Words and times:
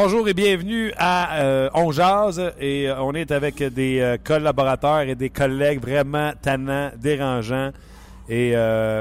Bonjour 0.00 0.28
et 0.28 0.32
bienvenue 0.32 0.92
à 0.96 1.40
euh, 1.40 1.70
On 1.74 1.90
Jazz 1.90 2.40
et 2.60 2.88
euh, 2.88 3.02
on 3.02 3.14
est 3.14 3.32
avec 3.32 3.60
des 3.60 3.98
euh, 3.98 4.16
collaborateurs 4.16 5.00
et 5.00 5.16
des 5.16 5.28
collègues 5.28 5.80
vraiment 5.80 6.30
tannants, 6.40 6.92
dérangeants. 6.96 7.72
Et 8.28 8.54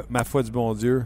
ma 0.10 0.24
foi 0.24 0.42
du 0.42 0.50
bon 0.50 0.74
Dieu, 0.74 1.06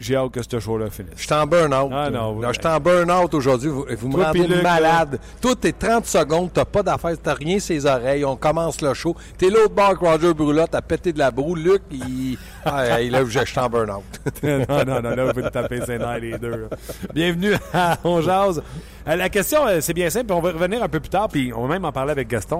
j'ai 0.00 0.16
hâte 0.16 0.32
que 0.32 0.40
ce 0.42 0.58
show-là 0.58 0.90
finisse. 0.90 1.12
Je 1.16 1.22
suis 1.24 1.32
en 1.34 1.46
burn-out. 1.46 1.90
Ah, 1.94 2.10
non, 2.10 2.32
vous- 2.32 2.42
je 2.42 2.52
suis 2.52 2.66
en 2.66 2.80
burn-out 2.80 3.32
aujourd'hui. 3.34 3.68
Vous, 3.68 3.84
vous 3.98 4.08
me 4.08 4.22
rendez 4.24 4.46
Luc, 4.46 4.62
malade. 4.62 5.18
Tout 5.40 5.56
est 5.66 5.78
30 5.78 6.06
secondes. 6.06 6.50
T'as 6.52 6.64
pas 6.64 6.82
d'affaires. 6.82 7.16
T'as 7.22 7.34
rien 7.34 7.58
ses 7.58 7.86
oreilles. 7.86 8.24
On 8.24 8.36
commence 8.36 8.80
le 8.80 8.94
show. 8.94 9.14
T'es 9.38 9.50
l'autre 9.50 9.74
bord 9.74 9.98
que 9.98 10.04
Roger 10.04 10.34
Brulotte. 10.34 10.70
T'as 10.72 10.80
pété 10.82 11.12
de 11.12 11.18
la 11.18 11.30
broue. 11.30 11.54
Luc, 11.54 11.82
il... 11.90 12.36
Ah, 12.64 13.00
il 13.00 13.10
là, 13.12 13.24
je 13.26 13.44
suis 13.44 13.58
en 13.58 13.68
burn-out. 13.68 14.02
non, 14.42 14.58
non, 14.86 15.00
non, 15.02 15.10
là, 15.16 15.24
vous 15.26 15.32
pouvez 15.32 15.50
taper 15.50 15.80
ses 15.84 15.98
nerfs 15.98 16.18
les 16.18 16.36
deux. 16.38 16.50
là. 16.50 16.66
Bienvenue 17.14 17.54
à 17.72 17.96
On 18.04 18.20
Jazz. 18.20 18.62
Euh, 19.08 19.16
la 19.16 19.28
question, 19.30 19.66
euh, 19.66 19.78
c'est 19.80 19.94
bien 19.94 20.10
simple, 20.10 20.32
on 20.32 20.40
va 20.40 20.50
revenir 20.52 20.82
un 20.82 20.88
peu 20.88 21.00
plus 21.00 21.08
tard, 21.08 21.28
puis 21.28 21.52
on 21.56 21.62
va 21.66 21.74
même 21.74 21.84
en 21.86 21.92
parler 21.92 22.12
avec 22.12 22.28
Gaston. 22.28 22.58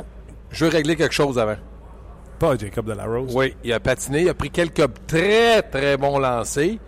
Je 0.50 0.64
veux 0.64 0.70
régler 0.70 0.96
quelque 0.96 1.12
chose 1.14 1.38
avant. 1.38 1.56
Pas 2.38 2.56
Jacob 2.56 2.86
de 2.86 2.92
la 2.94 3.04
Rose. 3.04 3.30
Oui, 3.34 3.54
il 3.62 3.72
a 3.74 3.78
patiné. 3.80 4.22
Il 4.22 4.28
a 4.30 4.34
pris 4.34 4.50
quelques 4.50 4.86
très, 5.06 5.60
très 5.62 5.98
bons 5.98 6.18
lancers. 6.18 6.78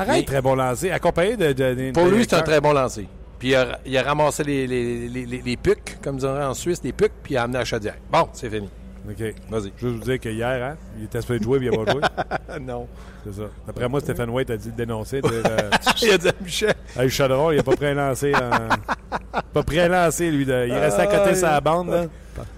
Arrête, 0.00 0.26
très 0.26 0.42
bon 0.42 0.54
lancé. 0.54 0.90
Accompagné 0.90 1.36
de. 1.36 1.52
de- 1.52 1.74
de- 1.74 1.90
Pour 1.92 2.06
de- 2.06 2.10
lui, 2.10 2.24
c'est 2.28 2.36
un 2.36 2.42
très 2.42 2.60
bon 2.60 2.72
lancer. 2.72 3.06
Puis 3.38 3.48
il 3.50 3.54
a, 3.54 3.78
il 3.86 3.96
a 3.96 4.02
ramassé 4.02 4.42
les, 4.44 4.66
les, 4.66 5.08
les, 5.08 5.26
les, 5.26 5.42
les 5.44 5.56
pucs, 5.56 5.98
comme 6.02 6.16
dirait 6.16 6.44
en 6.44 6.54
Suisse, 6.54 6.80
les 6.82 6.92
pucs, 6.92 7.12
puis 7.22 7.34
il 7.34 7.36
a 7.36 7.42
amené 7.44 7.58
à 7.58 7.64
Chaudière. 7.64 7.94
Bon, 8.10 8.28
c'est 8.32 8.50
fini. 8.50 8.68
OK. 9.08 9.34
Vas-y. 9.48 9.72
Juste 9.78 9.80
vous 9.96 9.98
dire 10.00 10.18
que 10.20 10.28
hier, 10.28 10.62
hein, 10.62 10.76
il 10.98 11.04
était 11.04 11.20
supposé 11.20 11.38
de 11.38 11.44
jouer, 11.44 11.58
puis 11.58 11.68
il 11.68 11.78
n'a 11.78 11.84
pas 11.84 11.92
joué. 11.92 12.60
non. 12.60 12.86
C'est 13.24 13.34
ça. 13.40 13.48
D'après 13.66 13.88
moi, 13.88 14.00
Stéphane 14.00 14.28
White 14.30 14.50
a 14.50 14.56
dit 14.56 14.68
le 14.68 14.74
dénoncer. 14.74 15.20
euh, 15.24 15.70
il 16.02 16.10
a 16.10 16.18
dit 16.18 16.28
à 16.28 16.32
Michel. 16.42 16.74
Chaudron, 17.08 17.50
il 17.52 17.58
a 17.60 17.62
pas 17.62 17.76
prêt 17.76 17.88
à 17.90 17.94
lancer. 17.94 18.32
en- 18.34 19.38
Pas 19.54 19.62
prêt 19.62 19.78
à 19.80 19.88
lancer, 19.88 20.30
lui. 20.30 20.44
de- 20.44 20.66
Il 20.68 20.74
restait 20.74 21.02
à 21.02 21.06
côté 21.06 21.30
de 21.30 21.34
sa 21.36 21.60
bande, 21.60 21.88
là, 21.90 22.04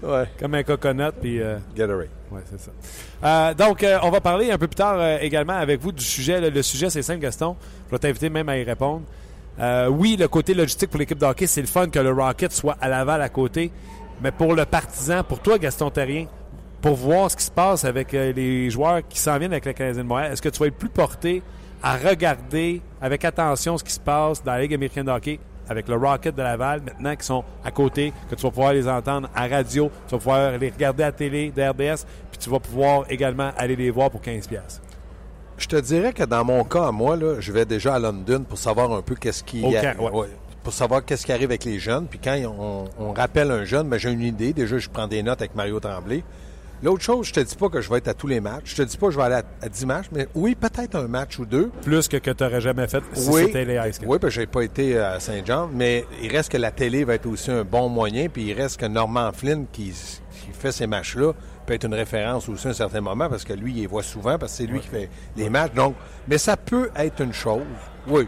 Ouais. 0.03 0.25
comme 0.39 0.55
un 0.55 0.63
coconut, 0.63 1.11
puis... 1.21 1.41
euh, 1.41 1.57
Gatorade. 1.75 2.07
Ouais, 2.31 2.41
c'est 2.49 2.59
ça. 2.59 2.71
Euh, 3.23 3.53
donc, 3.53 3.83
euh, 3.83 3.99
on 4.03 4.09
va 4.09 4.21
parler 4.21 4.51
un 4.51 4.57
peu 4.57 4.67
plus 4.67 4.75
tard 4.75 4.95
euh, 4.97 5.17
également 5.19 5.53
avec 5.53 5.81
vous 5.81 5.91
du 5.91 6.03
sujet. 6.03 6.49
Le 6.49 6.61
sujet, 6.61 6.89
c'est 6.89 7.01
simple, 7.01 7.19
Gaston. 7.19 7.55
Je 7.87 7.91
vais 7.91 7.99
t'inviter 7.99 8.29
même 8.29 8.47
à 8.47 8.57
y 8.57 8.63
répondre. 8.63 9.01
Oui, 9.89 10.15
le 10.17 10.27
côté 10.27 10.53
logistique 10.53 10.89
pour 10.89 10.99
l'équipe 10.99 11.19
de 11.19 11.25
hockey, 11.25 11.45
c'est 11.45 11.61
le 11.61 11.67
fun 11.67 11.87
que 11.87 11.99
le 11.99 12.11
Rocket 12.11 12.51
soit 12.51 12.77
à 12.81 12.87
Laval 12.87 13.21
à 13.21 13.29
côté. 13.29 13.71
Mais 14.23 14.31
pour 14.31 14.55
le 14.55 14.65
partisan, 14.65 15.23
pour 15.23 15.39
toi, 15.39 15.59
Gaston 15.59 15.91
Terrien, 15.91 16.25
pour 16.81 16.95
voir 16.95 17.29
ce 17.29 17.35
qui 17.35 17.43
se 17.43 17.51
passe 17.51 17.85
avec 17.85 18.11
les 18.13 18.71
joueurs 18.71 19.07
qui 19.07 19.19
s'en 19.19 19.37
viennent 19.37 19.51
avec 19.51 19.65
le 19.65 19.73
Canadien 19.73 20.01
de 20.01 20.07
Montréal, 20.07 20.31
est-ce 20.31 20.41
que 20.41 20.49
tu 20.49 20.59
vas 20.59 20.65
être 20.67 20.77
plus 20.77 20.89
porté 20.89 21.43
à 21.83 21.95
regarder 21.95 22.81
avec 23.01 23.23
attention 23.23 23.77
ce 23.77 23.83
qui 23.83 23.91
se 23.91 23.99
passe 23.99 24.43
dans 24.43 24.53
la 24.53 24.61
Ligue 24.61 24.73
américaine 24.73 25.05
de 25.05 25.11
hockey 25.11 25.39
avec 25.71 25.87
le 25.87 25.95
Rocket 25.95 26.35
de 26.35 26.41
Laval, 26.41 26.81
maintenant 26.81 27.15
qui 27.15 27.25
sont 27.25 27.43
à 27.63 27.71
côté, 27.71 28.13
que 28.29 28.35
tu 28.35 28.43
vas 28.43 28.49
pouvoir 28.49 28.73
les 28.73 28.87
entendre 28.87 29.29
à 29.33 29.47
radio, 29.47 29.89
tu 30.07 30.11
vas 30.11 30.17
pouvoir 30.17 30.57
les 30.57 30.69
regarder 30.69 31.03
à 31.03 31.07
la 31.07 31.11
télé 31.11 31.51
de 31.51 31.61
RDS, 31.61 32.05
puis 32.29 32.37
tu 32.39 32.49
vas 32.49 32.59
pouvoir 32.59 33.05
également 33.09 33.51
aller 33.57 33.75
les 33.75 33.89
voir 33.89 34.11
pour 34.11 34.21
15$. 34.21 34.47
piastres. 34.47 34.81
Je 35.57 35.67
te 35.67 35.75
dirais 35.75 36.11
que 36.11 36.23
dans 36.23 36.43
mon 36.43 36.63
cas, 36.63 36.91
moi, 36.91 37.15
là, 37.15 37.39
je 37.39 37.51
vais 37.51 37.65
déjà 37.65 37.95
à 37.95 37.99
London 37.99 38.43
pour 38.47 38.57
savoir 38.57 38.91
un 38.91 39.01
peu 39.01 39.15
qu'est-ce 39.15 39.43
qui 39.43 39.63
ouais. 39.63 39.95
ouais, 39.97 40.27
pour 40.63 40.73
savoir 40.73 41.05
qu'est-ce 41.05 41.25
qui 41.25 41.31
arrive 41.31 41.49
avec 41.49 41.65
les 41.65 41.79
jeunes. 41.79 42.07
Puis 42.07 42.19
quand 42.19 42.35
on, 42.45 42.85
on 42.99 43.13
rappelle 43.13 43.51
un 43.51 43.63
jeune, 43.63 43.87
ben, 43.87 43.97
j'ai 43.97 44.11
une 44.11 44.21
idée. 44.21 44.53
Déjà, 44.53 44.77
je 44.77 44.89
prends 44.89 45.07
des 45.07 45.23
notes 45.23 45.39
avec 45.41 45.55
Mario 45.55 45.79
Tremblay. 45.79 46.23
L'autre 46.83 47.03
chose, 47.03 47.27
je 47.27 47.33
te 47.33 47.39
dis 47.39 47.55
pas 47.55 47.69
que 47.69 47.79
je 47.79 47.89
vais 47.89 47.99
être 47.99 48.07
à 48.07 48.15
tous 48.15 48.25
les 48.25 48.39
matchs. 48.39 48.71
Je 48.71 48.75
te 48.77 48.81
dis 48.81 48.97
pas 48.97 49.07
que 49.07 49.13
je 49.13 49.17
vais 49.17 49.23
aller 49.23 49.35
à, 49.35 49.43
à 49.61 49.69
10 49.69 49.85
matchs, 49.85 50.07
mais 50.11 50.27
oui, 50.33 50.55
peut-être 50.55 50.95
un 50.95 51.07
match 51.07 51.37
ou 51.37 51.45
deux. 51.45 51.69
Plus 51.83 52.07
que 52.07 52.17
que 52.17 52.31
tu 52.31 52.43
n'aurais 52.43 52.61
jamais 52.61 52.87
fait 52.87 53.03
si 53.13 53.29
oui, 53.29 53.43
c'était 53.45 53.65
les 53.65 53.89
Ice 53.89 53.99
oui, 54.03 54.17
parce 54.19 54.33
que 54.33 54.41
j'ai 54.41 54.47
pas 54.47 54.63
été 54.63 54.97
à 54.97 55.19
Saint-Jean, 55.19 55.69
mais 55.71 56.05
il 56.23 56.31
reste 56.31 56.51
que 56.51 56.57
la 56.57 56.71
télé 56.71 57.03
va 57.03 57.15
être 57.15 57.27
aussi 57.27 57.51
un 57.51 57.63
bon 57.63 57.87
moyen, 57.87 58.29
puis 58.29 58.45
il 58.45 58.53
reste 58.53 58.79
que 58.79 58.87
Norman 58.87 59.31
Flynn 59.31 59.67
qui, 59.71 59.91
qui 59.91 60.51
fait 60.53 60.71
ces 60.71 60.87
matchs-là 60.87 61.33
peut 61.67 61.73
être 61.75 61.85
une 61.85 61.93
référence 61.93 62.49
aussi 62.49 62.67
à 62.67 62.71
un 62.71 62.73
certain 62.73 63.01
moment 63.01 63.29
parce 63.29 63.43
que 63.43 63.53
lui, 63.53 63.73
il 63.73 63.81
les 63.81 63.87
voit 63.87 64.01
souvent 64.01 64.39
parce 64.39 64.53
que 64.53 64.57
c'est 64.59 64.65
lui 64.65 64.79
qui 64.79 64.87
fait 64.87 65.09
les 65.37 65.49
matchs. 65.51 65.73
Donc, 65.73 65.93
mais 66.27 66.39
ça 66.39 66.57
peut 66.57 66.89
être 66.95 67.21
une 67.21 67.33
chose, 67.33 67.61
oui, 68.07 68.27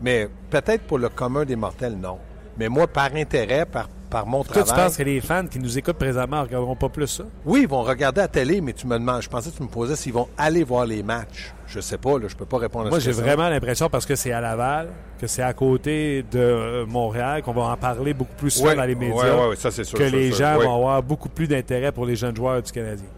mais 0.00 0.28
peut-être 0.50 0.84
pour 0.84 0.98
le 0.98 1.08
commun 1.08 1.44
des 1.44 1.56
mortels, 1.56 1.96
non. 1.96 2.18
Mais 2.58 2.68
moi, 2.68 2.86
par 2.86 3.14
intérêt, 3.14 3.66
par, 3.66 3.88
par 4.08 4.26
mon 4.26 4.42
Toi, 4.42 4.56
tu 4.56 4.64
travail, 4.64 4.86
penses 4.86 4.96
que 4.96 5.02
les 5.02 5.20
fans 5.20 5.46
qui 5.46 5.58
nous 5.58 5.78
écoutent 5.78 5.98
présentement 5.98 6.38
ne 6.38 6.42
regarderont 6.42 6.76
pas 6.76 6.88
plus 6.88 7.06
ça? 7.06 7.24
oui, 7.44 7.60
ils 7.62 7.68
vont 7.68 7.82
regarder 7.82 8.20
la 8.20 8.28
télé, 8.28 8.60
mais 8.60 8.72
tu 8.72 8.86
me 8.86 8.98
demandes, 8.98 9.22
je 9.22 9.28
pensais 9.28 9.50
que 9.50 9.56
tu 9.56 9.62
me 9.62 9.68
posais 9.68 9.96
s'ils 9.96 10.12
vont 10.12 10.28
aller 10.36 10.64
voir 10.64 10.86
les 10.86 11.02
matchs. 11.02 11.52
Je 11.66 11.80
sais 11.80 11.98
pas, 11.98 12.18
là, 12.18 12.28
je 12.28 12.36
peux 12.36 12.46
pas 12.46 12.58
répondre 12.58 12.86
à 12.86 12.90
Moi, 12.90 13.00
cette 13.00 13.14
j'ai 13.14 13.20
vraiment 13.22 13.48
l'impression, 13.48 13.90
parce 13.90 14.06
que 14.06 14.16
c'est 14.16 14.32
à 14.32 14.40
Laval, 14.40 14.88
que 15.20 15.26
c'est 15.26 15.42
à 15.42 15.52
côté 15.52 16.24
de 16.30 16.38
euh, 16.38 16.86
Montréal, 16.86 17.42
qu'on 17.42 17.52
va 17.52 17.62
en 17.62 17.76
parler 17.76 18.14
beaucoup 18.14 18.34
plus 18.36 18.50
souvent 18.50 18.74
dans 18.74 18.84
les 18.84 18.94
médias, 18.94 19.36
ouais, 19.36 19.48
ouais, 19.50 19.56
ça, 19.56 19.70
c'est 19.70 19.84
sûr, 19.84 19.98
que 19.98 20.04
les 20.04 20.32
gens 20.32 20.58
vont 20.58 20.74
avoir 20.74 21.02
beaucoup 21.02 21.28
plus 21.28 21.46
d'intérêt 21.46 21.92
pour 21.92 22.06
les 22.06 22.16
jeunes 22.16 22.36
joueurs 22.36 22.62
du 22.62 22.72
Canadien. 22.72 23.08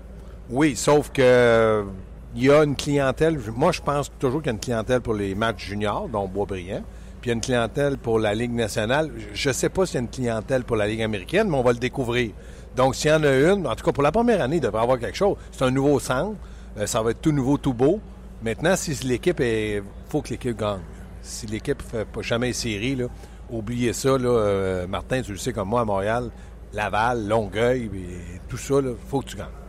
Oui, 0.51 0.75
sauf 0.75 1.11
que 1.11 1.23
euh, 1.23 1.85
il 2.35 2.45
y 2.45 2.51
a 2.51 2.65
une 2.65 2.77
clientèle. 2.77 3.39
Moi, 3.55 3.73
je 3.73 3.81
pense 3.81 4.11
toujours 4.19 4.41
qu'il 4.41 4.49
y 4.49 4.51
a 4.51 4.55
une 4.55 4.61
clientèle 4.61 5.01
pour 5.01 5.15
les 5.15 5.35
matchs 5.35 5.67
juniors, 5.67 6.09
dont 6.09 6.27
Boisbriand. 6.27 6.83
Puis 7.21 7.29
il 7.29 7.29
y 7.29 7.31
a 7.33 7.35
une 7.35 7.41
clientèle 7.41 7.99
pour 7.99 8.19
la 8.19 8.35
Ligue 8.35 8.53
nationale. 8.53 9.11
Je 9.35 9.49
ne 9.49 9.53
sais 9.53 9.69
pas 9.69 9.85
s'il 9.85 9.97
y 9.97 9.99
a 9.99 10.01
une 10.01 10.09
clientèle 10.09 10.65
pour 10.65 10.77
la 10.77 10.87
Ligue 10.87 11.03
américaine, 11.03 11.49
mais 11.49 11.57
on 11.57 11.63
va 11.63 11.73
le 11.73 11.79
découvrir. 11.79 12.33
Donc, 12.77 12.95
s'il 12.95 13.11
y 13.11 13.15
en 13.15 13.23
a 13.25 13.33
une, 13.33 13.67
en 13.67 13.75
tout 13.75 13.85
cas 13.85 13.93
pour 13.93 14.03
la 14.03 14.13
première 14.13 14.41
année, 14.41 14.57
il 14.57 14.61
devrait 14.61 14.81
y 14.81 14.83
avoir 14.83 14.99
quelque 14.99 15.17
chose. 15.17 15.37
C'est 15.53 15.65
un 15.65 15.71
nouveau 15.71 16.01
centre. 16.01 16.37
Euh, 16.79 16.87
ça 16.87 17.03
va 17.03 17.11
être 17.11 17.21
tout 17.21 17.33
nouveau, 17.33 17.59
tout 17.59 17.75
beau. 17.75 18.01
Maintenant, 18.43 18.75
si 18.77 18.93
l'équipe 19.07 19.41
est. 19.41 19.83
faut 20.09 20.23
que 20.23 20.31
l'équipe 20.31 20.57
gagne. 20.57 20.81
Si 21.21 21.47
l'équipe 21.47 21.83
ne 21.83 21.99
fait 21.99 22.05
pas 22.07 22.23
jamais 22.23 22.49
les 22.49 22.53
séries, 22.55 22.97
là, 22.97 23.07
oubliez 23.51 23.93
ça. 23.93 24.17
Là, 24.17 24.29
euh, 24.29 24.87
Martin, 24.87 25.21
tu 25.21 25.33
le 25.33 25.39
sais 25.39 25.53
comme 25.53 25.69
moi 25.69 25.83
à 25.83 25.85
Montréal, 25.85 26.31
Laval, 26.73 27.29
Longueuil, 27.29 27.91
tout 28.49 28.57
ça, 28.57 28.77
il 28.83 28.95
faut 29.09 29.21
que 29.21 29.27
tu 29.27 29.37
gagnes. 29.37 29.60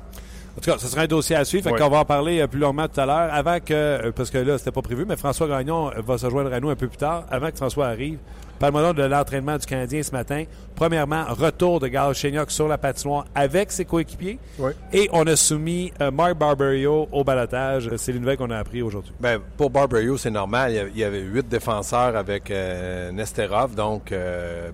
En 0.57 0.61
tout 0.61 0.69
cas, 0.71 0.77
ce 0.77 0.87
sera 0.87 1.01
un 1.03 1.07
dossier 1.07 1.35
à 1.35 1.45
suivre. 1.45 1.63
Fait 1.63 1.71
Ouais. 1.71 1.79
qu'on 1.79 1.89
va 1.89 1.99
en 1.99 2.05
parler 2.05 2.41
euh, 2.41 2.47
plus 2.47 2.59
longuement 2.59 2.87
tout 2.87 2.99
à 2.99 3.05
l'heure. 3.05 3.29
Avant 3.33 3.59
que, 3.59 3.73
euh, 3.73 4.11
parce 4.13 4.29
que 4.29 4.37
là, 4.37 4.57
c'était 4.57 4.71
pas 4.71 4.81
prévu, 4.81 5.05
mais 5.07 5.15
François 5.15 5.47
Gagnon 5.47 5.89
euh, 5.91 6.01
va 6.05 6.17
se 6.17 6.29
joindre 6.29 6.53
à 6.53 6.59
nous 6.59 6.69
un 6.69 6.75
peu 6.75 6.87
plus 6.87 6.97
tard. 6.97 7.25
Avant 7.31 7.49
que 7.49 7.55
François 7.55 7.87
arrive, 7.87 8.17
parle-moi 8.59 8.81
donc 8.83 8.97
de 8.97 9.03
l'entraînement 9.03 9.57
du 9.57 9.65
Canadien 9.65 10.03
ce 10.03 10.11
matin. 10.11 10.43
Premièrement, 10.75 11.23
retour 11.29 11.79
de 11.79 11.87
Gal 11.87 12.13
Chéniac 12.13 12.51
sur 12.51 12.67
la 12.67 12.77
patinoire 12.77 13.25
avec 13.33 13.71
ses 13.71 13.85
coéquipiers. 13.85 14.39
Oui. 14.59 14.71
Et 14.91 15.09
on 15.13 15.25
a 15.25 15.37
soumis 15.37 15.93
euh, 16.01 16.11
Mark 16.11 16.33
Barberio 16.37 17.07
au 17.13 17.23
balotage. 17.23 17.89
C'est 17.95 18.11
les 18.11 18.19
nouvelles 18.19 18.37
qu'on 18.37 18.51
a 18.51 18.57
appris 18.57 18.81
aujourd'hui. 18.81 19.13
Ben, 19.21 19.39
pour 19.55 19.69
Barberio, 19.69 20.17
c'est 20.17 20.31
normal. 20.31 20.89
Il 20.93 20.99
y 20.99 21.03
avait- 21.05 21.21
huit 21.21 21.47
défenseurs 21.47 22.15
avec 22.17 22.51
euh, 22.51 23.11
Nesterov, 23.13 23.73
donc 23.73 24.11
euh, 24.11 24.69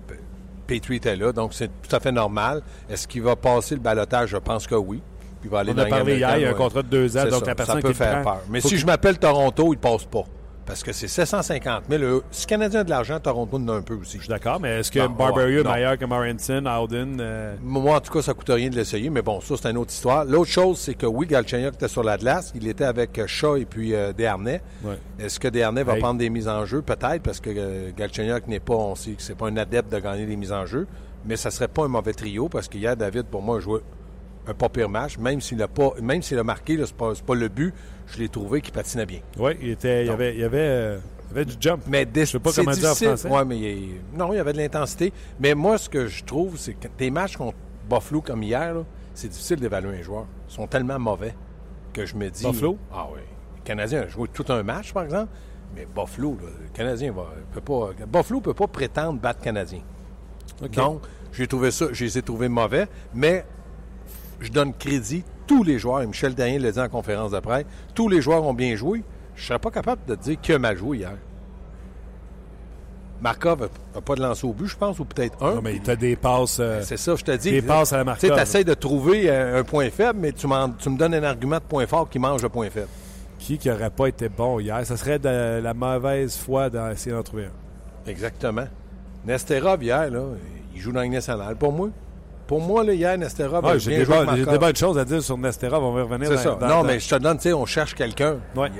Petrie 0.66 0.96
était 0.96 1.16
là, 1.16 1.32
donc 1.32 1.54
c'est 1.54 1.68
tout 1.68 1.94
à 1.96 2.00
fait 2.00 2.12
normal. 2.12 2.62
Est-ce 2.90 3.06
qu'il 3.08 3.22
va 3.22 3.36
passer 3.36 3.74
le 3.76 3.80
balotage? 3.80 4.30
Je 4.30 4.36
pense 4.38 4.66
que 4.66 4.74
oui. 4.74 5.00
Puis 5.40 5.48
va 5.48 5.60
aller 5.60 5.72
On 5.72 5.74
dans 5.74 5.82
a 5.82 5.86
parlé 5.86 6.16
hier, 6.16 6.36
il 6.38 6.42
y 6.42 6.46
a 6.46 6.50
un 6.50 6.54
contrat 6.54 6.82
de 6.82 6.88
deux 6.88 7.16
ans, 7.16 7.24
donc 7.24 7.40
ça, 7.40 7.46
la 7.46 7.54
personne 7.54 7.74
ça 7.76 7.80
qui 7.80 7.82
peut 7.82 7.88
le 7.88 7.94
faire 7.94 8.22
prend, 8.22 8.32
peur. 8.32 8.42
Mais 8.50 8.60
si 8.60 8.70
que- 8.70 8.76
je 8.76 8.86
m'appelle 8.86 9.18
Toronto, 9.18 9.72
il 9.72 9.78
passe 9.78 10.04
pas. 10.04 10.24
Parce 10.66 10.82
que 10.82 10.92
c'est 10.92 11.08
750 11.08 11.84
000. 11.88 12.02
Eux, 12.02 12.22
Si 12.30 12.44
le 12.44 12.48
Canadien 12.50 12.80
a 12.80 12.84
de 12.84 12.90
l'argent, 12.90 13.18
Toronto 13.18 13.56
en 13.56 13.68
a 13.68 13.72
un 13.72 13.80
peu 13.80 13.94
aussi. 13.94 14.18
Je 14.18 14.24
suis 14.24 14.28
d'accord, 14.28 14.60
mais 14.60 14.80
est-ce 14.80 14.90
que 14.92 14.98
Non, 14.98 15.08
Barberio 15.08 15.62
ouais, 15.62 15.70
est 15.70 15.72
meilleur 15.72 15.96
que 15.96 16.04
Howden? 16.68 17.16
euh, 17.22 17.54
Moi, 17.62 17.96
en 17.96 18.00
tout 18.00 18.12
cas, 18.12 18.20
ça 18.20 18.34
coûte 18.34 18.50
rien 18.50 18.68
de 18.68 18.76
l'essayer, 18.76 19.08
mais 19.08 19.22
bon, 19.22 19.40
ça, 19.40 19.54
c'est 19.56 19.70
une 19.70 19.78
autre 19.78 19.92
histoire. 19.92 20.26
L'autre 20.26 20.50
chose, 20.50 20.78
c'est 20.78 20.92
que 20.92 21.06
oui, 21.06 21.26
Galchenyuk 21.26 21.72
était 21.76 21.88
sur 21.88 22.02
la 22.02 22.18
glace. 22.18 22.52
Il 22.54 22.68
était 22.68 22.84
avec 22.84 23.18
euh, 23.18 23.26
Shaw 23.26 23.56
et 23.56 23.64
puis 23.64 23.94
euh, 23.94 24.12
Desharnais. 24.12 24.60
Ouais. 24.84 24.98
Est-ce 25.18 25.40
que 25.40 25.48
Desharnais 25.48 25.84
va 25.84 25.94
Hey. 25.94 26.00
prendre 26.00 26.18
des 26.18 26.28
mises 26.28 26.48
en 26.48 26.66
jeu? 26.66 26.82
Peut-être, 26.82 27.22
parce 27.22 27.40
que 27.40 27.48
euh, 27.56 27.90
Galchenyuk 27.96 28.46
n'est 28.46 28.60
pas, 28.60 28.74
on 28.74 28.94
sait 28.94 29.12
que 29.12 29.22
c'est 29.22 29.36
pas 29.38 29.46
un 29.48 29.56
adepte 29.56 29.90
de 29.90 29.98
gagner 30.00 30.26
des 30.26 30.36
mises 30.36 30.52
en 30.52 30.66
jeu, 30.66 30.86
mais 31.24 31.36
ça 31.36 31.50
serait 31.50 31.68
pas 31.68 31.84
un 31.84 31.88
mauvais 31.88 32.12
trio, 32.12 32.50
parce 32.50 32.68
qu'hier, 32.68 32.94
David, 32.94 33.24
pour 33.24 33.40
moi, 33.40 33.56
a 33.56 33.60
joué 33.60 33.80
un 34.48 34.54
pas 34.54 34.68
pire 34.68 34.88
match, 34.88 35.18
même 35.18 35.40
s'il 35.40 35.62
a 35.62 35.68
pas, 35.68 35.90
même 36.00 36.22
s'il 36.22 36.38
a 36.38 36.44
marqué, 36.44 36.78
c'est 36.84 36.94
pas, 36.94 37.12
pas 37.26 37.34
le 37.34 37.48
but, 37.48 37.72
je 38.06 38.18
l'ai 38.18 38.28
trouvé 38.28 38.60
qu'il 38.62 38.72
patinait 38.72 39.06
bien. 39.06 39.20
Oui, 39.38 39.52
il, 39.60 39.70
était, 39.70 40.04
il, 40.04 40.06
y 40.08 40.10
avait, 40.10 40.34
il, 40.34 40.40
y 40.40 40.44
avait, 40.44 40.58
euh, 40.58 40.98
il 41.28 41.30
avait 41.32 41.44
du 41.44 41.54
jump. 41.60 41.82
Mais 41.86 42.06
dé- 42.06 42.24
Je 42.24 42.32
sais 42.32 42.38
pas 42.38 42.50
comment 42.52 42.70
dire 42.72 42.84
en 42.84 42.92
difficile. 42.92 43.08
français. 43.08 43.28
Ouais, 43.28 43.44
mais 43.44 43.58
il- 43.58 44.00
non, 44.16 44.32
il 44.32 44.36
y 44.36 44.38
avait 44.38 44.52
de 44.54 44.58
l'intensité. 44.58 45.12
Mais 45.38 45.54
moi, 45.54 45.76
ce 45.78 45.88
que 45.90 46.06
je 46.06 46.24
trouve, 46.24 46.56
c'est 46.56 46.74
que 46.74 46.88
des 46.96 47.10
matchs 47.10 47.36
contre 47.36 47.56
Buffalo 47.88 48.22
comme 48.22 48.42
hier, 48.42 48.74
c'est 49.14 49.28
difficile 49.28 49.56
d'évaluer 49.60 49.98
un 49.98 50.02
joueur. 50.02 50.26
Ils 50.48 50.54
sont 50.54 50.66
tellement 50.66 50.98
mauvais 50.98 51.34
que 51.92 52.06
je 52.06 52.16
me 52.16 52.30
dis. 52.30 52.44
Buffalo? 52.46 52.78
Ah 52.92 53.06
oui. 53.12 53.20
Le 53.58 53.62
Canadien 53.64 54.00
a 54.02 54.08
joué 54.08 54.28
tout 54.32 54.46
un 54.48 54.62
match, 54.62 54.92
par 54.94 55.04
exemple. 55.04 55.30
Mais 55.76 55.86
Buffalo, 55.94 56.38
là, 56.40 56.48
le 56.62 56.68
Canadien 56.72 57.12
va, 57.12 57.26
peut 57.52 57.60
pas. 57.60 57.90
Buffalo 58.06 58.40
peut 58.40 58.54
pas 58.54 58.66
prétendre 58.66 59.20
battre 59.20 59.40
Canadien. 59.42 59.80
Donc, 60.72 61.02
j'ai 61.32 61.46
trouvé 61.46 61.70
ça, 61.70 61.86
je 61.92 62.04
les 62.04 62.16
ai 62.18 62.22
trouvés 62.22 62.48
mauvais, 62.48 62.88
mais 63.14 63.44
je 64.40 64.50
donne 64.50 64.72
crédit. 64.74 65.24
Tous 65.46 65.62
les 65.62 65.78
joueurs, 65.78 66.02
et 66.02 66.06
Michel 66.06 66.34
Dayen 66.34 66.58
l'a 66.58 66.70
dit 66.72 66.78
en 66.80 66.88
conférence 66.90 67.30
de 67.30 67.40
presse, 67.40 67.64
tous 67.94 68.08
les 68.08 68.20
joueurs 68.20 68.44
ont 68.44 68.52
bien 68.54 68.76
joué. 68.76 69.02
Je 69.34 69.42
ne 69.42 69.46
serais 69.46 69.58
pas 69.58 69.70
capable 69.70 70.02
de 70.06 70.14
te 70.14 70.22
dire 70.24 70.36
qui 70.42 70.52
a 70.52 70.58
mal 70.58 70.76
joué 70.76 70.98
hier. 70.98 71.12
Markov 73.20 73.68
n'a 73.94 74.00
pas 74.00 74.14
de 74.14 74.20
lancer 74.22 74.46
au 74.46 74.52
but, 74.52 74.66
je 74.68 74.76
pense, 74.76 74.98
ou 75.00 75.04
peut-être 75.04 75.42
un. 75.42 75.56
Non, 75.56 75.62
mais 75.62 75.80
tu 75.82 75.90
as 75.90 75.96
des 75.96 76.14
passes. 76.14 76.58
euh, 76.60 76.82
C'est 76.82 76.96
ça, 76.96 77.16
je 77.16 77.24
te 77.24 77.32
dis. 77.36 77.50
Des 77.50 77.62
passes 77.62 77.92
à 77.92 77.96
la 77.96 78.14
Tu 78.16 78.28
Markov. 78.28 78.38
essaies 78.42 78.62
de 78.64 78.74
trouver 78.74 79.28
un, 79.28 79.56
un 79.56 79.64
point 79.64 79.90
faible, 79.90 80.20
mais 80.20 80.30
tu, 80.32 80.46
tu 80.78 80.90
me 80.90 80.96
donnes 80.96 81.14
un 81.14 81.22
argument 81.24 81.56
de 81.56 81.62
point 81.62 81.86
fort 81.86 82.08
qui 82.08 82.18
mange 82.20 82.42
le 82.42 82.48
point 82.48 82.70
faible. 82.70 82.88
qui 83.40 83.58
qui 83.58 83.70
aurait 83.70 83.90
pas 83.90 84.06
été 84.06 84.28
bon 84.28 84.60
hier? 84.60 84.84
Ça 84.86 84.96
serait 84.96 85.18
de 85.18 85.60
la 85.60 85.74
mauvaise 85.74 86.36
foi 86.36 86.70
d'essayer 86.70 87.10
d'en 87.16 87.22
trouver 87.24 87.46
un. 87.46 88.08
Exactement. 88.10 88.66
Nesterov, 89.26 89.82
hier, 89.82 90.10
là, 90.10 90.20
il 90.74 90.80
joue 90.80 90.92
dans 90.92 91.00
la 91.00 91.08
nationale. 91.08 91.56
Pour 91.56 91.72
moi, 91.72 91.88
pour 92.48 92.60
moi, 92.60 92.82
là, 92.82 92.92
hier, 92.94 93.16
Nesterov 93.16 93.64
Ouais, 93.64 93.78
j'ai 93.78 93.98
des, 93.98 94.04
bonnes- 94.04 94.74
choses 94.74 94.98
à 94.98 95.04
dire 95.04 95.22
sur 95.22 95.38
Nesterov. 95.38 95.84
On 95.84 95.92
va 95.92 96.02
revenir 96.02 96.28
C'est 96.28 96.38
ça. 96.38 96.56
dans- 96.56 96.66
non, 96.66 96.74
dans- 96.80 96.84
mais 96.84 96.98
je 96.98 97.08
te 97.08 97.14
donne, 97.14 97.36
tu 97.36 97.44
sais, 97.44 97.52
on 97.52 97.66
cherche 97.66 97.94
quelqu'un. 97.94 98.38
Ouais. 98.56 98.70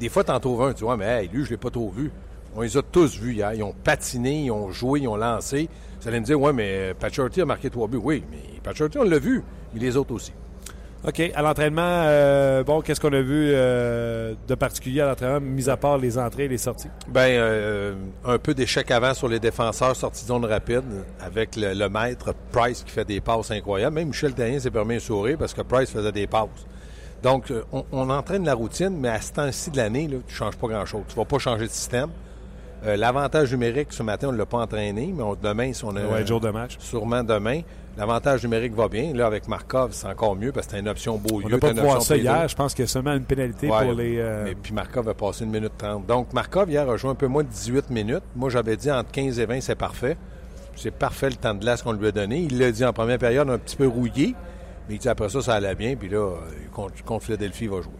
Des 0.00 0.08
fois, 0.10 0.22
tu 0.24 0.30
en 0.32 0.38
trouves 0.40 0.62
un, 0.62 0.72
tu 0.74 0.84
vois, 0.84 0.96
mais 0.96 1.06
hey, 1.06 1.28
lui, 1.32 1.40
je 1.44 1.46
ne 1.46 1.50
l'ai 1.52 1.56
pas 1.56 1.70
trop 1.70 1.90
vu. 1.96 2.10
On 2.54 2.60
les 2.60 2.76
a 2.76 2.82
tous 2.82 3.16
vus 3.18 3.34
hier. 3.34 3.54
Ils 3.54 3.62
ont 3.62 3.72
patiné, 3.84 4.42
ils 4.44 4.50
ont 4.50 4.70
joué, 4.72 5.00
ils 5.00 5.08
ont 5.08 5.16
lancé. 5.16 5.68
Vous 6.00 6.08
allez 6.08 6.20
me 6.20 6.24
dire, 6.24 6.40
ouais, 6.40 6.52
mais 6.52 6.92
Pachorty 6.98 7.40
a 7.40 7.44
marqué 7.46 7.70
trois 7.70 7.86
buts. 7.88 8.00
Oui, 8.02 8.22
mais 8.30 8.38
Pachorty, 8.62 8.98
on 8.98 9.04
l'a 9.04 9.18
vu, 9.18 9.42
mais 9.72 9.80
les 9.80 9.96
autres 9.96 10.12
aussi. 10.14 10.32
OK. 11.06 11.20
À 11.34 11.42
l'entraînement, 11.42 11.80
euh, 11.84 12.64
bon, 12.64 12.80
qu'est-ce 12.80 13.00
qu'on 13.00 13.12
a 13.12 13.20
vu 13.20 13.50
euh, 13.52 14.34
de 14.48 14.54
particulier 14.56 15.00
à 15.00 15.06
l'entraînement, 15.06 15.40
mis 15.40 15.68
à 15.70 15.76
part 15.76 15.96
les 15.96 16.18
entrées 16.18 16.44
et 16.46 16.48
les 16.48 16.58
sorties? 16.58 16.88
Ben, 17.06 17.28
euh, 17.38 17.94
un 18.24 18.38
peu 18.38 18.52
d'échec 18.52 18.90
avant 18.90 19.14
sur 19.14 19.28
les 19.28 19.38
défenseurs, 19.38 19.94
sortie 19.94 20.22
de 20.24 20.28
zone 20.28 20.44
rapide, 20.44 20.82
avec 21.20 21.54
le, 21.56 21.72
le 21.72 21.88
maître 21.88 22.34
Price 22.50 22.82
qui 22.82 22.90
fait 22.90 23.04
des 23.04 23.20
passes 23.20 23.50
incroyables. 23.52 23.94
Même 23.94 24.08
Michel 24.08 24.34
Taillin 24.34 24.58
s'est 24.58 24.72
permis 24.72 24.96
un 24.96 25.00
sourire 25.00 25.36
parce 25.38 25.54
que 25.54 25.62
Price 25.62 25.90
faisait 25.90 26.12
des 26.12 26.26
passes. 26.26 26.48
Donc, 27.22 27.52
on, 27.72 27.84
on 27.92 28.10
entraîne 28.10 28.44
la 28.44 28.54
routine, 28.54 28.96
mais 28.98 29.08
à 29.08 29.20
ce 29.20 29.32
temps-ci 29.32 29.70
de 29.70 29.76
l'année, 29.76 30.08
tu 30.08 30.14
ne 30.16 30.20
changes 30.28 30.56
pas 30.56 30.66
grand-chose. 30.68 31.02
Tu 31.08 31.14
ne 31.14 31.20
vas 31.20 31.24
pas 31.26 31.38
changer 31.38 31.66
de 31.66 31.70
système. 31.70 32.08
L'avantage 32.84 33.50
numérique, 33.52 33.88
ce 33.90 34.04
matin, 34.04 34.28
on 34.28 34.32
ne 34.32 34.38
l'a 34.38 34.46
pas 34.46 34.58
entraîné, 34.58 35.12
mais 35.16 35.22
on- 35.24 35.34
demain, 35.34 35.72
si 35.72 35.84
on 35.84 35.96
a 35.96 36.04
Ouais, 36.04 36.24
jour 36.24 36.38
de 36.40 36.50
match. 36.50 36.76
sûrement 36.78 37.24
demain, 37.24 37.62
l'avantage 37.98 38.42
numérique 38.44 38.74
va 38.74 38.88
bien. 38.88 39.12
Là, 39.12 39.26
avec 39.26 39.48
Markov, 39.48 39.90
c'est 39.92 40.06
encore 40.06 40.36
mieux 40.36 40.52
parce 40.52 40.66
que 40.66 40.72
c'est 40.72 40.78
une 40.78 40.88
option 40.88 41.18
beau 41.18 41.40
On 41.44 41.48
n'a 41.48 41.58
pas 41.58 41.74
pu 41.74 41.80
voir 41.80 42.00
ça 42.00 42.16
hier. 42.16 42.48
Je 42.48 42.54
pense 42.56 42.72
qu'il 42.74 42.84
y 42.84 42.88
a 42.88 42.88
seulement 42.88 43.12
une 43.14 43.24
pénalité 43.24 43.68
Ouais, 43.68 43.84
pour 43.84 43.92
les. 43.94 44.18
euh, 44.18 44.44
mais 44.44 44.54
puis 44.54 44.72
Markov 44.72 45.08
a 45.08 45.14
passé 45.14 45.44
une 45.44 45.50
minute 45.50 45.72
30. 45.76 46.06
Donc, 46.06 46.32
Markov, 46.32 46.70
hier, 46.70 46.88
a 46.88 46.96
joué 46.96 47.10
un 47.10 47.14
peu 47.14 47.26
moins 47.26 47.42
de 47.42 47.48
18 47.48 47.90
minutes. 47.90 48.22
Moi, 48.36 48.48
j'avais 48.50 48.76
dit 48.76 48.90
entre 48.90 49.10
15 49.10 49.38
et 49.40 49.46
20, 49.46 49.60
c'est 49.60 49.74
parfait. 49.74 50.16
C'est 50.76 50.92
parfait 50.92 51.28
le 51.30 51.36
temps 51.36 51.54
de 51.54 51.60
glace 51.60 51.82
qu'on 51.82 51.92
lui 51.92 52.06
a 52.06 52.12
donné. 52.12 52.38
Il 52.48 52.58
l'a 52.58 52.70
dit 52.70 52.84
en 52.84 52.92
première 52.92 53.18
période, 53.18 53.50
un 53.50 53.58
petit 53.58 53.76
peu 53.76 53.88
rouillé. 53.88 54.34
Mais 54.88 54.94
il 54.94 54.98
dit 54.98 55.08
après 55.08 55.28
ça, 55.28 55.42
ça 55.42 55.54
allait 55.54 55.74
bien. 55.74 55.96
Puis 55.96 56.08
là, 56.08 56.18
euh, 56.18 56.36
contre, 56.72 57.02
contre 57.04 57.24
Philadelphie, 57.24 57.64
il 57.64 57.70
va 57.70 57.80
jouer. 57.82 57.92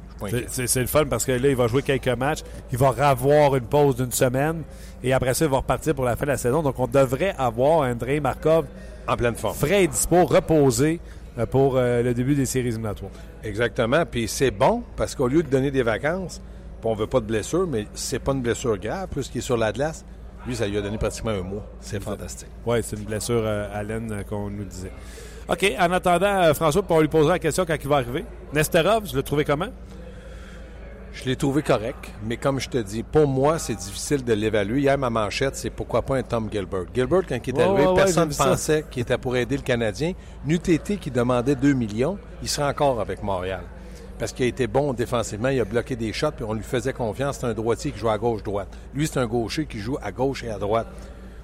C'est- 0.49 0.81
le 0.81 0.87
fun 0.87 1.05
parce 1.07 1.25
que 1.25 1.33
là, 1.33 1.49
il 1.49 1.55
va 1.57 1.67
jouer 1.69 1.83
quelques 1.83 2.09
matchs. 2.09 2.41
Il 2.73 2.79
va 2.79 2.89
avoir 2.99 3.55
une 3.57 3.67
pause 3.67 3.97
d'une 3.97 4.11
semaine. 4.11 4.63
Et 5.03 5.13
après 5.13 5.35
ça, 5.35 5.45
il 5.45 5.51
va 5.51 5.59
repartir 5.59 5.95
pour 5.95 6.05
la 6.05 6.17
fin 6.17 6.25
de 6.25 6.31
la 6.31 6.37
saison. 6.37 6.63
Donc, 6.63 6.79
on 6.79 6.87
devrait 6.87 7.35
avoir 7.39 7.81
Andrei 7.89 8.21
Markov 8.21 8.65
En 9.09 9.17
pleine 9.17 9.35
forme. 9.35 9.55
frais 9.55 9.85
et 9.85 9.89
dispo, 9.89 10.25
reposé 10.25 11.01
euh, 11.39 11.47
pour 11.47 11.77
euh, 11.77 12.03
le 12.03 12.15
début 12.15 12.35
des 12.35 12.47
séries 12.47 12.69
éliminatoires. 12.69 13.11
Exactement. 13.43 14.05
Puis 14.05 14.29
c'est 14.29 14.51
bon 14.51 14.83
parce 14.97 15.15
qu'au 15.15 15.29
lieu 15.29 15.43
de 15.43 15.49
donner 15.49 15.71
des 15.71 15.83
vacances, 15.83 16.41
on 16.85 16.95
veut 16.95 17.07
pas 17.07 17.21
de 17.21 17.27
blessure, 17.27 17.67
mais 17.67 17.87
c'est 17.95 18.19
pas 18.19 18.33
une 18.33 18.43
blessure 18.43 18.79
grave, 18.79 19.09
puisqu'il 19.11 19.39
est 19.39 19.43
sur 19.43 19.57
la 19.57 19.73
glace. 19.73 20.05
Lui, 20.47 20.55
ça 20.55 20.67
lui 20.67 20.79
a 20.79 20.81
donné 20.83 20.97
pratiquement 20.99 21.33
un 21.33 21.43
mois. 21.43 21.67
C'est 21.81 22.03
fantastique. 22.03 22.49
Oui, 22.65 22.79
c'est 22.83 22.97
une 22.97 23.05
blessure 23.05 23.43
euh, 23.45 23.69
à 23.73 23.83
l'aine 23.83 24.11
euh, 24.13 24.23
qu'on 24.23 24.49
nous 24.49 24.65
disait. 24.65 24.93
OK, 25.49 25.73
en 25.79 25.93
attendant, 25.93 26.55
François, 26.55 26.83
on 26.89 27.01
lui 27.01 27.09
posera 27.09 27.35
la 27.35 27.39
question 27.39 27.65
quand 27.67 27.77
il 27.81 27.89
va 27.89 27.97
arriver. 27.97 28.25
Nesterov, 28.53 29.07
je 29.07 29.17
l'ai 29.17 29.23
trouvé 29.23 29.45
comment? 29.45 29.69
Je 31.19 31.25
l'ai 31.25 31.35
trouvé 31.35 31.63
correct, 31.63 32.13
mais 32.25 32.37
comme 32.37 32.61
je 32.61 32.69
te 32.69 32.79
dis, 32.79 33.03
pour 33.03 33.27
moi, 33.27 33.59
c'est 33.59 33.75
difficile 33.75 34.25
de 34.25 34.33
l'évaluer. 34.35 34.83
Hier, 34.83 34.97
ma 34.97 35.11
manchette, 35.11 35.57
c'est 35.57 35.69
pourquoi 35.69 36.03
pas 36.03 36.17
un 36.17 36.23
Tom 36.23 36.49
Gilbert. 36.51 36.85
Gilbert, 36.95 37.23
quand 37.29 37.39
il 37.45 37.51
est 37.51 37.59
Ouais, 37.59 37.65
arrivé, 37.65 37.87
ouais, 37.89 37.95
personne 37.97 38.29
ne 38.29 38.35
pensait 38.35 38.85
qu'il 38.89 39.03
était 39.03 39.19
pour 39.19 39.37
aider 39.37 39.57
le 39.57 39.63
Canadien. 39.63 40.13
N'UTT 40.47 40.97
qui 41.01 41.11
demandait 41.11 41.57
2 41.57 41.73
millions, 41.73 42.19
il 42.41 42.49
serait 42.49 42.69
encore 42.69 43.01
avec 43.01 43.21
Montréal. 43.25 43.63
Parce 44.17 44.33
qu'il 44.33 44.45
a 44.45 44.49
été 44.49 44.69
bon 44.69 44.93
défensivement, 44.93 45.49
il 45.49 45.61
a 45.61 45.65
bloqué 45.65 45.97
des 45.97 46.13
shots, 46.13 46.31
puis 46.37 46.45
on 46.49 46.53
lui 46.53 46.63
faisait 46.63 46.93
confiance. 46.93 47.39
C'est 47.41 47.47
un 47.47 47.55
droitier 47.55 47.91
qui 47.91 47.99
joue 47.99 48.11
à 48.11 48.19
gauche-droite. 48.19 48.69
Lui, 48.95 49.09
c'est 49.09 49.19
un 49.19 49.27
gaucher 49.27 49.67
qui 49.67 49.81
joue 49.81 49.97
à 50.01 50.13
gauche 50.13 50.45
et 50.45 50.51
à 50.51 50.59
droite. 50.59 50.87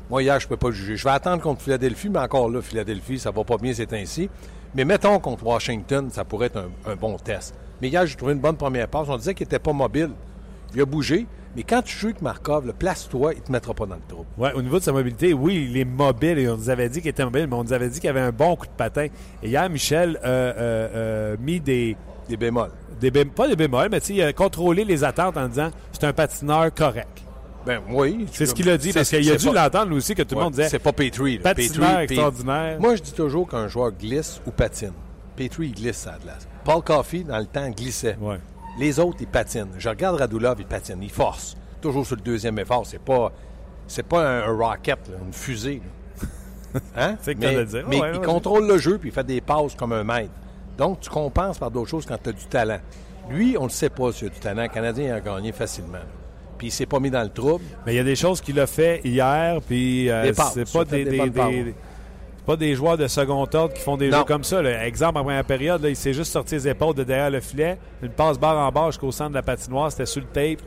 Moi, 0.08 0.22
hier, 0.22 0.38
je 0.38 0.46
peux 0.46 0.56
pas 0.56 0.68
le 0.68 0.74
juger. 0.74 0.96
Je 0.96 1.02
vais 1.02 1.10
attendre 1.10 1.42
contre 1.42 1.62
Philadelphie, 1.62 2.10
mais 2.10 2.20
encore 2.20 2.48
là, 2.48 2.62
Philadelphie, 2.62 3.18
ça 3.18 3.32
va 3.32 3.42
pas 3.42 3.56
bien, 3.56 3.74
c'est 3.74 3.92
ainsi. 3.92 4.30
Mais 4.76 4.84
mettons 4.84 5.18
contre 5.18 5.44
Washington, 5.44 6.10
ça 6.12 6.24
pourrait 6.24 6.46
être 6.46 6.58
un, 6.58 6.92
un 6.92 6.94
bon 6.94 7.16
test. 7.16 7.54
Mais 7.84 7.90
hier, 7.90 8.06
j'ai 8.06 8.16
trouvé 8.16 8.32
une 8.32 8.38
bonne 8.38 8.56
première 8.56 8.88
passe. 8.88 9.08
On 9.10 9.16
disait 9.18 9.34
qu'il 9.34 9.44
était 9.44 9.58
pas 9.58 9.74
mobile. 9.74 10.08
Il 10.74 10.80
a 10.80 10.86
bougé. 10.86 11.26
Mais 11.54 11.64
quand 11.64 11.82
tu 11.82 11.94
joues 11.94 12.06
avec 12.06 12.22
Markov, 12.22 12.72
place-toi, 12.78 13.34
il 13.34 13.42
te 13.42 13.52
mettra 13.52 13.74
pas 13.74 13.84
dans 13.84 13.96
le 13.96 14.00
trou. 14.08 14.24
Ouais, 14.38 14.54
au 14.54 14.62
niveau 14.62 14.78
de 14.78 14.82
sa 14.84 14.90
mobilité, 14.92 15.34
oui, 15.34 15.68
il 15.70 15.76
est 15.76 15.84
mobile 15.84 16.38
et 16.38 16.48
on 16.48 16.56
nous 16.56 16.70
avait 16.70 16.88
dit 16.88 17.02
qu'il 17.02 17.10
était 17.10 17.22
mobile, 17.26 17.46
mais 17.46 17.54
on 17.56 17.62
nous 17.62 17.74
avait 17.74 17.90
dit 17.90 18.00
qu'il 18.00 18.08
avait 18.08 18.20
un 18.20 18.32
bon 18.32 18.56
coup 18.56 18.64
de 18.64 18.72
patin. 18.72 19.08
Et 19.42 19.48
hier, 19.48 19.68
Michel 19.68 20.18
a 20.22 20.26
euh, 20.26 20.52
euh, 20.56 21.36
mis 21.38 21.60
des, 21.60 21.94
Des 22.26 22.38
bémols. 22.38 22.70
des 22.98 23.10
bém- 23.10 23.28
pas 23.28 23.46
des 23.48 23.54
bémols, 23.54 23.88
mais 23.90 23.98
il 23.98 24.22
a 24.22 24.32
contrôlé 24.32 24.82
les 24.86 25.04
attentes 25.04 25.36
en 25.36 25.46
disant 25.46 25.68
c'est 25.92 26.04
un 26.04 26.14
patineur 26.14 26.72
correct. 26.72 27.22
Ben 27.66 27.80
oui. 27.90 28.26
C'est 28.32 28.46
ce 28.46 28.54
qu'il 28.54 28.70
a 28.70 28.78
dit, 28.78 28.94
parce 28.94 29.10
qu'il 29.10 29.30
a 29.30 29.36
dû 29.36 29.46
pas- 29.48 29.64
l'entendre 29.64 29.94
aussi, 29.94 30.14
que 30.14 30.22
tout 30.22 30.36
le 30.36 30.38
Ouais, 30.38 30.44
monde 30.44 30.54
disait 30.54 30.70
C'est 30.70 30.78
pas 30.78 30.92
Petrie. 30.94 31.38
patineur 31.38 31.90
Petrie, 31.90 32.02
extraordinaire. 32.04 32.80
Moi, 32.80 32.96
je 32.96 33.02
dis 33.02 33.12
toujours 33.12 33.46
qu'un 33.46 33.68
joueur 33.68 33.92
glisse 33.92 34.40
ou 34.46 34.50
patine. 34.52 34.92
Petrie, 35.36 35.66
il 35.66 35.74
glisse 35.74 36.06
à 36.06 36.12
la 36.12 36.18
glace. 36.18 36.48
Paul 36.64 36.82
Coffey, 36.82 37.20
dans 37.20 37.38
le 37.38 37.46
temps, 37.46 37.68
glissait. 37.70 38.16
Ouais. 38.20 38.38
Les 38.78 38.98
autres, 38.98 39.18
ils 39.20 39.26
patinent. 39.26 39.68
Je 39.78 39.88
regarde 39.88 40.16
Radulov, 40.18 40.56
il 40.58 40.66
patine, 40.66 40.98
il 41.02 41.10
force. 41.10 41.56
Toujours 41.80 42.04
sur 42.06 42.16
le 42.16 42.22
deuxième 42.22 42.58
effort. 42.58 42.84
C'est 42.86 42.98
pas, 43.00 43.30
c'est 43.86 44.02
pas 44.02 44.26
un, 44.26 44.48
un 44.48 44.56
rocket, 44.56 44.98
là, 45.10 45.16
une 45.24 45.32
fusée. 45.32 45.80
là. 45.84 45.90
Hein? 46.96 47.16
C'est 47.20 47.38
mais 47.38 47.64
dire. 47.66 47.84
mais 47.88 48.00
Ouais, 48.00 48.10
il 48.14 48.18
ouais. 48.18 48.26
contrôle 48.26 48.66
le 48.66 48.78
jeu 48.78 48.98
puis 48.98 49.10
il 49.10 49.12
fait 49.12 49.22
des 49.24 49.40
passes 49.40 49.74
comme 49.76 49.92
un 49.92 50.02
maître. 50.02 50.32
Donc, 50.76 50.98
tu 51.00 51.08
compenses 51.10 51.56
par 51.58 51.70
d'autres 51.70 51.88
choses 51.90 52.04
quand 52.04 52.18
tu 52.20 52.30
as 52.30 52.32
du 52.32 52.46
talent. 52.46 52.80
Lui, 53.30 53.56
on 53.56 53.62
ne 53.62 53.68
le 53.68 53.72
sait 53.72 53.90
pas 53.90 54.10
s'il 54.10 54.26
a 54.26 54.30
du 54.30 54.40
talent. 54.40 54.62
Le 54.62 54.68
Canadien 54.68 55.04
il 55.06 55.12
a 55.12 55.20
gagné 55.20 55.52
facilement. 55.52 55.92
là. 55.98 56.04
Puis 56.58 56.68
il 56.68 56.70
s'est 56.72 56.86
pas 56.86 56.98
mis 56.98 57.10
dans 57.10 57.22
le 57.22 57.28
trouble. 57.28 57.64
Mais 57.86 57.92
il 57.94 57.96
y 57.96 58.00
a 58.00 58.04
des 58.04 58.16
choses 58.16 58.40
qu'il 58.40 58.58
a 58.58 58.66
fait 58.66 59.00
hier, 59.04 59.60
puis 59.64 60.10
euh, 60.10 60.32
c'est 60.52 60.70
pas 60.72 60.84
fait 60.84 61.04
des, 61.04 61.04
des 61.04 61.30
des- 61.30 61.74
pas 62.46 62.56
des 62.56 62.74
joueurs 62.74 62.96
de 62.98 63.06
second 63.06 63.42
ordre 63.42 63.72
qui 63.72 63.80
font 63.80 63.96
des 63.96 64.08
Non. 64.10 64.18
jeux 64.18 64.24
comme 64.24 64.44
ça. 64.44 64.60
là. 64.62 64.86
Exemple, 64.86 65.18
en 65.18 65.22
première 65.24 65.44
période, 65.44 65.82
là, 65.82 65.88
il 65.88 65.96
s'est 65.96 66.12
juste 66.12 66.32
sorti 66.32 66.54
les 66.54 66.68
épaules 66.68 66.94
de 66.94 67.02
derrière 67.04 67.30
le 67.30 67.40
filet, 67.40 67.78
une 68.02 68.10
passe 68.10 68.38
barre 68.38 68.58
en 68.58 68.70
barre 68.70 68.90
jusqu'au 68.90 69.10
centre 69.12 69.30
de 69.30 69.34
la 69.36 69.42
patinoire, 69.42 69.90
c'était 69.90 70.06
sur 70.06 70.20
le 70.20 70.26
tape. 70.28 70.62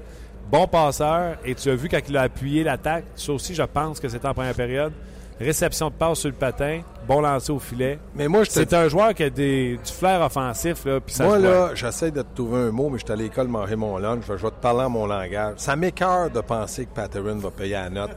Bon 0.51 0.65
passeur, 0.67 1.38
et 1.43 1.53
tu 1.55 1.69
as 1.69 1.75
vu 1.75 1.89
quand 1.89 2.00
il 2.07 2.15
a 2.15 2.22
appuyé 2.22 2.63
l'attaque, 2.63 3.03
ça 3.15 3.34
aussi, 3.34 3.53
je 3.53 3.63
pense 3.63 4.00
que 4.00 4.07
c'était 4.07 4.27
en 4.27 4.34
première 4.34 4.53
période. 4.55 4.93
Réception 5.39 5.89
de 5.89 5.94
passe 5.94 6.20
sur 6.20 6.29
le 6.29 6.36
patin, 6.36 6.82
bon 7.08 7.22
lancer 7.22 7.51
au 7.51 7.60
filet. 7.60 8.00
Mais 8.15 8.27
moi, 8.27 8.44
C'est 8.48 8.74
un 8.74 8.88
joueur 8.88 9.13
qui 9.13 9.24
a 9.24 9.29
des, 9.29 9.77
du 9.84 9.91
flair 9.91 10.22
offensif, 10.22 10.84
là, 10.86 11.00
puis 11.00 11.13
ça 11.13 11.25
Moi, 11.25 11.38
là, 11.38 11.75
j'essaie 11.75 12.10
de 12.12 12.22
te 12.22 12.36
trouver 12.36 12.60
un 12.62 12.72
mot, 12.72 12.89
mais 12.89 12.98
je 12.98 13.06
suis 13.06 13.13
à 13.13 13.15
l'école 13.15 13.48
manger 13.48 13.75
mon 13.75 13.98
lunch. 13.98 14.24
Je 14.27 14.34
vais 14.34 14.50
te 14.50 14.62
parler 14.62 14.86
en 14.86 14.89
mon 14.89 15.06
langage. 15.06 15.56
Ça 15.58 15.75
m'écœure 15.75 16.32
de 16.32 16.41
penser 16.41 16.86
que 16.86 16.94
Patterson 16.94 17.38
va 17.38 17.51
payer 17.51 17.74
la 17.74 17.89
note 17.89 18.12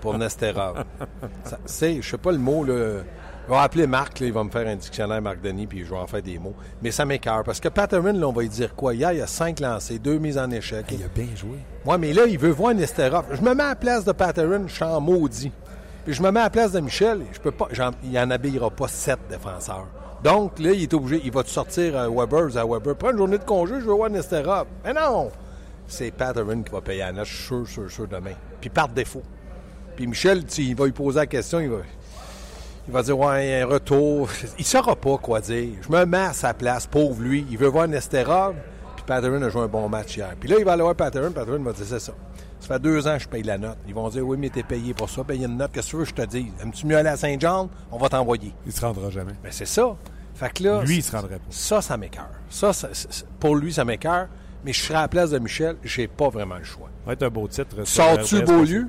pour 0.00 0.18
Nesterov. 0.18 0.84
Je 1.66 2.00
sais 2.02 2.18
pas 2.18 2.32
le 2.32 2.38
mot, 2.38 2.64
là. 2.64 3.00
Je 3.48 3.52
vais 3.52 3.58
appeler 3.58 3.86
Marc, 3.88 4.20
là, 4.20 4.26
il 4.26 4.32
va 4.32 4.44
me 4.44 4.50
faire 4.50 4.68
un 4.68 4.76
dictionnaire, 4.76 5.20
Marc 5.20 5.40
Denis, 5.40 5.66
puis 5.66 5.84
je 5.84 5.90
vais 5.90 5.96
en 5.96 6.06
faire 6.06 6.22
des 6.22 6.38
mots. 6.38 6.54
Mais 6.80 6.92
ça 6.92 7.04
m'écœure, 7.04 7.42
parce 7.42 7.58
que 7.58 7.68
Patterson, 7.68 8.12
là, 8.12 8.28
on 8.28 8.32
va 8.32 8.42
lui 8.42 8.48
dire 8.48 8.74
quoi? 8.76 8.94
Hier, 8.94 9.12
il 9.12 9.18
y 9.18 9.20
a 9.20 9.26
cinq 9.26 9.58
lancés, 9.58 9.98
deux 9.98 10.18
mises 10.18 10.38
en 10.38 10.48
échec. 10.52 10.86
Il 10.92 11.02
a 11.02 11.08
bien 11.08 11.26
joué. 11.34 11.58
Moi, 11.84 11.98
mais 11.98 12.12
là, 12.12 12.22
il 12.28 12.38
veut 12.38 12.50
voir 12.50 12.72
Nesterov. 12.72 13.24
Je 13.32 13.40
me 13.42 13.52
mets 13.52 13.64
à 13.64 13.70
la 13.70 13.74
place 13.74 14.04
de 14.04 14.12
Patterson, 14.12 14.62
je 14.68 14.72
suis 14.72 14.84
en 14.84 15.00
maudit. 15.00 15.50
Puis 16.04 16.14
je 16.14 16.22
me 16.22 16.30
mets 16.30 16.40
à 16.40 16.44
la 16.44 16.50
place 16.50 16.72
de 16.72 16.80
Michel, 16.80 17.22
je 17.32 17.38
peux 17.38 17.50
pas, 17.52 17.68
il 18.02 18.12
n'en 18.12 18.30
habillera 18.30 18.70
pas 18.70 18.88
sept 18.88 19.18
défenseurs. 19.30 19.86
Donc, 20.24 20.58
là, 20.58 20.70
il 20.72 20.82
est 20.82 20.94
obligé, 20.94 21.20
il 21.24 21.32
va 21.32 21.42
te 21.42 21.48
sortir 21.48 21.96
à 21.98 22.08
Weber, 22.08 22.56
à 22.56 22.64
Weber. 22.64 22.94
Prends 22.96 23.10
une 23.10 23.18
journée 23.18 23.38
de 23.38 23.44
congé, 23.44 23.74
je 23.80 23.84
veux 23.86 23.92
voir 23.94 24.08
Nesterov. 24.10 24.66
Mais 24.84 24.92
non! 24.92 25.30
C'est 25.88 26.10
Patterson 26.12 26.62
qui 26.62 26.72
va 26.72 26.80
payer 26.80 27.00
la 27.12 27.24
je 27.24 27.34
suis 27.34 27.44
sûr, 27.44 27.68
sûr, 27.68 27.90
sûr, 27.90 28.06
demain. 28.08 28.32
Puis 28.60 28.70
par 28.70 28.88
défaut. 28.88 29.22
Puis 29.96 30.06
Michel, 30.06 30.44
tu- 30.46 30.62
il 30.62 30.76
va 30.76 30.84
lui 30.86 30.92
poser 30.92 31.18
la 31.18 31.26
question, 31.26 31.60
il 31.60 31.68
va, 31.70 31.78
il 32.86 32.92
va 32.92 33.02
dire, 33.02 33.18
ouais, 33.18 33.60
un 33.62 33.66
retour. 33.66 34.28
Il 34.58 34.64
saura 34.64 34.94
pas 34.96 35.18
quoi 35.18 35.40
dire. 35.40 35.70
Je 35.82 35.92
me 35.92 36.04
mets 36.06 36.18
à 36.18 36.32
sa 36.32 36.54
place, 36.54 36.86
pauvre 36.86 37.20
lui. 37.20 37.44
Il 37.50 37.58
veut 37.58 37.68
voir 37.68 37.88
Nesterov, 37.88 38.54
puis 38.96 39.04
Patterson 39.06 39.42
a 39.42 39.48
joué 39.50 39.62
un 39.62 39.66
bon 39.68 39.88
match 39.88 40.16
hier. 40.16 40.30
Puis 40.38 40.48
là, 40.48 40.56
il 40.58 40.64
va 40.64 40.72
aller 40.74 40.82
voir 40.82 40.94
Patterson, 40.94 41.32
Patterson 41.32 41.62
va 41.62 41.72
dire, 41.72 41.84
c'est 41.86 41.98
ça. 42.00 42.12
Ça 42.62 42.68
fait 42.68 42.78
deux 42.80 43.08
ans 43.08 43.16
que 43.16 43.22
je 43.24 43.28
paye 43.28 43.42
la 43.42 43.58
note. 43.58 43.76
Ils 43.88 43.94
vont 43.94 44.08
dire, 44.08 44.24
oui, 44.24 44.36
mais 44.38 44.48
t'es 44.48 44.62
payé 44.62 44.94
pour 44.94 45.10
ça, 45.10 45.24
payer 45.24 45.46
une 45.46 45.56
note. 45.56 45.72
Qu'est-ce 45.72 45.86
que 45.86 45.90
tu 45.90 45.96
veux 45.96 46.02
que 46.04 46.08
je 46.10 46.14
te 46.14 46.22
dise? 46.26 46.52
Aimes-tu 46.62 46.86
mieux 46.86 46.96
aller 46.96 47.08
à 47.08 47.16
Saint-Jean? 47.16 47.68
On 47.90 47.98
va 47.98 48.08
t'envoyer. 48.08 48.54
Il 48.64 48.72
se 48.72 48.80
rendra 48.80 49.10
jamais. 49.10 49.32
Mais 49.42 49.50
c'est 49.50 49.66
ça. 49.66 49.96
Fait 50.36 50.52
que 50.52 50.62
là, 50.62 50.82
Lui, 50.84 50.98
il 50.98 51.02
se 51.02 51.10
rendrait 51.10 51.36
pas. 51.38 51.44
ça, 51.50 51.82
ça 51.82 51.96
m'écœure. 51.96 52.30
Ça, 52.48 52.72
ça- 52.72 52.88
pour 53.40 53.56
lui, 53.56 53.72
ça 53.72 53.84
m'écœure. 53.84 54.28
Mais 54.64 54.72
je 54.72 54.80
serais 54.80 54.94
à 54.98 55.02
la 55.02 55.08
place 55.08 55.30
de 55.30 55.40
Michel, 55.40 55.76
j'ai 55.82 56.06
pas 56.06 56.28
vraiment 56.28 56.54
le 56.56 56.62
choix. 56.62 56.86
Ça 57.00 57.06
va 57.06 57.12
être 57.14 57.22
un 57.24 57.30
beau 57.30 57.48
titre. 57.48 57.84
Sors-tu 57.84 58.42
Beaulieu? 58.42 58.86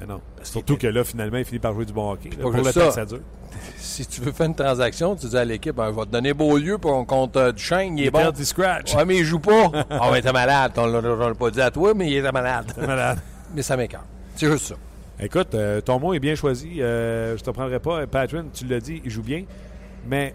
Mais 0.00 0.06
non. 0.06 0.22
Surtout 0.42 0.76
que 0.76 0.86
là, 0.86 1.04
finalement, 1.04 1.38
il 1.38 1.44
finit 1.44 1.58
par 1.58 1.72
jouer 1.74 1.84
du 1.84 1.92
bon 1.92 2.12
hockey. 2.12 2.30
là, 2.30 2.36
pour 2.42 2.50
le 2.52 2.62
ça. 2.64 2.72
temps 2.80 2.88
que 2.88 2.94
ça 2.94 3.04
dure. 3.06 3.20
Si 3.78 4.06
tu 4.06 4.20
veux 4.20 4.30
faire 4.32 4.46
une 4.46 4.54
transaction, 4.54 5.16
tu 5.16 5.26
dis 5.26 5.36
à 5.36 5.44
l'équipe, 5.44 5.74
Ben, 5.74 5.90
je 5.90 5.96
vais 5.98 6.04
te 6.06 6.10
donner 6.10 6.32
Beaulieu 6.34 6.78
pour 6.78 7.04
contre 7.06 7.38
euh, 7.38 7.52
Duchesne, 7.52 7.96
il 7.98 8.04
est 8.06 8.10
bon. 8.10 8.18
Penalty 8.18 8.44
scratch. 8.44 8.94
Ouais, 8.94 9.04
mais 9.04 9.16
il 9.18 9.24
joue 9.24 9.38
pas. 9.40 9.70
Ah, 9.90 10.10
mais 10.12 10.20
t'es 10.22 10.32
malade. 10.32 10.72
On 10.76 10.86
l'a- 10.86 10.98
on 11.00 11.28
l'a 11.28 11.34
pas 11.34 11.50
dit 11.50 11.60
à 11.60 11.70
toi, 11.70 11.92
mais 11.94 12.08
il 12.08 12.16
était 12.18 12.30
malade. 12.32 12.72
Malade. 12.78 13.18
Mais 13.54 13.62
ça 13.62 13.76
m'écœure. 13.76 14.04
C'est 14.36 14.46
juste 14.50 14.66
ça. 14.66 14.74
Écoute, 15.20 15.54
euh, 15.54 15.80
ton 15.80 15.98
mot 15.98 16.12
est 16.14 16.20
bien 16.20 16.34
choisi. 16.34 16.80
Euh, 16.82 17.36
je 17.36 17.42
te 17.42 17.50
prendrai 17.50 17.80
pas. 17.80 18.06
Patrick, 18.06 18.52
tu 18.52 18.66
l'as 18.66 18.78
dit, 18.80 19.00
il 19.04 19.10
joue 19.10 19.22
bien. 19.22 19.44
Mais 20.06 20.34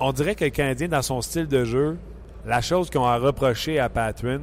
on 0.00 0.12
dirait 0.12 0.34
que 0.34 0.44
le 0.44 0.50
Canadien, 0.50 0.88
dans 0.88 1.00
son 1.02 1.22
style 1.22 1.46
de 1.46 1.64
jeu, 1.64 1.96
la 2.44 2.60
chose 2.60 2.90
qu'on 2.90 3.04
a 3.06 3.16
reproché 3.16 3.78
à 3.78 3.88
Patrick, 3.88 4.40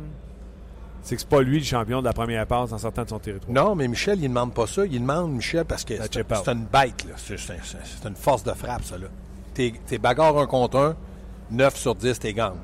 c'est 1.05 1.15
que 1.15 1.21
c'est 1.21 1.29
pas 1.29 1.41
lui 1.41 1.59
le 1.59 1.63
champion 1.63 1.99
de 2.01 2.05
la 2.05 2.13
première 2.13 2.45
passe 2.47 2.71
en 2.73 2.77
sortant 2.77 3.03
de 3.03 3.09
son 3.09 3.19
territoire. 3.19 3.51
Non, 3.51 3.75
mais 3.75 3.87
Michel, 3.87 4.19
il 4.21 4.27
demande 4.27 4.53
pas 4.53 4.67
ça. 4.67 4.85
Il 4.85 4.99
demande 4.99 5.31
Michel 5.33 5.63
parce 5.65 5.85
que 5.85 5.93
c'est 5.95 6.19
out. 6.19 6.41
c'est 6.43 6.51
une 6.51 6.65
bête, 6.65 7.05
là. 7.05 7.13
C'est 7.15 7.37
c'est- 7.39 7.59
c'est- 7.63 7.77
c'est 7.83 8.07
une 8.09 8.15
force 8.15 8.43
de 8.43 8.51
frappe, 8.51 8.83
ça, 8.83 8.97
là. 8.97 9.07
T'es 9.53 9.73
t'es 9.85 9.97
bagarre 9.99 10.37
un 10.37 10.47
contre 10.47 10.77
un, 10.77 10.95
9 11.51 11.77
sur 11.77 11.95
10, 11.95 12.19
t'es 12.19 12.33
gang. 12.33 12.55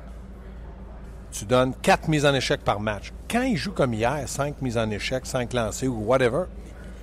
Tu 1.30 1.44
donnes 1.46 1.72
4 1.80 2.08
mises 2.08 2.26
en 2.26 2.34
échec 2.34 2.60
par 2.62 2.78
match. 2.80 3.10
Quand 3.30 3.42
il 3.42 3.56
joue 3.56 3.72
comme 3.72 3.94
hier, 3.94 4.22
5 4.26 4.60
mises 4.60 4.76
en 4.76 4.90
échec, 4.90 5.24
5 5.24 5.52
lancés 5.54 5.88
ou 5.88 6.02
whatever, 6.04 6.42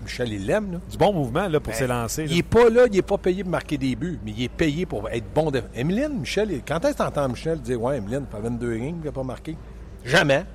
Michel, 0.03 0.31
il 0.31 0.45
l'aime, 0.45 0.73
là. 0.73 0.77
Du 0.89 0.97
bon 0.97 1.11
mouvement 1.13 1.47
là, 1.47 1.59
pour 1.59 1.73
s'élancer. 1.73 2.23
là. 2.23 2.27
Ben, 2.27 2.33
Il 2.35 2.39
est 2.39 2.43
pas 2.43 2.69
là, 2.69 2.85
il 2.91 2.95
est 2.97 3.01
pas 3.01 3.17
payé 3.17 3.43
pour 3.43 3.51
marquer 3.51 3.77
des 3.77 3.95
buts, 3.95 4.19
mais 4.23 4.31
il 4.31 4.43
est 4.43 4.47
payé 4.49 4.85
pour 4.85 5.09
être 5.09 5.25
bon. 5.33 5.49
De... 5.51 5.63
Emeline, 5.73 6.19
Michel, 6.19 6.61
quand 6.67 6.83
est-ce 6.85 6.93
que 6.93 6.97
t'entends 6.99 7.27
Michel 7.27 7.59
dire 7.59 7.81
Ouais, 7.81 7.97
Emeline, 7.97 8.25
fait 8.31 8.39
22 8.39 8.75
games, 8.77 8.97
il 9.01 9.05
n'a 9.05 9.11
pas 9.11 9.23
marqué 9.23 9.57
Jamais, 10.05 10.45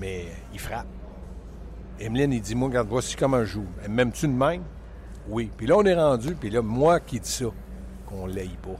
mais 0.00 0.26
il 0.52 0.58
frappe. 0.58 0.86
Emeline, 2.00 2.32
il 2.32 2.40
dit 2.40 2.54
Moi, 2.54 2.68
regarde, 2.68 2.88
voici 2.88 3.16
comment 3.16 3.40
je 3.40 3.52
joue. 3.52 3.66
M'aimes-tu 3.88 4.26
de 4.28 4.32
même? 4.32 4.62
Oui. 5.28 5.50
Puis 5.56 5.66
là, 5.66 5.76
on 5.76 5.84
est 5.84 5.94
rendu, 5.94 6.34
puis 6.34 6.50
là, 6.50 6.62
moi 6.62 7.00
qui 7.00 7.20
dis 7.20 7.28
ça, 7.30 7.46
qu'on 8.06 8.26
l'aille 8.26 8.56
pas. 8.62 8.76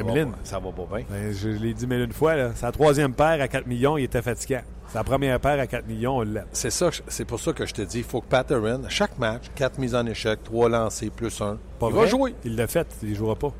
Emeline? 0.00 0.32
Ça 0.44 0.58
va 0.58 0.70
pas 0.72 0.86
bien. 0.96 1.06
Ben, 1.10 1.32
je 1.32 1.48
l'ai 1.48 1.72
dit 1.74 1.86
mille 1.86 2.02
une 2.02 2.12
fois, 2.12 2.36
là. 2.36 2.50
sa 2.54 2.70
troisième 2.70 3.14
paire 3.14 3.40
à 3.40 3.48
4 3.48 3.66
millions, 3.66 3.96
il 3.96 4.04
était 4.04 4.20
fatigant. 4.22 4.60
Sa 4.88 5.02
première 5.02 5.40
paire 5.40 5.58
à 5.58 5.66
4 5.66 5.86
millions, 5.86 6.18
on 6.18 6.22
l'aime. 6.22 6.46
C'est 6.52 6.70
ça, 6.70 6.90
c'est 7.08 7.24
pour 7.24 7.40
ça 7.40 7.52
que 7.52 7.64
je 7.66 7.72
te 7.74 7.82
dis, 7.82 7.98
il 7.98 8.04
faut 8.04 8.20
que 8.20 8.26
Patterson, 8.28 8.82
à 8.84 8.88
chaque 8.90 9.18
match, 9.18 9.44
4 9.54 9.78
mises 9.78 9.94
en 9.94 10.06
échec, 10.06 10.42
3 10.44 10.68
lancés 10.68 11.10
plus 11.10 11.40
1, 11.40 11.58
Pas 11.78 11.86
il 11.88 11.92
vrai? 11.92 12.04
va 12.04 12.06
jouer. 12.06 12.34
Il 12.44 12.56
l'a 12.56 12.66
fait, 12.66 12.86
il 13.02 13.14
jouera 13.14 13.36
pas. 13.36 13.52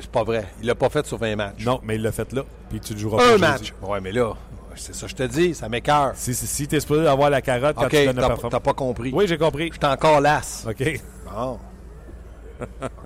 C'est 0.00 0.10
pas 0.10 0.22
vrai. 0.24 0.46
Il 0.60 0.66
l'a 0.66 0.74
pas 0.74 0.88
fait 0.88 1.04
sur 1.04 1.18
20 1.18 1.36
matchs. 1.36 1.64
Non, 1.66 1.80
mais 1.82 1.96
il 1.96 2.02
l'a 2.02 2.12
fait 2.12 2.32
là. 2.32 2.42
Puis 2.70 2.80
tu 2.80 2.94
le 2.94 2.98
joueras 3.00 3.18
pas. 3.18 3.34
Un 3.34 3.38
match. 3.38 3.74
Ouais, 3.82 4.00
mais 4.00 4.12
là, 4.12 4.32
c'est 4.76 4.94
ça 4.94 5.06
je 5.06 5.14
te 5.14 5.22
dis, 5.24 5.54
ça 5.54 5.68
m'écœure. 5.68 6.12
Si, 6.14 6.34
si, 6.34 6.46
si 6.46 6.66
t'es 6.68 6.80
supposé 6.80 7.06
avoir 7.06 7.30
la 7.30 7.40
carotte 7.42 7.76
quand 7.76 7.84
OK, 7.86 7.90
tu 7.90 8.06
donnes 8.12 8.36
t'as 8.50 8.60
pas 8.60 8.72
compris. 8.74 9.10
Oui, 9.14 9.26
j'ai 9.26 9.38
compris. 9.38 9.68
Je 9.72 9.78
suis 9.78 9.86
encore 9.92 10.20
lasse. 10.20 10.66
OK. 10.68 11.00
Bon. 11.32 11.58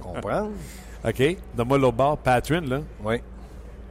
Comprendre? 0.02 0.50
OK. 1.06 1.36
Donne-moi 1.54 1.78
l'autre 1.78 1.96
bord. 1.96 2.18
Patrick, 2.18 2.68
là. 2.68 2.80
Oui. 3.02 3.20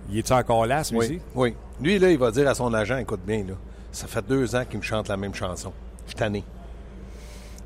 Il 0.10 0.20
est-tu 0.20 0.34
encore 0.34 0.65
là, 0.65 0.84
celui-ci? 0.84 1.20
Oui. 1.34 1.53
Oui. 1.53 1.55
Lui, 1.82 2.00
là, 2.00 2.12
il 2.12 2.17
va 2.17 2.32
dire 2.32 2.48
à 2.48 2.53
son 2.55 2.74
agent, 2.74 2.98
écoute 2.98 3.22
bien, 3.25 3.39
là, 3.39 3.53
ça 3.91 4.08
fait 4.08 4.25
deux 4.25 4.55
ans 4.55 4.63
qu'il 4.70 4.77
me 4.79 4.84
chante 4.84 5.08
la 5.08 5.17
même 5.17 5.34
chanson. 5.34 5.74
Je 6.05 6.12
suis 6.12 6.15
tanné. 6.15 6.44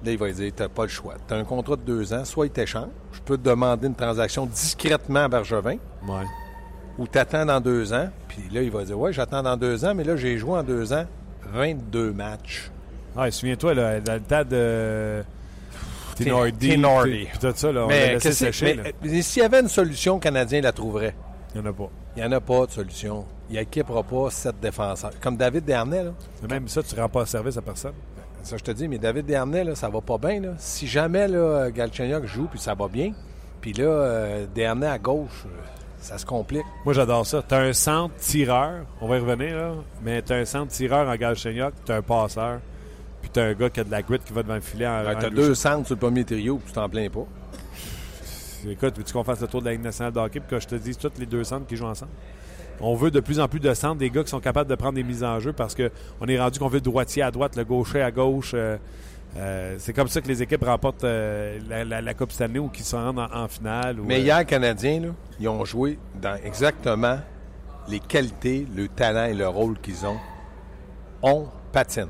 Là, 0.05 0.11
il 0.11 0.17
va 0.17 0.27
lui 0.27 0.33
dire, 0.33 0.51
t'as 0.55 0.69
pas 0.69 0.83
le 0.83 0.89
choix. 0.89 1.15
T'as 1.27 1.35
un 1.35 1.43
contrat 1.43 1.75
de 1.75 1.81
deux 1.81 2.13
ans, 2.13 2.23
soit 2.23 2.45
il 2.45 2.51
t'échange, 2.51 2.87
je 3.11 3.19
peux 3.19 3.37
te 3.37 3.43
demander 3.43 3.87
une 3.87 3.95
transaction 3.95 4.45
discrètement 4.45 5.25
à 5.25 5.27
Bergevin, 5.27 5.75
Ouais. 6.07 6.25
ou 6.97 7.05
t'attends 7.07 7.45
dans 7.45 7.59
deux 7.59 7.91
ans. 7.91 8.07
Puis 8.39 8.55
là, 8.55 8.61
il 8.61 8.71
va 8.71 8.83
dire, 8.83 8.97
ouais, 8.99 9.11
j'attends 9.13 9.43
dans 9.43 9.57
deux 9.57 9.83
ans, 9.85 9.93
mais 9.93 10.03
là, 10.03 10.15
j'ai 10.15 10.37
joué 10.37 10.51
en 10.57 10.63
deux 10.63 10.93
ans 10.93 11.05
22 11.53 12.11
matchs. 12.13 12.69
Ouais, 13.15 13.31
souviens-toi, 13.31 13.73
là, 13.73 13.99
dans 13.99 14.13
le 14.13 14.21
tas 14.21 14.43
de. 14.43 15.23
Tinordi. 16.15 16.69
Tinordi. 16.69 17.27
Puis 17.29 17.39
tout 17.39 17.53
ça, 17.55 17.71
là, 17.71 17.85
on 17.85 17.87
l'a 17.89 17.95
Mais, 17.95 18.13
laissé 18.13 18.33
sécher. 18.33 18.73
là. 18.75 18.83
mais 19.01 19.21
s'il 19.21 19.41
y 19.41 19.45
avait 19.45 19.61
une 19.61 19.67
solution, 19.69 20.15
le 20.15 20.19
Canadien 20.19 20.61
la 20.61 20.71
trouverait. 20.71 21.15
Il 21.55 21.61
n'y 21.61 21.67
en 21.67 21.71
a 21.71 21.73
pas. 21.73 21.89
Il 22.15 22.21
n'y 22.21 22.27
en 22.27 22.31
a 22.33 22.39
pas 22.41 22.65
de 22.65 22.71
solution. 22.71 23.25
Il 23.49 23.55
n'équipera 23.55 24.03
pas 24.03 24.29
sept 24.29 24.59
défenseurs. 24.61 25.11
Comme 25.21 25.37
David 25.37 25.65
Dernay, 25.65 26.03
là. 26.03 26.11
Même 26.49 26.67
ça, 26.67 26.83
tu 26.83 26.95
ne 26.95 27.01
rends 27.01 27.09
pas 27.09 27.25
service 27.25 27.57
à 27.57 27.61
personne. 27.61 27.93
Ça, 28.43 28.57
je 28.57 28.63
te 28.63 28.71
dis, 28.71 28.87
mais 28.87 28.97
David 28.97 29.25
Dernay, 29.25 29.63
là, 29.63 29.75
ça 29.75 29.89
va 29.89 30.01
pas 30.01 30.17
bien. 30.17 30.39
Là. 30.41 30.49
Si 30.57 30.87
jamais 30.87 31.27
là, 31.27 31.69
Galchenyuk 31.71 32.25
joue 32.25 32.47
puis 32.47 32.59
ça 32.59 32.73
va 32.73 32.87
bien, 32.87 33.13
puis 33.61 33.73
là, 33.73 33.83
euh, 33.85 34.45
Dernay 34.53 34.87
à 34.87 34.97
gauche, 34.97 35.45
euh, 35.45 35.49
ça 36.01 36.17
se 36.17 36.25
complique. 36.25 36.65
Moi, 36.85 36.93
j'adore 36.93 37.25
ça. 37.25 37.43
Tu 37.47 37.53
as 37.55 37.59
un 37.59 37.73
centre 37.73 38.15
tireur, 38.15 38.85
on 39.01 39.07
va 39.07 39.17
y 39.17 39.19
revenir, 39.19 39.55
là, 39.55 39.71
mais 40.03 40.21
tu 40.21 40.33
as 40.33 40.37
un 40.37 40.45
centre 40.45 40.71
tireur 40.71 41.07
en 41.07 41.15
Galchenyuk, 41.15 41.73
tu 41.85 41.91
as 41.91 41.95
un 41.97 42.01
passeur, 42.01 42.59
puis 43.21 43.29
tu 43.33 43.39
as 43.39 43.43
un 43.43 43.53
gars 43.53 43.69
qui 43.69 43.79
a 43.79 43.83
de 43.83 43.91
la 43.91 44.01
grit 44.01 44.19
qui 44.25 44.33
va 44.33 44.43
devant 44.43 44.55
le 44.55 44.61
filet 44.61 44.87
en, 44.87 45.03
Tu 45.03 45.15
en 45.15 45.19
as 45.19 45.29
deux 45.29 45.55
centres 45.55 45.85
sur 45.87 45.95
le 45.95 45.99
premier 45.99 46.23
trio, 46.23 46.57
puis 46.57 46.67
tu 46.67 46.73
t'en 46.73 46.87
plains 46.89 47.09
pas. 47.09 47.25
Écoute, 48.67 48.97
veux-tu 48.97 49.13
qu'on 49.13 49.23
fasse 49.23 49.39
le 49.41 49.47
tour 49.47 49.61
de 49.61 49.67
la 49.67 49.71
Ligue 49.71 49.83
nationale 49.83 50.11
de 50.11 50.19
hockey 50.19 50.39
puis 50.41 50.49
que 50.49 50.59
je 50.59 50.67
te 50.67 50.75
dise 50.75 50.97
tous 50.97 51.11
les 51.17 51.25
deux 51.25 51.43
centres 51.43 51.65
qui 51.65 51.77
jouent 51.77 51.85
ensemble? 51.85 52.11
On 52.81 52.93
veut 52.95 53.11
de 53.11 53.19
plus 53.19 53.39
en 53.39 53.47
plus 53.47 53.59
de 53.59 53.73
centres, 53.73 53.97
des 53.97 54.09
gars 54.09 54.23
qui 54.23 54.29
sont 54.29 54.39
capables 54.39 54.69
de 54.69 54.75
prendre 54.75 54.93
des 54.95 55.03
mises 55.03 55.23
en 55.23 55.39
jeu 55.39 55.53
parce 55.53 55.75
qu'on 55.75 56.27
est 56.27 56.39
rendu 56.39 56.59
qu'on 56.59 56.67
veut 56.67 56.75
le 56.77 56.81
droitier 56.81 57.23
à 57.23 57.31
droite, 57.31 57.55
le 57.55 57.63
gaucher 57.65 58.01
à 58.01 58.11
gauche. 58.11 58.51
euh, 58.53 58.77
euh, 59.37 59.75
c'est 59.79 59.93
comme 59.93 60.07
ça 60.07 60.21
que 60.21 60.27
les 60.27 60.41
équipes 60.41 60.63
remportent 60.63 61.03
euh, 61.03 61.59
la, 61.69 61.85
la- 61.85 62.01
la 62.01 62.13
Coupe 62.13 62.31
Stanley 62.31 62.59
ou 62.59 62.67
qui 62.69 62.83
se 62.83 62.95
rendent 62.95 63.19
en, 63.19 63.31
en 63.43 63.47
finale. 63.47 63.99
ou, 63.99 64.05
Mais 64.05 64.15
euh, 64.15 64.19
hier, 64.19 64.39
les 64.39 64.45
Canadiens, 64.45 64.99
là, 65.01 65.07
ils 65.39 65.47
ont 65.47 65.63
joué 65.65 65.99
dans 66.19 66.35
exactement 66.43 67.19
les 67.87 67.99
qualités, 67.99 68.67
le 68.75 68.87
talent 68.87 69.25
et 69.25 69.33
le 69.33 69.47
rôle 69.47 69.77
qu'ils 69.79 70.05
ont. 70.05 70.17
On 71.21 71.45
patine. 71.71 72.07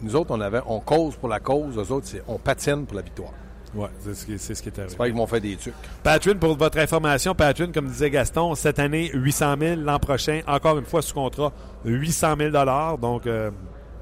Nous 0.00 0.16
autres, 0.16 0.30
on 0.30 0.40
avait, 0.40 0.60
on 0.66 0.80
cause 0.80 1.16
pour 1.16 1.28
la 1.28 1.40
cause. 1.40 1.76
Eux 1.78 1.92
autres, 1.92 2.06
c'est 2.06 2.22
on 2.28 2.38
patine 2.38 2.84
pour 2.86 2.96
la 2.96 3.02
victoire. 3.02 3.30
ouais, 3.74 3.88
c'est 4.00 4.14
ce 4.14 4.26
qui, 4.26 4.38
c'est 4.38 4.54
ce 4.54 4.62
qui 4.62 4.68
est 4.68 4.78
arrivé. 4.78 4.96
Pas 4.96 5.06
qu'ils 5.06 5.14
m'ont 5.14 5.26
fait 5.26 5.40
des 5.40 5.56
trucs. 5.56 5.74
Patrick, 6.02 6.38
pour 6.40 6.56
votre 6.56 6.78
information, 6.78 7.34
Patrick, 7.34 7.72
comme 7.72 7.86
disait 7.86 8.10
Gaston, 8.10 8.54
cette 8.54 8.78
année, 8.78 9.10
800 9.14 9.54
000. 9.60 9.80
L'an 9.80 9.98
prochain, 9.98 10.40
encore 10.46 10.78
une 10.78 10.84
fois, 10.84 11.02
sous 11.02 11.14
contrat, 11.14 11.52
800 11.84 12.34
000 12.38 12.96
Donc, 13.00 13.26
euh, 13.26 13.50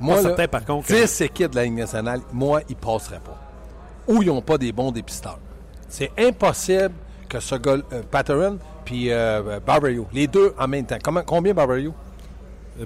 Moi, 0.00 0.16
pas 0.16 0.22
là, 0.22 0.28
certain, 0.28 0.48
par 0.48 0.64
contre. 0.64 0.88
que- 0.88 0.94
10 0.94 1.20
équipes 1.22 1.50
de 1.50 1.56
la 1.56 1.64
Ligue 1.64 1.74
nationale, 1.78 2.20
moi, 2.32 2.60
ils 2.68 2.76
passeraient 2.76 3.20
pas. 3.20 3.38
Ou 4.08 4.22
ils 4.22 4.28
n'ont 4.28 4.42
pas 4.42 4.58
des 4.58 4.72
bons 4.72 4.90
dépisteurs. 4.92 5.38
C'est 5.88 6.10
impossible 6.18 6.92
que 7.28 7.38
ce 7.40 7.54
gars, 7.56 7.76
euh, 7.92 8.02
Patterson 8.10 8.58
puis 8.84 9.12
euh, 9.12 9.60
Barbario, 9.64 10.06
les 10.12 10.26
deux 10.26 10.54
en 10.58 10.66
même 10.66 10.86
temps. 10.86 10.98
Comment, 11.02 11.22
combien 11.24 11.54
Barbario? 11.54 11.94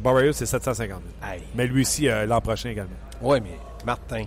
Barrio, 0.00 0.32
c'est 0.32 0.46
750 0.46 1.00
000. 1.22 1.32
Hey. 1.32 1.42
Mais 1.54 1.66
lui 1.66 1.82
aussi, 1.82 2.08
euh, 2.08 2.26
l'an 2.26 2.40
prochain 2.40 2.70
également. 2.70 2.90
Oui, 3.22 3.38
mais 3.40 3.58
Martin. 3.86 4.24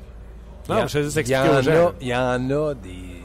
Non, 0.70 0.76
il 0.76 0.78
y 0.78 0.82
a- 0.82 0.88
je 0.88 0.98
vais 0.98 1.04
juste 1.04 1.16
il 1.18 1.28
y 1.28 1.34
expliquer 1.34 1.58
aux 1.58 1.62
gens. 1.62 1.92
Il 2.02 2.08
y 2.08 2.16
en 2.16 2.50
a 2.52 2.74
des, 2.74 3.24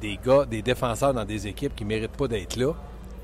des 0.00 0.18
gars, 0.24 0.44
des 0.44 0.62
défenseurs 0.62 1.14
dans 1.14 1.24
des 1.24 1.46
équipes 1.46 1.74
qui 1.74 1.84
ne 1.84 1.88
méritent 1.88 2.16
pas 2.16 2.28
d'être 2.28 2.56
là. 2.56 2.72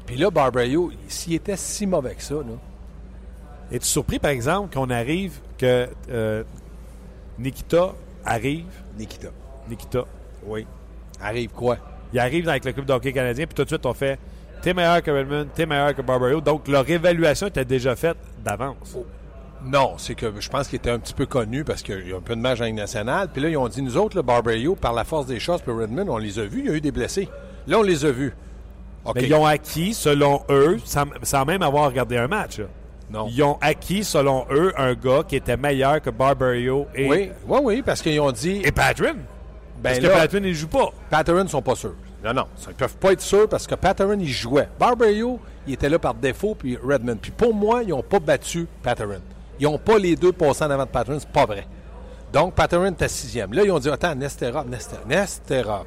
Puis 0.06 0.16
là, 0.16 0.30
Barbario, 0.30 0.90
s'il 1.08 1.34
était 1.34 1.56
si 1.56 1.86
mauvais 1.86 2.14
que 2.14 2.22
ça, 2.22 2.34
là, 2.36 2.42
Es-tu 3.70 3.86
surpris, 3.86 4.18
par 4.18 4.30
exemple, 4.30 4.74
qu'on 4.74 4.90
arrive, 4.90 5.40
que 5.58 5.88
euh, 6.10 6.42
Nikita 7.38 7.94
arrive, 8.24 8.66
Nikita. 8.98 9.28
Nikita, 9.68 10.04
Oui. 10.46 10.66
Arrive 11.20 11.50
quoi? 11.50 11.78
il 12.12 12.18
arrive 12.18 12.48
avec 12.48 12.64
le 12.64 12.72
club 12.72 12.86
de 12.86 12.92
hockey 12.92 13.12
canadien, 13.12 13.44
puis 13.46 13.54
tout 13.54 13.64
de 13.64 13.68
suite, 13.68 13.84
on 13.84 13.92
fait 13.92 14.18
T'es 14.62 14.74
meilleur 14.74 15.02
que 15.02 15.10
Redmond, 15.10 15.46
t'es 15.54 15.66
meilleur 15.66 15.94
que 15.94 16.02
Barbario. 16.02 16.40
Donc, 16.40 16.66
leur 16.66 16.88
évaluation 16.88 17.46
était 17.46 17.64
déjà 17.64 17.94
faite 17.94 18.16
d'avance. 18.44 18.96
Non, 19.64 19.94
c'est 19.98 20.14
que 20.16 20.32
je 20.40 20.48
pense 20.48 20.66
qu'il 20.66 20.78
était 20.78 20.90
un 20.90 20.98
petit 20.98 21.14
peu 21.14 21.26
connu 21.26 21.62
parce 21.62 21.82
qu'il 21.82 22.08
y 22.08 22.12
a 22.12 22.16
un 22.16 22.20
peu 22.20 22.34
de 22.34 22.40
match 22.40 22.60
en 22.60 22.64
Ligue 22.64 22.74
nationale. 22.74 23.28
Puis 23.32 23.40
là, 23.40 23.48
ils 23.50 23.56
ont 23.56 23.68
dit, 23.68 23.82
nous 23.82 23.96
autres, 23.96 24.16
le 24.16 24.22
Barbario, 24.22 24.74
par 24.74 24.92
la 24.92 25.04
force 25.04 25.26
des 25.26 25.38
choses, 25.38 25.62
puis 25.62 25.72
Redmond, 25.72 26.08
on 26.08 26.18
les 26.18 26.38
a 26.40 26.44
vus. 26.44 26.60
Il 26.60 26.66
y 26.66 26.70
a 26.70 26.72
eu 26.74 26.80
des 26.80 26.90
blessés. 26.90 27.28
Là, 27.66 27.78
on 27.78 27.82
les 27.82 28.04
a 28.04 28.10
vus. 28.10 28.32
Mais 29.14 29.24
ils 29.24 29.34
ont 29.34 29.46
acquis, 29.46 29.94
selon 29.94 30.42
eux, 30.50 30.78
sans, 30.84 31.04
sans 31.22 31.44
même 31.44 31.62
avoir 31.62 31.86
regardé 31.86 32.16
un 32.16 32.26
match, 32.28 32.58
là. 32.58 32.66
Non. 33.10 33.26
ils 33.30 33.42
ont 33.42 33.56
acquis, 33.60 34.04
selon 34.04 34.44
eux, 34.50 34.72
un 34.76 34.92
gars 34.94 35.22
qui 35.26 35.36
était 35.36 35.56
meilleur 35.56 36.02
que 36.02 36.10
Barbario 36.10 36.86
et, 36.94 37.08
Oui, 37.08 37.30
oui, 37.46 37.58
oui, 37.62 37.82
parce 37.82 38.02
qu'ils 38.02 38.20
ont 38.20 38.32
dit, 38.32 38.60
et. 38.64 38.72
Parce 38.72 39.00
ben 39.82 39.96
que 39.96 40.06
là, 40.08 40.10
Patrick, 40.10 40.42
il 40.44 40.54
joue 40.54 40.68
pas. 40.68 40.90
Patterson 41.08 41.44
ne 41.44 41.48
sont 41.48 41.62
pas 41.62 41.76
sûrs. 41.76 41.94
Non, 42.24 42.34
non, 42.34 42.46
ils 42.68 42.74
peuvent 42.74 42.96
pas 42.96 43.12
être 43.12 43.20
sûrs 43.20 43.48
parce 43.48 43.66
que 43.66 43.76
Patterson, 43.76 44.18
il 44.18 44.28
jouait. 44.28 44.68
Barbario, 44.78 45.38
il 45.66 45.74
était 45.74 45.88
là 45.88 45.98
par 45.98 46.14
défaut, 46.14 46.56
puis 46.56 46.76
Redmond. 46.76 47.18
Puis 47.22 47.30
pour 47.30 47.54
moi, 47.54 47.82
ils 47.84 47.90
n'ont 47.90 48.02
pas 48.02 48.18
battu 48.18 48.66
Patterson. 48.82 49.20
Ils 49.60 49.64
n'ont 49.64 49.78
pas 49.78 49.98
les 49.98 50.16
deux 50.16 50.32
passés 50.32 50.64
en 50.64 50.70
avant 50.70 50.84
de 50.84 50.90
Patterson, 50.90 51.20
c'est 51.20 51.32
pas 51.32 51.46
vrai. 51.46 51.66
Donc, 52.32 52.54
Patterson 52.54 52.92
était 52.92 53.08
sixième. 53.08 53.52
Là, 53.52 53.62
ils 53.64 53.70
ont 53.70 53.78
dit, 53.78 53.88
attends, 53.88 54.14
Nesterov, 54.14 54.68
Nesterov, 54.68 55.06
Nesterov. 55.06 55.86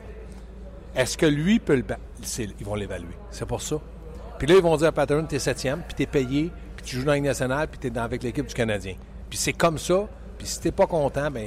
Est-ce 0.96 1.18
que 1.18 1.25
lui 1.25 1.60
peut 1.60 1.75
le 1.75 1.84
battre? 1.84 2.01
Ils 2.40 2.66
vont 2.66 2.75
l'évaluer. 2.75 3.16
C'est 3.30 3.46
pour 3.46 3.62
ça. 3.62 3.78
Puis 4.38 4.48
là, 4.48 4.56
ils 4.56 4.62
vont 4.62 4.75
dire 4.78 4.88
à 4.88 4.92
Patterson, 4.92 5.25
t'es 5.28 5.40
septième, 5.40 5.82
puis 5.82 5.94
t'es 5.96 6.06
payé, 6.06 6.50
puis 6.82 6.92
tu 6.92 6.96
joues 6.98 7.04
dans 7.04 7.12
la 7.12 7.16
Ligue 7.16 7.26
nationale, 7.26 7.68
puis 7.68 7.80
t'es 7.80 7.90
dans- 7.90 8.04
avec 8.04 8.24
l'équipe 8.24 8.46
du 8.46 8.54
Canadien. 8.54 8.96
Puis 9.30 9.38
c'est 9.38 9.54
comme 9.54 9.78
ça. 9.78 10.08
Puis 10.38 10.48
si 10.48 10.60
t'es 10.60 10.72
pas 10.72 10.88
content, 10.88 11.30
ben 11.32 11.46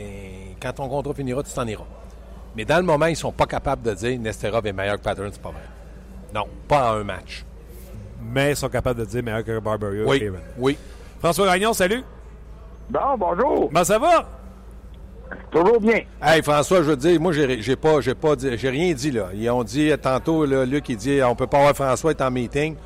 quand 0.61 0.73
ton 0.73 0.89
contrat 0.89 1.15
finira, 1.15 1.43
tu 1.43 1.53
t'en 1.53 1.67
iras. 1.67 1.85
Mais 2.57 2.65
dans 2.65 2.77
le 2.77 2.85
moment, 2.85 3.07
ils 3.07 3.17
sont 3.17 3.33
pas 3.33 3.47
capables 3.47 3.83
de 3.83 3.93
dire 3.95 4.19
Nesterov 4.19 4.65
est 4.67 4.73
meilleur 4.73 4.97
que 4.97 5.03
Patterson, 5.03 5.31
c'est 5.33 5.43
pas 5.43 5.51
vrai. 5.51 5.61
Non, 6.33 6.45
pas 6.69 6.93
en 6.93 7.01
un 7.01 7.05
match. 7.05 7.45
Mais 8.23 8.53
ils 8.53 8.57
sont 8.57 8.69
capables 8.69 9.01
de 9.01 9.05
dire 9.05 9.23
meilleur 9.23 9.45
que. 9.45 9.61
Oui, 10.07 10.31
oui. 10.59 10.79
François 11.19 11.47
Gagnon, 11.47 11.73
salut. 11.73 12.03
Bon, 12.89 13.01
bonjour. 13.19 13.69
Comment 13.69 13.85
ça 13.85 13.99
va? 13.99 14.29
Toujours 15.51 15.81
bien. 15.81 16.03
Hey 16.23 16.43
François, 16.43 16.79
je 16.79 16.83
veux 16.91 16.97
te 16.97 17.01
dire, 17.01 17.21
moi 17.21 17.33
j'ai 17.33 17.61
j'ai 17.63 17.77
pas 17.77 18.01
j'ai 18.01 18.15
pas 18.15 18.37
dit- 18.37 18.57
j'ai 18.59 18.69
rien 18.71 18.93
dit 18.93 19.11
là. 19.11 19.29
Ils 19.35 19.49
ont 19.51 19.65
dit 19.65 19.91
tantôt 20.01 20.45
là, 20.45 20.65
Luc 20.65 20.89
il 20.89 20.97
dit 20.97 21.21
on 21.23 21.35
peut 21.35 21.47
pas 21.47 21.59
avoir 21.59 21.75
François 21.75 22.11
est 22.13 22.21
en 22.21 22.31
meeting. 22.31 22.77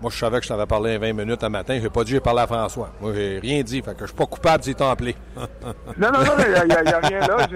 Moi 0.00 0.10
je 0.10 0.18
savais 0.18 0.38
que 0.38 0.44
je 0.44 0.48
t'avais 0.48 0.64
parlé 0.66 0.96
20 0.96 1.12
minutes 1.12 1.44
un 1.44 1.48
matin, 1.50 1.78
j'ai 1.80 1.90
pas 1.90 2.04
dit 2.04 2.12
j'ai 2.12 2.20
parlé 2.20 2.40
à 2.40 2.46
François. 2.46 2.90
Moi 3.00 3.12
j'ai 3.14 3.38
rien 3.38 3.62
dit, 3.62 3.82
fait 3.82 3.92
que 3.94 4.00
je 4.00 4.06
suis 4.06 4.14
pas 4.16 4.26
coupable 4.26 4.64
s'ils 4.64 4.74
t'ont 4.74 4.88
appelé. 4.88 5.14
Non, 5.36 6.08
non, 6.10 6.20
non, 6.24 6.32
il 6.38 6.50
n'y 6.68 6.74
a, 6.74 6.98
rien 7.00 7.20
là. 7.20 7.46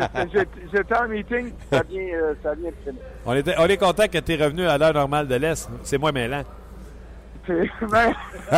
J'étais 0.73 0.95
en 0.97 1.09
meeting, 1.09 1.53
ça 1.73 1.83
vient, 1.89 2.03
euh, 2.15 2.35
ça 2.43 2.55
vient 2.55 2.71
de 2.71 2.77
finir. 2.85 3.03
On, 3.25 3.35
était, 3.35 3.55
on 3.59 3.67
est 3.67 3.77
content 3.79 4.07
que 4.09 4.19
tu 4.19 4.33
es 4.35 4.37
revenu 4.45 4.67
à 4.67 4.77
l'heure 4.77 4.93
normale 4.93 5.27
de 5.27 5.35
l'Est. 5.37 5.69
C'est 5.85 5.97
moins 5.99 6.13
mêlant. 6.13 6.43
C'est 7.47 7.71
ben, 7.91 8.13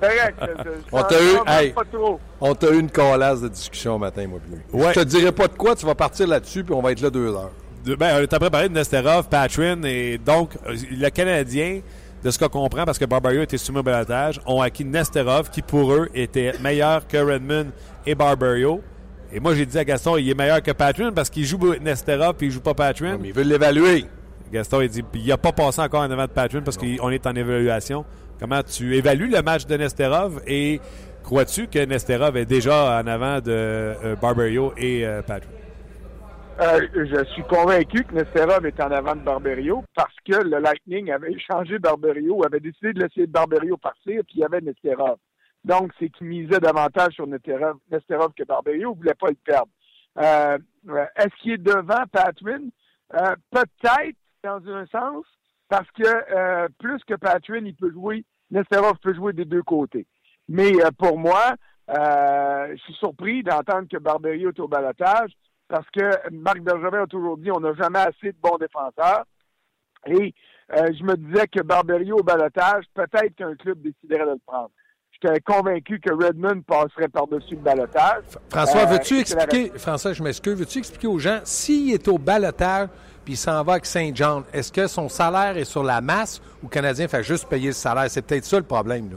correct. 0.00 0.36
je- 0.40 0.62
je- 0.64 0.70
On 0.92 1.02
t'a 1.02 1.20
eu- 1.22 1.34
t'en 1.36 1.44
parle 1.44 1.64
hey. 1.64 1.70
Pas 1.72 1.82
trop. 1.92 2.20
On 2.40 2.54
t'a 2.54 2.70
eu 2.70 2.78
une 2.78 2.90
colasse 2.90 3.40
de 3.40 3.48
discussion 3.48 3.98
matin, 3.98 4.26
moi 4.28 4.38
plus. 4.38 4.78
Ouais. 4.80 4.92
Je 4.94 5.00
te 5.00 5.04
dirai 5.04 5.32
pas 5.32 5.48
de 5.48 5.54
quoi, 5.54 5.74
tu 5.74 5.84
vas 5.86 5.94
partir 5.96 6.28
là-dessus 6.28 6.62
puis 6.62 6.74
on 6.74 6.80
va 6.82 6.92
être 6.92 7.00
là 7.00 7.10
deux 7.10 7.28
heures. 7.34 7.50
Ben, 7.98 8.22
on 8.22 8.26
t'a 8.26 8.38
préparé 8.38 8.68
de 8.68 8.74
Nesterov, 8.74 9.28
Patrin, 9.28 9.82
et 9.84 10.18
donc, 10.18 10.50
euh, 10.66 10.74
le 10.90 11.08
Canadien, 11.10 11.80
de 12.24 12.30
ce 12.30 12.38
qu'on 12.38 12.48
comprend, 12.48 12.84
parce 12.84 12.98
que 12.98 13.04
Barbario 13.04 13.42
était 13.42 13.58
soumis 13.58 13.78
au 13.78 13.82
balotage, 13.82 14.40
ont 14.46 14.60
acquis 14.60 14.84
Nesterov, 14.84 15.50
qui 15.50 15.62
pour 15.62 15.92
eux 15.92 16.08
était 16.14 16.52
meilleur 16.60 17.06
que 17.06 17.16
Redmond 17.16 17.66
et 18.06 18.14
Barbario. 18.14 18.82
Et 19.32 19.40
moi, 19.40 19.54
j'ai 19.54 19.66
dit 19.66 19.78
à 19.78 19.84
Gaston, 19.84 20.16
il 20.16 20.30
est 20.30 20.34
meilleur 20.34 20.62
que 20.62 20.70
Patrin 20.70 21.12
parce 21.12 21.30
qu'il 21.30 21.44
joue 21.44 21.74
Nesterov 21.80 22.34
puis 22.34 22.46
il 22.46 22.52
joue 22.52 22.60
pas 22.60 22.74
Patrin. 22.74 23.18
Mais 23.20 23.28
ils 23.28 23.34
veulent 23.34 23.48
l'évaluer. 23.48 24.06
Gaston, 24.52 24.80
il 24.80 24.88
dit, 24.88 25.04
il 25.14 25.26
n'a 25.26 25.36
pas 25.36 25.52
passé 25.52 25.80
encore 25.80 26.02
en 26.02 26.10
avant 26.10 26.24
de 26.24 26.30
Patrin 26.30 26.62
parce 26.62 26.76
qu'on 26.76 27.10
est 27.10 27.26
en 27.26 27.34
évaluation. 27.34 28.04
Comment 28.38 28.62
tu 28.62 28.96
évalues 28.96 29.28
le 29.28 29.42
match 29.42 29.66
de 29.66 29.76
Nesterov? 29.76 30.40
Et 30.46 30.80
crois-tu 31.22 31.66
que 31.66 31.84
Nesterov 31.84 32.36
est 32.36 32.44
déjà 32.44 33.00
en 33.00 33.06
avant 33.06 33.40
de 33.40 33.50
euh, 33.50 34.16
Barbario 34.20 34.72
et 34.76 35.04
euh, 35.04 35.22
Patrin? 35.22 35.48
Euh, 36.58 36.88
je 36.94 37.22
suis 37.32 37.42
convaincu 37.42 38.02
que 38.04 38.14
Nesterov 38.14 38.64
est 38.64 38.80
en 38.80 38.90
avant 38.90 39.14
de 39.14 39.20
Barberio 39.20 39.84
parce 39.94 40.14
que 40.24 40.42
le 40.42 40.58
Lightning 40.58 41.10
avait 41.10 41.32
échangé 41.32 41.78
Barberio, 41.78 42.42
avait 42.46 42.60
décidé 42.60 42.94
de 42.94 43.02
laisser 43.02 43.26
Barberio 43.26 43.76
partir, 43.76 44.22
puis 44.24 44.36
il 44.36 44.40
y 44.40 44.44
avait 44.44 44.62
Nesterov. 44.62 45.18
Donc, 45.64 45.92
c'est 45.98 46.08
qu'il 46.08 46.28
misait 46.28 46.58
davantage 46.58 47.12
sur 47.12 47.26
Nesterov, 47.26 48.32
que 48.34 48.44
Barberio, 48.44 48.92
ne 48.92 48.96
voulait 48.96 49.14
pas 49.14 49.28
le 49.28 49.36
perdre. 49.44 49.68
Euh, 50.16 50.56
euh, 50.88 51.04
Est-ce 51.16 51.42
qu'il 51.42 51.52
est 51.52 51.58
devant 51.58 52.04
Patwin? 52.10 52.70
Euh, 53.14 53.36
Peut-être, 53.50 54.16
dans 54.42 54.66
un 54.68 54.86
sens, 54.86 55.26
parce 55.68 55.90
que 55.90 56.06
euh, 56.06 56.68
plus 56.78 57.04
que 57.04 57.14
Patwin, 57.16 57.66
il 57.66 57.74
peut 57.74 57.90
jouer, 57.90 58.24
Nesterov 58.50 58.96
peut 59.02 59.12
jouer 59.14 59.34
des 59.34 59.44
deux 59.44 59.62
côtés. 59.62 60.06
Mais 60.48 60.72
euh, 60.82 60.90
pour 60.96 61.18
moi, 61.18 61.54
je 61.88 62.76
suis 62.78 62.94
surpris 62.94 63.42
d'entendre 63.42 63.88
que 63.90 63.98
Barberio 63.98 64.48
est 64.48 64.58
au 64.58 64.68
balotage 64.68 65.32
parce 65.68 65.86
que 65.90 66.30
Marc 66.30 66.60
Bergevin 66.60 67.02
a 67.02 67.06
toujours 67.06 67.36
dit 67.38 67.50
on 67.50 67.60
n'a 67.60 67.74
jamais 67.74 68.00
assez 68.00 68.32
de 68.32 68.36
bons 68.42 68.58
défenseurs. 68.58 69.24
Et 70.06 70.34
euh, 70.76 70.86
je 70.98 71.04
me 71.04 71.16
disais 71.16 71.46
que 71.48 71.62
Barberio 71.62 72.18
au 72.18 72.22
balotage, 72.22 72.84
peut-être 72.94 73.34
qu'un 73.36 73.54
club 73.56 73.80
déciderait 73.82 74.26
de 74.26 74.32
le 74.32 74.40
prendre. 74.46 74.70
J'étais 75.12 75.40
convaincu 75.40 75.98
que 75.98 76.12
Redmond 76.12 76.60
passerait 76.62 77.08
par-dessus 77.08 77.54
le 77.54 77.60
balotage. 77.62 78.24
François, 78.50 78.82
Euh, 78.82 78.86
veux-tu 78.86 79.14
la 79.14 79.20
expliquer, 79.20 79.78
François, 79.78 80.12
je 80.12 80.22
m'excuse, 80.22 80.54
veux-tu 80.58 80.78
expliquer 80.78 81.06
aux 81.06 81.18
gens, 81.18 81.40
s'il 81.44 81.94
est 81.94 82.06
au 82.08 82.18
balotage 82.18 82.88
puis 83.26 83.32
il 83.32 83.36
s'en 83.36 83.60
va 83.64 83.72
avec 83.72 83.86
Saint-Jean, 83.86 84.44
est-ce 84.52 84.72
que 84.72 84.86
son 84.86 85.08
salaire 85.08 85.56
est 85.56 85.64
sur 85.64 85.82
la 85.82 86.00
masse 86.00 86.40
ou 86.62 86.66
le 86.66 86.70
Canadien 86.70 87.08
fait 87.08 87.24
juste 87.24 87.48
payer 87.48 87.66
le 87.66 87.72
salaire? 87.72 88.08
C'est 88.08 88.22
peut-être 88.24 88.44
ça 88.44 88.56
le 88.56 88.62
problème, 88.62 89.10
là. 89.10 89.16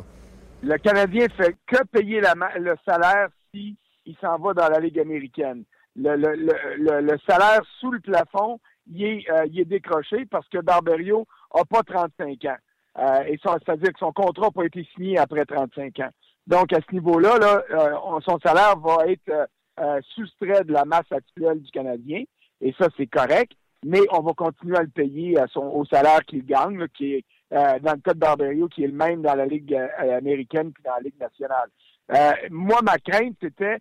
Le 0.63 0.77
Canadien 0.79 1.27
fait 1.37 1.55
que 1.67 1.83
payer 1.85 2.19
la 2.19 2.33
le 2.57 2.75
salaire 2.83 3.29
si 3.53 3.77
il 4.07 4.17
s'en 4.19 4.39
va 4.39 4.55
dans 4.55 4.67
la 4.67 4.79
Ligue 4.79 4.99
américaine. 4.99 5.63
Le, 6.01 6.15
le, 6.15 6.33
le, 6.35 7.01
le- 7.01 7.17
salaire 7.29 7.61
sous 7.79 7.91
le 7.91 7.99
plafond, 7.99 8.59
il 8.91 9.03
est, 9.03 9.29
euh, 9.29 9.45
décroché 9.65 10.25
parce 10.25 10.47
que 10.47 10.59
Barberio 10.59 11.25
n'a 11.53 11.65
pas 11.65 11.83
35 11.83 12.45
ans. 12.45 12.55
Euh, 12.97 13.23
et 13.27 13.37
ça, 13.43 13.57
c'est-à-dire 13.63 13.91
que 13.93 13.99
son 13.99 14.11
contrat 14.13 14.47
n'a 14.47 14.51
pas 14.51 14.65
été 14.65 14.87
signé 14.95 15.17
après 15.17 15.45
35 15.45 15.99
ans. 15.99 16.09
Donc, 16.47 16.71
à 16.73 16.79
ce 16.87 16.93
niveau-là, 16.93 17.37
là, 17.37 17.63
euh, 17.71 17.93
on- 18.05 18.21
son 18.21 18.39
salaire 18.39 18.77
va 18.77 19.05
être 19.07 19.29
euh, 19.79 19.99
soustrait 20.15 20.63
de 20.63 20.73
la 20.73 20.85
masse 20.85 21.11
actuelle 21.11 21.61
du 21.61 21.71
Canadien. 21.71 22.23
Et 22.61 22.73
ça, 22.79 22.87
c'est 22.97 23.07
correct. 23.07 23.51
Mais 23.85 24.01
on 24.11 24.21
va 24.21 24.33
continuer 24.33 24.77
à 24.77 24.81
le 24.81 24.89
payer 24.89 25.37
au 25.55 25.85
salaire 25.85 26.25
qu'il 26.25 26.45
gagne, 26.45 26.85
qui 26.89 27.13
est, 27.15 27.25
dans 27.51 27.93
le 27.93 28.01
cas 28.01 28.13
de 28.13 28.19
Barberio, 28.19 28.67
qui 28.67 28.83
est 28.83 28.87
le 28.87 28.93
même 28.93 29.21
dans 29.21 29.35
la 29.35 29.45
Ligue 29.45 29.73
américaine 29.97 30.73
puis 30.73 30.83
dans 30.83 30.95
la 30.95 30.99
Ligue 30.99 31.17
nationale. 31.17 31.69
Moi, 32.49 32.79
ma 32.83 32.97
crainte, 32.97 33.35
c'était, 33.41 33.77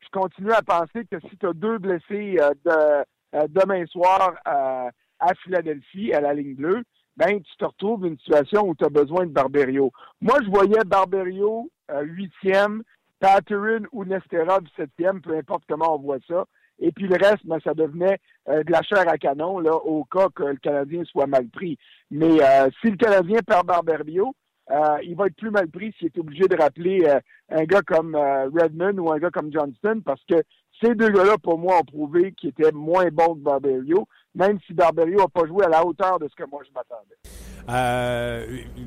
je 0.00 0.08
continue 0.10 0.52
à 0.52 0.62
penser 0.62 1.04
que 1.10 1.20
si 1.28 1.36
tu 1.36 1.46
as 1.46 1.52
deux 1.52 1.78
blessés 1.78 2.38
euh, 2.40 2.52
euh, 2.66 3.46
demain 3.48 3.84
soir 3.86 4.34
euh, 4.46 4.90
à 5.18 5.34
Philadelphie, 5.42 6.12
à 6.12 6.20
la 6.20 6.34
ligne 6.34 6.54
bleue, 6.54 6.82
ben 7.16 7.40
tu 7.42 7.56
te 7.56 7.64
retrouves 7.64 8.06
une 8.06 8.18
situation 8.18 8.68
où 8.68 8.74
tu 8.74 8.84
as 8.84 8.90
besoin 8.90 9.26
de 9.26 9.32
Barberio. 9.32 9.90
Moi, 10.20 10.38
je 10.44 10.50
voyais 10.50 10.84
Barberio 10.86 11.68
huitième, 12.02 12.82
Patterin 13.18 13.80
ou 13.92 14.04
Nesterov 14.04 14.60
septième, 14.76 15.20
peu 15.20 15.36
importe 15.36 15.64
comment 15.68 15.96
on 15.96 15.98
voit 15.98 16.18
ça. 16.28 16.44
Et 16.78 16.92
puis 16.92 17.08
le 17.08 17.16
reste, 17.16 17.44
ben, 17.44 17.58
ça 17.64 17.74
devenait 17.74 18.20
de 18.46 18.70
la 18.70 18.82
chair 18.82 19.08
à 19.08 19.18
canon 19.18 19.58
là, 19.58 19.74
au 19.74 20.04
cas 20.04 20.28
que 20.32 20.44
le 20.44 20.58
Canadien 20.58 21.02
soit 21.04 21.26
mal 21.26 21.48
pris. 21.48 21.76
Mais 22.12 22.38
si 22.80 22.90
le 22.90 22.96
Canadien 22.96 23.40
perd 23.44 23.66
Barberio, 23.66 24.32
euh, 24.70 24.98
il 25.02 25.16
va 25.16 25.26
être 25.26 25.36
plus 25.36 25.50
mal 25.50 25.68
pris 25.68 25.94
s'il 25.98 26.08
est 26.08 26.18
obligé 26.18 26.44
de 26.44 26.56
rappeler 26.56 27.00
euh, 27.06 27.20
un 27.50 27.64
gars 27.64 27.82
comme 27.82 28.14
euh, 28.14 28.50
Redmond 28.50 28.98
ou 28.98 29.10
un 29.10 29.18
gars 29.18 29.30
comme 29.30 29.52
Johnston, 29.52 30.02
parce 30.04 30.22
que 30.28 30.42
ces 30.82 30.94
deux 30.94 31.08
gars-là, 31.08 31.36
pour 31.42 31.58
moi, 31.58 31.78
ont 31.78 31.84
prouvé 31.84 32.32
qu'ils 32.32 32.50
étaient 32.50 32.70
moins 32.72 33.08
bons 33.10 33.34
que 33.34 33.40
Barberio, 33.40 34.06
même 34.34 34.58
si 34.66 34.74
Barberio 34.74 35.18
n'a 35.18 35.28
pas 35.28 35.46
joué 35.46 35.64
à 35.64 35.68
la 35.68 35.84
hauteur 35.84 36.18
de 36.18 36.28
ce 36.28 36.34
que 36.36 36.48
moi 36.48 36.60
je 36.66 36.72
m'attendais. 36.74 37.16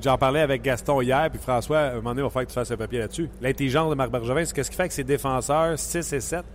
J'en 0.02 0.18
parlais 0.18 0.42
avec 0.42 0.62
Gaston 0.62 1.02
hier, 1.02 1.30
puis 1.30 1.40
François, 1.40 1.80
à 1.80 1.92
un 1.92 1.96
moment 1.96 2.12
donné, 2.12 2.22
il 2.22 2.24
va 2.24 2.30
falloir 2.30 2.46
que 2.46 2.52
tu 2.52 2.56
fasses 2.56 2.72
un 2.72 2.78
papier 2.78 3.00
là-dessus. 3.00 3.30
L'intelligence 3.42 3.90
de 3.90 3.96
Marc 3.96 4.12
Bergevin, 4.12 4.46
c'est 4.46 4.56
qu'est-ce 4.56 4.72
qui 4.72 4.78
fait 4.78 4.88
que 4.88 4.94
ses 4.94 5.04
défenseurs 5.04 5.78
6 5.78 6.14
et 6.14 6.20
7, 6.22 6.46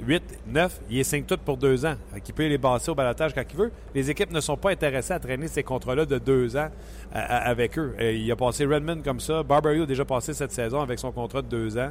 8, 0.00 0.22
9, 0.46 0.80
il 0.90 0.96
les 0.98 1.04
signe 1.04 1.24
tous 1.24 1.36
pour 1.38 1.56
deux 1.56 1.84
ans. 1.84 1.94
Qu'il 2.24 2.34
peut 2.34 2.46
les 2.46 2.58
basser 2.58 2.90
au 2.90 2.94
balotage 2.94 3.34
quand 3.34 3.42
il 3.50 3.56
veut. 3.56 3.70
Les 3.94 4.10
équipes 4.10 4.30
ne 4.32 4.40
sont 4.40 4.56
pas 4.56 4.70
intéressées 4.70 5.12
à 5.12 5.18
traîner 5.18 5.48
ces 5.48 5.62
contrats-là 5.62 6.06
de 6.06 6.18
deux 6.18 6.56
ans 6.56 6.68
euh, 7.14 7.18
avec 7.28 7.78
eux. 7.78 7.94
Euh, 8.00 8.12
il 8.12 8.30
a 8.30 8.36
passé 8.36 8.64
Redmond 8.64 9.02
comme 9.02 9.20
ça. 9.20 9.42
Barberio 9.42 9.82
a 9.82 9.86
déjà 9.86 10.04
passé 10.04 10.32
cette 10.34 10.52
saison 10.52 10.80
avec 10.80 10.98
son 10.98 11.10
contrat 11.12 11.42
de 11.42 11.48
deux 11.48 11.76
ans. 11.78 11.90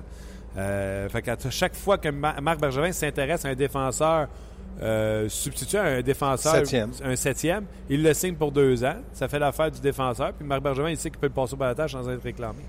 Euh, 0.57 1.07
fait 1.10 1.21
chaque 1.51 1.75
fois 1.75 1.97
que 1.97 2.10
Ma- 2.10 2.39
Marc 2.41 2.60
Bergevin 2.60 2.91
s'intéresse 2.91 3.45
à 3.45 3.49
un 3.49 3.55
défenseur 3.55 4.27
euh, 4.81 5.27
substitut 5.27 5.77
à 5.77 5.83
un 5.83 6.01
défenseur, 6.01 6.53
Septième. 6.55 6.91
un 7.03 7.15
septième, 7.15 7.65
il 7.89 8.03
le 8.03 8.13
signe 8.13 8.36
pour 8.36 8.51
deux 8.51 8.83
ans. 8.83 8.95
Ça 9.13 9.27
fait 9.27 9.39
l'affaire 9.39 9.69
du 9.71 9.79
défenseur. 9.81 10.33
Puis 10.33 10.47
Marc 10.47 10.62
Bergevin, 10.62 10.89
il 10.89 10.97
sait 10.97 11.10
qu'il 11.10 11.19
peut 11.19 11.27
le 11.27 11.33
passer 11.33 11.53
au 11.53 11.57
balotage 11.57 11.91
sans 11.91 12.07
être 12.10 12.23
réclamé. 12.23 12.60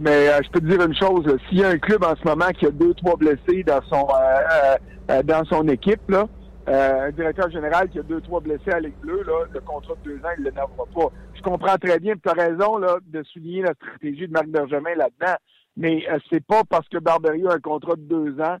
Mais 0.00 0.28
euh, 0.28 0.40
je 0.44 0.50
peux 0.50 0.60
te 0.60 0.66
dire 0.66 0.84
une 0.84 0.94
chose, 0.94 1.24
s'il 1.48 1.58
y 1.58 1.64
a 1.64 1.68
un 1.68 1.78
club 1.78 2.04
en 2.04 2.14
ce 2.16 2.26
moment 2.26 2.48
qui 2.58 2.66
a 2.66 2.70
deux, 2.70 2.94
trois 2.94 3.16
blessés 3.16 3.62
dans 3.64 3.80
son 3.82 4.06
euh, 4.10 4.76
euh, 5.10 5.22
dans 5.22 5.44
son 5.44 5.66
équipe, 5.68 6.08
là, 6.08 6.26
un 6.66 7.10
directeur 7.12 7.50
général 7.50 7.88
qui 7.88 8.00
a 8.00 8.02
deux, 8.02 8.20
trois 8.20 8.40
blessés 8.40 8.72
à 8.72 8.80
Ligue 8.80 8.98
bleue, 9.00 9.22
là, 9.24 9.44
le 9.52 9.60
contrat 9.60 9.94
de 10.04 10.10
deux 10.10 10.18
ans, 10.18 10.32
il 10.36 10.44
ne 10.44 10.50
l'envoie 10.50 10.88
pas. 10.94 11.12
Je 11.34 11.42
comprends 11.42 11.76
très 11.76 12.00
bien, 12.00 12.14
tu 12.16 12.28
as 12.28 12.32
raison 12.32 12.78
là, 12.78 12.98
de 13.06 13.22
souligner 13.22 13.62
la 13.62 13.74
stratégie 13.74 14.26
de 14.26 14.32
Marc 14.32 14.48
Bergevin 14.48 14.94
là-dedans, 14.96 15.36
mais 15.76 16.04
c'est 16.30 16.44
pas 16.44 16.62
parce 16.68 16.88
que 16.88 16.98
Barberio 16.98 17.50
a 17.50 17.54
un 17.54 17.60
contrat 17.60 17.94
de 17.94 18.00
deux 18.00 18.40
ans 18.40 18.56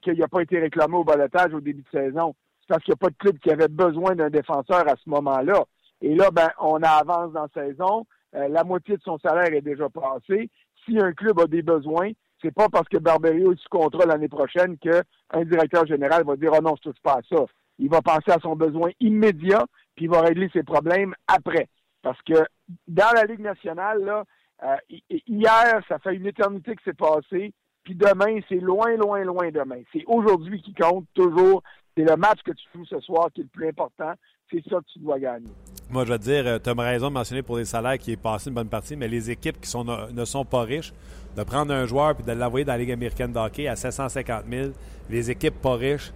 qu'il 0.00 0.18
n'a 0.18 0.28
pas 0.28 0.40
été 0.40 0.58
réclamé 0.58 0.96
au 0.96 1.04
balotage 1.04 1.52
au 1.52 1.60
début 1.60 1.82
de 1.82 1.98
saison. 1.98 2.34
C'est 2.60 2.68
parce 2.68 2.82
qu'il 2.84 2.92
n'y 2.92 2.98
a 3.00 3.04
pas 3.04 3.10
de 3.10 3.16
club 3.18 3.38
qui 3.38 3.50
avait 3.50 3.68
besoin 3.68 4.14
d'un 4.14 4.30
défenseur 4.30 4.88
à 4.88 4.94
ce 4.96 5.10
moment-là. 5.10 5.64
Et 6.02 6.14
là, 6.14 6.30
ben, 6.30 6.48
on 6.60 6.82
avance 6.82 7.32
dans 7.32 7.48
la 7.54 7.62
saison. 7.62 8.06
Euh, 8.36 8.48
la 8.48 8.64
moitié 8.64 8.96
de 8.96 9.02
son 9.02 9.18
salaire 9.18 9.52
est 9.52 9.62
déjà 9.62 9.88
passé. 9.88 10.50
Si 10.84 10.98
un 10.98 11.12
club 11.12 11.40
a 11.40 11.46
des 11.46 11.62
besoins, 11.62 12.10
c'est 12.42 12.54
pas 12.54 12.68
parce 12.68 12.88
que 12.88 12.98
Barberio 12.98 13.52
est 13.52 13.56
sous 13.60 13.68
contrat 13.70 14.04
l'année 14.06 14.28
prochaine 14.28 14.76
qu'un 14.78 15.44
directeur 15.44 15.86
général 15.86 16.24
va 16.24 16.36
dire 16.36 16.52
Oh 16.54 16.60
non, 16.62 16.74
je 16.76 16.90
touche 16.90 17.00
pas 17.02 17.14
à 17.14 17.22
ça. 17.28 17.44
Il 17.78 17.88
va 17.90 18.02
penser 18.02 18.30
à 18.30 18.38
son 18.40 18.56
besoin 18.56 18.90
immédiat, 19.00 19.64
puis 19.94 20.04
il 20.06 20.10
va 20.10 20.20
régler 20.20 20.48
ses 20.52 20.62
problèmes 20.62 21.14
après. 21.26 21.68
Parce 22.02 22.20
que 22.22 22.34
dans 22.86 23.10
la 23.14 23.24
Ligue 23.24 23.40
nationale, 23.40 24.24
euh, 24.62 24.76
hi- 24.90 25.02
hi- 25.10 25.22
hier, 25.26 25.80
ça 25.88 25.98
fait 25.98 26.14
une 26.14 26.26
éternité 26.26 26.74
que 26.76 26.82
c'est 26.84 26.96
passé, 26.96 27.52
puis 27.84 27.94
demain, 27.94 28.38
c'est 28.48 28.60
loin, 28.60 28.96
loin, 28.96 29.22
loin 29.24 29.50
demain. 29.50 29.80
C'est 29.92 30.04
aujourd'hui 30.06 30.60
qui 30.62 30.74
compte 30.74 31.06
toujours. 31.14 31.62
C'est 31.96 32.04
le 32.08 32.16
match 32.16 32.42
que 32.44 32.52
tu 32.52 32.64
joues 32.74 32.84
ce 32.86 33.00
soir 33.00 33.30
qui 33.32 33.40
est 33.40 33.44
le 33.44 33.48
plus 33.50 33.68
important. 33.68 34.12
C'est 34.50 34.62
ça 34.68 34.76
que 34.76 34.84
tu 34.92 34.98
dois 35.00 35.18
gagner. 35.18 35.48
Moi, 35.90 36.04
je 36.04 36.12
vais 36.12 36.18
te 36.18 36.24
dire, 36.24 36.60
tu 36.62 36.70
as 36.70 36.74
raison 36.74 37.08
de 37.08 37.14
mentionner 37.14 37.42
pour 37.42 37.58
les 37.58 37.64
salaires 37.64 37.98
qui 37.98 38.12
est 38.12 38.16
passé 38.16 38.48
une 38.48 38.54
bonne 38.54 38.68
partie, 38.68 38.96
mais 38.96 39.08
les 39.08 39.30
équipes 39.30 39.60
qui 39.60 39.68
sont, 39.68 39.84
ne 39.84 40.24
sont 40.24 40.44
pas 40.44 40.62
riches, 40.62 40.92
de 41.36 41.42
prendre 41.42 41.72
un 41.72 41.86
joueur 41.86 42.14
puis 42.16 42.24
de 42.24 42.32
l'envoyer 42.32 42.64
dans 42.64 42.72
la 42.72 42.78
Ligue 42.78 42.92
américaine 42.92 43.32
de 43.32 43.38
hockey 43.38 43.68
à 43.68 43.76
750 43.76 44.44
000, 44.50 44.70
les 45.10 45.30
équipes 45.30 45.60
pas 45.60 45.74
riches, 45.74 46.12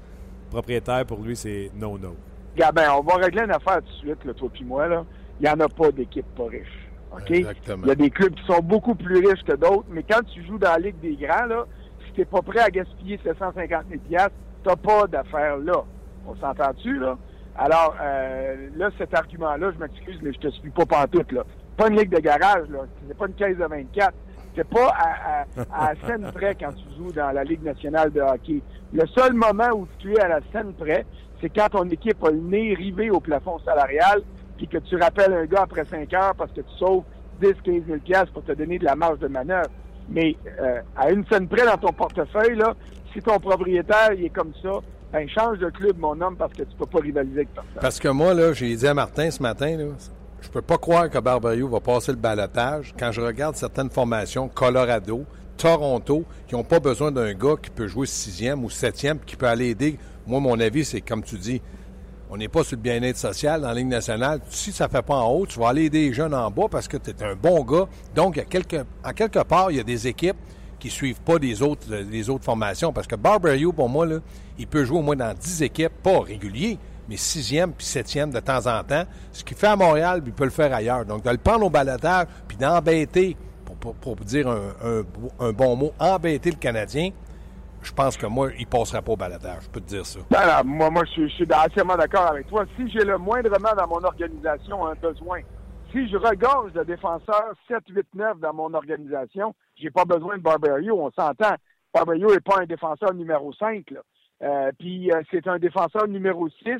propriétaires, 0.51 1.07
pour 1.07 1.21
lui, 1.21 1.37
c'est 1.37 1.71
no-no. 1.75 2.17
ben, 2.57 2.91
on 2.99 3.03
va 3.03 3.17
régler 3.17 3.43
une 3.45 3.53
affaire 3.53 3.81
tout 3.83 3.93
de 3.93 4.09
suite, 4.09 4.25
là, 4.25 4.35
toi 4.35 4.49
puis 4.53 4.65
moi. 4.65 4.89
Là. 4.89 5.05
Il 5.41 5.45
n'y 5.45 5.51
en 5.51 5.61
a 5.61 5.69
pas 5.69 5.91
d'équipe 5.93 6.27
pas 6.37 6.47
riche. 6.47 6.89
OK? 7.13 7.31
Exactement. 7.31 7.85
Il 7.85 7.89
y 7.89 7.93
a 7.93 7.95
des 7.95 8.11
clubs 8.11 8.35
qui 8.35 8.45
sont 8.47 8.61
beaucoup 8.61 8.95
plus 8.95 9.27
riches 9.27 9.43
que 9.45 9.55
d'autres, 9.55 9.87
mais 9.91 10.03
quand 10.03 10.23
tu 10.33 10.45
joues 10.45 10.59
dans 10.59 10.73
la 10.73 10.79
Ligue 10.79 11.01
des 11.01 11.17
Grands, 11.17 11.47
là, 11.47 11.67
si 12.07 12.13
tu 12.13 12.21
n'es 12.21 12.25
pas 12.25 12.43
prêt 12.43 12.61
à 12.61 12.71
gaspiller 12.71 13.19
750 13.23 13.85
000 13.89 14.03
tu 14.09 14.69
n'as 14.69 14.77
pas 14.77 15.07
d'affaires 15.07 15.57
là. 15.59 15.85
On 16.27 16.37
s'entend-tu, 16.37 16.99
là? 16.99 17.17
Alors, 17.61 17.95
euh, 18.01 18.71
là, 18.75 18.89
cet 18.97 19.15
argument-là, 19.15 19.71
je 19.73 19.79
m'excuse, 19.79 20.19
mais 20.23 20.33
je 20.33 20.39
te 20.39 20.49
suis 20.49 20.71
pas 20.71 20.87
pantoute, 20.87 21.31
là. 21.31 21.45
Pas 21.77 21.89
une 21.89 21.99
ligue 21.99 22.09
de 22.11 22.19
garage, 22.21 22.67
là. 22.71 22.87
C'est 23.07 23.17
pas 23.17 23.27
une 23.27 23.35
caisse 23.35 23.59
de 23.59 23.65
24. 23.65 24.15
C'est 24.57 24.67
pas 24.67 24.89
à, 24.97 25.45
à, 25.71 25.91
à 25.91 25.95
scène 26.07 26.31
près 26.33 26.55
quand 26.55 26.73
tu 26.73 26.85
joues 26.97 27.13
dans 27.13 27.31
la 27.33 27.45
Ligue 27.45 27.63
nationale 27.63 28.11
de 28.13 28.21
hockey. 28.23 28.63
Le 28.95 29.07
seul 29.09 29.35
moment 29.35 29.69
où 29.75 29.87
tu 29.99 30.15
es 30.15 30.21
à 30.21 30.29
la 30.29 30.41
scène 30.53 30.73
près, 30.73 31.05
c'est 31.43 31.51
quand 31.51 31.69
ton 31.69 31.89
équipe 31.91 32.25
a 32.25 32.31
le 32.31 32.39
nez 32.41 32.73
rivé 32.75 33.11
au 33.11 33.21
plafond 33.21 33.59
salarial, 33.59 34.23
puis 34.57 34.67
que 34.67 34.79
tu 34.79 34.97
rappelles 34.97 35.35
un 35.35 35.45
gars 35.45 35.63
après 35.65 35.85
5 35.85 36.13
heures 36.15 36.35
parce 36.37 36.53
que 36.53 36.63
tu 36.63 36.77
sauves 36.79 37.05
10, 37.43 37.49
15 37.63 37.83
000 37.87 38.25
pour 38.33 38.43
te 38.43 38.53
donner 38.53 38.79
de 38.79 38.85
la 38.87 38.97
marge 38.97 39.19
de 39.19 39.29
manœuvre. 39.29 39.71
Mais 40.09 40.35
euh, 40.61 40.81
à 40.97 41.11
une 41.11 41.27
scène 41.27 41.47
près 41.47 41.67
dans 41.67 41.77
ton 41.77 41.93
portefeuille, 41.93 42.57
là, 42.57 42.75
si 43.13 43.21
ton 43.21 43.39
propriétaire 43.39 44.13
il 44.15 44.25
est 44.25 44.31
comme 44.31 44.53
ça, 44.63 44.81
ben 45.13 45.29
change 45.29 45.59
de 45.59 45.71
club, 45.71 45.99
mon 45.99 46.21
homme, 46.21 46.37
parce 46.37 46.53
que 46.53 46.63
tu 46.63 46.77
peux 46.79 46.87
pas 46.87 47.01
rivaliser 47.01 47.37
avec 47.37 47.55
personne. 47.55 47.81
Parce 47.81 47.99
que 47.99 48.09
moi, 48.09 48.35
là, 48.35 48.53
j'ai 48.53 48.75
dit 48.75 48.87
à 48.87 48.95
Martin 48.95 49.31
ce 49.31 49.43
matin, 49.43 49.77
là, 49.77 49.85
je 50.41 50.49
peux 50.49 50.63
pas 50.63 50.79
croire 50.79 51.11
que 51.11 51.19
Barberio 51.19 51.69
va 51.69 51.81
passer 51.81 52.13
le 52.13 52.19
balotage 52.19 52.95
quand 52.99 53.13
je 53.13 53.21
regarde 53.21 53.57
certaines 53.57 53.91
formations, 53.91 54.49
Colorado, 54.49 55.25
Toronto, 55.57 56.25
qui 56.47 56.55
n'ont 56.55 56.65
pas 56.65 56.81
besoin 56.81 57.11
d'un 57.11 57.35
gars 57.35 57.57
qui 57.61 57.71
peut 57.71 57.87
jouer 57.87 58.07
sixième 58.07 58.65
ou 58.65 58.71
septième, 58.71 59.19
qui 59.19 59.37
peut 59.37 59.47
aller 59.47 59.71
aider. 59.71 59.99
Moi, 60.27 60.41
mon 60.41 60.59
avis, 60.61 60.85
c'est 60.85 61.01
comme 61.01 61.23
tu 61.23 61.37
dis, 61.37 61.61
on 62.31 62.37
n'est 62.37 62.49
pas 62.49 62.63
sur 62.63 62.77
le 62.77 62.83
bien-être 62.83 63.17
social 63.17 63.61
dans 63.61 63.69
la 63.69 63.75
Ligue 63.75 63.89
nationale. 63.89 64.41
Si 64.49 64.71
ça 64.71 64.87
ne 64.87 64.91
fait 64.91 65.03
pas 65.03 65.17
en 65.17 65.29
haut, 65.33 65.47
tu 65.47 65.59
vas 65.59 65.69
aller 65.71 65.87
aider 65.87 66.09
les 66.09 66.13
jeunes 66.13 66.33
en 66.33 66.51
bas 66.51 66.69
parce 66.71 66.87
que 66.87 66.97
tu 66.97 67.11
es 67.11 67.23
un 67.25 67.35
bon 67.35 67.65
gars. 67.65 67.89
Donc, 68.15 68.39
à 68.39 68.45
quelque, 68.45 68.77
en 69.05 69.13
quelque 69.13 69.43
part, 69.43 69.73
il 69.73 69.79
y 69.79 69.81
a 69.81 69.85
des 69.85 70.07
équipes 70.07 70.37
qui 70.81 70.89
ne 70.89 70.93
suivent 70.93 71.21
pas 71.21 71.39
des 71.39 71.63
autres, 71.63 71.87
les 71.89 72.29
autres 72.29 72.45
formations. 72.45 72.93
Parce 72.93 73.07
que 73.07 73.15
Barberio, 73.15 73.73
pour 73.73 73.89
moi, 73.89 74.07
là, 74.07 74.17
il 74.59 74.67
peut 74.67 74.85
jouer 74.85 74.99
au 74.99 75.03
moins 75.03 75.17
dans 75.17 75.33
10 75.33 75.63
équipes, 75.63 75.93
pas 76.03 76.21
réguliers, 76.21 76.79
mais 77.09 77.17
sixième 77.17 77.73
puis 77.73 77.87
septième 77.87 78.31
de 78.31 78.41
temps 78.41 78.67
en 78.67 78.83
temps. 78.83 79.05
Ce 79.33 79.45
qu'il 79.45 79.57
fait 79.57 79.69
à 79.69 79.77
Montréal, 79.77 80.23
il 80.27 80.33
peut 80.33 80.45
le 80.45 80.51
faire 80.51 80.75
ailleurs. 80.75 81.05
Donc, 81.05 81.23
de 81.23 81.31
le 81.31 81.39
prendre 81.39 81.65
au 81.65 81.71
balatage 81.71 82.27
puis 82.49 82.57
d'embêter, 82.57 83.37
pour, 83.81 83.95
pour, 83.95 84.17
dire 84.17 84.49
un, 84.49 85.03
un, 85.39 85.53
bon 85.53 85.77
mot, 85.77 85.93
embêter 85.99 86.51
le 86.51 86.57
Canadien, 86.57 87.11
je 87.83 87.93
pense 87.93 88.17
que 88.17 88.27
moi, 88.27 88.51
il 88.59 88.63
ne 88.63 88.67
passera 88.67 89.01
pas 89.01 89.13
au 89.13 89.17
baladage. 89.17 89.63
Je 89.63 89.69
peux 89.69 89.81
te 89.81 89.89
dire 89.89 90.05
ça. 90.05 90.19
Non, 90.31 90.65
moi, 90.65 90.91
moi, 90.91 91.05
je, 91.17 91.29
suis 91.29 91.47
entièrement 91.53 91.97
d'accord 91.97 92.27
avec 92.27 92.47
toi. 92.49 92.65
Si 92.77 92.91
j'ai 92.91 93.05
le 93.05 93.17
moindrement 93.17 93.75
dans 93.77 93.87
mon 93.87 94.05
organisation 94.05 94.87
un 94.87 94.95
besoin, 94.95 95.41
si 95.93 96.09
je 96.09 96.17
regorge 96.17 96.73
de 96.73 96.85
défenseurs 96.85 97.55
7, 97.69 97.79
8, 97.89 98.07
9 98.15 98.41
dans 98.41 98.55
mon 98.55 98.75
organisation, 98.75 99.55
j'ai 99.77 99.91
pas 99.91 100.05
besoin 100.05 100.39
de 100.39 100.43
Barberio, 100.43 101.01
on 101.01 101.11
s'entend. 101.11 101.55
Barberio 101.93 102.33
n'est 102.33 102.41
pas 102.41 102.61
un 102.61 102.67
défenseur 102.67 103.15
numéro 103.15 103.53
5. 103.53 103.93
Euh, 104.43 104.71
puis 104.79 105.11
euh, 105.13 105.21
c'est 105.31 105.47
un 105.49 105.59
défenseur 105.59 106.09
numéro 106.09 106.49
6, 106.49 106.71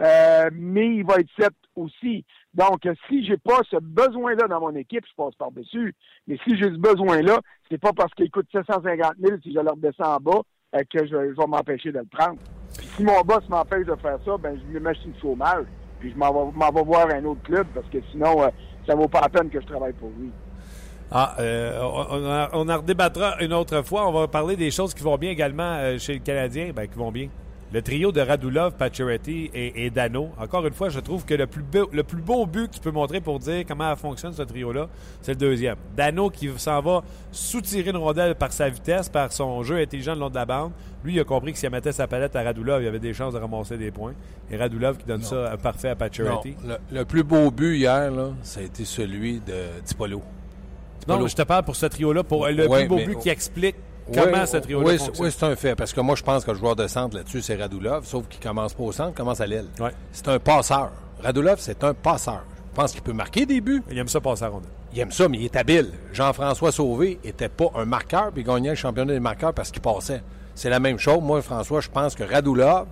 euh, 0.00 0.50
mais 0.52 0.96
il 0.96 1.04
va 1.04 1.16
être 1.16 1.28
7 1.38 1.50
aussi. 1.76 2.24
Donc, 2.54 2.88
si 3.08 3.24
j'ai 3.24 3.36
pas 3.36 3.60
ce 3.70 3.76
besoin-là 3.76 4.48
dans 4.48 4.60
mon 4.60 4.74
équipe, 4.74 5.04
je 5.06 5.14
passe 5.16 5.34
par-dessus. 5.34 5.94
Mais 6.26 6.38
si 6.44 6.56
j'ai 6.56 6.70
ce 6.70 6.78
besoin-là, 6.78 7.40
c'est 7.70 7.78
pas 7.78 7.92
parce 7.92 8.12
qu'il 8.14 8.30
coûte 8.30 8.48
750 8.52 9.14
000 9.20 9.36
si 9.42 9.52
je 9.52 9.60
le 9.60 9.70
redescends 9.70 10.16
en 10.16 10.20
bas 10.20 10.42
que 10.90 11.06
je, 11.06 11.16
vais 11.16 11.46
m'empêcher 11.46 11.92
de 11.92 11.98
le 11.98 12.06
prendre. 12.06 12.38
Puis 12.76 12.86
si 12.88 13.04
mon 13.04 13.20
boss 13.20 13.48
m'empêche 13.48 13.86
de 13.86 13.94
faire 13.94 14.18
ça, 14.24 14.36
ben 14.36 14.58
je 14.58 14.72
lui 14.72 14.80
mets 14.80 14.92
une 15.04 15.16
chômage. 15.20 15.66
Puis 16.04 16.12
je 16.12 16.18
m'en 16.18 16.70
vais, 16.70 16.82
voir 16.82 17.08
un 17.08 17.24
autre 17.24 17.40
club 17.44 17.66
parce 17.74 17.86
que 17.86 17.96
sinon, 18.10 18.36
ça 18.86 18.94
vaut 18.94 19.08
pas 19.08 19.22
la 19.22 19.30
peine 19.30 19.48
que 19.48 19.58
je 19.58 19.66
travaille 19.66 19.94
pour 19.94 20.10
lui. 20.18 20.30
Ah, 21.10 21.34
euh, 21.38 21.80
on, 22.52 22.68
en 22.68 22.76
redébattra 22.76 23.36
une 23.40 23.54
autre 23.54 23.80
fois. 23.80 24.06
On 24.06 24.12
va 24.12 24.28
parler 24.28 24.54
des 24.54 24.70
choses 24.70 24.92
qui 24.92 25.02
vont 25.02 25.16
bien 25.16 25.30
également 25.30 25.76
euh, 25.78 25.98
chez 25.98 26.12
le 26.12 26.18
Canadien. 26.18 26.72
Ben, 26.76 26.86
qui 26.86 26.98
vont 26.98 27.10
bien. 27.10 27.30
Le 27.74 27.82
trio 27.82 28.12
de 28.12 28.20
Radulov, 28.20 28.74
Pacioretty 28.74 29.50
et, 29.52 29.90
Dano. 29.90 30.28
Encore 30.38 30.64
une 30.64 30.72
fois, 30.72 30.90
je 30.90 31.00
trouve 31.00 31.24
que 31.24 31.34
le 31.34 31.48
plus, 31.48 31.64
beau, 31.64 31.90
le 31.92 32.04
plus 32.04 32.22
beau 32.22 32.46
but 32.46 32.68
que 32.68 32.74
tu 32.74 32.80
peux 32.80 32.92
montrer 32.92 33.20
pour 33.20 33.40
dire 33.40 33.64
comment 33.66 33.96
fonctionne 33.96 34.32
ce 34.32 34.42
trio-là, 34.42 34.88
c'est 35.20 35.32
le 35.32 35.38
deuxième. 35.38 35.74
Dano 35.96 36.30
qui 36.30 36.48
s'en 36.56 36.80
va 36.80 37.02
soutirer 37.32 37.90
une 37.90 37.96
rondelle 37.96 38.36
par 38.36 38.52
sa 38.52 38.68
vitesse, 38.68 39.08
par 39.08 39.32
son 39.32 39.64
jeu 39.64 39.78
intelligent 39.78 40.14
le 40.14 40.20
long 40.20 40.30
de 40.30 40.36
la 40.36 40.46
bande. 40.46 40.70
Lui, 41.02 41.14
il 41.14 41.20
a 41.20 41.24
compris 41.24 41.52
que 41.52 41.58
s'il 41.58 41.68
mettait 41.70 41.90
sa 41.90 42.06
palette 42.06 42.36
à 42.36 42.44
Radulov, 42.44 42.80
il 42.80 42.86
avait 42.86 43.00
des 43.00 43.12
chances 43.12 43.34
de 43.34 43.40
ramasser 43.40 43.76
des 43.76 43.90
points. 43.90 44.14
Et 44.52 44.56
Radulov 44.56 44.96
qui 44.96 45.06
donne 45.06 45.24
ça 45.24 45.56
parfait 45.60 45.88
à 45.88 45.96
Pacioretty. 45.96 46.54
Le, 46.64 46.76
le, 46.92 47.04
plus 47.04 47.24
beau 47.24 47.50
but 47.50 47.76
hier, 47.76 48.08
là, 48.08 48.28
ça 48.44 48.60
a 48.60 48.62
été 48.62 48.84
celui 48.84 49.40
de 49.40 49.82
Tipolo. 49.84 50.22
Non, 51.08 51.26
je 51.26 51.34
te 51.34 51.42
parle 51.42 51.64
pour 51.64 51.74
ce 51.74 51.86
trio-là, 51.86 52.22
pour 52.22 52.46
le 52.46 52.68
plus 52.68 52.86
beau 52.86 52.96
but 52.98 53.18
qui 53.18 53.30
explique 53.30 53.74
comment 54.12 54.46
ce 54.46 54.56
trio-là 54.58 54.86
oui, 54.86 54.98
Oui, 55.18 55.28
c'est 55.30 55.44
un 55.44 55.56
fait. 55.56 55.74
Parce 55.74 55.92
que 55.92 56.00
moi, 56.00 56.14
je 56.16 56.22
pense 56.22 56.44
que 56.44 56.50
le 56.50 56.58
joueur 56.58 56.76
de 56.76 56.86
centre 56.86 57.16
là-dessus, 57.16 57.42
c'est 57.42 57.56
Radulov, 57.56 58.04
sauf 58.04 58.26
qu'il 58.28 58.40
commence 58.40 58.74
pas 58.74 58.82
au 58.82 58.92
centre, 58.92 59.10
il 59.10 59.16
commence 59.16 59.40
à 59.40 59.46
l'aile. 59.46 59.66
C'est 60.12 60.28
un 60.28 60.38
passeur. 60.38 60.92
Radulov, 61.22 61.58
c'est 61.58 61.82
un 61.84 61.94
passeur. 61.94 62.44
Je 62.70 62.80
pense 62.80 62.92
qu'il 62.92 63.02
peut 63.02 63.12
marquer 63.12 63.46
des 63.46 63.60
buts. 63.60 63.82
Il 63.90 63.98
aime 63.98 64.08
ça 64.08 64.20
passer 64.20 64.44
à. 64.44 64.50
Il 64.92 65.00
aime 65.00 65.12
ça, 65.12 65.28
mais 65.28 65.38
il 65.38 65.44
est 65.44 65.56
habile. 65.56 65.92
Jean-François 66.12 66.72
Sauvé 66.72 67.18
était 67.24 67.48
pas 67.48 67.70
un 67.76 67.84
marqueur, 67.84 68.32
puis 68.32 68.42
il 68.42 68.46
gagnait 68.46 68.70
le 68.70 68.74
championnat 68.74 69.12
des 69.12 69.20
marqueurs 69.20 69.54
parce 69.54 69.70
qu'il 69.70 69.82
passait. 69.82 70.22
C'est 70.54 70.70
la 70.70 70.80
même 70.80 70.98
chose. 70.98 71.20
Moi, 71.20 71.42
François, 71.42 71.80
je 71.80 71.88
pense 71.88 72.14
que 72.14 72.24
Radulov 72.24 72.86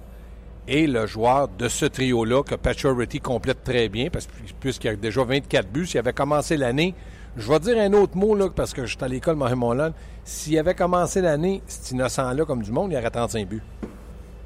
est 0.69 0.87
le 0.87 1.07
joueur 1.07 1.49
de 1.49 1.69
ce 1.69 1.85
trio-là 1.87 2.43
que 2.43 2.55
Pacioretty 2.55 3.21
complète 3.21 3.65
très 3.65 3.89
bien, 3.89 4.09
parce 4.11 4.29
puisqu'il 4.61 4.89
a 4.89 4.97
déjà 4.97 5.25
24 5.25 5.69
buts. 5.69 5.87
S'il 5.87 5.99
avait 5.99 6.13
commencé 6.13 6.57
l'année 6.57 6.95
je 7.37 7.51
vais 7.51 7.59
dire 7.61 7.79
un 7.79 7.93
autre 7.95 8.17
mot, 8.17 8.35
là, 8.35 8.49
parce 8.55 8.75
que 8.75 8.83
je 8.85 8.95
suis 8.97 9.05
à 9.05 9.09
l'école 9.09 9.37
Marie-Monland. 9.37 9.93
S'il 10.25 10.59
avait 10.59 10.75
commencé 10.75 11.21
l'année, 11.21 11.63
cet 11.67 11.91
innocent-là, 11.93 12.45
comme 12.45 12.63
du 12.63 12.73
monde, 12.73 12.93
il 12.93 12.99
aurait 12.99 13.11
35 13.11 13.49
buts. 13.49 13.63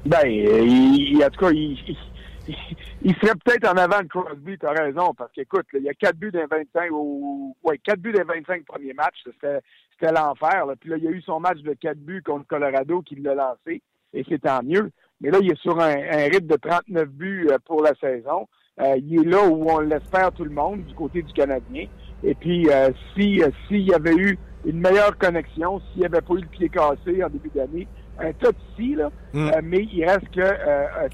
Ben, 0.05 0.25
il, 0.25 1.21
en 1.23 1.29
tout 1.29 1.45
cas, 1.45 1.51
il, 1.51 3.15
serait 3.15 3.35
peut-être 3.43 3.67
en 3.67 3.77
avant 3.77 4.01
de 4.01 4.07
Crosby, 4.07 4.57
tu 4.57 4.65
as 4.65 4.71
raison, 4.71 5.13
parce 5.13 5.31
qu'écoute, 5.33 5.65
il 5.73 5.83
y 5.83 5.89
a 5.89 5.93
4 5.93 6.15
buts 6.15 6.31
d'un 6.31 6.47
25 6.49 6.91
ou 6.91 7.55
ouais, 7.63 7.77
4 7.79 7.99
buts 7.99 8.13
d'un 8.13 8.23
25 8.23 8.65
premiers 8.65 8.93
matchs, 8.93 9.17
c'était 9.25 10.11
l'enfer. 10.13 10.65
Puis 10.79 10.89
là, 10.89 10.97
il 10.97 11.03
y 11.03 11.07
a 11.07 11.11
eu 11.11 11.21
son 11.21 11.41
match 11.41 11.59
de 11.59 11.73
4 11.73 11.97
buts 11.97 12.23
contre 12.23 12.47
Colorado 12.47 13.01
qui 13.01 13.15
l'a 13.15 13.35
lancé, 13.35 13.81
et 14.13 14.23
c'est 14.29 14.39
tant 14.39 14.63
mieux. 14.63 14.91
Mais 15.19 15.29
là, 15.29 15.39
il 15.41 15.51
est 15.51 15.59
sur 15.59 15.77
un, 15.79 15.95
rythme 16.29 16.47
de 16.47 16.55
39 16.55 17.09
buts 17.09 17.47
euh, 17.51 17.57
pour 17.65 17.81
la 17.81 17.93
saison. 17.95 18.47
Euh, 18.79 18.95
il 18.97 19.19
est 19.19 19.29
là 19.29 19.43
où 19.43 19.69
on 19.69 19.79
l'espère 19.79 20.31
tout 20.31 20.45
le 20.45 20.51
monde, 20.51 20.85
du 20.85 20.93
côté 20.93 21.23
du 21.23 21.33
Canadien. 21.33 21.87
Et 22.23 22.35
puis, 22.35 22.69
euh, 22.69 22.89
si 23.15 23.41
euh, 23.41 23.49
s'il 23.67 23.81
y 23.81 23.93
avait 23.93 24.15
eu 24.15 24.37
une 24.65 24.79
meilleure 24.79 25.17
connexion, 25.17 25.79
s'il 25.79 26.01
n'y 26.01 26.05
avait 26.05 26.21
pas 26.21 26.33
eu 26.33 26.41
le 26.41 26.47
pied 26.47 26.69
cassé 26.69 27.23
en 27.23 27.29
début 27.29 27.51
d'année, 27.53 27.87
un 28.19 28.33
tas 28.33 28.49
ici, 28.71 28.95
là, 28.95 29.11
mm. 29.33 29.47
euh, 29.47 29.61
mais 29.63 29.87
il 29.93 30.03
reste 30.03 30.29
que 30.31 30.41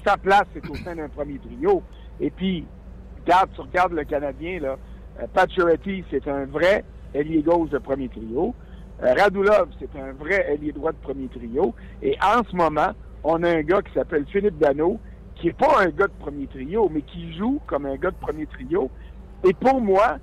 sa 0.04 0.16
place 0.16 0.46
est 0.56 0.68
au 0.68 0.74
sein 0.76 0.96
d'un 0.96 1.08
premier 1.08 1.38
trio. 1.38 1.82
Et 2.20 2.30
puis, 2.30 2.64
regarde, 3.24 3.50
tu 3.54 3.60
regardes 3.60 3.92
le 3.92 4.04
Canadien, 4.04 4.60
là, 4.60 4.76
Pacioretty, 5.32 6.04
c'est 6.10 6.26
un 6.26 6.46
vrai 6.46 6.84
ailier 7.12 7.42
gauche 7.42 7.70
de 7.70 7.78
premier 7.78 8.08
trio. 8.08 8.54
Radulov, 9.00 9.68
c'est 9.78 10.00
un 10.00 10.12
vrai 10.12 10.46
ailier 10.48 10.72
droit 10.72 10.92
de 10.92 10.96
premier 10.96 11.28
trio. 11.28 11.74
Et 12.02 12.16
en 12.22 12.42
ce 12.48 12.56
moment, 12.56 12.92
on 13.22 13.42
a 13.42 13.50
un 13.50 13.62
gars 13.62 13.82
qui 13.82 13.92
s'appelle 13.92 14.24
Philippe 14.26 14.58
Dano, 14.58 14.98
qui 15.36 15.48
n'est 15.48 15.52
pas 15.52 15.80
un 15.80 15.88
gars 15.88 16.06
de 16.06 16.12
premier 16.18 16.46
trio, 16.46 16.88
mais 16.92 17.02
qui 17.02 17.34
joue 17.36 17.60
comme 17.66 17.86
un 17.86 17.96
gars 17.96 18.10
de 18.10 18.16
premier 18.16 18.46
trio. 18.46 18.90
Et 19.44 19.52
pour 19.52 19.80
moi, 19.80 20.18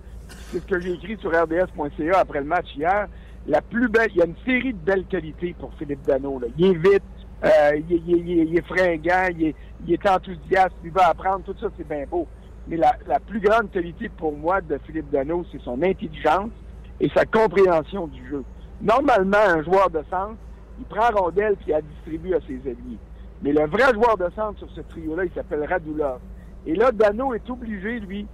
c'est 0.52 0.60
ce 0.60 0.66
que 0.66 0.80
j'ai 0.80 0.94
écrit 0.94 1.18
sur 1.18 1.32
RDS.ca 1.32 2.20
après 2.20 2.40
le 2.40 2.46
match 2.46 2.68
hier. 2.76 3.08
La 3.48 3.62
plus 3.62 3.90
belle, 3.90 4.10
il 4.12 4.18
y 4.18 4.22
a 4.22 4.26
une 4.26 4.36
série 4.46 4.74
de 4.74 4.80
belles 4.80 5.06
qualités 5.06 5.56
pour 5.60 5.74
Philippe 5.76 6.04
Dano. 6.06 6.40
Il 6.58 6.66
est 6.66 6.74
vite, 6.74 7.04
euh, 7.44 7.80
il, 7.90 8.58
est, 8.58 8.62
fringant, 8.62 9.30
il 9.36 9.56
est, 9.94 10.08
enthousiaste, 10.08 10.76
il 10.84 10.92
va 10.92 11.08
apprendre, 11.08 11.44
tout 11.44 11.56
ça, 11.60 11.68
c'est 11.78 11.88
bien 11.88 12.06
beau. 12.10 12.28
Mais 12.68 12.78
la, 12.78 12.94
plus 13.26 13.40
grande 13.40 13.72
qualité 13.72 14.10
pour 14.10 14.38
moi 14.38 14.62
de 14.62 14.78
Philippe 14.86 15.10
Dano, 15.10 15.44
c'est 15.52 15.62
son 15.62 15.82
intelligence 15.82 16.52
et 17.00 17.10
sa 17.10 17.26
compréhension 17.26 18.08
du 18.08 18.28
jeu. 18.30 18.44
Normalement, 18.80 19.38
un 19.48 19.64
joueur 19.64 19.90
de 19.90 20.04
centre, 20.10 20.38
il 20.78 20.86
prend 20.86 21.10
rondelle 21.10 21.56
puis 21.58 21.74
il 21.74 21.82
distribue 21.96 22.36
à 22.36 22.40
ses 22.42 22.60
alliés. 22.70 23.00
Mais 23.42 23.54
le 23.54 23.66
vrai 23.66 23.92
joueur 23.94 24.18
de 24.18 24.30
centre 24.36 24.60
sur 24.60 24.70
ce 24.72 24.82
trio-là, 24.82 25.26
il 25.26 25.32
s'appelle 25.32 25.66
Radulov. 25.66 26.20
Et 26.68 26.76
là, 26.76 26.92
Dano 26.92 27.34
est 27.34 27.50
obligé, 27.50 28.00
lui, 28.00 28.28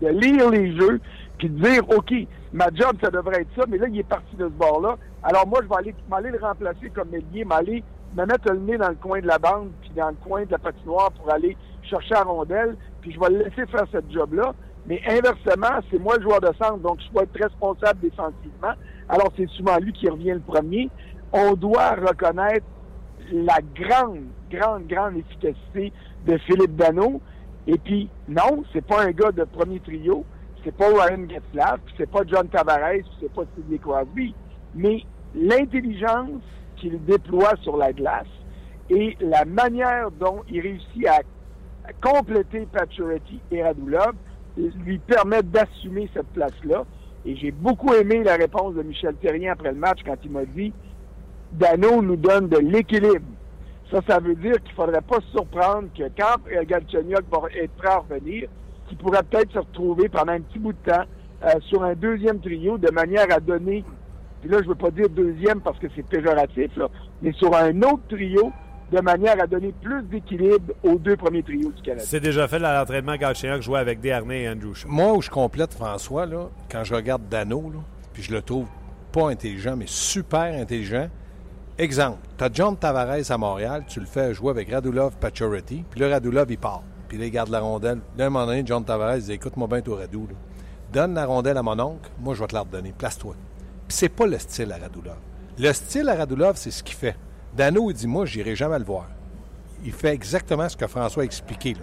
de 0.00 0.08
lire 0.08 0.50
les 0.50 0.76
jeux, 0.76 1.00
puis 1.38 1.48
de 1.48 1.62
dire, 1.62 1.88
OK, 1.90 2.12
ma 2.52 2.66
job, 2.74 2.96
ça 3.02 3.10
devrait 3.10 3.42
être 3.42 3.50
ça, 3.56 3.64
mais 3.68 3.78
là, 3.78 3.86
il 3.88 3.98
est 3.98 4.08
parti 4.08 4.34
de 4.36 4.44
ce 4.44 4.52
bord-là. 4.52 4.96
Alors 5.22 5.46
moi, 5.46 5.60
je 5.62 5.68
vais 5.68 5.92
aller, 6.16 6.30
le 6.30 6.38
remplacer 6.38 6.90
comme 6.90 7.14
ailier, 7.14 7.44
m'aller 7.44 7.82
me 8.16 8.24
mettre 8.24 8.50
le 8.50 8.58
nez 8.58 8.78
dans 8.78 8.88
le 8.88 8.94
coin 8.94 9.20
de 9.20 9.26
la 9.26 9.38
bande, 9.38 9.70
puis 9.82 9.90
dans 9.94 10.08
le 10.08 10.16
coin 10.24 10.44
de 10.44 10.50
la 10.50 10.58
patinoire 10.58 11.12
pour 11.12 11.30
aller 11.30 11.56
chercher 11.82 12.14
la 12.14 12.22
rondelle, 12.22 12.76
puis 13.00 13.12
je 13.12 13.20
vais 13.20 13.28
le 13.30 13.38
laisser 13.44 13.66
faire 13.66 13.84
cette 13.92 14.10
job-là. 14.10 14.54
Mais 14.86 15.02
inversement, 15.06 15.80
c'est 15.90 15.98
moi 15.98 16.16
le 16.16 16.22
joueur 16.22 16.40
de 16.40 16.50
centre, 16.58 16.78
donc 16.78 16.98
je 17.06 17.12
dois 17.12 17.24
être 17.24 17.38
responsable 17.38 18.00
défensivement. 18.00 18.72
Alors 19.08 19.30
c'est 19.36 19.48
souvent 19.50 19.76
lui 19.78 19.92
qui 19.92 20.08
revient 20.08 20.32
le 20.32 20.40
premier. 20.40 20.88
On 21.32 21.52
doit 21.54 21.90
reconnaître 21.90 22.64
la 23.30 23.58
grande, 23.74 24.24
grande, 24.50 24.86
grande 24.86 25.16
efficacité 25.18 25.92
de 26.26 26.38
Philippe 26.38 26.76
Dano 26.76 27.20
Et 27.68 27.76
puis, 27.76 28.08
non, 28.26 28.64
c'est 28.72 28.84
pas 28.84 29.02
un 29.02 29.10
gars 29.10 29.30
de 29.30 29.44
premier 29.44 29.78
trio, 29.80 30.24
c'est 30.64 30.74
pas 30.74 30.88
Ryan 30.88 31.28
Getzlaff, 31.28 31.80
c'est 31.98 32.10
pas 32.10 32.22
John 32.26 32.48
Tavares, 32.48 33.04
c'est 33.20 33.30
pas 33.32 33.42
Sidney 33.54 33.78
Crosby, 33.78 34.34
mais 34.74 35.02
l'intelligence 35.34 36.40
qu'il 36.76 37.04
déploie 37.04 37.54
sur 37.62 37.76
la 37.76 37.92
glace 37.92 38.26
et 38.88 39.18
la 39.20 39.44
manière 39.44 40.10
dont 40.12 40.40
il 40.48 40.62
réussit 40.62 41.06
à, 41.06 41.20
compléter 42.02 42.66
Pacioretty 42.70 43.40
et 43.50 43.62
Radulov 43.62 44.12
lui 44.56 44.98
permettent 44.98 45.50
d'assumer 45.50 46.10
cette 46.12 46.26
place-là. 46.28 46.84
Et 47.24 47.34
j'ai 47.36 47.50
beaucoup 47.50 47.94
aimé 47.94 48.22
la 48.22 48.36
réponse 48.36 48.74
de 48.74 48.82
Michel 48.82 49.14
Terrien 49.16 49.52
après 49.52 49.72
le 49.72 49.78
match 49.78 50.00
quand 50.04 50.16
il 50.22 50.30
m'a 50.30 50.44
dit 50.44 50.72
Dano 51.52 52.02
nous 52.02 52.16
donne 52.16 52.48
de 52.48 52.58
l'équilibre. 52.58 53.24
Ça, 53.90 54.00
ça 54.06 54.18
veut 54.18 54.34
dire 54.34 54.60
qu'il 54.62 54.72
ne 54.72 54.76
faudrait 54.76 55.00
pas 55.00 55.20
se 55.20 55.30
surprendre 55.30 55.88
que 55.96 56.04
quand 56.16 56.36
Galchenyuk 56.66 57.24
va 57.30 57.48
être 57.54 57.72
prêt 57.72 57.88
à 57.88 57.98
revenir, 57.98 58.48
qu'il 58.88 58.98
pourrait 58.98 59.22
peut-être 59.22 59.52
se 59.52 59.58
retrouver 59.58 60.08
pendant 60.08 60.32
un 60.32 60.40
petit 60.40 60.58
bout 60.58 60.72
de 60.72 60.90
temps 60.90 61.04
euh, 61.44 61.48
sur 61.68 61.82
un 61.82 61.94
deuxième 61.94 62.40
trio 62.40 62.78
de 62.78 62.90
manière 62.90 63.26
à 63.30 63.40
donner, 63.40 63.84
puis 64.40 64.50
là, 64.50 64.58
je 64.58 64.64
ne 64.64 64.68
veux 64.68 64.74
pas 64.74 64.90
dire 64.90 65.08
deuxième 65.08 65.60
parce 65.60 65.78
que 65.78 65.86
c'est 65.94 66.06
péjoratif, 66.06 66.76
là, 66.76 66.88
mais 67.22 67.32
sur 67.32 67.54
un 67.54 67.80
autre 67.82 68.02
trio 68.08 68.52
de 68.90 69.00
manière 69.00 69.40
à 69.42 69.46
donner 69.46 69.74
plus 69.82 70.02
d'équilibre 70.04 70.72
aux 70.82 70.96
deux 70.96 71.16
premiers 71.16 71.42
trios 71.42 71.70
du 71.72 71.82
Canada. 71.82 72.04
C'est 72.06 72.20
déjà 72.20 72.48
fait 72.48 72.62
à 72.62 72.78
l'entraînement 72.78 73.16
Galchenyuk 73.16 73.62
jouait 73.62 73.80
avec 73.80 74.00
Desharnais 74.00 74.42
et 74.42 74.48
Andrew 74.48 74.74
Shaw. 74.74 74.88
Moi, 74.88 75.12
où 75.12 75.20
je 75.22 75.30
complète 75.30 75.74
François, 75.74 76.24
là, 76.24 76.48
quand 76.70 76.84
je 76.84 76.94
regarde 76.94 77.28
Dano, 77.28 77.70
là, 77.72 77.80
puis 78.12 78.22
je 78.22 78.32
le 78.32 78.40
trouve 78.40 78.66
pas 79.12 79.28
intelligent, 79.28 79.76
mais 79.76 79.86
super 79.86 80.58
intelligent, 80.58 81.08
Exemple, 81.80 82.18
tu 82.36 82.42
as 82.42 82.50
John 82.52 82.76
Tavares 82.76 83.30
à 83.30 83.38
Montréal, 83.38 83.84
tu 83.86 84.00
le 84.00 84.06
fais 84.06 84.34
jouer 84.34 84.50
avec 84.50 84.68
Radulov 84.68 85.16
Pacioretty, 85.16 85.84
puis 85.88 86.00
le 86.00 86.10
Radulov, 86.10 86.50
il 86.50 86.58
part. 86.58 86.82
Puis 87.06 87.16
il 87.16 87.30
garde 87.30 87.50
la 87.50 87.60
rondelle. 87.60 88.00
Là, 88.16 88.24
à 88.24 88.26
un 88.26 88.30
moment 88.30 88.46
donné, 88.46 88.64
John 88.66 88.84
Tavares 88.84 89.18
dit 89.18 89.32
Écoute-moi 89.32 89.68
bien, 89.68 89.80
toi, 89.80 89.98
Radou. 89.98 90.26
Donne 90.92 91.14
la 91.14 91.24
rondelle 91.24 91.56
à 91.56 91.62
mon 91.62 91.78
oncle, 91.78 92.10
moi, 92.18 92.34
je 92.34 92.40
vais 92.40 92.48
te 92.48 92.54
la 92.54 92.62
redonner. 92.62 92.92
Place-toi. 92.98 93.36
Puis 93.86 93.96
c'est 93.96 94.08
pas 94.08 94.26
le 94.26 94.40
style 94.40 94.72
à 94.72 94.78
Radulov. 94.78 95.18
Le 95.56 95.72
style 95.72 96.08
à 96.08 96.16
Radulov, 96.16 96.56
c'est 96.56 96.72
ce 96.72 96.82
qu'il 96.82 96.96
fait. 96.96 97.16
Dano, 97.56 97.90
il 97.90 97.94
dit 97.94 98.08
Moi, 98.08 98.26
j'irai 98.26 98.56
jamais 98.56 98.80
le 98.80 98.84
voir. 98.84 99.06
Il 99.84 99.92
fait 99.92 100.12
exactement 100.12 100.68
ce 100.68 100.76
que 100.76 100.88
François 100.88 101.22
a 101.22 101.26
expliqué. 101.26 101.76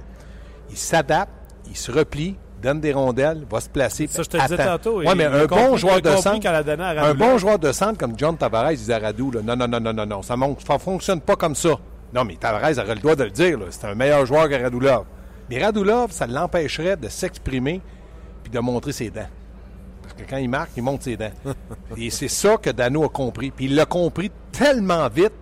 Il 0.69 0.77
s'adapte, 0.77 1.31
il 1.69 1.77
se 1.77 1.89
replie, 1.89 2.35
donne 2.61 2.79
des 2.79 2.93
rondelles, 2.93 3.45
va 3.49 3.59
se 3.59 3.69
placer. 3.69 4.07
Ça, 4.07 4.23
je 4.23 4.29
te 4.29 4.37
disais 4.37 4.57
tantôt. 4.57 4.99
Oui, 4.99 5.07
mais 5.15 5.25
un 5.25 5.45
bon 5.45 5.77
joueur 5.77 6.01
de 6.01 6.09
centre. 6.15 6.47
Un 6.47 7.13
bon 7.13 7.37
joueur 7.37 7.59
de 7.59 7.71
centre 7.71 7.97
comme 7.97 8.13
John 8.17 8.37
Tavares 8.37 8.71
disait 8.71 8.93
à 8.93 8.99
Radou, 8.99 9.31
non, 9.31 9.55
non, 9.55 9.67
non, 9.67 9.79
non, 9.79 9.93
non, 9.93 10.05
non, 10.05 10.21
ça 10.21 10.35
ne 10.35 10.77
fonctionne 10.79 11.21
pas 11.21 11.35
comme 11.35 11.55
ça. 11.55 11.77
Non, 12.13 12.23
mais 12.23 12.35
Tavares 12.35 12.77
aurait 12.77 12.95
le 12.95 13.01
droit 13.01 13.15
de 13.15 13.25
le 13.25 13.31
dire. 13.31 13.59
C'est 13.69 13.87
un 13.87 13.95
meilleur 13.95 14.25
joueur 14.25 14.47
que 14.49 14.55
Radulov. 14.55 15.05
Mais 15.49 15.63
Radulov, 15.63 16.11
ça 16.11 16.27
l'empêcherait 16.27 16.97
de 16.97 17.09
s'exprimer 17.09 17.81
puis 18.43 18.51
de 18.51 18.59
montrer 18.59 18.93
ses 18.93 19.09
dents. 19.09 19.27
Parce 20.01 20.13
que 20.13 20.23
quand 20.29 20.37
il 20.37 20.49
marque, 20.49 20.71
il 20.77 20.83
montre 20.83 21.03
ses 21.03 21.17
dents. 21.17 21.31
Et 21.97 22.09
c'est 22.09 22.27
ça 22.27 22.57
que 22.57 22.69
Dano 22.69 23.03
a 23.03 23.09
compris. 23.09 23.51
Puis 23.51 23.65
il 23.65 23.75
l'a 23.75 23.85
compris 23.85 24.31
tellement 24.51 25.07
vite 25.09 25.33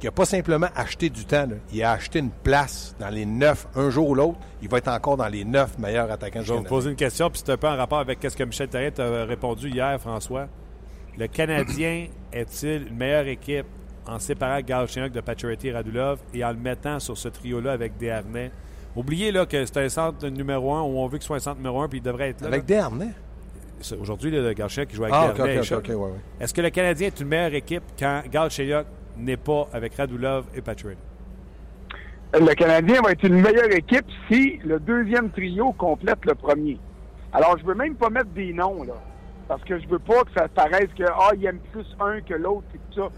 qui 0.00 0.06
n'a 0.06 0.12
pas 0.12 0.24
simplement 0.24 0.68
acheté 0.74 1.10
du 1.10 1.26
temps. 1.26 1.46
Il 1.72 1.82
a 1.82 1.92
acheté 1.92 2.20
une 2.20 2.30
place 2.30 2.96
dans 2.98 3.10
les 3.10 3.26
neuf, 3.26 3.68
un 3.76 3.90
jour 3.90 4.08
ou 4.08 4.14
l'autre. 4.14 4.38
Il 4.62 4.68
va 4.68 4.78
être 4.78 4.88
encore 4.88 5.18
dans 5.18 5.28
les 5.28 5.44
neuf 5.44 5.78
meilleurs 5.78 6.10
attaquants 6.10 6.40
Je 6.42 6.54
vais 6.54 6.58
vous 6.58 6.64
poser 6.64 6.90
une 6.90 6.96
question, 6.96 7.28
puis 7.28 7.42
c'est 7.44 7.52
un 7.52 7.58
peu 7.58 7.68
en 7.68 7.76
rapport 7.76 7.98
avec 7.98 8.18
ce 8.22 8.34
que 8.34 8.42
Michel 8.42 8.68
Therrien 8.68 8.90
t'a 8.90 9.24
répondu 9.26 9.68
hier, 9.68 10.00
François. 10.00 10.48
Le 11.18 11.26
Canadien 11.26 12.06
est-il 12.32 12.88
une 12.88 12.96
meilleure 12.96 13.26
équipe 13.26 13.66
en 14.06 14.18
séparant 14.18 14.60
Galchenyuk 14.60 15.12
de 15.12 15.20
Pacioretty 15.20 15.68
et 15.68 15.72
Radulov 15.72 16.20
et 16.32 16.42
en 16.44 16.50
le 16.50 16.56
mettant 16.56 16.98
sur 16.98 17.18
ce 17.18 17.28
trio-là 17.28 17.72
avec 17.72 17.98
Desharnais? 17.98 18.50
Oubliez 18.96 19.30
là, 19.30 19.44
que 19.44 19.66
c'est 19.66 19.76
un 19.76 19.88
centre 19.90 20.26
numéro 20.28 20.74
un 20.74 20.82
où 20.82 20.98
on 20.98 21.06
veut 21.08 21.18
qu'il 21.18 21.26
soit 21.26 21.36
un 21.36 21.40
centre 21.40 21.58
numéro 21.58 21.82
un 21.82 21.88
puis 21.88 21.98
il 21.98 22.02
devrait 22.02 22.30
être 22.30 22.40
là. 22.40 22.48
Avec 22.48 22.64
Desharnais? 22.64 23.12
Aujourd'hui, 24.00 24.30
le 24.30 24.52
Galchenyuk 24.54 24.88
qui 24.88 24.96
joue 24.96 25.04
avec 25.04 25.14
ah, 25.14 25.32
Desharnais. 25.36 25.60
Est-ce 26.40 26.54
que 26.54 26.62
le 26.62 26.70
Canadien 26.70 27.08
est 27.08 27.20
une 27.20 27.28
meilleure 27.28 27.54
équipe 27.54 27.82
quand 27.98 28.22
Galchenyuk 28.30 28.86
n'est 29.16 29.36
pas 29.36 29.68
avec 29.72 29.94
Radulov 29.94 30.46
et 30.54 30.60
Patrick. 30.60 30.98
Le 32.32 32.54
Canadien 32.54 33.00
va 33.02 33.12
être 33.12 33.24
une 33.24 33.40
meilleure 33.40 33.72
équipe 33.72 34.06
si 34.30 34.60
le 34.64 34.78
deuxième 34.78 35.30
trio 35.30 35.72
complète 35.72 36.24
le 36.24 36.34
premier. 36.34 36.78
Alors, 37.32 37.58
je 37.58 37.64
veux 37.64 37.74
même 37.74 37.96
pas 37.96 38.08
mettre 38.10 38.30
des 38.30 38.52
noms, 38.52 38.84
là. 38.84 38.94
Parce 39.48 39.62
que 39.64 39.80
je 39.80 39.88
veux 39.88 39.98
pas 39.98 40.22
que 40.22 40.32
ça 40.36 40.46
paraisse 40.48 40.88
que, 40.96 41.02
ah, 41.04 41.30
il 41.36 41.44
aime 41.44 41.58
plus 41.72 41.86
un 41.98 42.20
que 42.20 42.34
l'autre 42.34 42.66
et 42.74 42.78
tout 42.94 43.02
ça. 43.02 43.08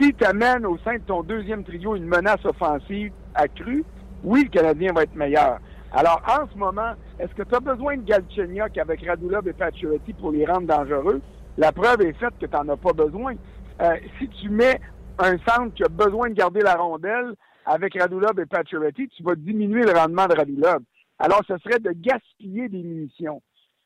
Si 0.00 0.14
tu 0.14 0.24
amènes 0.24 0.64
au 0.64 0.78
sein 0.78 0.94
de 0.94 1.02
ton 1.02 1.22
deuxième 1.22 1.64
trio 1.64 1.96
une 1.96 2.06
menace 2.06 2.44
offensive 2.44 3.12
accrue, 3.34 3.84
oui, 4.22 4.44
le 4.44 4.50
Canadien 4.50 4.92
va 4.92 5.02
être 5.02 5.14
meilleur. 5.16 5.58
Alors, 5.92 6.22
en 6.26 6.46
ce 6.52 6.56
moment, 6.58 6.92
est-ce 7.18 7.34
que 7.34 7.42
tu 7.42 7.54
as 7.54 7.60
besoin 7.60 7.96
de 7.96 8.02
Galchenyuk 8.02 8.78
avec 8.78 9.04
Radulov 9.06 9.46
et 9.48 9.52
Pacioretty 9.52 10.12
pour 10.12 10.32
les 10.32 10.44
rendre 10.44 10.66
dangereux? 10.66 11.20
La 11.56 11.72
preuve 11.72 12.02
est 12.02 12.14
faite 12.14 12.34
que 12.40 12.46
tu 12.46 12.56
n'en 12.56 12.68
as 12.68 12.76
pas 12.76 12.92
besoin. 12.92 13.34
Euh, 13.80 13.96
si 14.18 14.28
tu 14.28 14.48
mets 14.48 14.80
un 15.18 15.36
centre 15.38 15.74
qui 15.74 15.82
a 15.82 15.88
besoin 15.88 16.28
de 16.28 16.34
garder 16.34 16.60
la 16.60 16.76
rondelle 16.76 17.34
avec 17.66 17.98
Radulov 17.98 18.38
et 18.38 18.46
Pacioretty, 18.46 19.08
tu 19.08 19.22
vas 19.22 19.34
diminuer 19.34 19.82
le 19.82 19.92
rendement 19.92 20.26
de 20.26 20.34
Radulov. 20.34 20.82
Alors, 21.18 21.42
ce 21.46 21.56
serait 21.58 21.80
de 21.80 21.90
gaspiller 21.90 22.68
des 22.68 22.82
munitions. 22.82 23.42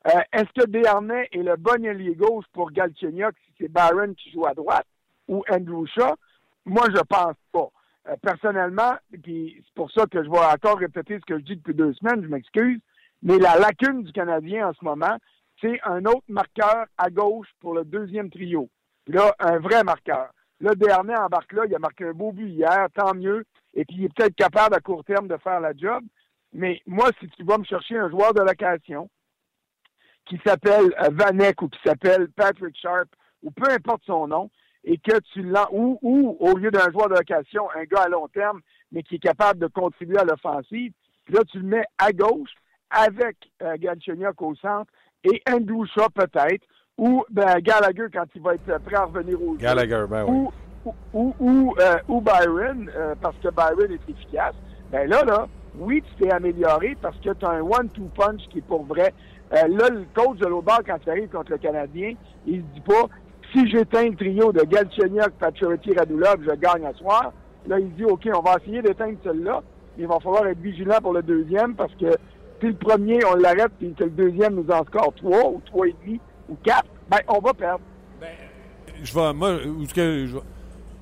Euh, 0.07 0.19
est-ce 0.31 0.61
que 0.61 0.67
Desharnais 0.67 1.27
est 1.31 1.43
le 1.43 1.55
bon 1.57 1.85
allié 1.85 2.15
gauche 2.15 2.45
pour 2.53 2.71
Galchenyuk 2.71 3.35
si 3.45 3.53
c'est 3.59 3.71
Byron 3.71 4.15
qui 4.15 4.31
joue 4.31 4.45
à 4.45 4.53
droite 4.53 4.87
ou 5.27 5.43
Andrew 5.49 5.85
Shaw? 5.87 6.15
Moi, 6.65 6.85
je 6.89 7.01
pense 7.01 7.35
pas. 7.51 7.69
Euh, 8.07 8.15
personnellement, 8.21 8.93
puis 9.21 9.55
c'est 9.57 9.73
pour 9.75 9.91
ça 9.91 10.05
que 10.05 10.23
je 10.23 10.29
vais 10.29 10.37
encore 10.37 10.77
répéter 10.77 11.19
ce 11.19 11.25
que 11.25 11.39
je 11.39 11.43
dis 11.43 11.55
depuis 11.57 11.73
deux 11.73 11.93
semaines, 11.93 12.23
je 12.23 12.29
m'excuse, 12.29 12.79
mais 13.21 13.37
la 13.37 13.57
lacune 13.59 14.03
du 14.03 14.11
Canadien 14.13 14.69
en 14.69 14.73
ce 14.73 14.85
moment, 14.85 15.17
c'est 15.61 15.79
un 15.83 16.05
autre 16.05 16.23
marqueur 16.29 16.85
à 16.97 17.09
gauche 17.09 17.49
pour 17.59 17.73
le 17.73 17.83
deuxième 17.83 18.29
trio. 18.29 18.69
Là, 19.09 19.35
un 19.39 19.57
vrai 19.57 19.83
marqueur. 19.83 20.29
Le 20.59 20.75
dernier 20.75 21.15
embarque 21.15 21.51
là, 21.53 21.63
il 21.65 21.73
a 21.73 21.79
marqué 21.79 22.05
un 22.05 22.13
beau 22.13 22.31
but 22.31 22.47
hier, 22.47 22.87
tant 22.93 23.15
mieux. 23.15 23.43
Et 23.73 23.83
puis, 23.83 23.95
il 23.97 24.05
est 24.05 24.13
peut-être 24.13 24.35
capable 24.35 24.75
à 24.75 24.79
court 24.79 25.03
terme 25.03 25.27
de 25.27 25.37
faire 25.37 25.59
la 25.59 25.73
job. 25.75 26.03
Mais 26.53 26.79
moi, 26.85 27.09
si 27.19 27.27
tu 27.29 27.43
vas 27.43 27.57
me 27.57 27.63
chercher 27.63 27.97
un 27.97 28.09
joueur 28.09 28.35
de 28.35 28.41
location 28.41 29.09
qui 30.25 30.39
s'appelle 30.45 30.93
euh, 31.01 31.09
Vanek 31.11 31.59
ou 31.63 31.69
qui 31.69 31.79
s'appelle 31.83 32.29
Patrick 32.35 32.77
Sharp 32.77 33.09
ou 33.41 33.49
peu 33.49 33.71
importe 33.71 34.03
son 34.05 34.27
nom, 34.27 34.51
et 34.83 34.97
que 34.97 35.19
tu 35.33 35.41
l'as, 35.41 35.67
ou, 35.71 35.97
ou 36.03 36.37
au 36.39 36.55
lieu 36.55 36.69
d'un 36.69 36.91
joueur 36.91 37.09
de 37.09 37.15
location, 37.15 37.69
un 37.75 37.83
gars 37.85 38.03
à 38.03 38.09
long 38.09 38.27
terme, 38.27 38.61
mais 38.91 39.01
qui 39.01 39.15
est 39.15 39.19
capable 39.19 39.59
de 39.59 39.67
contribuer 39.67 40.19
à 40.19 40.23
l'offensive, 40.23 40.93
là, 41.29 41.41
tu 41.51 41.59
le 41.59 41.65
mets 41.65 41.85
à 41.97 42.11
gauche 42.11 42.51
avec 42.91 43.37
euh, 43.61 43.75
au 44.39 44.55
centre 44.55 44.91
et 45.23 45.41
Andrew 45.49 45.85
Shaw 45.85 46.09
peut-être, 46.13 46.65
ou 46.99 47.23
ben, 47.29 47.59
Gallagher 47.59 48.07
quand 48.13 48.25
il 48.35 48.41
va 48.41 48.55
être 48.55 48.77
prêt 48.83 48.97
à 48.97 49.05
revenir 49.05 49.41
au 49.41 49.53
Gallagher, 49.53 50.03
ben 50.09 50.25
oui. 50.27 50.47
Ou, 51.13 51.33
ou, 51.39 51.75
euh, 51.79 51.97
ou, 52.07 52.21
Byron, 52.21 52.89
euh, 52.95 53.15
parce 53.21 53.35
que 53.37 53.49
Byron 53.49 53.91
est 53.91 54.11
efficace. 54.11 54.55
Ben 54.91 55.09
là, 55.09 55.23
là, 55.23 55.47
oui, 55.77 56.01
tu 56.01 56.23
t'es 56.23 56.31
amélioré 56.31 56.97
parce 57.01 57.17
que 57.17 57.31
tu 57.31 57.45
as 57.45 57.49
un 57.49 57.61
one-two 57.61 58.09
punch 58.15 58.41
qui 58.49 58.59
est 58.59 58.67
pour 58.67 58.83
vrai. 58.83 59.13
Euh, 59.53 59.67
là, 59.67 59.89
le 59.89 60.05
coach 60.13 60.37
de 60.39 60.47
l'autre 60.47 60.81
quand 60.85 60.97
il 61.05 61.09
arrive 61.09 61.29
contre 61.29 61.51
le 61.51 61.57
Canadien, 61.57 62.13
il 62.45 62.61
se 62.61 62.73
dit 62.73 62.81
pas 62.81 63.07
si 63.53 63.69
j'éteins 63.69 64.09
le 64.09 64.15
trio 64.15 64.51
de 64.51 64.61
Galchenyuk, 64.61 65.31
Pacioretty, 65.39 65.93
Radulov, 65.93 66.41
je 66.43 66.55
gagne 66.55 66.85
à 66.85 66.93
soir. 66.93 67.31
Là, 67.67 67.79
il 67.79 67.93
dit 67.95 68.05
OK, 68.05 68.27
on 68.33 68.41
va 68.41 68.57
essayer 68.61 68.81
d'éteindre 68.81 69.17
celui-là. 69.23 69.61
Il 69.97 70.07
va 70.07 70.19
falloir 70.19 70.47
être 70.47 70.59
vigilant 70.59 70.97
pour 71.01 71.13
le 71.13 71.21
deuxième 71.21 71.75
parce 71.75 71.93
que 71.95 72.11
si 72.59 72.67
le 72.67 72.73
premier, 72.73 73.19
on 73.25 73.35
l'arrête, 73.35 73.71
puis 73.79 73.93
que 73.93 74.03
le 74.03 74.09
deuxième 74.09 74.55
nous 74.55 74.69
en 74.69 74.83
score 74.85 75.13
trois 75.15 75.49
ou 75.49 75.61
trois 75.65 75.87
et 75.87 75.95
demi, 76.03 76.19
ou 76.49 76.57
quatre, 76.63 76.87
ben, 77.09 77.19
on 77.27 77.39
va 77.39 77.53
perdre. 77.53 77.83
Ben, 78.19 78.29
je 79.03 79.13
vais. 79.13 79.33
Moi, 79.33 79.59
que, 79.93 80.25
je, 80.25 80.37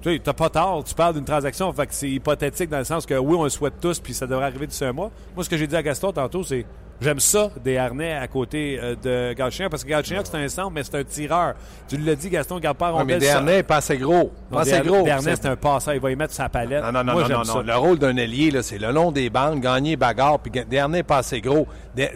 tu 0.02 0.14
sais, 0.14 0.20
t'as 0.24 0.34
pas 0.34 0.50
tort, 0.50 0.84
tu 0.84 0.94
parles 0.94 1.16
d'une 1.16 1.26
transaction, 1.26 1.72
fait 1.74 1.88
que 1.88 1.94
c'est 1.94 2.10
hypothétique 2.10 2.70
dans 2.70 2.78
le 2.78 2.84
sens 2.84 3.06
que 3.06 3.16
oui, 3.16 3.36
on 3.36 3.44
le 3.44 3.50
souhaite 3.50 3.80
tous, 3.82 4.00
puis 4.00 4.14
ça 4.14 4.28
devrait 4.28 4.46
arriver 4.46 4.68
d'ici 4.68 4.86
un 4.86 4.94
mois. 4.94 5.12
Moi, 5.36 5.44
ce 5.44 5.50
que 5.50 5.58
j'ai 5.58 5.68
dit 5.68 5.76
à 5.76 5.82
Gaston 5.82 6.12
tantôt, 6.12 6.44
c'est 6.44 6.66
j'aime 7.02 7.20
ça, 7.20 7.50
des 7.64 7.78
harnais 7.78 8.14
à 8.14 8.28
côté 8.28 8.80
euh, 8.82 8.96
de 9.02 9.34
Galchien, 9.34 9.70
parce 9.70 9.84
que 9.84 9.90
Galchien, 9.90 10.22
c'est 10.24 10.38
un 10.38 10.48
centre, 10.48 10.72
mais 10.72 10.84
c'est 10.84 10.96
un 10.96 11.04
tireur. 11.04 11.54
Tu 11.88 11.98
l'as 11.98 12.16
dit, 12.16 12.30
Gaston, 12.30 12.60
garde 12.60 12.78
pas 12.78 13.04
mais 13.04 13.18
des 13.18 13.30
harnais, 13.30 13.64
pas 13.64 13.78
assez 13.78 13.98
gros. 13.98 14.32
Pas 14.52 14.62
assez 14.62 14.82
gros. 14.82 15.04
Des 15.04 15.16
c'est 15.22 15.46
un 15.46 15.56
passeur, 15.56 15.94
il 15.94 16.00
va 16.00 16.12
y 16.12 16.16
mettre 16.16 16.34
sa 16.34 16.50
palette. 16.50 16.84
Non, 16.84 16.92
non, 16.92 17.04
non, 17.04 17.28
non, 17.28 17.44
non, 17.44 17.62
Le 17.62 17.76
rôle 17.76 18.00
d'un 18.00 18.16
ailier, 18.18 18.62
c'est 18.62 18.78
le 18.78 18.92
long 18.92 19.12
des 19.12 19.30
bandes, 19.30 19.60
gagner 19.60 19.96
bagarre, 19.96 20.40
puis 20.40 20.52
des 20.52 20.78
harnais, 20.80 21.04
pas 21.04 21.18
assez 21.18 21.42
gros. 21.42 21.68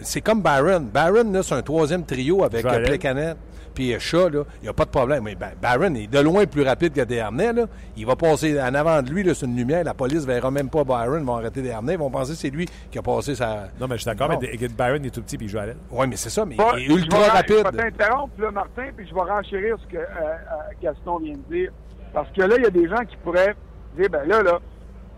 C'est 0.02 0.20
comme 0.20 0.42
Byron. 0.42 0.88
Byron, 0.92 1.42
c'est 1.42 1.54
un 1.54 1.62
troisième 1.62 2.04
trio 2.04 2.44
avec 2.44 2.66
Plecanet 2.66 3.36
puis 3.74 3.98
chat, 3.98 4.28
là, 4.28 4.44
il 4.60 4.64
n'y 4.64 4.68
a 4.68 4.72
pas 4.72 4.84
de 4.84 4.90
problème. 4.90 5.24
Mais 5.24 5.36
Barron 5.60 5.94
est 5.94 6.06
de 6.06 6.18
loin 6.18 6.46
plus 6.46 6.62
rapide 6.62 6.92
que 6.92 7.02
Desharnais. 7.02 7.52
Là. 7.52 7.66
Il 7.96 8.06
va 8.06 8.16
passer 8.16 8.60
en 8.60 8.74
avant 8.74 9.02
de 9.02 9.10
lui 9.10 9.22
c'est 9.34 9.46
une 9.46 9.56
lumière. 9.56 9.84
La 9.84 9.94
police 9.94 10.22
ne 10.22 10.26
verra 10.26 10.50
même 10.50 10.68
pas 10.68 10.84
Byron. 10.84 11.20
Ils 11.20 11.26
vont 11.26 11.36
arrêter 11.36 11.62
Desharnais. 11.62 11.94
Ils 11.94 11.98
vont 11.98 12.10
penser 12.10 12.32
que 12.32 12.38
c'est 12.38 12.50
lui 12.50 12.66
qui 12.90 12.98
a 12.98 13.02
passé 13.02 13.34
sa. 13.34 13.68
Non, 13.80 13.86
mais 13.88 13.96
je 13.96 14.02
suis 14.02 14.06
d'accord, 14.06 14.28
mais 14.28 14.68
Byron 14.68 15.04
est 15.04 15.10
tout 15.10 15.22
petit 15.22 15.36
puis 15.36 15.46
il 15.46 15.50
joue 15.50 15.58
à 15.58 15.66
l'aile. 15.66 15.76
Oui, 15.90 16.06
mais 16.08 16.16
c'est 16.16 16.30
ça. 16.30 16.44
Mais 16.44 16.56
il 16.76 16.82
est 16.82 16.94
ultra 16.94 17.28
rapide. 17.28 17.64
Je 17.64 17.76
vais 17.76 17.90
t'interrompre, 17.90 18.40
là, 18.40 18.50
Martin, 18.50 18.88
puis 18.96 19.06
je 19.06 19.14
vais 19.14 19.20
renchérir 19.20 19.76
ce 19.80 19.86
que 19.86 19.98
euh, 19.98 20.06
euh, 20.06 20.36
Gaston 20.82 21.18
vient 21.18 21.34
de 21.34 21.54
dire. 21.54 21.72
Parce 22.12 22.30
que 22.32 22.42
là, 22.42 22.56
il 22.58 22.64
y 22.64 22.66
a 22.66 22.70
des 22.70 22.88
gens 22.88 23.04
qui 23.04 23.16
pourraient 23.18 23.54
dire 23.96 24.10
ben 24.10 24.26
là, 24.26 24.42
là, 24.42 24.60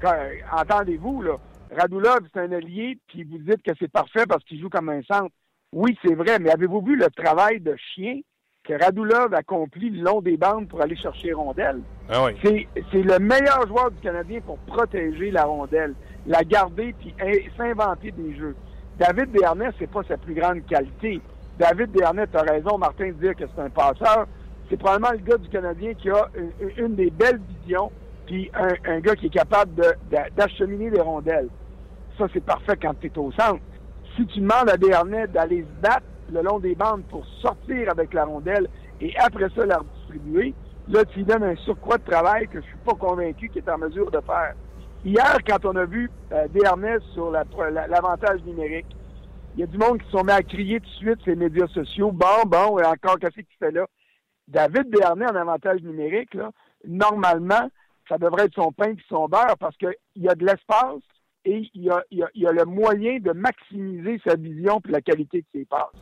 euh, 0.04 0.34
entendez-vous, 0.52 1.22
là, 1.22 1.36
Radulov, 1.76 2.20
c'est 2.32 2.40
un 2.40 2.52
allié, 2.52 2.98
puis 3.08 3.24
vous 3.24 3.38
dites 3.38 3.62
que 3.62 3.72
c'est 3.78 3.90
parfait 3.90 4.26
parce 4.28 4.44
qu'il 4.44 4.60
joue 4.60 4.68
comme 4.68 4.88
un 4.88 5.02
centre. 5.02 5.34
Oui, 5.72 5.98
c'est 6.04 6.14
vrai, 6.14 6.38
mais 6.38 6.50
avez-vous 6.50 6.82
vu 6.82 6.96
le 6.96 7.10
travail 7.10 7.60
de 7.60 7.74
chien 7.94 8.20
que 8.64 8.72
Radulov 8.82 9.34
accomplit 9.34 9.90
le 9.90 10.02
long 10.02 10.20
des 10.22 10.36
bandes 10.36 10.68
pour 10.68 10.80
aller 10.80 10.96
chercher 10.96 11.32
rondelle? 11.32 11.80
Ah 12.08 12.24
oui. 12.24 12.32
C'est, 12.42 12.66
c'est 12.90 13.02
le 13.02 13.18
meilleur 13.18 13.66
joueur 13.68 13.90
du 13.90 14.00
Canadien 14.00 14.40
pour 14.40 14.58
protéger 14.60 15.30
la 15.30 15.44
rondelle, 15.44 15.94
la 16.26 16.42
garder 16.42 16.94
puis 16.98 17.14
in- 17.20 17.50
s'inventer 17.56 18.10
des 18.12 18.34
jeux. 18.36 18.56
David 18.98 19.32
Desharnais, 19.32 19.70
c'est 19.78 19.90
pas 19.90 20.02
sa 20.08 20.16
plus 20.16 20.34
grande 20.34 20.64
qualité. 20.66 21.20
David 21.58 21.92
Desharnais, 21.92 22.26
t'as 22.26 22.42
raison, 22.42 22.78
Martin, 22.78 23.08
de 23.08 23.12
dire 23.12 23.36
que 23.36 23.44
c'est 23.54 23.62
un 23.62 23.70
passeur. 23.70 24.26
C'est 24.70 24.78
probablement 24.78 25.12
le 25.12 25.18
gars 25.18 25.36
du 25.36 25.48
Canadien 25.50 25.92
qui 25.94 26.08
a 26.10 26.26
une, 26.34 26.84
une 26.86 26.94
des 26.94 27.10
belles 27.10 27.40
visions 27.60 27.92
puis 28.26 28.50
un, 28.54 28.90
un 28.90 29.00
gars 29.00 29.14
qui 29.14 29.26
est 29.26 29.34
capable 29.34 29.74
de, 29.74 29.84
d'acheminer 30.34 30.88
les 30.88 31.00
rondelles. 31.00 31.48
Ça, 32.16 32.26
c'est 32.32 32.42
parfait 32.42 32.76
quand 32.80 32.98
tu 32.98 33.08
es 33.08 33.18
au 33.18 33.30
centre. 33.32 33.60
Si 34.16 34.24
tu 34.28 34.40
demandes 34.40 34.70
à 34.70 34.78
Desharnais 34.78 35.26
d'aller 35.26 35.62
se 35.62 35.82
battre 35.82 36.06
le 36.32 36.42
long 36.42 36.58
des 36.58 36.74
bandes 36.74 37.04
pour 37.10 37.26
sortir 37.40 37.90
avec 37.90 38.12
la 38.14 38.24
rondelle 38.24 38.68
et 39.00 39.14
après 39.18 39.48
ça 39.54 39.66
la 39.66 39.78
redistribuer, 39.78 40.54
là, 40.88 41.04
tu 41.06 41.18
lui 41.20 41.24
donnes 41.24 41.44
un 41.44 41.56
surcroît 41.56 41.98
de 41.98 42.04
travail 42.04 42.48
que 42.48 42.60
je 42.60 42.66
suis 42.66 42.76
pas 42.84 42.94
convaincu 42.94 43.48
qu'il 43.48 43.62
est 43.62 43.70
en 43.70 43.78
mesure 43.78 44.10
de 44.10 44.20
faire. 44.20 44.54
Hier, 45.04 45.36
quand 45.46 45.64
on 45.66 45.76
a 45.76 45.84
vu 45.84 46.10
euh, 46.32 46.46
sur 47.12 47.30
la- 47.30 47.44
la- 47.70 47.86
l'avantage 47.86 48.42
numérique, 48.44 48.86
il 49.54 49.60
y 49.60 49.62
a 49.62 49.66
du 49.66 49.78
monde 49.78 49.98
qui 50.00 50.06
se 50.06 50.12
sont 50.12 50.24
mis 50.24 50.32
à 50.32 50.42
crier 50.42 50.80
tout 50.80 50.86
de 50.86 50.94
suite 50.96 51.20
sur 51.20 51.30
les 51.30 51.36
médias 51.36 51.68
sociaux. 51.68 52.10
Bon, 52.10 52.42
bon, 52.46 52.78
et 52.78 52.84
encore, 52.84 53.18
qu'est-ce 53.20 53.34
qu'il 53.36 53.46
fait 53.58 53.70
là? 53.70 53.86
David 54.48 54.90
Desharnais 54.90 55.26
en 55.30 55.36
avantage 55.36 55.80
numérique, 55.82 56.34
là, 56.34 56.50
normalement, 56.86 57.70
ça 58.08 58.18
devrait 58.18 58.44
être 58.46 58.54
son 58.54 58.72
pain 58.72 58.90
et 58.90 58.96
son 59.08 59.28
beurre 59.28 59.56
parce 59.58 59.76
qu'il 59.76 59.94
y 60.16 60.28
a 60.28 60.34
de 60.34 60.44
l'espace 60.44 61.00
et 61.44 61.70
il 61.74 61.82
y 61.84 61.90
a, 61.90 62.02
y 62.10 62.46
a 62.46 62.52
le 62.52 62.64
moyen 62.64 63.18
de 63.20 63.32
maximiser 63.32 64.20
sa 64.26 64.34
vision 64.36 64.80
et 64.88 64.90
la 64.90 65.00
qualité 65.00 65.40
de 65.42 65.46
ses 65.54 65.64
passes. 65.66 65.92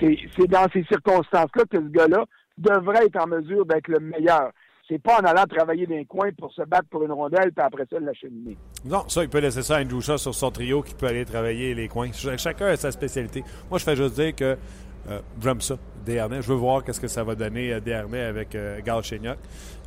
C'est 0.00 0.46
dans 0.48 0.66
ces 0.72 0.84
circonstances-là 0.84 1.64
que 1.70 1.76
ce 1.78 1.88
gars-là 1.88 2.24
devrait 2.56 3.06
être 3.06 3.22
en 3.22 3.26
mesure 3.26 3.64
d'être 3.66 3.88
le 3.88 4.00
meilleur. 4.00 4.50
C'est 4.88 5.02
pas 5.02 5.20
en 5.20 5.24
allant 5.24 5.44
travailler 5.44 5.86
dans 5.86 5.94
les 5.96 6.06
coins 6.06 6.30
pour 6.38 6.50
se 6.52 6.62
battre 6.62 6.88
pour 6.90 7.02
une 7.04 7.12
rondelle 7.12 7.52
puis 7.54 7.64
après 7.64 7.84
ça 7.90 7.98
l'acheminer. 8.00 8.56
Non, 8.86 9.04
ça, 9.08 9.22
il 9.22 9.28
peut 9.28 9.38
laisser 9.40 9.62
ça 9.62 9.76
à 9.76 9.82
Andrew 9.82 10.00
Shaw 10.00 10.16
sur 10.16 10.34
son 10.34 10.50
trio 10.50 10.80
qui 10.82 10.94
peut 10.94 11.06
aller 11.06 11.24
travailler 11.26 11.74
les 11.74 11.88
coins. 11.88 12.10
Ch- 12.12 12.40
Chacun 12.40 12.66
a 12.66 12.76
sa 12.76 12.90
spécialité. 12.90 13.44
Moi, 13.68 13.78
je 13.78 13.84
fais 13.84 13.96
juste 13.96 14.14
dire 14.14 14.34
que 14.34 14.56
euh, 15.10 15.20
j'aime 15.42 15.60
ça. 15.60 15.76
Je 16.06 16.48
veux 16.48 16.54
voir 16.54 16.82
qu'est-ce 16.84 17.00
que 17.02 17.06
ça 17.06 17.22
va 17.22 17.34
donner 17.34 17.70
euh, 17.74 18.28
avec 18.30 18.54
euh, 18.54 18.80
Galchenyuk. 18.82 19.36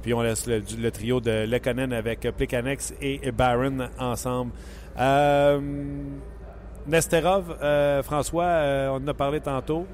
Puis 0.03 0.13
on 0.13 0.21
laisse 0.21 0.45
le, 0.45 0.61
le 0.79 0.91
trio 0.91 1.19
de 1.19 1.45
Lekonen 1.47 1.91
avec 1.93 2.23
euh, 2.25 2.31
Plekanex 2.31 2.93
et 3.01 3.31
Barron 3.31 3.87
ensemble. 3.97 4.51
Euh, 4.99 5.59
Nesterov, 6.87 7.57
euh, 7.61 8.03
François, 8.03 8.43
euh, 8.43 8.89
on 8.89 9.03
en 9.03 9.07
a 9.07 9.13
parlé 9.13 9.39
tantôt. 9.39 9.85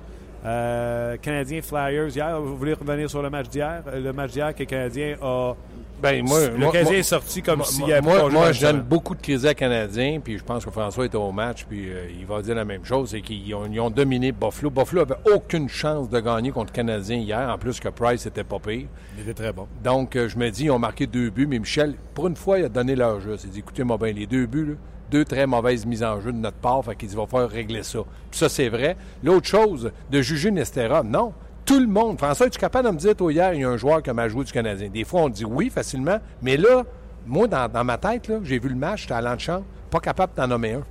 Euh, 0.45 1.17
Canadien 1.17 1.61
Flyers 1.61 2.09
hier. 2.15 2.39
Vous 2.39 2.55
voulez 2.55 2.73
revenir 2.73 3.09
sur 3.09 3.21
le 3.21 3.29
match 3.29 3.49
d'hier? 3.49 3.83
Le 3.93 4.13
match 4.13 4.31
d'hier 4.31 4.53
que 4.53 4.59
le 4.59 4.65
Canadien 4.65 5.15
a. 5.21 5.53
Ben, 5.99 6.23
moi, 6.23 6.47
le 6.47 6.57
moi- 6.57 6.71
Canadien 6.71 6.91
moi- 6.91 6.99
est 6.99 7.03
sorti 7.03 7.41
comme 7.41 7.57
moi, 7.57 7.65
s'il 7.65 7.87
y 7.87 7.91
avait 7.91 8.01
moi, 8.01 8.19
pas 8.19 8.29
moi, 8.29 8.51
je 8.51 8.61
donne 8.61 8.81
beaucoup 8.81 9.15
de 9.15 9.21
crédit 9.21 9.47
à 9.47 9.55
Canadiens, 9.55 10.19
puis 10.23 10.37
je 10.37 10.43
pense 10.43 10.63
que 10.63 10.69
François 10.69 11.07
était 11.07 11.17
au 11.17 11.31
match, 11.31 11.65
puis 11.67 11.89
euh, 11.89 12.05
il 12.19 12.23
va 12.27 12.39
dire 12.43 12.53
la 12.53 12.65
même 12.65 12.85
chose, 12.85 13.09
c'est 13.09 13.21
qu'ils 13.21 13.53
ont, 13.55 13.89
dominé 13.89 14.31
Buffalo. 14.31 14.69
Buffalo 14.69 15.01
avait 15.01 15.17
aucune 15.33 15.67
chance 15.67 16.07
de 16.07 16.19
gagner 16.19 16.51
contre 16.51 16.71
Canadien 16.71 17.17
hier, 17.17 17.49
en 17.49 17.57
plus 17.57 17.79
que 17.79 17.89
Price 17.89 18.27
était 18.27 18.43
pas 18.43 18.59
pire. 18.59 18.85
Il 19.17 19.23
était 19.23 19.33
très 19.33 19.51
bon. 19.51 19.67
Donc, 19.83 20.15
euh, 20.15 20.29
je 20.29 20.37
me 20.37 20.51
dis, 20.51 20.65
ils 20.65 20.71
ont 20.71 20.77
marqué 20.77 21.07
deux 21.07 21.31
buts, 21.31 21.47
mais 21.47 21.57
Michel, 21.57 21.95
pour 22.13 22.27
une 22.27 22.35
fois, 22.35 22.59
il 22.59 22.65
a 22.65 22.69
donné 22.69 22.95
leur 22.95 23.19
jeu. 23.19 23.35
Il 23.43 23.49
dit, 23.49 23.59
écoutez-moi 23.59 23.97
bien, 23.97 24.13
les 24.13 24.27
deux 24.27 24.45
buts, 24.45 24.65
là, 24.65 24.73
deux 25.11 25.25
très 25.25 25.45
mauvaises 25.47 25.85
mises 25.85 26.03
en 26.03 26.19
jeu 26.21 26.31
de 26.31 26.37
notre 26.37 26.57
part, 26.57 26.83
fait 26.83 26.95
qu'il 26.95 27.09
va 27.09 27.25
faire 27.25 27.49
régler 27.49 27.83
ça. 27.83 27.99
Puis 28.29 28.39
ça, 28.39 28.49
c'est 28.49 28.69
vrai. 28.69 28.95
L'autre 29.23 29.47
chose, 29.47 29.91
de 30.11 30.21
juger 30.21 30.51
Nestera, 30.51 31.03
non. 31.03 31.33
Tout 31.65 31.79
le 31.79 31.87
monde. 31.87 32.17
François, 32.17 32.47
es-tu 32.47 32.59
capable 32.59 32.87
de 32.87 32.93
me 32.93 32.97
dire, 32.97 33.15
toi, 33.15 33.31
hier, 33.31 33.53
il 33.53 33.61
y 33.61 33.63
a 33.63 33.69
un 33.69 33.77
joueur 33.77 34.01
qui 34.01 34.11
m'a 34.11 34.27
joué 34.29 34.43
du 34.45 34.51
Canadien? 34.53 34.89
Des 34.89 35.03
fois, 35.03 35.21
on 35.21 35.29
dit 35.29 35.43
oui 35.45 35.69
facilement, 35.69 36.17
mais 36.41 36.55
là, 36.57 36.83
moi, 37.25 37.47
dans, 37.47 37.69
dans 37.69 37.83
ma 37.83 37.97
tête, 37.97 38.31
j'ai 38.43 38.57
vu 38.59 38.69
le 38.69 38.75
match, 38.75 39.01
j'étais 39.01 39.15
à 39.15 39.21
l'enchant, 39.21 39.63
pas 39.91 39.99
capable 39.99 40.33
d'en 40.35 40.47
nommer 40.47 40.73
un. 40.73 40.83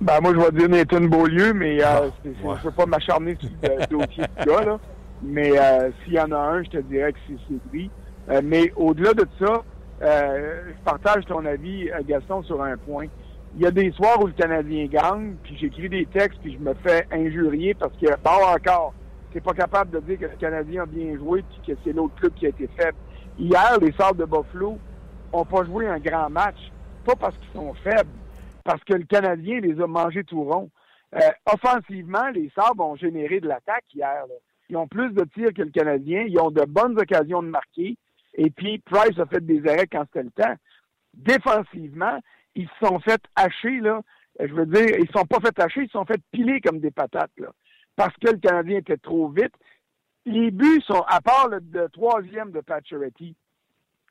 Ben, 0.00 0.20
moi, 0.20 0.32
je 0.34 0.40
vais 0.40 0.52
dire 0.52 0.68
Nathan 0.68 1.00
Beaulieu, 1.02 1.54
mais 1.54 1.80
euh, 1.82 1.86
Ah, 1.86 2.02
ouais. 2.02 2.10
je 2.34 2.48
ne 2.48 2.56
veux 2.64 2.70
pas 2.72 2.84
m'acharner 2.84 3.36
sur 3.40 3.48
le 3.62 3.86
dossier 3.86 4.24
du 4.38 4.44
gars, 4.44 4.64
là. 4.64 4.78
Mais 5.22 5.58
euh, 5.58 5.90
s'il 6.04 6.14
y 6.14 6.20
en 6.20 6.32
a 6.32 6.36
un, 6.36 6.62
je 6.64 6.68
te 6.70 6.78
dirais 6.78 7.12
que 7.12 7.18
c'est 7.28 7.72
lui. 7.72 7.90
Euh, 8.28 8.42
mais 8.44 8.72
au-delà 8.76 9.14
de 9.14 9.26
ça, 9.38 9.62
euh, 10.02 10.62
je 10.68 10.84
partage 10.84 11.24
ton 11.26 11.46
avis, 11.46 11.88
euh, 11.90 12.00
Gaston, 12.06 12.42
sur 12.42 12.62
un 12.62 12.76
point. 12.76 13.06
Il 13.56 13.62
y 13.62 13.66
a 13.66 13.70
des 13.70 13.92
soirs 13.92 14.20
où 14.20 14.26
le 14.26 14.32
Canadien 14.32 14.86
gagne, 14.86 15.36
puis 15.42 15.56
j'écris 15.56 15.88
des 15.88 16.06
textes, 16.06 16.40
puis 16.40 16.54
je 16.54 16.58
me 16.58 16.74
fais 16.74 17.06
injurier 17.12 17.74
parce 17.74 17.92
que, 17.96 18.06
bon, 18.22 18.44
encore, 18.54 18.94
t'es 19.32 19.40
pas 19.40 19.52
capable 19.52 19.92
de 19.92 20.00
dire 20.00 20.18
que 20.18 20.24
le 20.32 20.36
Canadien 20.36 20.82
a 20.82 20.86
bien 20.86 21.16
joué, 21.16 21.42
puis 21.42 21.74
que 21.74 21.80
c'est 21.84 21.92
l'autre 21.92 22.14
club 22.16 22.34
qui 22.34 22.46
a 22.46 22.48
été 22.48 22.68
faible. 22.76 22.98
Hier, 23.38 23.78
les 23.80 23.92
Sables 23.92 24.18
de 24.18 24.24
Buffalo 24.24 24.78
ont 25.32 25.44
pas 25.44 25.64
joué 25.64 25.86
un 25.86 25.98
grand 25.98 26.30
match, 26.30 26.58
pas 27.04 27.14
parce 27.14 27.36
qu'ils 27.38 27.52
sont 27.52 27.74
faibles, 27.74 28.10
parce 28.64 28.82
que 28.82 28.94
le 28.94 29.04
Canadien 29.04 29.60
les 29.60 29.80
a 29.80 29.86
mangés 29.86 30.24
tout 30.24 30.42
rond. 30.42 30.70
Euh, 31.14 31.30
offensivement, 31.46 32.28
les 32.34 32.50
Sabres 32.56 32.84
ont 32.84 32.96
généré 32.96 33.38
de 33.38 33.46
l'attaque 33.46 33.84
hier. 33.94 34.26
là. 34.28 34.34
Ils 34.68 34.76
ont 34.76 34.88
plus 34.88 35.12
de 35.12 35.24
tirs 35.34 35.52
que 35.54 35.62
le 35.62 35.70
Canadien. 35.70 36.24
Ils 36.26 36.40
ont 36.40 36.50
de 36.50 36.64
bonnes 36.64 36.98
occasions 36.98 37.42
de 37.42 37.48
marquer. 37.48 37.96
Et 38.34 38.50
puis, 38.50 38.78
Price 38.78 39.18
a 39.18 39.26
fait 39.26 39.44
des 39.44 39.66
arrêts 39.68 39.86
quand 39.86 40.04
c'était 40.06 40.24
le 40.24 40.30
temps. 40.30 40.54
Défensivement, 41.14 42.18
ils 42.54 42.68
se 42.68 42.86
sont 42.86 42.98
fait 43.00 43.20
hacher, 43.36 43.80
là. 43.80 44.00
Euh, 44.40 44.46
Je 44.48 44.54
veux 44.54 44.66
dire, 44.66 44.86
ils 44.98 45.06
se 45.06 45.12
sont 45.12 45.26
pas 45.26 45.40
fait 45.40 45.58
hacher, 45.60 45.82
ils 45.82 45.86
se 45.86 45.92
sont 45.92 46.04
fait 46.04 46.20
piler 46.32 46.60
comme 46.60 46.80
des 46.80 46.90
patates, 46.90 47.32
là. 47.38 47.48
Parce 47.96 48.14
que 48.16 48.30
le 48.32 48.38
Canadien 48.38 48.78
était 48.78 48.96
trop 48.96 49.28
vite. 49.28 49.54
Les 50.26 50.50
buts 50.50 50.80
sont, 50.86 51.02
à 51.06 51.20
part 51.20 51.48
le, 51.48 51.88
troisième 51.90 52.50
de 52.50 52.60
Pacioretty, 52.60 53.36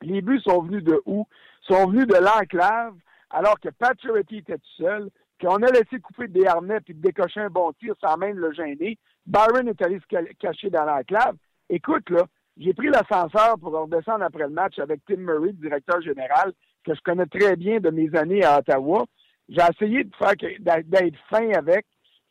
les 0.02 0.22
buts 0.22 0.40
sont 0.42 0.62
venus 0.62 0.84
de 0.84 1.02
où? 1.06 1.26
Sont 1.62 1.88
venus 1.88 2.06
de 2.08 2.16
l'enclave, 2.16 2.94
alors 3.30 3.60
que 3.60 3.70
Pacioretty 3.70 4.38
était 4.38 4.58
tout 4.58 4.76
seul, 4.78 5.10
qu'on 5.42 5.56
a 5.64 5.72
laissé 5.72 6.00
couper 6.02 6.28
des 6.28 6.46
harnais 6.46 6.80
puis 6.82 6.94
décocher 6.94 7.42
un 7.42 7.50
bon 7.50 7.72
tir 7.74 7.96
sans 8.00 8.16
même 8.18 8.38
le 8.38 8.54
gêner. 8.54 8.98
Byron 9.26 9.68
est 9.68 9.82
allé 9.82 10.00
se 10.00 10.06
ca- 10.10 10.34
cacher 10.40 10.70
dans 10.70 10.86
l'enclave. 10.86 11.36
Écoute, 11.70 12.10
là, 12.10 12.26
j'ai 12.58 12.74
pris 12.74 12.90
l'ascenseur 12.90 13.58
pour 13.60 13.72
redescendre 13.74 14.24
après 14.24 14.44
le 14.44 14.50
match 14.50 14.78
avec 14.80 15.02
Tim 15.06 15.18
Murray, 15.18 15.54
directeur 15.54 16.00
général, 16.02 16.54
que 16.84 16.94
je 16.94 17.02
connais 17.04 17.26
très 17.26 17.56
bien 17.56 17.80
de 17.80 17.90
mes 17.90 18.14
années 18.16 18.44
à 18.44 18.60
Ottawa. 18.60 19.06
J'ai 19.50 19.62
essayé 19.72 20.04
de 20.04 20.16
faire 20.16 20.34
d'être 20.86 21.18
fin 21.30 21.50
avec. 21.52 21.86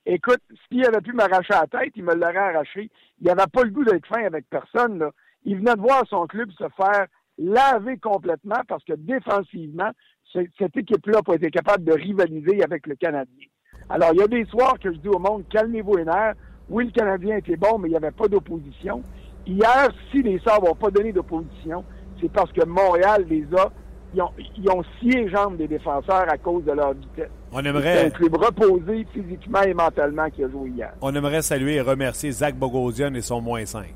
Écoute, 0.05 0.41
s'il 0.69 0.85
avait 0.87 1.01
pu 1.01 1.13
m'arracher 1.13 1.53
la 1.53 1.67
tête, 1.67 1.93
il 1.97 2.05
me 2.05 2.15
l'aurait 2.15 2.37
arraché. 2.37 2.91
Il 3.21 3.27
n'avait 3.27 3.47
pas 3.53 3.63
le 3.63 3.71
goût 3.71 3.85
d'être 3.85 4.07
fin 4.07 4.25
avec 4.25 4.47
personne. 4.51 5.05
Il 5.45 5.59
venait 5.59 5.75
de 5.77 5.81
voir 5.81 6.03
son 6.09 6.27
club 6.27 6.51
se 6.53 6.65
faire 6.77 7.07
laver 7.39 7.99
complètement 7.99 8.61
parce 8.69 8.85
que 8.85 8.95
défensivement, 8.95 9.91
ce- 10.25 10.47
cette 10.59 10.77
équipe-là 10.77 11.19
n'a 11.19 11.23
pas 11.23 11.35
été 11.35 11.51
capable 11.51 11.85
de 11.85 11.93
rivaliser 11.93 12.63
avec 12.63 12.87
le 12.87 12.95
Canadien. 12.97 13.47
Alors, 13.89 14.11
il 14.13 14.19
y 14.21 14.23
a 14.23 14.27
des 14.29 14.45
soirs 14.47 14.79
que 14.79 14.93
je 14.93 14.99
dis 14.99 15.09
au 15.09 15.19
monde, 15.19 15.45
calmez-vous 15.51 15.97
les 15.97 16.05
nerfs. 16.05 16.35
Oui, 16.69 16.87
le 16.87 16.91
Canadien 16.93 17.37
était 17.37 17.57
bon, 17.57 17.79
mais 17.79 17.89
il 17.89 17.93
n'y 17.93 17.97
avait 17.97 18.11
pas 18.13 18.29
d'opposition. 18.29 19.03
Hier, 19.47 19.89
si 20.11 20.23
les 20.23 20.39
Sabres 20.41 20.69
n'ont 20.69 20.75
pas 20.75 20.91
donné 20.91 21.13
d'opposition, 21.13 21.85
c'est 22.21 22.31
parce 22.33 22.53
que 22.53 22.65
Montréal 22.65 23.27
les 23.29 23.45
a. 23.57 23.71
Ils 24.15 24.21
ont, 24.23 24.31
ils 24.59 24.71
ont 24.71 24.83
scié 24.99 25.25
les 25.25 25.31
jambes 25.31 25.57
des 25.57 25.67
défenseurs 25.69 26.27
à 26.31 26.37
cause 26.37 26.65
de 26.65 26.73
leur 26.73 26.93
vitesse. 26.93 27.31
On 27.51 27.61
C'est 27.61 27.67
un 27.67 27.71
aimerait, 27.71 28.11
club 28.11 28.37
reposé 28.37 29.07
physiquement 29.13 29.63
et 29.63 29.73
mentalement 29.75 30.29
qui 30.31 30.45
a 30.45 30.49
joué 30.51 30.71
hier. 30.71 30.93
on 31.01 31.15
aimerait 31.15 31.43
saluer 31.43 31.77
et 31.77 31.81
remercier 31.81 32.31
Zach 32.31 32.55
Bogosian 32.55 33.15
et 33.15 33.23
son 33.23 33.41
moins 33.41 33.65
5. 33.65 33.87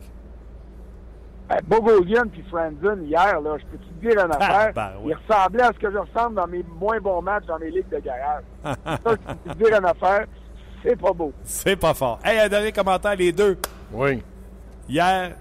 Euh, 1.52 1.54
Bogosian 1.66 2.24
puis 2.32 2.42
Franzen, 2.48 3.04
hier, 3.04 3.40
là, 3.40 3.56
je 3.58 3.64
peux 3.66 3.78
te 3.78 4.00
dire 4.00 4.24
une 4.24 4.32
affaire? 4.32 4.72
ben 4.74 4.90
oui. 5.02 5.12
Il 5.12 5.14
ressemblait 5.32 5.62
à 5.62 5.72
ce 5.72 5.78
que 5.78 5.90
je 5.92 5.98
ressemble 5.98 6.34
dans 6.36 6.46
mes 6.48 6.64
moins 6.80 6.98
bons 7.00 7.22
matchs 7.22 7.44
dans 7.46 7.58
mes 7.58 7.70
ligues 7.70 7.88
de 7.88 7.98
garage. 8.00 8.42
ça, 8.64 8.74
je 9.04 9.14
peux 9.14 9.50
te 9.50 9.58
dire 9.58 9.78
une 9.78 9.84
affaire? 9.84 10.26
C'est 10.82 10.96
pas 11.00 11.12
beau. 11.12 11.32
C'est 11.44 11.76
pas 11.76 11.94
fort. 11.94 12.18
Hey, 12.24 12.38
un 12.40 12.48
dernier 12.48 12.72
commentaire, 12.72 13.14
les 13.16 13.32
deux. 13.32 13.56
Oui. 13.92 14.22
Hier, 14.88 15.36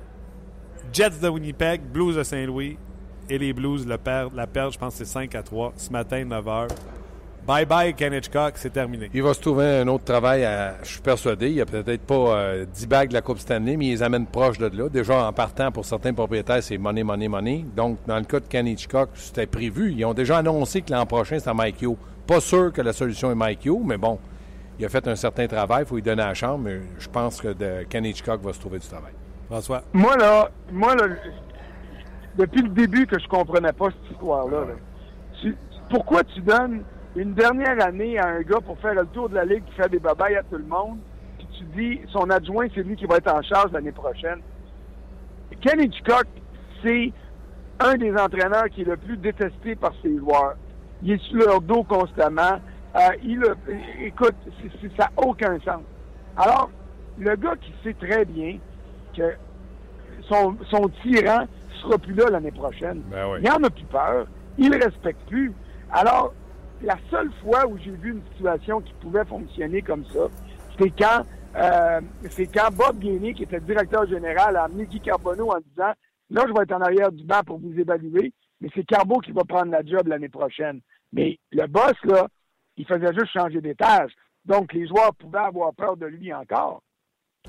Jets 0.93 1.19
de 1.21 1.27
Winnipeg, 1.27 1.81
Blues 1.81 2.15
de 2.15 2.23
Saint-Louis 2.23 2.77
et 3.29 3.37
les 3.37 3.53
Blues 3.53 3.85
le 3.87 3.97
perdent. 3.97 4.33
La 4.35 4.47
perte, 4.47 4.73
je 4.73 4.77
pense 4.79 4.93
que 4.93 4.99
c'est 5.05 5.11
5 5.11 5.33
à 5.35 5.43
3. 5.43 5.73
Ce 5.77 5.89
matin, 5.91 6.23
9 6.25 6.45
h. 6.45 6.67
Bye 7.47 7.65
bye, 7.67 7.93
Ken 7.93 8.11
Hitchcock, 8.11 8.53
c'est 8.55 8.71
terminé. 8.73 9.07
Il 9.13 9.21
va 9.21 9.35
se 9.35 9.39
trouver 9.39 9.65
un 9.81 9.87
autre 9.87 10.03
travail, 10.03 10.43
à- 10.43 10.77
je 10.81 10.89
suis 10.93 10.99
persuadé. 11.01 11.49
Il 11.49 11.53
n'y 11.55 11.61
a 11.61 11.65
peut-être 11.67 12.01
pas 12.01 12.15
euh, 12.15 12.65
10 12.65 12.87
bagues 12.87 13.09
de 13.09 13.13
la 13.13 13.21
Coupe 13.21 13.37
Stanley, 13.37 13.77
mais 13.77 13.85
il 13.85 13.91
les 13.91 14.01
amène 14.01 14.25
proches 14.25 14.57
de 14.57 14.65
là. 14.75 14.89
Déjà, 14.89 15.27
en 15.27 15.31
partant, 15.31 15.71
pour 15.71 15.85
certains 15.85 16.11
propriétaires, 16.11 16.63
c'est 16.63 16.79
money, 16.79 17.03
money, 17.03 17.27
money. 17.27 17.63
Donc, 17.75 17.99
dans 18.07 18.17
le 18.17 18.23
cas 18.23 18.39
de 18.39 18.45
Ken 18.47 18.65
Hitchcock, 18.65 19.09
c'était 19.13 19.45
prévu. 19.45 19.91
Ils 19.95 20.03
ont 20.05 20.15
déjà 20.15 20.39
annoncé 20.39 20.81
que 20.81 20.91
l'an 20.91 21.05
prochain, 21.05 21.37
c'est 21.37 21.47
à 21.49 21.53
Mike 21.53 21.83
Yo. 21.83 21.95
Pas 22.25 22.39
sûr 22.39 22.73
que 22.73 22.81
la 22.81 22.93
solution 22.93 23.29
est 23.31 23.35
Mike 23.35 23.65
Yo, 23.65 23.79
mais 23.85 23.97
bon, 23.97 24.17
il 24.79 24.85
a 24.85 24.89
fait 24.89 25.07
un 25.07 25.15
certain 25.15 25.45
travail. 25.45 25.83
Il 25.83 25.87
faut 25.87 25.95
lui 25.97 26.01
donner 26.01 26.23
la 26.23 26.33
chambre. 26.33 26.63
Mais 26.63 26.79
je 26.97 27.07
pense 27.07 27.39
que 27.39 27.49
de, 27.49 27.83
Ken 27.87 28.03
Hitchcock 28.05 28.41
va 28.41 28.53
se 28.53 28.59
trouver 28.59 28.79
du 28.79 28.87
travail. 28.87 29.13
François? 29.47 29.83
Moi, 29.93 30.17
là, 30.17 30.49
moi, 30.71 30.95
là, 30.95 31.03
depuis 32.37 32.61
le 32.61 32.69
début 32.69 33.05
que 33.07 33.19
je 33.19 33.27
comprenais 33.27 33.73
pas 33.73 33.87
cette 33.87 34.11
histoire-là, 34.11 34.65
là, 34.65 35.51
pourquoi 35.89 36.23
tu 36.23 36.41
donnes 36.41 36.83
une 37.15 37.33
dernière 37.33 37.81
année 37.83 38.17
à 38.17 38.27
un 38.27 38.41
gars 38.41 38.59
pour 38.59 38.77
faire 38.79 38.93
le 38.93 39.05
tour 39.07 39.29
de 39.29 39.35
la 39.35 39.45
ligue 39.45 39.63
qui 39.65 39.73
fait 39.73 39.89
des 39.89 39.99
babayes 39.99 40.35
à 40.35 40.43
tout 40.43 40.57
le 40.57 40.65
monde, 40.65 40.97
puis 41.37 41.47
tu 41.57 41.63
dis 41.77 42.01
son 42.11 42.29
adjoint, 42.29 42.67
c'est 42.73 42.83
lui 42.83 42.95
qui 42.95 43.05
va 43.05 43.17
être 43.17 43.33
en 43.33 43.41
charge 43.41 43.71
l'année 43.71 43.91
prochaine? 43.91 44.39
Ken 45.61 45.81
Hitchcock, 45.81 46.25
c'est 46.83 47.13
un 47.79 47.95
des 47.95 48.11
entraîneurs 48.13 48.69
qui 48.69 48.81
est 48.81 48.85
le 48.85 48.97
plus 48.97 49.17
détesté 49.17 49.75
par 49.75 49.91
ses 50.01 50.17
joueurs. 50.17 50.55
Il 51.01 51.11
est 51.11 51.21
sur 51.23 51.37
leur 51.37 51.61
dos 51.61 51.83
constamment. 51.83 52.59
Euh, 52.95 52.99
il 53.23 53.41
écoute, 54.01 54.35
ça 54.97 55.03
n'a 55.05 55.11
aucun 55.17 55.57
sens. 55.59 55.81
Alors, 56.37 56.69
le 57.17 57.35
gars 57.35 57.55
qui 57.61 57.73
sait 57.83 57.93
très 57.93 58.25
bien 58.25 58.57
que 59.15 59.35
son 60.29 60.89
tyran 61.01 61.45
sera 61.81 61.97
plus 61.97 62.13
là 62.13 62.29
l'année 62.29 62.51
prochaine, 62.51 63.01
Ben 63.09 63.27
oui. 63.31 63.39
il 63.41 63.49
n'en 63.49 63.63
a 63.63 63.69
plus 63.69 63.85
peur, 63.85 64.27
il 64.57 64.69
ne 64.69 64.83
respecte 64.83 65.27
plus. 65.27 65.53
Alors, 65.91 66.33
la 66.81 66.97
seule 67.09 67.31
fois 67.43 67.65
où 67.67 67.77
j'ai 67.77 67.91
vu 67.91 68.11
une 68.11 68.23
situation 68.33 68.81
qui 68.81 68.93
pouvait 69.01 69.25
fonctionner 69.25 69.81
comme 69.81 70.05
ça, 70.05 70.27
c'est 70.79 70.89
quand, 70.89 71.23
euh, 71.55 72.01
c'est 72.29 72.47
quand 72.47 72.69
Bob 72.73 72.99
Gainey, 72.99 73.33
qui 73.33 73.43
était 73.43 73.59
directeur 73.59 74.07
général, 74.07 74.55
a 74.57 74.63
amené 74.63 74.85
Guy 74.85 74.99
Carbonneau 74.99 75.51
en 75.51 75.59
disant 75.59 75.93
Là, 76.31 76.43
je 76.47 76.53
vais 76.53 76.63
être 76.63 76.71
en 76.73 76.81
arrière 76.81 77.11
du 77.11 77.23
banc 77.23 77.41
pour 77.45 77.59
vous 77.59 77.79
évaluer, 77.79 78.33
mais 78.59 78.69
c'est 78.73 78.83
Carbo 78.83 79.19
qui 79.19 79.31
va 79.31 79.43
prendre 79.43 79.71
la 79.71 79.83
job 79.85 80.07
l'année 80.07 80.27
prochaine. 80.29 80.81
Mais 81.13 81.37
le 81.51 81.67
boss, 81.67 81.93
là, 82.03 82.27
il 82.77 82.85
faisait 82.87 83.13
juste 83.13 83.31
changer 83.31 83.61
d'étage. 83.61 84.11
Donc, 84.43 84.73
les 84.73 84.87
joueurs 84.87 85.13
pouvaient 85.13 85.37
avoir 85.39 85.73
peur 85.73 85.97
de 85.97 86.07
lui 86.07 86.33
encore. 86.33 86.81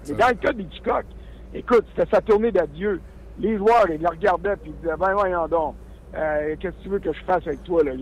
Mais 0.07 0.15
dans 0.15 0.29
le 0.29 0.35
cas 0.35 0.53
d'Hitchcock, 0.53 1.07
écoute, 1.55 1.87
c'était 1.95 2.11
sa 2.15 2.21
tournée 2.21 2.53
d'adieu. 2.53 3.01
Les 3.39 3.57
joueurs, 3.59 3.89
ils 3.91 4.01
le 4.01 4.09
regardaient 4.09 4.57
puis 4.57 4.71
ils 4.71 4.81
disaient 4.81 4.97
Ben 4.99 5.13
voyons 5.15 5.47
donc, 5.49 5.75
euh, 6.15 6.57
qu'est-ce 6.59 6.77
que 6.77 6.83
tu 6.83 6.89
veux 6.89 6.99
que 6.99 7.13
je 7.13 7.23
fasse 7.25 7.47
avec 7.47 7.63
toi? 7.65 7.83
Là? 7.85 7.93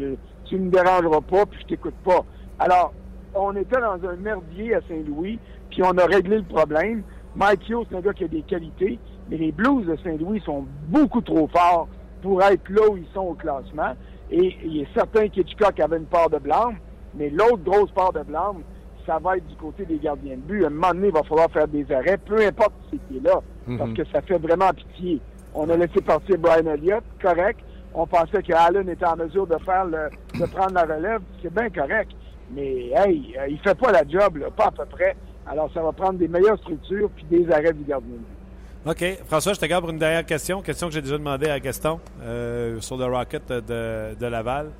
Tu 0.45 0.57
ne 0.57 0.67
me 0.67 0.71
dérangeras 0.71 1.21
pas, 1.21 1.47
puis 1.47 1.61
je 1.63 1.67
t'écoute 1.67 1.95
pas. 2.05 2.25
Alors, 2.59 2.93
on 3.35 3.57
était 3.57 3.81
dans 3.81 3.99
un 4.09 4.17
merdier 4.17 4.75
à 4.75 4.81
Saint-Louis, 4.83 5.39
puis 5.71 5.83
on 5.83 5.97
a 5.99 6.07
réglé 6.07 6.37
le 6.37 6.45
problème. 6.45 7.03
Mike 7.35 7.69
Hughes, 7.69 7.87
c'est 7.91 7.97
un 7.97 8.01
gars 8.01 8.13
qui 8.13 8.25
a 8.25 8.29
des 8.29 8.43
qualités, 8.43 8.99
mais 9.29 9.37
les 9.37 9.51
Blues 9.51 9.87
de 9.87 9.97
Saint-Louis 10.05 10.41
sont 10.45 10.65
beaucoup 10.89 11.21
trop 11.21 11.49
forts 11.49 11.89
pour 12.23 12.43
être 12.43 12.69
là 12.69 12.89
où 12.89 12.97
ils 12.97 13.09
sont 13.13 13.21
au 13.23 13.35
classement. 13.35 13.95
Et 14.31 14.57
il 14.65 14.83
est 14.83 14.95
certain 14.95 15.29
qu'Hitchcock 15.29 15.81
avait 15.81 15.97
une 15.97 16.07
part 16.07 16.31
de 16.31 16.39
blâme, 16.39 16.77
mais 17.15 17.31
l'autre 17.31 17.63
grosse 17.65 17.91
part 17.91 18.13
de 18.13 18.23
blâme, 18.23 18.63
ça 19.07 19.19
va 19.19 19.37
être 19.37 19.47
du 19.47 19.57
côté 19.57 19.85
des 19.85 19.99
gardiens 19.99 20.35
de 20.37 20.41
but. 20.41 20.65
À 20.65 20.67
un 20.69 20.71
moment 20.71 20.89
donné, 20.93 21.09
il 21.09 21.13
va 21.13 21.23
falloir 21.23 21.51
faire 21.51 21.69
des 21.69 21.87
arrêts, 21.93 22.17
peu 22.19 22.41
importe 22.47 22.73
qui 22.91 22.99
c'est 23.09 23.09
qui 23.15 23.19
est 23.19 23.29
là, 23.29 23.41
parce 23.79 23.93
que 23.93 24.05
ça 24.13 24.21
fait 24.23 24.39
vraiment 24.39 24.71
pitié. 24.73 25.21
On 25.55 25.69
a 25.71 25.77
laissé 25.77 26.01
partir 26.01 26.39
Brian 26.39 26.67
Elliott, 26.67 27.05
correct. 27.23 27.61
On 27.95 28.07
pensait 28.07 28.43
que 28.43 28.53
Allen 28.53 28.89
était 28.89 29.07
en 29.07 29.17
mesure 29.17 29.47
de 29.47 29.57
faire 29.59 29.85
le, 29.85 30.09
de 30.41 30.47
prendre 30.47 30.75
la 30.75 30.83
relève, 30.83 31.21
c'est 31.43 31.53
bien 31.55 31.71
correct. 31.71 32.11
Mais 32.51 32.91
hey, 32.97 33.35
euh, 33.39 33.47
il 33.49 33.59
fait 33.61 33.75
pas 33.79 33.93
la 33.93 34.03
job, 34.07 34.37
là, 34.39 34.51
pas 34.51 34.67
à 34.67 34.71
peu 34.73 34.85
près. 34.87 35.15
Alors 35.47 35.71
ça 35.73 35.81
va 35.83 35.93
prendre 35.93 36.19
des 36.19 36.27
meilleures 36.29 36.59
structures 36.59 37.09
puis 37.15 37.25
des 37.31 37.51
arrêts 37.53 37.73
du 37.73 37.85
gardien 37.85 38.15
de 38.15 38.19
but. 38.19 38.35
OK. 38.87 39.19
François, 39.27 39.53
je 39.55 39.61
te 39.61 39.67
garde 39.67 39.83
pour 39.85 39.93
une 39.93 39.99
dernière 39.99 40.27
question. 40.27 40.61
Question 40.61 40.89
que 40.89 40.95
j'ai 40.95 41.03
déjà 41.03 41.17
demandé 41.19 41.49
à 41.49 41.59
Gaston 41.61 42.01
euh, 42.23 42.81
sur 42.81 42.97
le 42.97 43.05
Rocket 43.07 43.49
de, 43.49 44.15
de 44.15 44.27
Laval. 44.27 44.71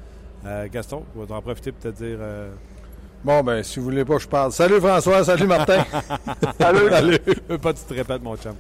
Euh, 0.45 0.67
Gaston, 0.71 1.05
on 1.17 1.25
va 1.25 1.37
en 1.37 1.41
profiter 1.41 1.73
pour 1.73 1.81
te 1.83 1.89
dire. 1.89 2.19
euh, 2.21 2.51
Bon, 3.25 3.43
ben, 3.43 3.63
si 3.63 3.79
vous 3.79 3.87
voulez 3.87 4.05
pas, 4.05 4.19
je 4.19 4.29
parle. 4.29 4.53
Salut 4.53 4.79
François, 4.81 5.25
salut 5.25 5.47
Martin. 5.47 5.85
Salut. 6.61 6.89
salut. 6.91 7.19
veux 7.49 7.59
pas 7.59 7.73
que 7.73 7.79
tu 7.79 7.85
te 7.85 7.95
répètes, 7.95 8.23
mon 8.23 8.37
chum. 8.37 8.55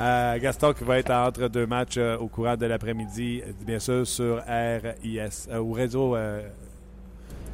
Euh, 0.00 0.38
Gaston 0.40 0.72
qui 0.72 0.84
va 0.84 0.98
être 0.98 1.10
entre 1.10 1.48
deux 1.48 1.66
matchs 1.66 1.96
euh, 1.98 2.16
au 2.18 2.26
courant 2.28 2.56
de 2.56 2.66
l'après-midi, 2.66 3.42
bien 3.64 3.78
sûr, 3.78 4.06
sur 4.06 4.38
RIS, 4.46 5.48
euh, 5.50 5.58
ou 5.58 5.72
réseau. 5.72 6.16
euh, 6.16 6.40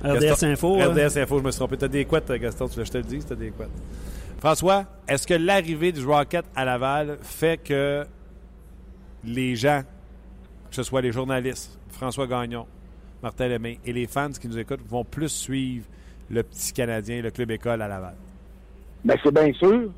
RDS 0.02 0.18
Gaston- 0.20 0.46
Info. 0.52 0.78
hein. 0.80 0.88
RDS 0.92 1.18
Info, 1.18 1.38
je 1.38 1.44
me 1.44 1.50
suis 1.50 1.58
trompé. 1.58 1.76
T'as 1.76 1.88
des 1.88 2.04
couettes, 2.06 2.30
Gaston, 2.32 2.68
tu 2.68 2.76
veux 2.76 2.82
que 2.82 2.86
je 2.86 2.92
te 2.92 2.98
le 2.98 3.04
dise, 3.04 3.26
t'as 3.26 3.34
des 3.34 3.50
couettes. 3.50 3.68
François, 4.38 4.84
est-ce 5.08 5.26
que 5.26 5.34
l'arrivée 5.34 5.92
du 5.92 6.04
Rocket 6.04 6.44
à 6.56 6.64
Laval 6.64 7.18
fait 7.22 7.58
que 7.62 8.04
les 9.24 9.56
gens, 9.56 9.82
que 10.70 10.76
ce 10.76 10.82
soit 10.82 11.00
les 11.00 11.12
journalistes, 11.12 11.78
François 11.90 12.26
Gagnon, 12.26 12.66
Martin 13.22 13.48
Lemay 13.48 13.78
et 13.86 13.92
les 13.92 14.06
fans 14.06 14.30
qui 14.30 14.48
nous 14.48 14.58
écoutent, 14.58 14.86
vont 14.86 15.04
plus 15.04 15.30
suivre 15.30 15.86
le 16.30 16.42
petit 16.42 16.72
Canadien, 16.72 17.22
le 17.22 17.30
club 17.30 17.50
école 17.50 17.82
à 17.82 17.88
Laval? 17.88 18.14
Ben, 19.04 19.16
c'est 19.22 19.34
bien 19.34 19.52
sûr. 19.54 19.90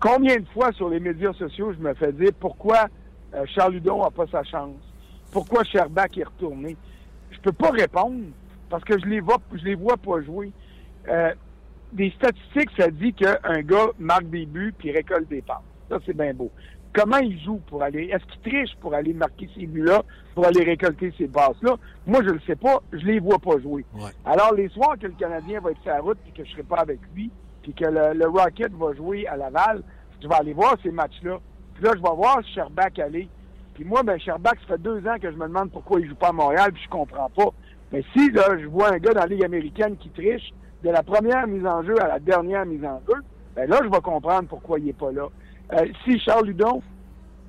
Combien 0.00 0.36
de 0.36 0.46
fois 0.52 0.72
sur 0.72 0.88
les 0.88 1.00
médias 1.00 1.32
sociaux 1.32 1.72
je 1.72 1.78
me 1.78 1.94
fais 1.94 2.12
dire 2.12 2.30
pourquoi 2.38 2.86
euh, 3.34 3.44
Charles 3.54 3.76
Hudon 3.76 4.02
n'a 4.02 4.10
pas 4.10 4.26
sa 4.26 4.42
chance? 4.44 4.76
Pourquoi 5.32 5.64
Sherbach 5.64 6.16
est 6.16 6.24
retourné? 6.24 6.76
Je 7.30 7.38
peux 7.40 7.52
pas 7.52 7.70
répondre 7.70 8.24
parce 8.70 8.84
que 8.84 8.98
je 8.98 9.06
les 9.06 9.20
vois, 9.20 9.38
je 9.52 9.64
les 9.64 9.74
vois 9.74 9.96
pas 9.96 10.22
jouer. 10.22 10.52
Euh, 11.08 11.32
des 11.92 12.10
statistiques, 12.10 12.70
ça 12.76 12.90
dit 12.90 13.12
qu'un 13.14 13.62
gars 13.62 13.88
marque 13.98 14.28
des 14.28 14.46
buts 14.46 14.74
puis 14.76 14.92
récolte 14.92 15.28
des 15.28 15.42
passes. 15.42 15.58
Ça, 15.88 15.98
c'est 16.04 16.16
bien 16.16 16.34
beau. 16.34 16.50
Comment 16.98 17.18
il 17.18 17.38
joue 17.40 17.60
pour 17.68 17.82
aller? 17.84 18.10
Est-ce 18.12 18.24
qu'il 18.24 18.50
triche 18.50 18.76
pour 18.80 18.92
aller 18.92 19.14
marquer 19.14 19.48
ces 19.54 19.66
buts-là, 19.66 20.02
pour 20.34 20.44
aller 20.46 20.64
récolter 20.64 21.12
ces 21.16 21.28
passes-là? 21.28 21.76
Moi, 22.06 22.22
je 22.24 22.30
le 22.30 22.40
sais 22.40 22.56
pas. 22.56 22.82
Je 22.92 23.06
les 23.06 23.20
vois 23.20 23.38
pas 23.38 23.56
jouer. 23.60 23.84
Ouais. 23.94 24.10
Alors, 24.24 24.52
les 24.54 24.68
soirs 24.70 24.96
que 24.98 25.06
le 25.06 25.12
Canadien 25.12 25.60
va 25.60 25.70
être 25.70 25.80
sur 25.82 25.92
la 25.92 26.00
route 26.00 26.18
puis 26.24 26.32
que 26.32 26.44
je 26.44 26.50
serai 26.50 26.64
pas 26.64 26.78
avec 26.78 26.98
lui, 27.14 27.30
puis 27.62 27.72
que 27.72 27.84
le, 27.84 28.14
le 28.14 28.26
Rocket 28.26 28.72
va 28.72 28.94
jouer 28.94 29.28
à 29.28 29.36
Laval, 29.36 29.84
je 30.20 30.26
vais 30.26 30.34
aller 30.34 30.54
voir 30.54 30.74
ces 30.82 30.90
matchs-là. 30.90 31.38
Puis 31.74 31.84
là, 31.84 31.92
je 31.94 32.02
vais 32.02 32.16
voir 32.16 32.42
Sherbach 32.52 32.98
aller. 32.98 33.28
Puis 33.74 33.84
moi, 33.84 34.02
ben 34.02 34.18
Sherbach, 34.18 34.58
ça 34.62 34.74
fait 34.74 34.82
deux 34.82 35.06
ans 35.06 35.18
que 35.22 35.30
je 35.30 35.36
me 35.36 35.46
demande 35.46 35.70
pourquoi 35.70 36.00
il 36.00 36.08
joue 36.08 36.16
pas 36.16 36.30
à 36.30 36.32
Montréal, 36.32 36.72
puis 36.72 36.82
je 36.82 36.88
comprends 36.88 37.30
pas. 37.30 37.50
Mais 37.92 38.02
si 38.12 38.28
là, 38.32 38.58
je 38.58 38.66
vois 38.66 38.92
un 38.92 38.98
gars 38.98 39.12
dans 39.12 39.20
la 39.20 39.26
Ligue 39.26 39.44
américaine 39.44 39.96
qui 39.98 40.10
triche 40.10 40.52
de 40.82 40.90
la 40.90 41.04
première 41.04 41.46
mise 41.46 41.64
en 41.64 41.84
jeu 41.84 41.94
à 42.02 42.08
la 42.08 42.18
dernière 42.18 42.66
mise 42.66 42.84
en 42.84 43.00
jeu, 43.06 43.22
ben 43.54 43.70
là, 43.70 43.78
je 43.84 43.88
vais 43.88 44.00
comprendre 44.00 44.48
pourquoi 44.48 44.80
il 44.80 44.88
est 44.88 44.98
pas 44.98 45.12
là. 45.12 45.28
Euh, 45.72 45.86
si 46.04 46.18
Charles 46.20 46.50
Hudon 46.50 46.82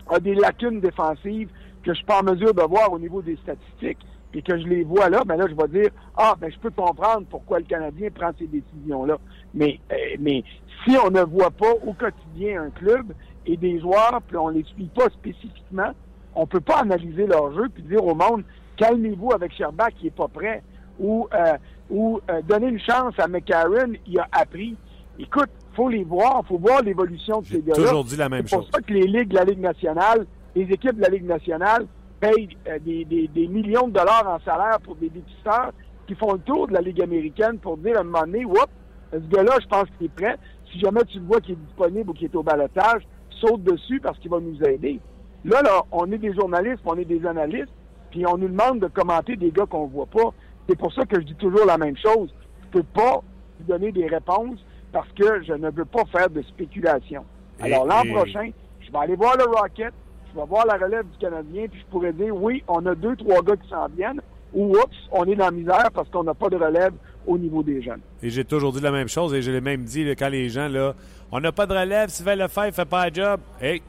a 0.10 0.20
des 0.20 0.36
lacunes 0.36 0.82
défensives 0.82 1.50
que 1.84 1.92
je 1.92 1.98
suis 1.98 2.06
pas 2.06 2.20
en 2.20 2.24
mesure 2.24 2.54
de 2.54 2.62
voir 2.62 2.92
au 2.92 3.00
niveau 3.00 3.22
des 3.22 3.38
statistiques, 3.38 4.00
puis 4.32 4.44
que 4.44 4.60
je 4.60 4.68
les 4.68 4.84
vois 4.84 5.10
là, 5.10 5.24
ben 5.26 5.38
là, 5.38 5.46
je 5.50 5.56
vais 5.56 5.82
dire 5.82 5.92
Ah, 6.16 6.36
ben 6.40 6.52
je 6.52 6.60
peux 6.60 6.70
comprendre 6.70 7.26
pourquoi 7.30 7.60
le 7.60 7.66
Canadien 7.66 8.10
prend 8.14 8.32
ces 8.38 8.48
décisions-là. 8.48 9.18
Mais, 9.54 9.80
euh, 9.92 9.96
mais 10.20 10.44
si 10.84 10.96
on 10.98 11.10
ne 11.10 11.22
voit 11.22 11.52
pas 11.52 11.72
au 11.86 11.94
quotidien 11.94 12.64
un 12.64 12.70
club 12.70 13.14
et 13.46 13.58
des 13.58 13.80
joueurs, 13.80 14.22
puis 14.28 14.38
on 14.38 14.50
les 14.50 14.64
suit 14.64 14.90
pas 14.94 15.10
spécifiquement, 15.10 15.92
on 16.36 16.46
peut 16.46 16.60
pas 16.60 16.80
analyser 16.80 17.26
leur 17.26 17.54
jeu 17.54 17.70
puis 17.74 17.84
dire 17.84 18.04
au 18.04 18.14
monde 18.14 18.44
calmez-vous 18.78 19.34
avec 19.34 19.54
Sherbach 19.54 19.92
qui 20.00 20.08
est 20.08 20.16
pas 20.16 20.28
prêt 20.28 20.64
ou 21.00 21.28
euh, 21.34 21.58
ou 21.90 22.22
euh, 22.30 22.42
donner 22.44 22.68
une 22.68 22.80
chance 22.80 23.14
à 23.18 23.28
McCarron, 23.28 23.94
il 24.06 24.20
a 24.20 24.28
appris. 24.32 24.76
Écoute, 25.18 25.50
faut 25.80 25.88
les 25.90 26.04
voir, 26.04 26.44
faut 26.46 26.58
voir 26.58 26.82
l'évolution 26.82 27.40
de 27.40 27.46
ces 27.46 27.62
gars-là. 27.62 27.82
toujours 27.84 28.04
dit 28.04 28.18
la 28.18 28.28
même 28.28 28.46
C'est 28.46 28.56
pour 28.58 28.66
chose. 28.66 28.72
ça 28.74 28.82
que 28.82 28.92
les 28.94 29.08
ligues 29.08 29.30
de 29.30 29.36
la 29.36 29.46
Ligue 29.46 29.60
nationale, 29.62 30.26
les 30.56 30.64
équipes 30.64 30.98
de 30.98 31.02
la 31.02 31.08
Ligue 31.10 31.26
nationale 31.26 31.86
payent 32.20 32.50
euh, 32.68 32.80
des, 32.80 33.06
des- 33.06 33.30
des 33.30 33.48
millions 33.48 33.88
de 33.88 33.94
dollars 33.94 34.28
en 34.28 34.40
salaire 34.44 34.80
pour 34.84 34.96
des 34.98 35.08
dépisteurs 35.10 35.72
qui 36.06 36.16
font 36.16 36.34
le 36.34 36.40
tour 36.40 36.68
de 36.68 36.74
la 36.74 36.82
Ligue 36.82 37.02
américaine 37.02 37.60
pour 37.60 37.78
dire 37.78 37.96
à 37.98 38.02
un 38.02 38.04
moment 38.04 38.22
donné, 38.26 38.44
Oups, 38.44 38.66
ce 39.14 39.20
gars-là, 39.20 39.54
je 39.62 39.68
pense 39.68 39.86
qu'il 39.98 40.08
est 40.08 40.16
prêt. 40.16 40.36
Si 40.72 40.80
jamais 40.80 41.02
tu 41.06 41.20
le 41.20 41.26
vois 41.26 41.40
qu'il 41.40 41.54
est 41.54 41.66
disponible 41.68 42.10
ou 42.10 42.14
qu'il 42.14 42.26
est 42.26 42.36
au 42.36 42.44
balotage, 42.44 43.04
saute 43.40 43.64
dessus 43.64 44.02
parce 44.02 44.20
qu'il 44.20 44.30
va 44.32 44.40
nous 44.42 44.62
aider. 44.64 45.00
Là, 45.46 45.62
là, 45.62 45.84
on 45.94 46.12
est 46.12 46.18
des 46.18 46.34
journalistes, 46.34 46.82
on 46.86 46.98
est 46.98 47.06
des 47.06 47.26
analystes, 47.26 47.72
puis 48.12 48.26
on 48.28 48.38
nous 48.38 48.50
demande 48.50 48.80
de 48.82 48.88
commenter 48.88 49.38
des 49.38 49.52
gars 49.52 49.66
qu'on 49.66 49.88
voit 49.88 50.08
pas. 50.08 50.34
C'est 50.68 50.78
pour 50.78 50.92
ça 50.94 51.06
que 51.06 51.22
je 51.22 51.26
dis 51.26 51.36
toujours 51.36 51.66
la 51.66 51.78
même 51.78 51.96
chose. 51.96 52.34
Je 52.66 52.80
peux 52.80 52.84
pas 52.84 53.22
vous 53.60 53.66
donner 53.66 53.94
des 53.94 54.08
réponses 54.08 54.60
parce 54.92 55.10
que 55.14 55.44
je 55.44 55.54
ne 55.54 55.70
veux 55.70 55.86
pas 55.86 56.04
faire 56.12 56.30
de 56.30 56.42
spéculation. 56.44 57.24
Alors 57.62 57.86
l'an 57.86 58.04
et- 58.04 58.12
prochain, 58.14 58.50
je 58.80 58.92
vais 58.92 58.98
aller 58.98 59.16
voir 59.16 59.36
le 59.38 59.46
Rocket, 59.46 59.94
je 60.34 60.40
vais 60.40 60.46
voir 60.48 60.66
la 60.66 60.76
relève 60.78 61.06
du 61.06 61.18
Canadien, 61.20 61.66
puis 61.70 61.80
je 61.80 61.86
pourrais 61.92 62.14
dire 62.14 62.36
oui, 62.36 62.64
on 62.68 62.86
a 62.86 62.96
deux, 62.96 63.16
trois 63.16 63.42
gars 63.42 63.56
qui 63.58 63.70
s'en 63.70 63.88
viennent, 63.90 64.22
ou 64.54 64.72
oups, 64.76 64.98
on 65.12 65.26
est 65.26 65.36
dans 65.36 65.46
la 65.46 65.52
misère 65.52 65.90
parce 65.94 66.10
qu'on 66.10 66.24
n'a 66.24 66.34
pas 66.34 66.50
de 66.50 66.56
relève 66.56 66.94
au 67.28 67.38
niveau 67.38 67.62
des 67.62 67.82
jeunes. 67.82 68.02
Et 68.24 68.30
j'ai 68.30 68.44
toujours 68.46 68.72
dit 68.72 68.80
la 68.82 68.92
même 68.92 69.08
chose 69.10 69.34
et 69.34 69.42
je 69.42 69.52
l'ai 69.52 69.62
même 69.62 69.84
dit 69.84 70.04
là, 70.04 70.16
quand 70.16 70.30
les 70.30 70.50
gens, 70.50 70.68
là, 70.68 70.94
on 71.32 71.40
n'a 71.40 71.52
pas 71.52 71.68
de 71.68 71.74
relève, 71.74 72.10
Sylvain 72.10 72.36
Lefebvre 72.36 72.74
fait 72.74 72.86
pas 72.86 73.06
un 73.08 73.14
job. 73.14 73.40
Hey, 73.62 73.82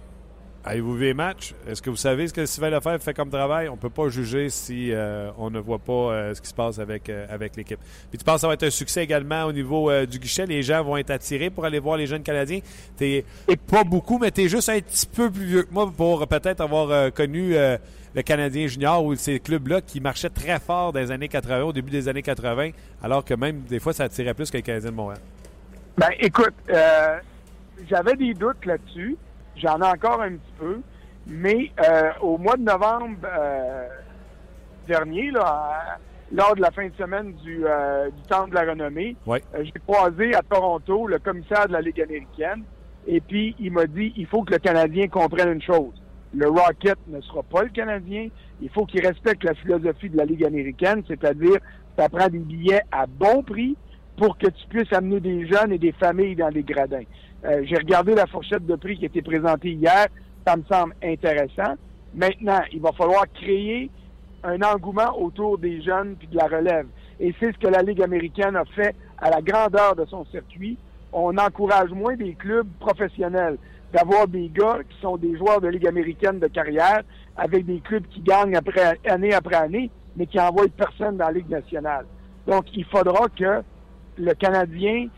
avez-vous 0.64 0.94
vu 0.94 1.04
les 1.06 1.14
matchs? 1.14 1.54
Est-ce 1.68 1.80
que 1.82 1.90
vous 1.90 1.96
savez 1.96 2.28
ce 2.28 2.34
que 2.34 2.46
Sylvain 2.46 2.70
Lefebvre 2.70 3.02
fait 3.02 3.14
comme 3.14 3.30
travail? 3.30 3.68
On 3.68 3.76
peut 3.76 3.90
pas 3.90 4.08
juger 4.08 4.50
si 4.50 4.92
euh, 4.92 5.30
on 5.38 5.50
ne 5.50 5.58
voit 5.58 5.78
pas 5.78 5.92
euh, 5.92 6.34
ce 6.34 6.40
qui 6.40 6.48
se 6.48 6.54
passe 6.54 6.78
avec, 6.78 7.08
euh, 7.08 7.26
avec 7.30 7.56
l'équipe. 7.56 7.78
Puis 8.10 8.18
tu 8.18 8.24
penses 8.24 8.36
que 8.36 8.40
ça 8.42 8.46
va 8.48 8.54
être 8.54 8.64
un 8.64 8.70
succès 8.70 9.02
également 9.02 9.44
au 9.44 9.52
niveau 9.52 9.90
euh, 9.90 10.06
du 10.06 10.18
guichet? 10.18 10.46
Les 10.46 10.62
gens 10.62 10.82
vont 10.82 10.96
être 10.96 11.10
attirés 11.10 11.50
pour 11.50 11.64
aller 11.64 11.78
voir 11.78 11.96
les 11.96 12.06
jeunes 12.06 12.22
Canadiens? 12.22 12.60
T'es 12.96 13.24
pas 13.66 13.84
beaucoup, 13.84 14.18
mais 14.18 14.30
t'es 14.30 14.48
juste 14.48 14.68
un 14.68 14.80
petit 14.80 15.06
peu 15.06 15.30
plus 15.30 15.44
vieux 15.44 15.62
que 15.62 15.72
moi 15.72 15.90
pour 15.96 16.26
peut-être 16.26 16.60
avoir 16.60 16.90
euh, 16.90 17.10
connu 17.10 17.56
euh, 17.56 17.76
le 18.14 18.22
Canadien 18.22 18.66
junior 18.66 19.04
ou 19.04 19.14
ces 19.14 19.40
clubs-là 19.40 19.80
qui 19.80 20.00
marchaient 20.00 20.30
très 20.30 20.58
fort 20.58 20.92
dans 20.92 21.00
les 21.00 21.10
années 21.10 21.28
80, 21.28 21.62
au 21.62 21.72
début 21.72 21.90
des 21.90 22.08
années 22.08 22.22
80, 22.22 22.70
alors 23.02 23.24
que 23.24 23.34
même 23.34 23.60
des 23.62 23.78
fois 23.78 23.92
ça 23.92 24.04
attirait 24.04 24.34
plus 24.34 24.50
que 24.50 24.56
le 24.56 24.62
Canadien 24.62 24.90
de 24.90 24.96
Montréal. 24.96 25.20
Ben, 25.96 26.10
écoute, 26.18 26.54
euh, 26.70 27.18
j'avais 27.88 28.16
des 28.16 28.34
doutes 28.34 28.64
là-dessus. 28.64 29.16
J'en 29.60 29.80
ai 29.80 29.86
encore 29.86 30.22
un 30.22 30.32
petit 30.32 30.54
peu. 30.58 30.80
Mais 31.26 31.70
euh, 31.86 32.10
au 32.22 32.38
mois 32.38 32.56
de 32.56 32.62
novembre 32.62 33.18
euh, 33.24 33.88
dernier, 34.86 35.30
là, 35.30 35.98
lors 36.32 36.54
de 36.54 36.60
la 36.60 36.70
fin 36.70 36.88
de 36.88 36.94
semaine 36.94 37.32
du, 37.34 37.64
euh, 37.66 38.10
du 38.10 38.22
Temple 38.28 38.50
de 38.50 38.54
la 38.54 38.70
Renommée. 38.70 39.16
Ouais. 39.26 39.42
J'ai 39.60 39.80
croisé 39.86 40.34
à 40.34 40.42
Toronto 40.42 41.06
le 41.06 41.18
commissaire 41.18 41.66
de 41.68 41.72
la 41.72 41.80
Ligue 41.80 42.00
américaine 42.00 42.64
et 43.06 43.20
puis 43.20 43.54
il 43.58 43.72
m'a 43.72 43.86
dit 43.86 44.12
il 44.16 44.26
faut 44.26 44.42
que 44.42 44.52
le 44.52 44.58
Canadien 44.58 45.08
comprenne 45.08 45.52
une 45.52 45.62
chose. 45.62 45.92
Le 46.32 46.48
Rocket 46.48 46.98
ne 47.08 47.20
sera 47.22 47.42
pas 47.42 47.64
le 47.64 47.70
Canadien. 47.70 48.28
Il 48.62 48.70
faut 48.70 48.86
qu'il 48.86 49.04
respecte 49.04 49.42
la 49.42 49.54
philosophie 49.54 50.10
de 50.10 50.16
la 50.16 50.24
Ligue 50.24 50.44
américaine, 50.44 51.02
c'est-à-dire 51.08 51.58
ça 51.98 52.08
prend 52.08 52.28
des 52.28 52.38
billets 52.38 52.82
à 52.92 53.06
bon 53.06 53.42
prix 53.42 53.76
pour 54.16 54.38
que 54.38 54.46
tu 54.46 54.66
puisses 54.68 54.92
amener 54.92 55.18
des 55.18 55.46
jeunes 55.46 55.72
et 55.72 55.78
des 55.78 55.92
familles 55.92 56.36
dans 56.36 56.50
les 56.50 56.62
gradins. 56.62 57.02
Euh, 57.44 57.62
J'ai 57.64 57.76
regardé 57.76 58.14
la 58.14 58.26
fourchette 58.26 58.66
de 58.66 58.76
prix 58.76 58.98
qui 58.98 59.04
a 59.04 59.06
été 59.06 59.22
présentée 59.22 59.70
hier. 59.70 60.06
Ça 60.46 60.56
me 60.56 60.62
semble 60.70 60.94
intéressant. 61.02 61.74
Maintenant, 62.14 62.60
il 62.72 62.80
va 62.80 62.92
falloir 62.92 63.24
créer 63.32 63.90
un 64.42 64.60
engouement 64.62 65.18
autour 65.18 65.58
des 65.58 65.82
jeunes 65.82 66.16
puis 66.16 66.28
de 66.28 66.36
la 66.36 66.46
relève. 66.46 66.86
Et 67.18 67.34
c'est 67.38 67.52
ce 67.52 67.58
que 67.58 67.68
la 67.68 67.82
Ligue 67.82 68.02
américaine 68.02 68.56
a 68.56 68.64
fait 68.64 68.94
à 69.18 69.30
la 69.30 69.40
grandeur 69.42 69.94
de 69.94 70.04
son 70.06 70.24
circuit. 70.26 70.78
On 71.12 71.36
encourage 71.36 71.90
moins 71.90 72.16
des 72.16 72.34
clubs 72.34 72.68
professionnels 72.78 73.58
d'avoir 73.92 74.28
des 74.28 74.48
gars 74.48 74.78
qui 74.88 75.00
sont 75.00 75.16
des 75.16 75.36
joueurs 75.36 75.60
de 75.60 75.68
Ligue 75.68 75.86
américaine 75.86 76.38
de 76.38 76.46
carrière 76.46 77.02
avec 77.36 77.66
des 77.66 77.80
clubs 77.80 78.06
qui 78.08 78.20
gagnent 78.20 78.56
après, 78.56 78.98
année 79.08 79.34
après 79.34 79.56
année, 79.56 79.90
mais 80.16 80.26
qui 80.26 80.38
envoient 80.40 80.66
personne 80.76 81.16
dans 81.16 81.26
la 81.26 81.32
Ligue 81.32 81.50
nationale. 81.50 82.06
Donc, 82.46 82.64
il 82.74 82.84
faudra 82.84 83.26
que 83.28 83.62
le 84.16 84.34
Canadien 84.34 85.08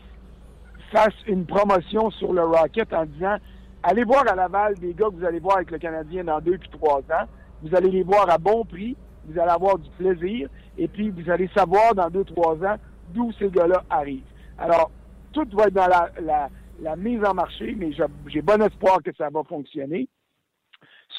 fasse 0.93 1.15
une 1.27 1.45
promotion 1.45 2.11
sur 2.11 2.31
le 2.33 2.43
Rocket 2.43 2.93
en 2.93 3.05
disant 3.05 3.37
allez 3.81 4.03
voir 4.03 4.23
à 4.31 4.35
Laval 4.35 4.75
des 4.75 4.93
gars 4.93 5.07
que 5.07 5.15
vous 5.15 5.25
allez 5.25 5.39
voir 5.39 5.57
avec 5.57 5.71
le 5.71 5.79
Canadien 5.79 6.23
dans 6.23 6.39
deux 6.39 6.57
puis 6.57 6.69
trois 6.69 6.99
ans. 6.99 7.27
Vous 7.63 7.75
allez 7.75 7.89
les 7.89 8.03
voir 8.03 8.29
à 8.29 8.37
bon 8.37 8.63
prix, 8.63 8.95
vous 9.25 9.39
allez 9.39 9.51
avoir 9.51 9.77
du 9.79 9.89
plaisir, 9.91 10.49
et 10.77 10.87
puis 10.87 11.09
vous 11.09 11.29
allez 11.29 11.49
savoir 11.55 11.95
dans 11.95 12.09
deux, 12.09 12.23
trois 12.23 12.55
ans 12.63 12.75
d'où 13.09 13.31
ces 13.39 13.49
gars-là 13.49 13.83
arrivent. 13.89 14.23
Alors, 14.57 14.91
tout 15.31 15.47
va 15.53 15.65
être 15.65 15.73
dans 15.73 15.87
la, 15.87 16.09
la, 16.21 16.49
la 16.81 16.95
mise 16.95 17.23
en 17.25 17.33
marché, 17.33 17.73
mais 17.77 17.91
j'ai- 17.93 18.41
bon 18.41 18.61
espoir 18.61 19.01
que 19.03 19.11
ça 19.17 19.29
va 19.29 19.43
fonctionner. 19.43 20.07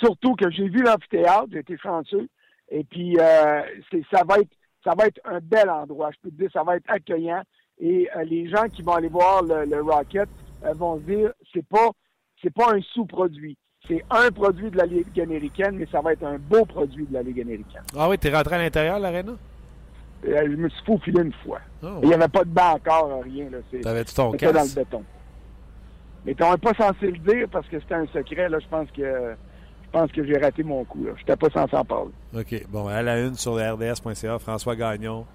Surtout 0.00 0.34
que 0.34 0.50
j'ai 0.50 0.68
vu 0.68 0.82
l'amphithéâtre, 0.82 1.46
j'ai 1.52 1.60
été 1.60 1.76
chanceux, 1.78 2.28
et 2.70 2.84
puis 2.84 3.16
euh, 3.18 3.62
ça 4.12 4.22
va 4.28 4.38
être 4.38 4.50
ça 4.84 4.92
va 4.98 5.06
être 5.06 5.20
un 5.24 5.40
bel 5.40 5.70
endroit. 5.70 6.10
Je 6.12 6.18
peux 6.20 6.30
te 6.30 6.34
dire, 6.36 6.50
ça 6.52 6.62
va 6.62 6.76
être 6.76 6.90
accueillant. 6.90 7.42
Et 7.80 8.08
euh, 8.16 8.24
les 8.24 8.48
gens 8.48 8.64
qui 8.72 8.82
vont 8.82 8.92
aller 8.94 9.08
voir 9.08 9.42
le, 9.42 9.64
le 9.64 9.82
Rocket 9.82 10.28
euh, 10.64 10.72
vont 10.74 10.96
se 10.98 11.02
dire, 11.02 11.32
c'est 11.52 11.66
pas 11.66 11.90
c'est 12.42 12.52
pas 12.52 12.74
un 12.74 12.80
sous-produit. 12.92 13.56
C'est 13.86 14.02
un 14.10 14.30
produit 14.30 14.70
de 14.70 14.76
la 14.78 14.86
Ligue 14.86 15.20
américaine, 15.20 15.76
mais 15.76 15.86
ça 15.90 16.00
va 16.00 16.12
être 16.12 16.24
un 16.24 16.38
beau 16.38 16.64
produit 16.64 17.06
de 17.06 17.12
la 17.12 17.22
Ligue 17.22 17.40
américaine. 17.40 17.82
Ah 17.96 18.08
oui, 18.08 18.18
t'es 18.18 18.34
rentré 18.34 18.54
à 18.56 18.58
l'intérieur, 18.58 18.98
l'aréna? 18.98 19.32
Euh, 20.26 20.42
je 20.42 20.56
me 20.56 20.68
suis 20.70 20.84
faufilé 20.86 21.20
une 21.22 21.32
fois. 21.44 21.60
Ah, 21.82 21.98
Il 22.02 22.08
n'y 22.08 22.14
avait 22.14 22.28
pas 22.28 22.44
de 22.44 22.48
banc 22.48 22.74
encore, 22.74 23.22
rien. 23.22 23.50
Là. 23.50 23.58
C'est, 23.70 23.80
T'avais-tu 23.80 24.14
ton 24.14 24.32
c'était 24.32 24.52
dans 24.52 24.62
le 24.62 24.74
béton. 24.74 25.04
Mais 26.24 26.34
on 26.42 26.52
n'est 26.52 26.58
pas 26.58 26.72
censé 26.72 27.10
le 27.10 27.18
dire 27.18 27.46
parce 27.50 27.66
que 27.68 27.78
c'était 27.78 27.94
un 27.94 28.06
secret. 28.06 28.48
Là, 28.48 28.58
je 28.58 28.68
pense 28.68 28.90
que 28.90 29.02
je 29.02 29.90
pense 30.00 30.10
que 30.10 30.24
j'ai 30.24 30.38
raté 30.38 30.62
mon 30.62 30.84
coup. 30.84 31.04
Je 31.04 31.10
n'étais 31.20 31.36
pas 31.36 31.50
censé 31.50 31.76
en 31.76 31.84
parler. 31.84 32.10
OK. 32.34 32.66
Bon, 32.70 32.88
à 32.88 33.02
la 33.02 33.20
une 33.20 33.34
sur 33.34 33.52
RDS.ca, 33.56 34.38
François 34.38 34.74
Gagnon, 34.76 35.26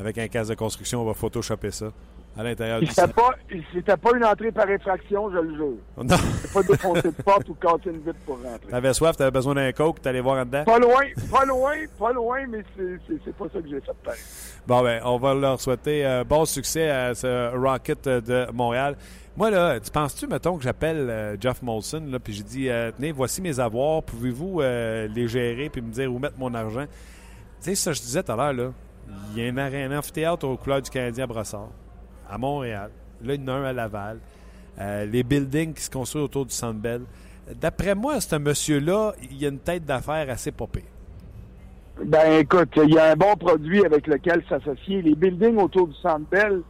avec 0.00 0.18
un 0.18 0.28
casque 0.28 0.50
de 0.50 0.54
construction, 0.56 1.02
on 1.02 1.04
va 1.04 1.14
photoshopper 1.14 1.70
ça 1.70 1.92
à 2.36 2.42
l'intérieur 2.42 2.80
du 2.80 2.86
C'était 2.86 3.08
pas, 3.08 3.34
c'était 3.72 3.96
pas 3.96 4.10
une 4.16 4.24
entrée 4.24 4.52
par 4.52 4.68
effraction, 4.70 5.30
je 5.30 5.38
le 5.38 5.56
jure. 5.56 5.76
Non, 6.02 6.16
pas 6.54 6.62
défoncer 6.62 7.02
de 7.08 7.22
porte 7.22 7.48
ou 7.48 7.54
casser 7.54 7.90
une 7.90 7.98
vitre 7.98 8.18
pour 8.24 8.36
rentrer. 8.36 8.70
t'avais 8.70 8.94
soif, 8.94 9.16
t'avais 9.16 9.30
besoin 9.30 9.54
d'un 9.54 9.72
coke, 9.72 10.00
t'allais 10.00 10.20
voir 10.20 10.38
en 10.38 10.44
dedans? 10.44 10.64
Pas 10.64 10.78
loin, 10.78 11.02
pas 11.30 11.44
loin, 11.44 11.74
pas 11.98 12.12
loin, 12.12 12.46
mais 12.48 12.62
c'est, 12.76 13.34
pas 13.34 13.44
ça 13.52 13.60
que 13.60 13.68
j'ai 13.68 13.80
fait 13.80 13.92
pareil. 14.04 14.20
Bon, 14.66 14.82
ben, 14.82 15.00
on 15.04 15.18
va 15.18 15.34
leur 15.34 15.60
souhaiter 15.60 16.06
euh, 16.06 16.24
bon 16.24 16.44
succès 16.44 16.88
à 16.88 17.14
ce 17.14 17.56
Rocket 17.56 18.06
euh, 18.06 18.20
de 18.20 18.52
Montréal. 18.52 18.96
Moi, 19.36 19.50
là, 19.50 19.80
tu 19.80 19.90
penses-tu, 19.90 20.26
mettons, 20.26 20.56
que 20.56 20.62
j'appelle 20.62 21.08
euh, 21.10 21.36
Jeff 21.40 21.62
Molson, 21.62 22.04
là, 22.10 22.18
puis 22.18 22.32
j'ai 22.32 22.42
dit, 22.42 22.68
euh, 22.68 22.90
tenez, 22.96 23.12
voici 23.12 23.40
mes 23.42 23.58
avoirs, 23.58 24.02
pouvez-vous 24.02 24.60
les 24.60 25.28
gérer, 25.28 25.68
puis 25.68 25.82
me 25.82 25.90
dire 25.90 26.12
où 26.12 26.18
mettre 26.18 26.38
mon 26.38 26.54
argent? 26.54 26.86
Tu 27.62 27.70
sais, 27.70 27.74
ça, 27.74 27.92
je 27.92 28.00
disais 28.00 28.22
tout 28.22 28.32
à 28.32 28.36
l'heure, 28.36 28.52
là, 28.52 28.72
il 29.34 29.42
y 29.42 29.48
a 29.48 29.64
un, 29.64 29.98
amphithéâtre 29.98 30.46
aux 30.46 30.56
couleurs 30.56 30.82
du 30.82 30.90
Canadien 30.90 31.24
à 31.24 31.26
Brossard, 31.26 31.70
à 32.28 32.38
Montréal. 32.38 32.90
Là, 33.22 33.34
il 33.34 33.40
y 33.40 33.44
en 33.44 33.48
a 33.48 33.52
un 33.52 33.64
à 33.64 33.72
Laval. 33.72 34.18
Euh, 34.78 35.04
les 35.06 35.22
buildings 35.22 35.74
qui 35.74 35.82
se 35.82 35.90
construisent 35.90 36.24
autour 36.24 36.46
du 36.46 36.54
Centre 36.54 36.78
Bell. 36.78 37.02
D'après 37.60 37.94
moi, 37.94 38.20
ce 38.20 38.36
monsieur-là, 38.36 39.12
il 39.30 39.44
a 39.44 39.48
une 39.48 39.58
tête 39.58 39.84
d'affaires 39.84 40.28
assez 40.30 40.52
popée. 40.52 40.84
Ben 42.04 42.40
écoute, 42.40 42.70
il 42.76 42.94
y 42.94 42.98
a 42.98 43.10
un 43.10 43.16
bon 43.16 43.34
produit 43.36 43.84
avec 43.84 44.06
lequel 44.06 44.42
s'associer. 44.48 45.02
Les 45.02 45.14
buildings 45.14 45.58
autour 45.58 45.88
du 45.88 45.94
Centre 45.96 46.26
Bell 46.30 46.62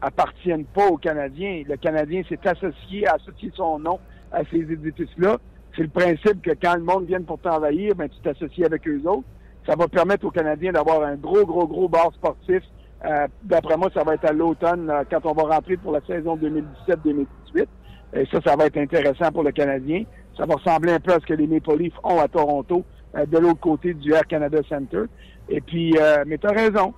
appartiennent 0.00 0.66
pas 0.66 0.86
aux 0.86 0.98
Canadiens. 0.98 1.64
Le 1.66 1.76
Canadien 1.76 2.22
s'est 2.28 2.38
associé, 2.46 3.06
a 3.08 3.14
associé 3.14 3.50
son 3.56 3.80
nom 3.80 3.98
à 4.30 4.44
ces 4.44 4.58
édifices-là. 4.58 5.38
C'est 5.74 5.82
le 5.82 5.88
principe 5.88 6.40
que 6.42 6.52
quand 6.52 6.76
le 6.76 6.82
monde 6.82 7.06
vient 7.06 7.20
pour 7.22 7.38
t'envahir, 7.40 7.94
ben 7.96 8.08
tu 8.08 8.18
t'associes 8.20 8.64
avec 8.64 8.86
eux 8.86 9.02
autres. 9.06 9.26
Ça 9.66 9.74
va 9.74 9.88
permettre 9.88 10.24
aux 10.24 10.30
Canadiens 10.30 10.72
d'avoir 10.72 11.02
un 11.02 11.16
gros, 11.16 11.44
gros, 11.44 11.66
gros 11.66 11.88
bar 11.88 12.12
sportif. 12.14 12.62
Euh, 13.04 13.26
D'après 13.42 13.76
moi, 13.76 13.90
ça 13.92 14.04
va 14.04 14.14
être 14.14 14.24
à 14.24 14.32
l'automne 14.32 14.88
euh, 14.90 15.02
quand 15.10 15.26
on 15.26 15.32
va 15.32 15.54
rentrer 15.54 15.76
pour 15.76 15.92
la 15.92 16.00
saison 16.06 16.36
2017-2018. 16.36 17.66
Et 18.14 18.26
ça, 18.26 18.40
ça 18.44 18.56
va 18.56 18.66
être 18.66 18.76
intéressant 18.76 19.32
pour 19.32 19.42
le 19.42 19.52
Canadien. 19.52 20.04
Ça 20.36 20.46
va 20.46 20.54
ressembler 20.54 20.92
un 20.92 21.00
peu 21.00 21.12
à 21.12 21.20
ce 21.20 21.26
que 21.26 21.34
les 21.34 21.46
Maple 21.46 21.76
Leafs 21.78 21.98
ont 22.04 22.20
à 22.20 22.28
Toronto, 22.28 22.84
euh, 23.16 23.26
de 23.26 23.38
l'autre 23.38 23.60
côté 23.60 23.92
du 23.94 24.12
Air 24.12 24.26
Canada 24.26 24.58
Center. 24.68 25.04
Et 25.48 25.60
puis, 25.60 25.96
euh, 25.98 26.24
mais 26.26 26.38
tu 26.38 26.46
as 26.46 26.52
raison. 26.52 26.94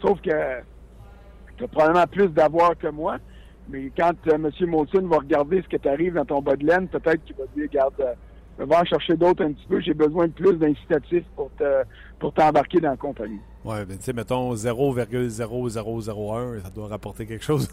Sauf 0.00 0.20
que 0.20 0.30
tu 1.56 1.64
as 1.64 1.68
probablement 1.68 2.06
plus 2.06 2.28
d'avoir 2.28 2.78
que 2.78 2.88
moi. 2.88 3.16
Mais 3.68 3.90
quand 3.96 4.14
M. 4.32 4.48
Molson 4.68 5.06
va 5.08 5.18
regarder 5.18 5.62
ce 5.62 5.68
que 5.68 5.76
tu 5.76 6.10
dans 6.10 6.24
ton 6.24 6.40
bas 6.40 6.56
de 6.56 6.64
laine, 6.64 6.88
peut-être 6.88 7.22
qu'il 7.24 7.36
va 7.36 7.44
dire, 7.54 7.68
regarde, 7.68 8.16
je 8.58 8.64
vais 8.64 8.76
en 8.76 8.84
chercher 8.84 9.16
d'autres 9.16 9.44
un 9.44 9.52
petit 9.52 9.66
peu. 9.68 9.80
J'ai 9.80 9.94
besoin 9.94 10.26
de 10.26 10.32
plus 10.32 10.54
d'incitatifs 10.56 11.24
pour 11.36 11.50
te, 11.58 11.84
pour 12.18 12.32
t'embarquer 12.34 12.80
dans 12.80 12.90
la 12.90 12.96
compagnie. 12.96 13.38
Ouais, 13.64 13.84
ben, 13.84 13.96
tu 13.96 14.02
sais, 14.04 14.12
mettons 14.12 14.52
0,0001, 14.54 16.62
ça 16.62 16.70
doit 16.70 16.88
rapporter 16.88 17.26
quelque 17.26 17.44
chose. 17.44 17.68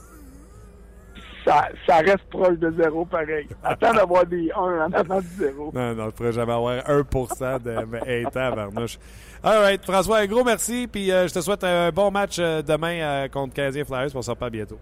Ça, 1.45 1.67
ça 1.87 1.97
reste 1.97 2.23
proche 2.31 2.57
de 2.57 2.71
zéro 2.71 3.05
pareil. 3.05 3.47
Attends 3.63 3.93
d'avoir 3.93 4.25
des 4.25 4.49
1 4.51 4.57
en 4.59 4.91
avant 4.91 5.21
du 5.21 5.27
zéro. 5.27 5.71
Non, 5.75 5.93
non, 5.93 6.05
je 6.05 6.09
pourrais 6.09 6.31
jamais 6.31 6.53
avoir 6.53 6.77
1% 6.77 7.61
de 7.61 7.85
mais, 7.85 7.99
hey, 8.07 8.25
tabarnouche. 8.31 8.97
All 9.43 9.61
right, 9.61 9.85
François, 9.85 10.17
un 10.19 10.25
gros 10.25 10.43
merci. 10.43 10.87
Puis 10.91 11.11
euh, 11.11 11.27
je 11.27 11.33
te 11.35 11.41
souhaite 11.41 11.63
un 11.63 11.91
bon 11.91 12.09
match 12.09 12.37
euh, 12.39 12.63
demain 12.63 12.99
euh, 12.99 13.27
contre 13.27 13.53
Canadien 13.53 13.85
Flyers. 13.85 14.09
On 14.15 14.23
se 14.23 14.31
reparle 14.31 14.51
bientôt. 14.51 14.79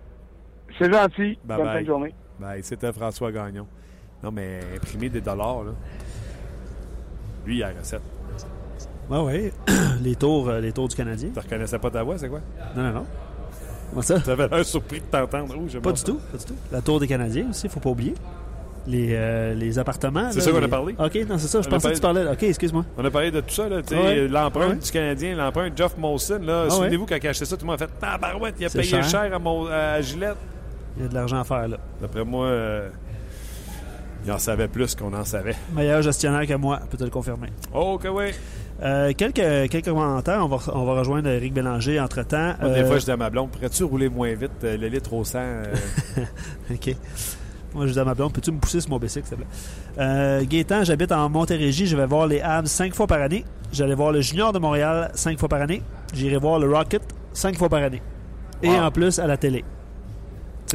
C'est 0.80 0.92
gentil. 0.92 1.38
Bye 1.44 1.58
Bonne 1.58 1.66
bye. 1.66 1.76
fin 1.76 1.82
de 1.82 1.86
journée. 1.86 2.16
Bye, 2.40 2.64
c'était 2.64 2.94
François 2.94 3.32
Gagnon. 3.34 3.68
Non, 4.24 4.32
mais 4.32 4.60
imprimer 4.76 5.10
des 5.10 5.22
dollars, 5.22 5.64
là. 5.64 5.72
Lui, 7.46 7.58
il 7.58 7.64
a 7.64 7.74
la 7.74 7.80
recette. 7.80 8.02
Ouais, 9.10 9.20
ouais. 9.20 9.54
les, 10.02 10.16
tours, 10.16 10.48
euh, 10.50 10.62
les 10.62 10.72
tours 10.72 10.88
du 10.88 10.96
Canadien. 10.96 11.30
Tu 11.34 11.40
reconnaissais 11.40 11.78
pas 11.80 11.92
ta 11.92 12.04
voix, 12.04 12.18
c'est 12.18 12.30
quoi? 12.30 12.40
Non, 12.76 12.84
non, 12.84 12.94
non. 12.94 13.06
Comment 13.90 14.02
ça? 14.02 14.20
Tu 14.22 14.30
avais 14.30 14.48
l'air 14.48 14.66
surpris 14.66 15.02
de 15.02 15.06
t'entendre. 15.06 15.54
Oh, 15.58 15.80
Pas 15.82 15.92
du 15.92 16.00
ça. 16.00 16.06
tout, 16.06 16.20
pas 16.32 16.38
du 16.38 16.46
tout. 16.46 16.56
La 16.72 16.82
tour 16.82 17.00
des 17.00 17.08
Canadiens 17.08 17.48
aussi, 17.50 17.68
faut 17.68 17.82
pas 17.82 17.90
oublier. 17.90 18.14
Les, 18.88 19.10
euh, 19.12 19.54
les 19.54 19.78
appartements. 19.78 20.32
C'est 20.32 20.42
ça 20.42 20.52
qu'on 20.52 20.60
les- 20.60 20.66
a 20.66 20.70
parlé? 20.70 20.96
OK, 20.98 21.16
non, 21.28 21.38
c'est 21.38 21.48
ça. 21.48 21.62
Je 21.62 21.68
On 21.68 21.72
pensais 21.72 21.90
que 21.90 21.96
tu 21.96 22.02
parlais. 22.02 22.26
OK, 22.28 22.44
excuse-moi. 22.44 22.86
On 22.98 23.06
a 23.06 23.12
parlé 23.12 23.30
de 23.32 23.40
tout 23.42 23.54
ça, 23.54 23.70
là, 23.70 23.82
tu 23.82 23.90
sais, 23.96 24.02
Ouais. 24.02 24.28
l'empreinte 24.28 24.70
Ouais. 24.72 24.76
du 24.78 24.92
Canadien, 24.92 25.36
l'empreinte 25.36 25.78
Jeff 25.78 25.98
Molson. 25.98 26.40
Là, 26.42 26.64
Ah 26.68 26.70
Souvenez-vous, 26.70 27.06
quand 27.06 27.16
il 27.22 27.28
a 27.28 27.30
acheté 27.30 27.46
ça, 27.46 27.56
tout 27.56 27.66
le 27.66 27.72
monde 27.72 27.82
a 27.82 27.86
fait 27.88 27.92
Tabarouette, 28.00 28.56
il 28.60 28.66
a 28.66 28.70
payé 28.70 28.84
cher, 28.84 29.04
cher. 29.04 29.34
à, 29.34 29.40
Mo- 29.40 29.68
à 29.68 30.02
Gillette. 30.02 30.36
Il 30.98 31.04
y 31.04 31.06
a 31.06 31.10
de 31.10 31.14
l'argent 31.14 31.40
à 31.40 31.44
faire, 31.44 31.68
là. 31.68 31.78
D'après 32.02 32.26
moi, 32.26 32.46
euh, 32.48 32.90
il 34.26 34.32
en 34.32 34.38
savait 34.38 34.68
plus 34.68 34.96
qu'on 34.96 35.14
en 35.14 35.26
savait. 35.26 35.56
Meilleur 35.76 36.02
gestionnaire 36.02 36.48
que 36.48 36.54
moi, 36.56 36.80
peut 36.90 36.98
te 36.98 37.04
le 37.04 37.10
confirmer. 37.10 37.48
Oh, 37.74 37.98
que 38.02 38.08
oui. 38.08 38.26
Euh, 38.82 39.12
quelques, 39.16 39.70
quelques 39.70 39.86
commentaires. 39.86 40.42
On 40.44 40.48
va, 40.48 40.58
on 40.74 40.84
va 40.86 40.94
rejoindre 41.00 41.30
Eric 41.30 41.54
Bélanger 41.54 42.00
entre-temps. 42.00 42.54
Des 42.62 42.68
Euh, 42.68 42.86
fois, 42.88 42.98
je 43.00 43.06
dis 43.06 43.12
à 43.12 43.18
ma 43.18 43.30
blonde, 43.30 43.50
pourrais-tu 43.52 43.84
rouler 43.84 44.10
moins 44.10 44.34
vite 44.34 44.52
euh, 44.64 44.78
le 44.78 44.88
litre 44.88 45.14
au 45.14 45.24
sang? 45.24 45.40
euh? 45.40 45.74
OK. 46.74 46.96
Moi, 47.76 47.88
je 47.88 47.94
dis 47.94 48.00
à 48.00 48.06
ma 48.06 48.14
blonde, 48.14 48.34
peux-tu 48.34 48.52
me 48.52 48.60
pousser 48.60 48.82
sur 48.82 48.90
mon 48.92 49.00
bicycle, 49.00 49.28
s'il 49.28 49.38
te 49.38 49.42
plaît? 49.42 49.52
Euh, 50.00 50.44
Gaétan, 50.48 50.84
j'habite 50.84 51.12
en 51.12 51.28
Montérégie. 51.30 51.88
Je 51.88 51.96
vais 51.98 52.06
voir 52.06 52.28
les 52.28 52.40
Habs 52.42 52.68
cinq 52.68 52.94
fois 52.94 53.08
par 53.08 53.22
année. 53.22 53.46
J'allais 53.72 53.96
voir 53.96 54.12
le 54.12 54.22
Junior 54.22 54.54
de 54.54 54.60
Montréal 54.60 55.12
cinq 55.16 55.40
fois 55.40 55.50
par 55.50 55.62
année. 55.62 55.82
J'irai 56.14 56.38
voir 56.38 56.60
le 56.60 56.72
Rocket 56.72 57.02
cinq 57.34 57.58
fois 57.58 57.70
par 57.70 57.82
année. 57.82 58.02
Et 58.62 58.70
en 58.70 58.92
plus, 58.92 59.18
à 59.20 59.28
la 59.28 59.38
télé. 59.38 59.64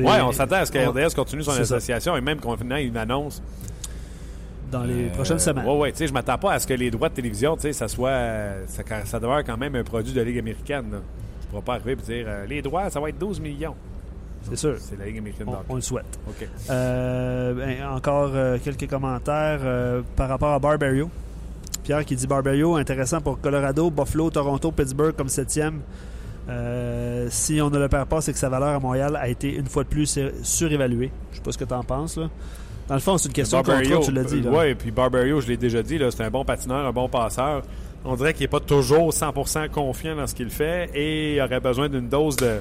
Ouais, 0.02 0.20
on 0.22 0.32
s'attend 0.32 0.56
à 0.56 0.64
ce 0.66 0.72
que 0.72 0.78
RDS 0.78 1.14
continue 1.14 1.42
son 1.42 1.52
ça. 1.52 1.60
association 1.60 2.16
et 2.16 2.20
même 2.20 2.38
qu'on 2.40 2.56
ait 2.56 2.84
une 2.84 2.96
annonce. 2.96 3.42
Dans 4.70 4.82
les 4.84 5.06
Euh, 5.06 5.10
prochaines 5.14 5.38
semaines. 5.38 5.64
Ouais, 5.66 5.76
ouais, 5.78 5.92
tu 5.92 5.98
sais, 5.98 6.06
je 6.08 6.12
m'attends 6.12 6.36
pas 6.36 6.52
à 6.52 6.58
ce 6.58 6.66
que 6.66 6.74
les 6.74 6.90
droits 6.90 7.08
de 7.08 7.14
télévision, 7.14 7.56
tu 7.56 7.62
sais, 7.62 7.72
ça 7.72 7.88
soit. 7.88 8.10
euh, 8.10 8.64
Ça, 8.66 8.82
ça 9.04 9.18
demeure 9.18 9.42
quand 9.44 9.56
même 9.56 9.74
un 9.76 9.82
produit 9.84 10.12
de 10.12 10.18
la 10.18 10.24
Ligue 10.26 10.38
américaine. 10.38 10.84
Là. 10.92 10.98
Je 11.42 11.46
pourrais 11.48 11.62
pas 11.62 11.74
arriver 11.74 11.92
et 11.92 11.96
dire 11.96 12.24
euh, 12.28 12.44
les 12.46 12.60
droits, 12.60 12.90
ça 12.90 13.00
va 13.00 13.08
être 13.08 13.18
12 13.18 13.40
millions. 13.40 13.74
C'est 14.42 14.56
sûr. 14.56 14.74
C'est 14.78 14.98
la 14.98 15.06
Ligue 15.06 15.18
américaine 15.18 15.46
On, 15.48 15.56
on 15.72 15.74
le 15.76 15.80
souhaite. 15.80 16.18
OK. 16.28 16.46
Euh, 16.70 17.54
ben, 17.54 17.86
encore 17.88 18.30
quelques 18.62 18.88
commentaires 18.88 19.60
par 20.16 20.28
rapport 20.28 20.52
à 20.52 20.58
Barbario. 20.58 21.10
Pierre 21.82 22.04
qui 22.04 22.14
dit 22.16 22.26
Barberio, 22.26 22.76
intéressant 22.76 23.22
pour 23.22 23.40
Colorado, 23.40 23.90
Buffalo, 23.90 24.28
Toronto, 24.30 24.70
Pittsburgh 24.70 25.16
comme 25.16 25.30
septième. 25.30 25.80
Euh, 26.48 27.26
si 27.30 27.60
on 27.60 27.68
ne 27.70 27.78
le 27.78 27.88
perd 27.88 28.08
pas, 28.08 28.20
c'est 28.20 28.32
que 28.32 28.38
sa 28.38 28.48
valeur 28.48 28.68
à 28.68 28.80
Montréal 28.80 29.16
a 29.16 29.28
été 29.28 29.54
une 29.54 29.66
fois 29.66 29.84
de 29.84 29.88
plus 29.88 30.06
sur- 30.06 30.30
surévaluée. 30.42 31.10
Je 31.32 31.36
sais 31.36 31.42
pas 31.42 31.52
ce 31.52 31.58
que 31.58 31.64
tu 31.64 31.74
en 31.74 31.82
penses. 31.84 32.16
Là. 32.16 32.28
Dans 32.88 32.94
le 32.94 33.00
fond, 33.00 33.18
c'est 33.18 33.28
une 33.28 33.34
question 33.34 33.60
de 33.60 34.04
tu 34.04 34.12
l'as 34.12 34.24
dit. 34.24 34.42
Oui, 34.46 34.74
puis 34.74 34.90
Barberio, 34.90 35.40
je 35.42 35.48
l'ai 35.48 35.56
déjà 35.58 35.82
dit, 35.82 35.98
c'est 36.10 36.22
un 36.24 36.30
bon 36.30 36.44
patineur, 36.44 36.86
un 36.86 36.92
bon 36.92 37.08
passeur. 37.08 37.62
On 38.04 38.14
dirait 38.16 38.32
qu'il 38.32 38.44
n'est 38.44 38.48
pas 38.48 38.60
toujours 38.60 39.12
100% 39.12 39.68
confiant 39.68 40.16
dans 40.16 40.26
ce 40.26 40.34
qu'il 40.34 40.48
fait 40.50 40.88
et 40.94 41.34
il 41.36 41.40
aurait 41.42 41.60
besoin 41.60 41.88
d'une 41.90 42.08
dose 42.08 42.36
de, 42.36 42.60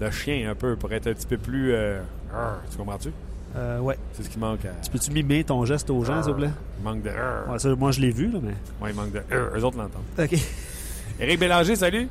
de 0.00 0.10
chien 0.10 0.50
un 0.50 0.54
peu 0.54 0.76
pour 0.76 0.92
être 0.92 1.06
un 1.06 1.14
petit 1.14 1.26
peu 1.26 1.38
plus. 1.38 1.72
euh, 1.72 2.00
tu 2.70 2.76
comprends-tu? 2.76 3.10
Euh, 3.56 3.78
ouais. 3.78 3.96
C'est 4.12 4.24
ce 4.24 4.28
qui 4.28 4.38
manque. 4.38 4.64
À, 4.66 4.70
Tu 4.82 4.90
peux-tu 4.90 5.10
mimer 5.10 5.44
ton 5.44 5.64
geste 5.64 5.88
aux 5.88 6.04
gens, 6.04 6.22
s'il 6.22 6.32
vous 6.32 6.38
plaît? 6.38 6.50
il 6.80 6.84
manque 6.84 7.02
de. 7.02 7.08
Ouais, 7.10 7.58
ça, 7.58 7.74
moi, 7.76 7.92
je 7.92 8.00
l'ai 8.00 8.10
vu, 8.10 8.26
là, 8.30 8.38
mais. 8.42 8.54
Ouais, 8.82 8.90
il 8.90 8.96
manque 8.96 9.12
de. 9.12 9.20
Eux 9.30 9.64
autres 9.64 9.78
l'entendent. 9.78 10.02
OK. 10.18 10.38
Éric 11.20 11.38
Bélanger, 11.38 11.76
salut. 11.76 12.08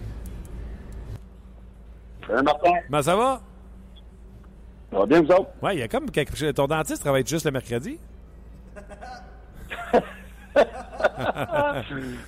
Salut 2.32 2.44
Martin? 2.44 2.72
Ben, 2.90 3.02
ça 3.02 3.16
va? 3.16 3.42
Ça 4.90 5.00
va 5.00 5.06
bien, 5.06 5.22
vous 5.22 5.32
autres? 5.32 5.50
Ouais, 5.62 5.76
il 5.76 5.80
y 5.80 5.84
a 5.84 5.90
comme 5.90 6.10
quelque 6.10 6.34
chose. 6.38 6.54
Ton 6.54 6.66
dentiste 6.66 7.02
travaille 7.02 7.28
juste 7.28 7.46
le 7.46 7.52
mercredi? 7.52 8.00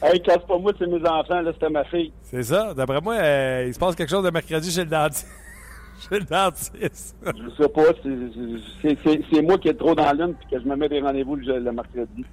hey, 0.04 0.22
casse 0.22 0.44
pas 0.46 0.58
moi, 0.58 0.74
c'est 0.78 0.88
mes 0.88 1.08
enfants, 1.08 1.40
là, 1.42 1.54
c'était 1.54 1.70
ma 1.70 1.86
fille. 1.86 2.12
C'est 2.24 2.44
ça. 2.44 2.74
D'après 2.74 3.00
moi, 3.00 3.16
euh, 3.16 3.64
il 3.68 3.74
se 3.74 3.80
passe 3.80 3.96
quelque 3.96 4.10
chose 4.10 4.26
de 4.26 4.30
mercredi 4.30 4.72
chez 4.72 4.84
le 4.84 4.90
dentiste. 4.90 5.28
chez 6.10 6.20
le 6.20 6.26
dentiste. 6.26 7.16
Je 7.26 7.64
sais 7.64 7.70
pas, 7.70 7.84
c'est- 9.32 9.42
moi 9.42 9.58
qui 9.58 9.70
est 9.70 9.80
trop 9.80 9.96
dans 9.96 10.12
l'une 10.12 10.34
puis 10.34 10.48
que 10.52 10.60
je 10.62 10.68
me 10.68 10.76
mets 10.76 10.90
des 10.90 11.00
rendez-vous 11.00 11.38
le, 11.38 11.60
le 11.60 11.72
mercredi. 11.72 12.26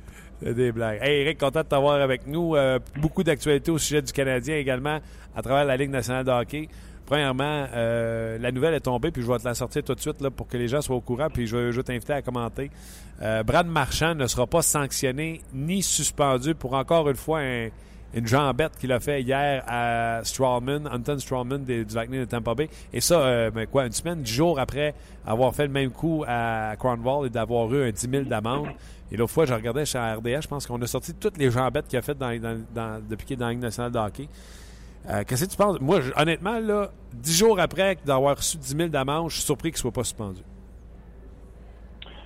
C'est 0.42 0.54
des 0.54 0.72
blagues. 0.72 0.98
Hey, 1.02 1.20
Eric, 1.20 1.38
content 1.38 1.60
de 1.60 1.66
t'avoir 1.66 2.00
avec 2.00 2.26
nous. 2.26 2.56
Euh, 2.56 2.80
beaucoup 2.96 3.22
d'actualités 3.22 3.70
au 3.70 3.78
sujet 3.78 4.02
du 4.02 4.12
Canadien 4.12 4.56
également 4.56 4.98
à 5.36 5.42
travers 5.42 5.64
la 5.64 5.76
Ligue 5.76 5.90
nationale 5.90 6.24
de 6.24 6.30
hockey. 6.32 6.68
Premièrement, 7.10 7.66
euh, 7.74 8.38
la 8.38 8.52
nouvelle 8.52 8.72
est 8.74 8.78
tombée, 8.80 9.10
puis 9.10 9.20
je 9.20 9.26
vais 9.26 9.36
te 9.38 9.44
la 9.44 9.54
sortir 9.54 9.82
tout 9.82 9.96
de 9.96 10.00
suite 10.00 10.20
là, 10.20 10.30
pour 10.30 10.46
que 10.46 10.56
les 10.56 10.68
gens 10.68 10.80
soient 10.80 10.94
au 10.94 11.00
courant, 11.00 11.26
puis 11.28 11.44
je 11.48 11.56
vais, 11.56 11.72
je 11.72 11.80
t'inviter 11.80 12.12
à 12.12 12.22
commenter. 12.22 12.70
Euh, 13.20 13.42
Brad 13.42 13.66
Marchand 13.66 14.14
ne 14.14 14.28
sera 14.28 14.46
pas 14.46 14.62
sanctionné 14.62 15.40
ni 15.52 15.82
suspendu 15.82 16.54
pour 16.54 16.74
encore 16.74 17.08
une 17.10 17.16
fois 17.16 17.40
un- 17.40 17.68
une 18.14 18.28
jambette 18.28 18.76
qu'il 18.78 18.92
a 18.92 19.00
fait 19.00 19.22
hier 19.22 19.64
à 19.66 20.20
Strawman, 20.22 20.86
Anton 20.86 21.18
Strawman 21.18 21.64
du 21.64 21.84
Lightning 21.92 22.20
de 22.20 22.24
Tampa 22.26 22.54
Bay. 22.54 22.68
Et 22.92 23.00
ça, 23.00 23.20
euh, 23.22 23.50
ben 23.50 23.66
quoi, 23.66 23.86
une 23.86 23.92
semaine, 23.92 24.22
dix 24.22 24.32
jours 24.32 24.60
après 24.60 24.94
avoir 25.26 25.52
fait 25.52 25.66
le 25.66 25.72
même 25.72 25.90
coup 25.90 26.24
à 26.28 26.74
Cornwall 26.78 27.26
et 27.26 27.30
d'avoir 27.30 27.72
eu 27.74 27.88
un 27.88 27.90
10 27.90 28.08
000 28.08 28.24
d'amende. 28.24 28.68
Et 29.10 29.16
l'autre 29.16 29.32
fois, 29.32 29.46
je 29.46 29.54
regardais 29.54 29.84
chez 29.84 29.98
RDS, 29.98 30.42
je 30.42 30.48
pense 30.48 30.64
qu'on 30.66 30.80
a 30.80 30.86
sorti 30.86 31.12
toutes 31.14 31.38
les 31.38 31.50
jambettes 31.50 31.88
qu'il 31.88 31.98
a 31.98 32.02
faites 32.02 32.18
dans- 32.18 32.38
dans- 32.72 33.00
depuis 33.08 33.26
qu'il 33.26 33.34
est 33.34 33.40
dans 33.40 33.46
la 33.46 33.52
Ligue 33.52 33.62
nationale 33.62 33.90
de 33.90 33.98
hockey. 33.98 34.28
Euh, 35.08 35.22
Qu'est-ce 35.26 35.44
que 35.44 35.50
tu 35.50 35.56
penses? 35.56 35.80
Moi, 35.80 36.00
honnêtement, 36.16 36.58
là, 36.58 36.90
dix 37.12 37.36
jours 37.36 37.58
après 37.58 37.96
d'avoir 38.04 38.36
reçu 38.36 38.58
10 38.58 38.76
000 38.76 38.88
d'amende, 38.88 39.30
je 39.30 39.36
suis 39.36 39.44
surpris 39.44 39.70
qu'il 39.70 39.78
ne 39.78 39.80
soit 39.80 39.92
pas 39.92 40.04
suspendu. 40.04 40.42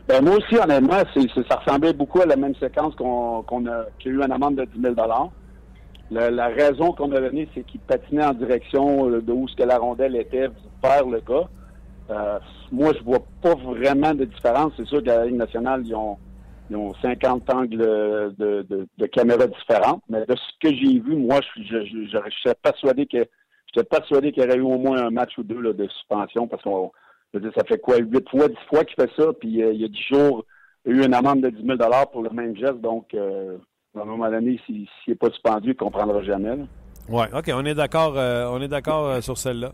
Ben, 0.08 0.22
moi 0.22 0.36
aussi, 0.36 0.56
honnêtement, 0.56 1.02
ça 1.48 1.56
ressemblait 1.56 1.92
beaucoup 1.92 2.20
à 2.20 2.26
la 2.26 2.36
même 2.36 2.54
séquence 2.56 2.94
qu'on 2.96 3.66
a, 3.66 3.84
eu 4.04 4.22
une 4.22 4.32
amende 4.32 4.56
de 4.56 4.64
10 4.64 4.82
000 4.82 4.94
la, 6.10 6.30
la 6.30 6.48
raison 6.48 6.92
qu'on 6.92 7.10
a 7.12 7.20
donnée, 7.20 7.48
c'est 7.54 7.64
qu'il 7.64 7.80
patinait 7.80 8.24
en 8.24 8.34
direction 8.34 9.08
euh, 9.08 9.22
de 9.22 9.32
où 9.32 9.48
ce 9.48 9.56
que 9.56 9.62
la 9.62 9.78
rondelle 9.78 10.16
était 10.16 10.48
vers 10.82 11.06
le 11.06 11.20
gars. 11.20 11.48
Euh, 12.10 12.38
moi, 12.70 12.92
je 12.96 13.02
vois 13.02 13.24
pas 13.40 13.54
vraiment 13.54 14.14
de 14.14 14.24
différence. 14.26 14.72
C'est 14.76 14.86
sûr 14.86 15.02
qu'à 15.02 15.18
la 15.18 15.26
Ligue 15.26 15.36
nationale, 15.36 15.82
ils 15.86 15.94
ont, 15.94 16.18
ils 16.70 16.76
ont 16.76 16.94
50 16.94 17.52
angles 17.52 17.76
de, 17.76 18.34
de, 18.38 18.86
de 18.96 19.06
caméras 19.06 19.46
différentes. 19.46 20.02
Mais 20.08 20.24
de 20.26 20.34
ce 20.34 20.68
que 20.68 20.74
j'ai 20.74 20.98
vu, 20.98 21.16
moi, 21.16 21.40
je, 21.56 21.62
je, 21.62 21.84
je, 21.84 22.06
je, 22.06 22.30
suis 22.30 22.50
persuadé 22.62 23.06
que 23.06 23.26
j'étais 23.66 23.86
persuadé 23.88 24.32
qu'il 24.32 24.42
y 24.42 24.46
aurait 24.46 24.56
eu 24.56 24.62
au 24.62 24.78
moins 24.78 25.06
un 25.06 25.10
match 25.10 25.36
ou 25.38 25.42
deux 25.42 25.60
là, 25.60 25.72
de 25.72 25.86
suspension 25.88 26.46
parce 26.48 26.62
qu'on 26.62 26.92
ça 27.56 27.64
fait 27.66 27.78
quoi, 27.78 27.96
huit 27.98 28.28
fois, 28.28 28.48
dix 28.48 28.56
fois 28.68 28.84
qu'il 28.84 28.94
fait 28.94 29.10
ça, 29.16 29.32
puis 29.32 29.62
euh, 29.62 29.72
il 29.72 29.80
y 29.80 29.84
a 29.84 29.88
dix 29.88 30.02
jours, 30.08 30.44
il 30.86 30.96
y 30.96 31.00
a 31.00 31.02
eu 31.02 31.06
une 31.06 31.14
amende 31.14 31.40
de 31.40 31.50
10 31.50 31.66
000 31.66 31.78
pour 32.12 32.22
le 32.22 32.30
même 32.30 32.56
geste, 32.56 32.80
donc 32.80 33.12
euh, 33.14 33.58
à 33.96 34.02
un 34.02 34.04
moment 34.04 34.30
donné, 34.30 34.60
s'il 34.66 34.86
n'est 35.08 35.14
pas 35.14 35.30
suspendu, 35.30 35.68
il 35.68 35.70
ne 35.70 35.74
comprendra 35.74 36.22
jamais. 36.22 36.56
Oui, 37.08 37.24
OK, 37.34 37.50
on 37.54 37.64
est 37.64 37.74
d'accord 37.74 38.14
euh, 38.16 38.46
on 38.50 38.60
est 38.62 38.68
d'accord 38.68 39.06
euh, 39.06 39.20
sur 39.20 39.36
celle-là. 39.36 39.72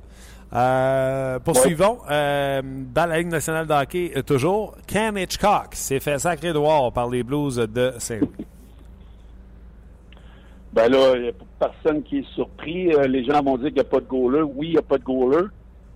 Euh, 0.53 1.39
poursuivons. 1.39 1.99
Euh, 2.11 2.61
dans 2.63 3.07
la 3.07 3.19
Ligue 3.19 3.29
nationale 3.29 3.67
de 3.67 3.73
hockey, 3.73 4.13
toujours, 4.27 4.75
Cam 4.87 5.17
Hitchcock 5.17 5.75
s'est 5.75 6.01
fait 6.01 6.19
sacré 6.19 6.53
droit 6.53 6.91
par 6.91 7.09
les 7.09 7.23
Blues 7.23 7.57
de 7.57 7.93
Saint-Louis. 7.99 8.47
Ben 10.73 10.91
là, 10.91 11.13
il 11.17 11.23
n'y 11.23 11.29
a 11.29 11.33
personne 11.59 12.03
qui 12.03 12.19
est 12.19 12.35
surpris. 12.35 12.91
Les 13.09 13.25
gens 13.25 13.43
vont 13.43 13.57
dire 13.59 13.67
qu'il 13.67 13.75
n'y 13.75 13.81
a 13.81 13.85
pas 13.85 14.01
de 14.01 14.07
goaler. 14.07 14.43
Oui, 14.43 14.69
il 14.69 14.73
n'y 14.73 14.79
a 14.79 14.83
pas 14.83 14.99
de 14.99 15.05
goaler. 15.05 15.47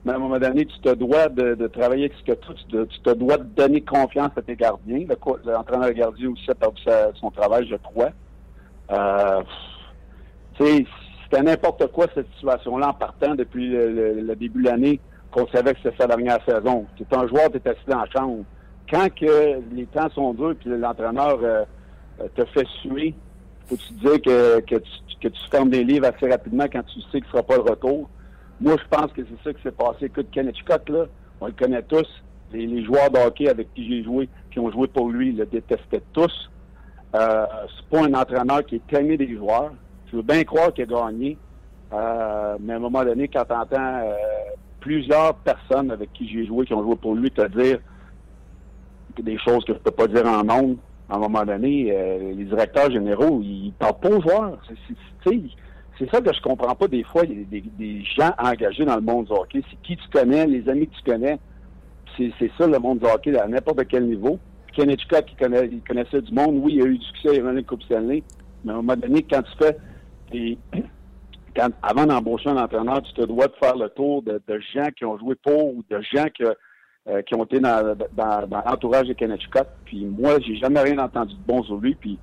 Mais 0.04 0.12
à 0.12 0.16
un 0.16 0.18
moment 0.18 0.38
donné, 0.38 0.66
tu 0.66 0.78
te 0.80 0.94
dois 0.94 1.28
de, 1.28 1.54
de 1.54 1.66
travailler 1.66 2.04
avec 2.04 2.16
ce 2.18 2.32
que 2.32 2.38
tu, 2.38 2.54
tu 2.68 2.86
tu 2.88 3.00
te 3.00 3.10
dois 3.10 3.38
de 3.38 3.44
donner 3.44 3.80
confiance 3.80 4.32
à 4.36 4.42
tes 4.42 4.54
gardiens. 4.54 5.06
Le 5.08 5.50
L'entraîneur 5.50 5.92
gardien 5.92 6.30
aussi 6.30 6.50
a 6.50 6.54
perdu 6.54 6.82
son 7.20 7.30
travail, 7.30 7.66
je 7.68 7.76
crois. 7.76 8.10
Euh, 8.90 9.42
tu 10.58 10.64
sais, 10.64 10.86
c'était 11.34 11.50
n'importe 11.50 11.90
quoi 11.90 12.06
cette 12.14 12.30
situation-là 12.34 12.90
en 12.90 12.92
partant 12.92 13.34
depuis 13.34 13.68
le, 13.68 14.34
début 14.36 14.62
de 14.62 14.68
l'année 14.68 15.00
qu'on 15.32 15.46
savait 15.48 15.74
que 15.74 15.80
c'était 15.82 15.96
sa 15.96 16.06
dernière 16.06 16.38
saison. 16.44 16.86
Tu 16.96 17.04
un 17.10 17.26
joueur, 17.26 17.50
tu 17.50 17.56
es 17.56 17.68
assis 17.68 17.80
dans 17.88 17.98
la 17.98 18.10
chambre. 18.10 18.44
Quand 18.88 19.08
que 19.12 19.60
les 19.72 19.86
temps 19.86 20.08
sont 20.10 20.32
durs 20.34 20.54
puis 20.60 20.70
l'entraîneur 20.70 21.38
euh, 21.42 21.64
euh, 22.20 22.28
te 22.36 22.44
fait 22.46 22.66
suer, 22.82 23.14
faut-tu 23.66 23.94
te 23.94 24.00
dire 24.00 24.22
que, 24.22 24.60
que, 24.60 24.76
tu, 24.76 24.90
que 25.22 25.28
tu 25.28 25.40
fermes 25.50 25.70
des 25.70 25.82
livres 25.82 26.06
assez 26.06 26.30
rapidement 26.30 26.66
quand 26.72 26.82
tu 26.84 27.00
sais 27.00 27.20
qu'il 27.20 27.24
ne 27.24 27.30
sera 27.30 27.42
pas 27.42 27.56
le 27.56 27.62
retour? 27.62 28.08
Moi, 28.60 28.76
je 28.78 28.96
pense 28.96 29.12
que 29.12 29.22
c'est 29.24 29.42
ça 29.42 29.52
qui 29.52 29.62
s'est 29.62 29.72
passé. 29.72 30.04
Écoute, 30.04 30.28
Ken 30.30 30.48
Hitchcock, 30.48 30.88
là, 30.88 31.06
on 31.40 31.46
le 31.46 31.52
connaît 31.52 31.82
tous. 31.82 32.06
Les, 32.52 32.84
joueurs 32.84 33.10
de 33.10 33.18
hockey 33.18 33.48
avec 33.48 33.74
qui 33.74 33.88
j'ai 33.88 34.04
joué, 34.04 34.28
qui 34.52 34.60
ont 34.60 34.70
joué 34.70 34.86
pour 34.86 35.08
lui, 35.08 35.32
le 35.32 35.46
détestaient 35.46 36.02
tous. 36.12 36.50
Euh, 37.16 37.46
c'est 37.76 37.88
pas 37.88 38.04
un 38.04 38.14
entraîneur 38.14 38.64
qui 38.64 38.76
est 38.76 38.92
aimé 38.96 39.16
des 39.16 39.36
joueurs. 39.36 39.72
Je 40.14 40.18
veux 40.18 40.22
bien 40.22 40.44
croire 40.44 40.72
qu'il 40.72 40.84
a 40.84 40.86
gagné. 40.86 41.36
Euh, 41.92 42.56
mais 42.60 42.74
à 42.74 42.76
un 42.76 42.78
moment 42.78 43.04
donné, 43.04 43.26
quand 43.26 43.44
tu 43.44 43.52
entends 43.52 44.00
plusieurs 44.78 45.34
personnes 45.36 45.90
avec 45.90 46.12
qui 46.12 46.28
j'ai 46.28 46.46
joué, 46.46 46.64
qui 46.64 46.72
ont 46.72 46.84
joué 46.84 46.94
pour 46.94 47.16
lui, 47.16 47.32
te 47.32 47.44
dire 47.48 47.80
des 49.20 49.38
choses 49.38 49.64
que 49.64 49.72
je 49.72 49.78
peux 49.78 49.90
pas 49.90 50.06
dire 50.06 50.24
en 50.26 50.44
nombre, 50.44 50.76
à 51.08 51.16
un 51.16 51.18
moment 51.18 51.44
donné, 51.44 51.88
euh, 51.90 52.32
les 52.32 52.44
directeurs 52.44 52.92
généraux, 52.92 53.40
ils 53.42 53.72
parlent 53.76 53.98
pas 54.00 54.08
aux 54.08 54.20
joueurs. 54.22 54.58
C'est- 54.66 56.06
ça 56.12 56.20
que 56.20 56.32
je 56.32 56.40
comprends 56.42 56.74
pas 56.76 56.86
des 56.86 57.02
fois. 57.02 57.24
Des, 57.24 57.44
des 57.44 58.04
gens 58.04 58.30
engagés 58.38 58.84
dans 58.84 58.96
le 58.96 59.00
monde 59.00 59.26
du 59.26 59.32
hockey. 59.32 59.62
C'est 59.68 59.76
qui 59.82 59.96
tu 59.96 60.08
connais, 60.12 60.46
les 60.46 60.68
amis 60.68 60.86
que 60.86 60.94
tu 60.94 61.10
connais. 61.10 61.38
C'est 62.16 62.50
ça 62.56 62.68
le 62.68 62.78
monde 62.78 63.00
du 63.00 63.06
hockey 63.06 63.36
à 63.36 63.48
n'importe 63.48 63.84
quel 63.88 64.06
niveau. 64.06 64.38
Ken 64.72 64.90
Hitchcock, 64.90 65.24
il, 65.30 65.36
connaît, 65.36 65.68
il 65.70 65.80
connaissait 65.82 66.20
du 66.20 66.32
monde. 66.32 66.60
Oui, 66.62 66.74
il 66.76 66.82
a 66.82 66.86
eu 66.86 66.98
du 66.98 67.04
succès, 67.04 67.30
il 67.34 67.40
a 67.40 67.44
gagné 67.44 67.56
la 67.56 67.62
Coupe 67.62 67.82
Stanley. 67.84 68.22
Mais 68.64 68.72
à 68.72 68.74
un 68.74 68.78
moment 68.78 68.96
donné, 68.96 69.22
quand 69.22 69.42
tu 69.42 69.56
fais 69.58 69.76
quand, 71.56 71.70
avant 71.82 72.06
d'embaucher 72.06 72.50
un 72.50 72.56
entraîneur, 72.56 73.02
tu 73.02 73.12
te 73.14 73.22
dois 73.22 73.46
de 73.46 73.54
faire 73.54 73.76
le 73.76 73.88
tour 73.88 74.22
de, 74.22 74.40
gens 74.74 74.88
qui 74.96 75.04
ont 75.04 75.18
joué 75.18 75.34
pour 75.36 75.76
ou 75.76 75.84
de 75.88 76.00
gens 76.12 76.26
euh, 77.08 77.22
qui 77.22 77.34
ont 77.34 77.44
été 77.44 77.60
dans, 77.60 77.96
l'entourage 78.66 79.08
de 79.08 79.12
Kenneth 79.12 79.42
Scott. 79.42 79.68
Puis 79.84 80.04
moi, 80.04 80.38
j'ai 80.40 80.56
jamais 80.56 80.80
rien 80.80 80.98
entendu 80.98 81.34
de 81.34 81.46
bon 81.46 81.62
sur 81.62 81.76
lui. 81.76 81.94
Puis 81.94 82.18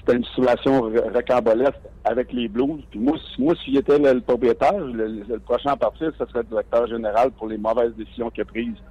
c'était 0.00 0.16
une 0.16 0.24
situation 0.24 0.80
rocambolesque 1.14 1.74
avec 2.04 2.32
les 2.32 2.48
Blues. 2.48 2.82
Puis 2.90 3.00
moi, 3.00 3.16
si, 3.64 3.76
était 3.76 3.98
le, 3.98 4.20
propriétaire, 4.20 4.78
le 4.78 5.38
prochain 5.38 5.70
à 5.70 5.76
partir, 5.76 6.12
ce 6.18 6.26
serait 6.26 6.40
le 6.40 6.48
directeur 6.48 6.86
général 6.86 7.30
pour 7.32 7.48
les 7.48 7.58
mauvaises 7.58 7.94
décisions 7.94 8.30
qu'il 8.30 8.42
a 8.42 8.46
prises. 8.46 8.82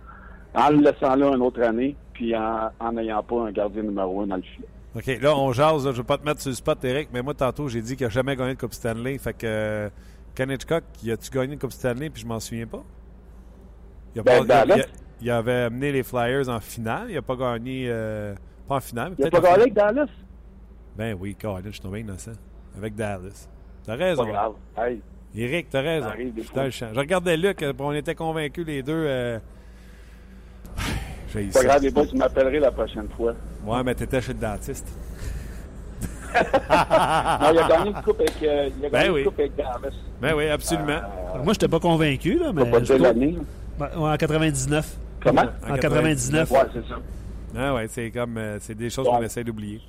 En 0.53 0.69
le 0.69 0.77
laissant 0.77 1.15
là 1.15 1.35
une 1.35 1.41
autre 1.41 1.61
année, 1.61 1.97
puis 2.13 2.33
en 2.33 2.91
n'ayant 2.93 3.23
pas 3.23 3.41
un 3.41 3.51
gardien 3.51 3.83
numéro 3.83 4.21
un 4.21 4.27
dans 4.27 4.37
le 4.37 4.41
filet. 4.41 4.67
OK, 4.95 5.07
là, 5.21 5.35
on 5.37 5.51
jase. 5.51 5.85
Là, 5.85 5.91
je 5.91 5.97
ne 5.97 6.01
veux 6.01 6.03
pas 6.03 6.17
te 6.17 6.25
mettre 6.25 6.41
sur 6.41 6.49
le 6.49 6.55
spot, 6.55 6.83
Eric, 6.85 7.09
mais 7.13 7.21
moi, 7.21 7.33
tantôt, 7.33 7.67
j'ai 7.67 7.81
dit 7.81 7.95
qu'il 7.97 8.05
n'a 8.05 8.11
jamais 8.11 8.35
gagné 8.35 8.53
de 8.55 8.59
Coupe 8.59 8.73
Stanley. 8.73 9.17
Fait 9.17 9.33
que 9.33 9.45
euh, 9.45 9.89
Ken 10.35 10.49
Hitchcock, 10.49 10.83
a-tu 11.07 11.29
gagné 11.31 11.53
une 11.53 11.59
Coupe 11.59 11.73
Stanley, 11.73 12.09
puis 12.09 12.21
je 12.21 12.27
m'en 12.27 12.39
souviens 12.39 12.67
pas? 12.67 12.83
Il, 14.15 14.19
a 14.19 14.23
Ben, 14.23 14.45
pas, 14.47 14.65
il, 14.65 14.85
il 15.21 15.29
avait 15.31 15.63
amené 15.63 15.91
les 15.91 16.03
Flyers 16.03 16.47
en 16.47 16.59
finale. 16.61 17.07
Il 17.09 17.15
n'a 17.15 17.21
pas 17.21 17.35
gagné... 17.35 17.87
euh, 17.89 18.35
pas 18.67 18.75
en 18.77 18.79
finale, 18.79 19.09
mais 19.11 19.15
Il 19.19 19.23
n'a 19.25 19.31
pas 19.31 19.41
gagné 19.41 19.61
avec 19.61 19.73
Dallas? 19.73 20.07
Ben 20.95 21.17
oui, 21.19 21.35
Colin, 21.35 21.61
je 21.65 21.71
suis 21.71 21.81
tombé 21.81 21.99
innocent. 21.99 22.31
Avec 22.77 22.95
Dallas. 22.95 23.49
T'as 23.83 23.97
Pas 23.97 24.03
raison. 24.05 24.25
grave. 24.25 24.53
Hey, 24.77 25.01
Eric, 25.35 25.67
t'as 25.69 25.81
raison. 25.81 26.07
Je. 26.17 26.71
Je 26.71 26.97
regardais 26.99 27.35
Luc, 27.35 27.61
euh, 27.61 27.73
on 27.79 27.91
était 27.91 28.15
convaincus 28.15 28.65
les 28.65 28.81
deux. 28.81 28.93
Euh... 28.93 29.39
J'ai 31.43 31.47
pas 31.51 31.59
ça. 31.59 31.65
grave, 31.65 31.81
les 31.83 31.91
boys, 31.91 32.05
tu 32.07 32.15
m'appellerai 32.17 32.59
la 32.59 32.71
prochaine 32.71 33.07
fois. 33.15 33.33
Ouais, 33.65 33.83
mais 33.83 33.95
t'étais 33.95 34.21
chez 34.21 34.33
le 34.33 34.39
dentiste. 34.39 34.87
Non, 36.35 37.49
il 37.53 37.59
a 37.59 37.67
gagné 37.69 37.89
une 37.91 38.01
coupe 38.03 38.19
avec, 38.19 38.43
euh, 38.43 38.69
il 38.77 38.85
a 38.85 38.89
Ben 38.89 39.11
oui. 39.11 39.19
une 39.21 39.25
coupe 39.27 39.39
avec 39.39 39.55
Dallas. 39.55 39.93
Ben 40.21 40.33
oui, 40.35 40.49
absolument. 40.49 40.89
Euh, 40.91 41.35
Moi, 41.35 41.43
je 41.45 41.49
n'étais 41.51 41.67
pas 41.69 41.79
convaincu, 41.79 42.37
là, 42.37 42.51
mais. 42.53 42.65
pas 42.69 42.79
l'année. 42.97 43.37
Ben, 43.79 43.89
ouais, 43.97 44.09
en 44.11 44.17
99. 44.17 44.97
Comment? 45.23 45.43
En 45.69 45.75
99. 45.77 46.51
Ouais, 46.51 46.57
c'est 46.73 46.87
ça. 46.89 46.99
Ah 47.57 47.73
ouais, 47.73 47.87
c'est 47.87 48.11
comme 48.11 48.37
euh, 48.37 48.57
c'est 48.59 48.75
des 48.75 48.89
choses 48.89 49.07
qu'on 49.07 49.21
essaie 49.21 49.43
d'oublier. 49.45 49.79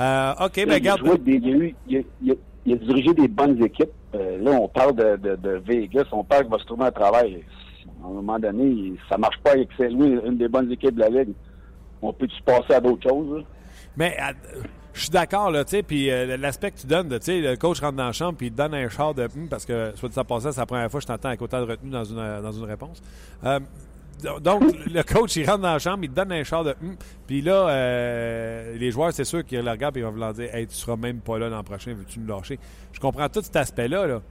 Euh, 0.00 0.32
OK, 0.40 0.56
Il 0.56 0.66
ben 0.66 0.72
a 0.74 0.80
garde. 0.80 1.00
il, 1.26 1.74
il 1.86 1.96
a- 1.98 2.00
il 2.22 2.30
a- 2.32 2.34
il 2.66 2.72
a 2.72 2.76
dirigé 2.76 3.12
des 3.14 3.28
bonnes 3.28 3.62
équipes. 3.62 3.90
Euh, 4.14 4.38
là, 4.42 4.52
on 4.52 4.68
parle 4.68 4.94
de, 4.94 5.16
de, 5.16 5.36
de 5.36 5.62
Vegas, 5.66 6.04
on 6.12 6.24
parle 6.24 6.42
qu'il 6.44 6.52
va 6.52 6.58
se 6.58 6.64
trouver 6.64 6.84
un 6.86 6.90
travail. 6.90 7.42
À 8.02 8.06
un 8.06 8.12
moment 8.12 8.38
donné, 8.38 8.94
ça 9.08 9.18
marche 9.18 9.38
pas 9.42 9.52
avec 9.52 9.68
Saint-Louis, 9.76 10.18
une 10.24 10.38
des 10.38 10.48
bonnes 10.48 10.70
équipes 10.72 10.94
de 10.94 11.00
la 11.00 11.08
Ligue. 11.08 11.34
On 12.02 12.12
peut-tu 12.12 12.42
passer 12.42 12.74
à 12.74 12.80
d'autres 12.80 13.08
choses? 13.08 13.38
là? 13.38 13.44
Mais 13.96 14.16
je 14.92 15.02
suis 15.02 15.10
d'accord, 15.10 15.50
là, 15.50 15.64
tu 15.64 15.70
sais, 15.70 15.82
puis 15.82 16.10
euh, 16.10 16.36
l'aspect 16.36 16.70
que 16.70 16.78
tu 16.78 16.86
donnes, 16.86 17.08
tu 17.08 17.18
sais, 17.20 17.40
le 17.40 17.56
coach 17.56 17.80
rentre 17.80 17.96
dans 17.96 18.06
la 18.06 18.12
chambre 18.12 18.36
puis 18.36 18.48
il 18.48 18.52
te 18.52 18.56
donne 18.56 18.74
un 18.74 18.88
char 18.88 19.14
de 19.14 19.24
hum, 19.24 19.48
parce 19.48 19.64
que, 19.64 19.92
soit 19.94 20.08
dit 20.08 20.14
ça 20.14 20.24
passait, 20.24 20.52
c'est 20.52 20.60
la 20.60 20.66
première 20.66 20.90
fois 20.90 21.00
que 21.00 21.02
je 21.02 21.06
t'entends 21.08 21.28
avec 21.28 21.42
autant 21.42 21.60
de 21.60 21.70
retenue 21.70 21.90
dans 21.90 22.04
une, 22.04 22.42
dans 22.42 22.52
une 22.52 22.64
réponse. 22.64 23.00
Euh, 23.44 23.60
donc, 24.42 24.62
le 24.86 25.02
coach, 25.02 25.36
il 25.36 25.48
rentre 25.48 25.62
dans 25.62 25.72
la 25.72 25.78
chambre, 25.78 26.00
il 26.02 26.10
te 26.10 26.14
donne 26.14 26.32
un 26.32 26.44
char 26.44 26.64
de 26.64 26.74
hum, 26.82 26.96
puis 27.26 27.40
là, 27.40 27.68
euh, 27.68 28.76
les 28.76 28.90
joueurs, 28.90 29.12
c'est 29.12 29.24
sûr 29.24 29.44
qu'ils 29.44 29.60
le 29.60 29.70
regardent 29.70 29.96
et 29.96 30.00
ils 30.00 30.06
vont 30.06 30.12
leur 30.12 30.34
dire 30.34 30.54
Hey, 30.54 30.66
tu 30.66 30.74
seras 30.74 30.96
même 30.96 31.20
pas 31.20 31.38
là 31.38 31.48
l'an 31.48 31.62
prochain, 31.62 31.94
veux-tu 31.94 32.20
nous 32.20 32.26
lâcher? 32.26 32.58
Je 32.92 33.00
comprends 33.00 33.28
tout 33.28 33.42
cet 33.42 33.56
aspect-là, 33.56 34.06
là. 34.06 34.22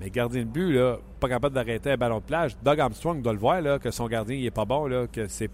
Mais 0.00 0.10
gardien 0.10 0.42
de 0.42 0.48
but, 0.48 0.72
là, 0.72 0.98
pas 1.20 1.28
capable 1.28 1.54
d'arrêter 1.54 1.92
un 1.92 1.96
ballon 1.96 2.18
de 2.18 2.24
plage. 2.24 2.56
Doug 2.62 2.80
Armstrong 2.80 3.22
doit 3.22 3.32
le 3.32 3.38
voir, 3.38 3.60
là, 3.60 3.78
que 3.78 3.90
son 3.90 4.06
gardien, 4.08 4.36
il 4.36 4.44
est 4.44 4.50
pas 4.50 4.64
bon, 4.64 4.86
là, 4.86 5.06
que 5.06 5.28
c'est 5.28 5.50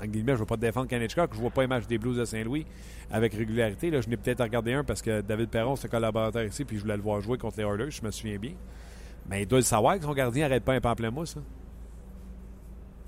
en 0.00 0.06
guillemets, 0.06 0.32
je 0.32 0.36
ne 0.36 0.40
veux 0.40 0.46
pas 0.46 0.56
défendre 0.56 0.88
Kanechka, 0.88 1.26
que 1.26 1.34
je 1.34 1.38
ne 1.38 1.42
vois 1.42 1.50
pas 1.50 1.62
les 1.62 1.68
matchs 1.68 1.86
des 1.86 1.98
Blues 1.98 2.16
de 2.16 2.24
Saint-Louis 2.24 2.66
avec 3.10 3.34
régularité. 3.34 3.90
Là, 3.90 4.00
je 4.00 4.08
n'ai 4.08 4.16
peut-être 4.16 4.42
regardé 4.42 4.72
un 4.72 4.84
parce 4.84 5.02
que 5.02 5.20
David 5.20 5.48
Perron, 5.48 5.76
c'est 5.76 5.88
collaborateur 5.88 6.42
ici, 6.42 6.64
puis 6.64 6.76
je 6.76 6.82
voulais 6.82 6.96
le 6.96 7.02
voir 7.02 7.20
jouer 7.20 7.38
contre 7.38 7.58
les 7.58 7.64
Oilers, 7.64 7.90
je 7.90 8.04
me 8.04 8.10
souviens 8.10 8.38
bien. 8.38 8.52
Mais 9.28 9.42
il 9.42 9.46
doit 9.46 9.58
le 9.58 9.64
savoir 9.64 9.98
que 9.98 10.04
son 10.04 10.12
gardien 10.12 10.48
n'arrête 10.48 10.64
pas 10.64 10.72
un 10.72 10.80
pamplemousse. 10.80 11.36
Hein. 11.36 11.42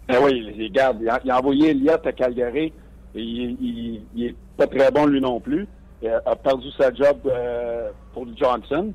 Ben 0.06 0.18
oui, 0.22 0.54
les 0.56 0.70
garde. 0.70 0.98
Il 1.00 1.08
a, 1.08 1.20
il 1.24 1.32
envoyé 1.32 1.70
Elliott 1.70 2.06
à 2.06 2.12
Calgary. 2.12 2.72
Il, 3.14 3.56
il, 3.60 4.02
il 4.14 4.24
est 4.26 4.36
pas 4.56 4.66
très 4.66 4.90
bon 4.90 5.06
lui 5.06 5.20
non 5.20 5.40
plus. 5.40 5.66
Il 6.02 6.08
a, 6.08 6.22
a 6.26 6.36
perdu 6.36 6.70
sa 6.78 6.92
job 6.92 7.16
euh, 7.26 7.90
pour 8.12 8.26
Johnson. 8.36 8.92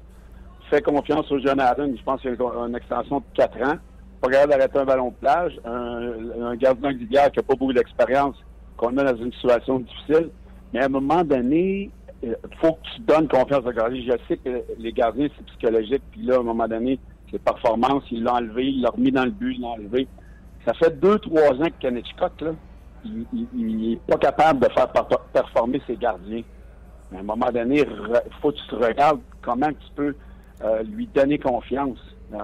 Fait 0.70 0.82
confiance 0.82 1.32
au 1.32 1.40
jeune. 1.40 1.60
Je 1.98 2.04
pense 2.04 2.22
qu'il 2.22 2.30
a 2.32 2.68
une 2.68 2.76
extension 2.76 3.20
de 3.20 3.24
4 3.34 3.58
ans. 3.64 3.76
Pas 4.22 4.30
capable 4.30 4.52
d'arrêter 4.52 4.78
un 4.80 4.86
ballon 4.86 5.10
de 5.10 5.16
plage. 5.16 5.60
Un, 5.66 6.42
un 6.44 6.56
gardien 6.56 6.94
d'hiver 6.94 7.32
qui 7.32 7.40
n'a 7.40 7.44
pas 7.44 7.56
beaucoup 7.56 7.74
d'expérience, 7.74 8.36
qu'on 8.78 8.92
met 8.92 9.04
dans 9.04 9.16
une 9.16 9.34
situation 9.34 9.80
difficile. 9.80 10.30
Mais 10.74 10.82
à 10.82 10.86
un 10.86 10.90
moment 10.90 11.24
donné, 11.24 11.90
il 12.22 12.36
faut 12.62 12.74
que 12.74 12.82
tu 12.96 13.02
donnes 13.02 13.28
confiance 13.28 13.66
au 13.66 13.72
gardien. 13.72 14.02
Je 14.06 14.12
sais 14.28 14.38
que 14.38 14.64
les 14.78 14.92
gardiens, 14.92 15.28
c'est 15.36 15.46
psychologique. 15.46 16.04
Puis 16.12 16.22
là, 16.22 16.36
à 16.36 16.40
un 16.40 16.44
moment 16.44 16.68
donné, 16.68 17.00
c'est 17.32 17.42
performance. 17.42 18.04
Il 18.12 18.24
l'a 18.24 18.36
enlevé, 18.36 18.66
il 18.68 18.82
l'a 18.82 18.90
remis 18.90 19.12
dans 19.12 19.26
le 19.26 19.32
but, 19.32 19.56
il 19.56 19.62
l'a 19.62 19.70
enlevé. 19.70 20.08
Ça 20.66 20.74
fait 20.74 21.00
deux, 21.00 21.18
trois 21.20 21.54
ans 21.54 21.70
que 21.82 21.88
Hitchcock, 21.98 22.42
là, 22.42 22.52
il, 23.06 23.26
il, 23.34 23.48
il 23.56 23.94
est 23.94 24.02
pas 24.06 24.18
capable 24.18 24.60
de 24.60 24.72
faire 24.74 24.92
per- 24.92 25.16
performer 25.34 25.82
ses 25.88 25.96
gardiens. 25.96 26.42
Mais 27.10 27.18
à 27.18 27.22
un 27.22 27.24
moment 27.24 27.50
donné, 27.52 27.80
il 27.80 28.34
faut 28.42 28.52
que 28.52 28.58
tu 28.58 28.68
te 28.68 28.76
regardes 28.76 29.22
comment 29.42 29.70
tu 29.70 29.88
peux 29.96 30.16
euh, 30.64 30.84
lui 30.84 31.08
donner 31.08 31.38
confiance. 31.40 31.98
Tu 32.32 32.36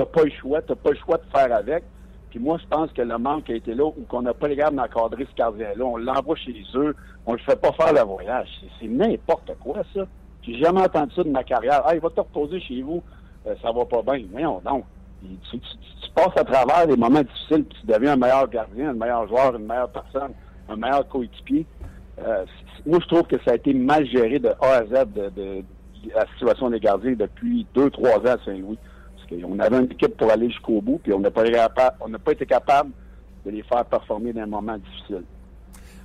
n'as 0.00 0.06
pas 0.06 0.22
le 0.24 0.30
choix, 0.30 0.62
tu 0.62 0.74
pas 0.76 0.90
le 0.90 0.96
choix 0.96 1.16
de 1.18 1.24
faire 1.36 1.54
avec. 1.56 1.84
Puis 2.30 2.38
moi, 2.38 2.58
je 2.62 2.66
pense 2.68 2.92
que 2.92 3.02
le 3.02 3.16
manque 3.18 3.48
a 3.50 3.54
été 3.54 3.74
là 3.74 3.84
où 3.86 4.04
qu'on 4.08 4.22
n'a 4.22 4.34
pas 4.34 4.48
les 4.48 4.56
gars 4.56 4.70
d'encadrer 4.70 5.26
ce 5.30 5.34
gardien-là. 5.34 5.84
On 5.84 5.96
l'envoie 5.96 6.36
chez 6.36 6.54
eux, 6.74 6.94
on 7.26 7.32
le 7.32 7.38
fait 7.38 7.60
pas 7.60 7.72
faire 7.72 7.92
le 7.92 8.00
voyage. 8.02 8.48
C'est- 8.78 8.86
n'importe 8.86 9.50
quoi, 9.60 9.76
ça. 9.94 10.02
J'ai 10.42 10.58
jamais 10.58 10.80
entendu 10.82 11.12
ça 11.14 11.24
de 11.24 11.30
ma 11.30 11.42
carrière. 11.42 11.82
Ah, 11.84 11.94
il 11.94 12.00
va 12.00 12.10
te 12.10 12.20
reposer 12.20 12.60
chez 12.60 12.82
vous, 12.82 13.02
euh, 13.46 13.54
ça 13.62 13.72
va 13.72 13.84
pas 13.86 14.02
bien. 14.02 14.24
Voyons 14.30 14.60
donc. 14.64 14.84
Tu, 15.22 15.58
tu- 15.58 15.58
tu 15.58 16.10
passes 16.14 16.36
à 16.36 16.44
travers 16.44 16.86
des 16.86 16.96
moments 16.96 17.22
difficiles, 17.22 17.64
puis 17.64 17.78
tu 17.80 17.86
deviens 17.86 18.12
un 18.12 18.16
meilleur 18.16 18.48
gardien, 18.48 18.90
un 18.90 18.94
meilleur 18.94 19.26
joueur, 19.26 19.56
une 19.56 19.66
meilleure 19.66 19.90
personne, 19.90 20.32
un 20.68 20.76
meilleur 20.76 21.08
coéquipier. 21.08 21.66
Euh, 22.20 22.44
moi, 22.86 22.98
je 23.02 23.06
trouve 23.08 23.22
que 23.24 23.36
ça 23.44 23.52
a 23.52 23.54
été 23.56 23.72
mal 23.74 24.06
géré 24.06 24.38
de 24.38 24.48
A 24.60 24.74
à 24.76 24.84
Z 24.84 25.06
de- 25.14 25.30
de 25.30 25.64
la 26.14 26.26
situation 26.32 26.70
des 26.70 26.80
gardiens 26.80 27.12
depuis 27.12 27.66
deux, 27.74 27.90
trois 27.90 28.18
ans 28.18 28.36
à 28.40 28.44
Saint-Louis. 28.44 28.78
Parce 29.16 29.42
qu'on 29.42 29.58
avait 29.58 29.78
une 29.78 29.90
équipe 29.92 30.16
pour 30.16 30.30
aller 30.30 30.48
jusqu'au 30.50 30.80
bout, 30.80 31.00
puis 31.02 31.12
on 31.12 31.20
n'a 31.20 31.30
pas, 31.30 31.42
été 31.44 31.52
capa- 31.52 31.94
on 32.00 32.08
n'a 32.08 32.18
pas 32.18 32.32
été 32.32 32.46
capable 32.46 32.90
de 33.44 33.50
les 33.50 33.62
faire 33.62 33.84
performer 33.84 34.32
dans 34.32 34.42
un 34.42 34.46
moment 34.46 34.76
difficile. 34.78 35.22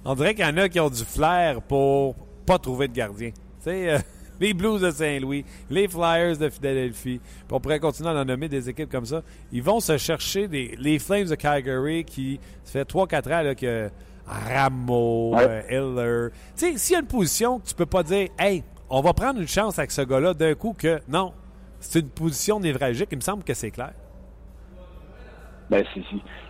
On 0.06 0.16
dirait 0.16 0.36
qu'il 0.36 0.46
y 0.46 0.48
en 0.48 0.58
a 0.58 0.68
qui 0.68 0.80
ont 0.80 0.90
du 0.90 1.04
flair 1.04 1.62
pour 1.62 2.16
pas 2.46 2.58
trouver 2.60 2.88
de 2.90 2.94
gardien. 2.94 3.30
Tu 3.32 3.36
sais, 3.60 3.90
euh, 3.94 3.98
les 4.42 4.54
Blues 4.54 4.82
de 4.82 4.92
Saint-Louis, 4.92 5.46
les 5.70 5.88
Flyers 5.88 6.38
de 6.38 6.50
Philadelphie, 6.50 7.20
puis 7.24 7.48
on 7.56 7.60
pourrait 7.62 7.80
continuer 7.80 8.10
à 8.10 8.14
en 8.14 8.26
nommer 8.26 8.50
des 8.50 8.68
équipes 8.70 8.90
comme 8.92 9.06
ça. 9.06 9.22
Ils 9.54 9.64
vont 9.64 9.80
se 9.80 9.98
chercher 9.98 10.50
des, 10.50 10.76
les 10.78 11.00
Flames 11.00 11.28
de 11.28 11.36
Calgary 11.36 12.04
qui, 12.04 12.40
ça 12.66 12.72
fait 12.74 12.90
3-4 12.90 13.28
ans 13.34 13.42
là, 13.44 13.56
que 13.56 13.90
Rameau, 14.28 15.36
Ouais. 15.36 15.64
euh, 15.72 16.30
Hiller. 16.30 16.30
Tu 16.58 16.72
sais, 16.74 16.78
s'il 16.78 16.94
y 16.94 16.98
a 16.98 17.00
une 17.02 17.08
position 17.08 17.60
que 17.60 17.68
tu 17.68 17.76
peux 17.76 17.86
pas 17.86 18.04
dire, 18.04 18.28
hey, 18.40 18.64
on 18.96 19.02
va 19.02 19.14
prendre 19.14 19.40
une 19.40 19.48
chance 19.48 19.80
avec 19.80 19.90
ce 19.90 20.04
gars-là 20.04 20.36
d'un 20.36 20.54
coup 20.54 20.76
que 20.78 21.00
non, 21.08 21.34
c'est 21.80 22.00
une 22.00 22.10
position 22.10 22.60
névralgique, 22.60 23.10
il 23.12 23.18
me 23.18 23.22
semble 23.22 23.44
que 23.44 23.56
c'est 23.56 23.72
clair. 23.72 23.94
Ben, 25.72 25.84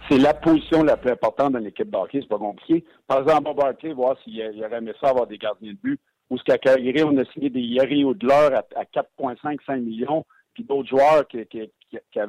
c'est, 0.10 0.18
la 0.18 0.34
position 0.34 0.84
la 0.84 0.98
plus 0.98 1.12
importante 1.12 1.54
dans 1.54 1.60
l'équipe 1.60 1.90
de 1.90 1.96
hockey, 1.96 2.20
c'est 2.22 2.28
pas 2.28 2.38
compliqué. 2.38 2.84
Par 3.08 3.22
exemple, 3.22 3.54
Barkley, 3.56 3.94
voir 3.94 4.18
s'il 4.24 4.42
aurait 4.62 4.78
aimé 4.78 4.92
ça 5.00 5.12
avoir 5.12 5.26
des 5.26 5.38
gardiens 5.38 5.72
de 5.72 5.78
but. 5.78 6.02
Ou 6.30 6.38
ce 6.38 6.44
qu'à 6.44 6.58
Calgary, 6.58 7.04
on 7.04 7.18
a 7.18 7.24
signé 7.32 7.50
des 7.50 7.62
Yari 7.62 8.04
Odler 8.04 8.50
à, 8.54 8.66
à 8.76 8.84
4,5-5 8.84 9.80
millions, 9.80 10.26
puis 10.54 10.66
d'autres 10.66 10.90
joueurs 10.90 11.26
qui, 11.30 11.46
qui, 11.46 11.70
qui, 11.90 12.20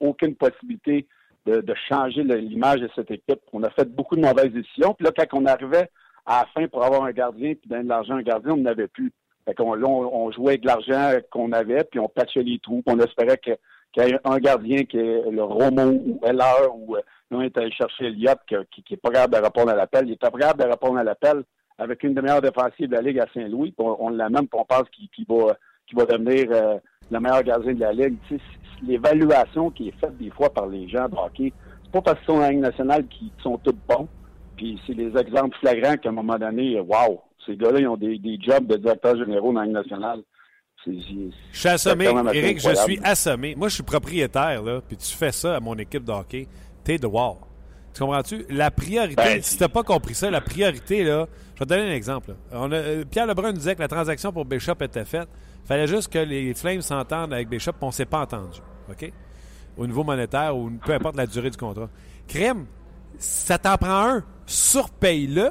aucune 0.00 0.34
possibilité 0.34 1.06
de, 1.46 1.60
de 1.60 1.74
changer 1.88 2.24
l'image 2.24 2.80
de 2.80 2.90
cette 2.96 3.12
équipe. 3.12 3.40
On 3.52 3.62
a 3.62 3.70
fait 3.70 3.88
beaucoup 3.88 4.16
de 4.16 4.22
mauvaises 4.22 4.52
décisions. 4.52 4.94
Puis 4.94 5.04
là, 5.04 5.12
quand 5.16 5.38
on 5.38 5.46
arrivait 5.46 5.88
à 6.26 6.40
la 6.40 6.46
fin 6.52 6.66
pour 6.66 6.82
avoir 6.82 7.04
un 7.04 7.12
gardien, 7.12 7.54
puis 7.54 7.68
donner 7.68 7.84
de 7.84 7.88
l'argent 7.88 8.14
à 8.14 8.18
un 8.18 8.22
gardien, 8.22 8.54
on 8.54 8.56
n'avait 8.56 8.88
plus. 8.88 9.12
Fait 9.44 9.54
qu'on, 9.54 9.74
là, 9.74 9.86
on, 9.88 10.26
on 10.26 10.30
jouait 10.32 10.52
avec 10.52 10.64
l'argent 10.64 11.10
qu'on 11.30 11.52
avait, 11.52 11.84
puis 11.84 11.98
on 12.00 12.08
patchait 12.08 12.42
les 12.42 12.58
trous, 12.58 12.82
on 12.86 12.98
espérait 13.00 13.38
que 13.38 13.52
qu'il 13.92 14.04
y 14.04 14.10
ait 14.10 14.18
un 14.24 14.38
gardien 14.38 14.84
qui 14.84 14.96
est 14.96 15.30
le 15.30 15.42
Romo 15.44 15.82
ou 15.82 16.18
Heller 16.24 16.74
ou 16.74 16.96
euh, 16.96 17.00
on 17.30 17.42
est 17.42 17.54
allé 17.58 17.70
chercher 17.72 18.06
Elliott 18.06 18.38
que- 18.48 18.64
qui, 18.70 18.82
qui 18.82 18.94
est 18.94 18.96
pas 18.96 19.10
capable 19.10 19.34
de 19.34 19.40
répondre 19.44 19.70
à 19.70 19.74
l'appel. 19.74 20.06
Il 20.06 20.12
est 20.12 20.16
pas 20.20 20.30
capable 20.30 20.62
de 20.64 20.68
répondre 20.70 20.98
à 20.98 21.04
l'appel 21.04 21.42
avec 21.76 22.02
une 22.02 22.14
des 22.14 22.22
meilleures 22.22 22.40
défensives 22.40 22.88
de 22.88 22.94
la 22.94 23.02
Ligue 23.02 23.18
à 23.20 23.26
Saint-Louis. 23.34 23.74
On, 23.76 23.96
on 23.98 24.08
l'amène 24.08 24.48
puis 24.48 24.58
on 24.58 24.64
pense 24.64 24.84
qu'il 24.90 25.26
va, 25.28 25.54
qu'il 25.86 25.98
va 25.98 26.06
devenir 26.06 26.46
euh, 26.52 26.78
le 27.10 27.20
meilleur 27.20 27.42
gardien 27.42 27.74
de 27.74 27.80
la 27.80 27.92
Ligue. 27.92 28.16
L'évaluation 28.86 29.70
qui 29.70 29.88
est 29.88 30.00
faite 30.00 30.16
des 30.16 30.30
fois 30.30 30.50
par 30.50 30.66
les 30.66 30.88
gens 30.88 31.08
de 31.08 31.16
hockey, 31.16 31.52
c'est 31.84 31.92
pas 31.92 32.00
parce 32.00 32.18
qu'ils 32.20 32.34
sont 32.34 32.40
la 32.40 32.50
Ligue 32.50 32.60
nationale 32.60 33.06
qu'ils 33.08 33.30
sont 33.42 33.58
tous 33.58 33.76
bons. 33.88 34.08
Puis 34.56 34.80
c'est 34.86 34.94
des 34.94 35.14
exemples 35.18 35.56
flagrants 35.58 35.96
qu'à 35.96 36.08
un 36.08 36.12
moment 36.12 36.38
donné, 36.38 36.80
wow, 36.80 37.20
ces 37.46 37.56
gars-là, 37.56 37.80
ils 37.80 37.88
ont 37.88 37.96
des, 37.96 38.18
des 38.18 38.38
jobs 38.40 38.66
de 38.66 38.76
directeurs 38.76 39.16
généraux 39.16 39.52
dans 39.52 39.60
la 39.60 39.66
Ligue 39.66 39.74
nationale. 39.74 40.20
C'est- 40.84 40.92
Je 41.52 41.58
suis 41.58 41.68
assommé. 41.68 42.06
Eric, 42.32 42.60
je 42.60 42.74
suis 42.74 42.98
assommé. 43.04 43.54
Moi, 43.54 43.68
je 43.68 43.74
suis 43.74 43.82
propriétaire, 43.84 44.62
là, 44.62 44.80
puis 44.86 44.96
tu 44.96 45.14
fais 45.14 45.30
ça 45.32 45.56
à 45.56 45.60
mon 45.60 45.76
équipe 45.76 46.04
de 46.04 46.10
hockey. 46.12 46.48
T'es 46.84 46.98
de 46.98 47.06
wow. 47.06 47.38
Tu 47.94 48.00
comprends-tu? 48.00 48.44
La 48.48 48.70
priorité, 48.70 49.14
Ben, 49.22 49.42
si 49.42 49.58
t'as 49.58 49.68
pas 49.68 49.82
compris 49.82 50.14
ça, 50.14 50.30
la 50.30 50.40
priorité, 50.40 51.04
là, 51.04 51.26
je 51.54 51.60
vais 51.60 51.66
te 51.66 51.68
donner 51.68 51.90
un 51.90 51.94
exemple. 51.94 52.30
là. 52.30 52.34
On 52.52 52.72
a, 52.72 52.76
euh, 52.76 53.04
Pierre 53.04 53.26
Lebrun 53.26 53.48
nous 53.52 53.58
disait 53.58 53.74
que 53.76 53.80
la 53.82 53.88
transaction 53.88 54.32
pour 54.32 54.44
Bishop 54.44 54.74
était 54.80 55.04
faite. 55.04 55.28
fallait 55.64 55.86
juste 55.86 56.12
que 56.12 56.18
les 56.18 56.52
Flames 56.54 56.80
s'entendent 56.80 57.32
avec 57.32 57.48
Bishop, 57.48 57.72
puis 57.72 57.82
on 57.82 57.90
s'est 57.92 58.06
pas 58.06 58.20
entendu. 58.22 58.58
OK? 58.90 59.12
Au 59.76 59.86
niveau 59.86 60.02
monétaire 60.02 60.56
ou 60.56 60.70
peu 60.84 60.92
importe 60.92 61.16
la 61.16 61.26
durée 61.26 61.50
du 61.50 61.56
contrat. 61.56 61.88
Crème, 62.26 62.66
ça 63.18 63.58
t'en 63.58 63.76
prend 63.76 64.08
un, 64.16 64.24
surpaye-le, 64.46 65.50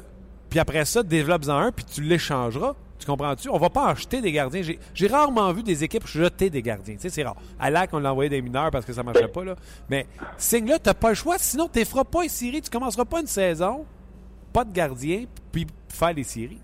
puis 0.52 0.58
après 0.58 0.84
ça, 0.84 1.02
développe-en 1.02 1.56
un, 1.56 1.72
puis 1.72 1.82
tu 1.82 2.02
l'échangeras. 2.02 2.74
Tu 2.98 3.06
comprends-tu? 3.06 3.48
On 3.48 3.56
va 3.56 3.70
pas 3.70 3.86
acheter 3.86 4.20
des 4.20 4.32
gardiens. 4.32 4.60
J'ai- 4.60 5.06
rarement 5.06 5.50
vu 5.50 5.62
des 5.62 5.82
équipes 5.82 6.06
jeter 6.06 6.50
des 6.50 6.60
gardiens. 6.60 6.94
Tu 7.00 7.08
c'est 7.08 7.22
rare. 7.22 7.36
À 7.58 7.70
Lac, 7.70 7.88
on 7.94 7.98
l'a 7.98 8.12
envoyé 8.12 8.28
des 8.28 8.42
mineurs 8.42 8.70
parce 8.70 8.84
que 8.84 8.92
ça 8.92 9.02
marchait 9.02 9.28
pas, 9.28 9.44
là. 9.44 9.54
Mais 9.88 10.06
signe-là, 10.36 10.78
t'as 10.78 10.92
pas 10.92 11.08
le 11.08 11.14
choix. 11.14 11.38
Sinon, 11.38 11.70
tu 11.72 11.82
feras 11.86 12.04
pas 12.04 12.24
une 12.24 12.28
série. 12.28 12.60
Tu 12.60 12.68
commenceras 12.68 13.06
pas 13.06 13.22
une 13.22 13.26
saison, 13.26 13.86
pas 14.52 14.64
de 14.64 14.72
gardien, 14.74 15.24
puis 15.50 15.66
faire 15.88 16.12
les 16.12 16.22
séries. 16.22 16.60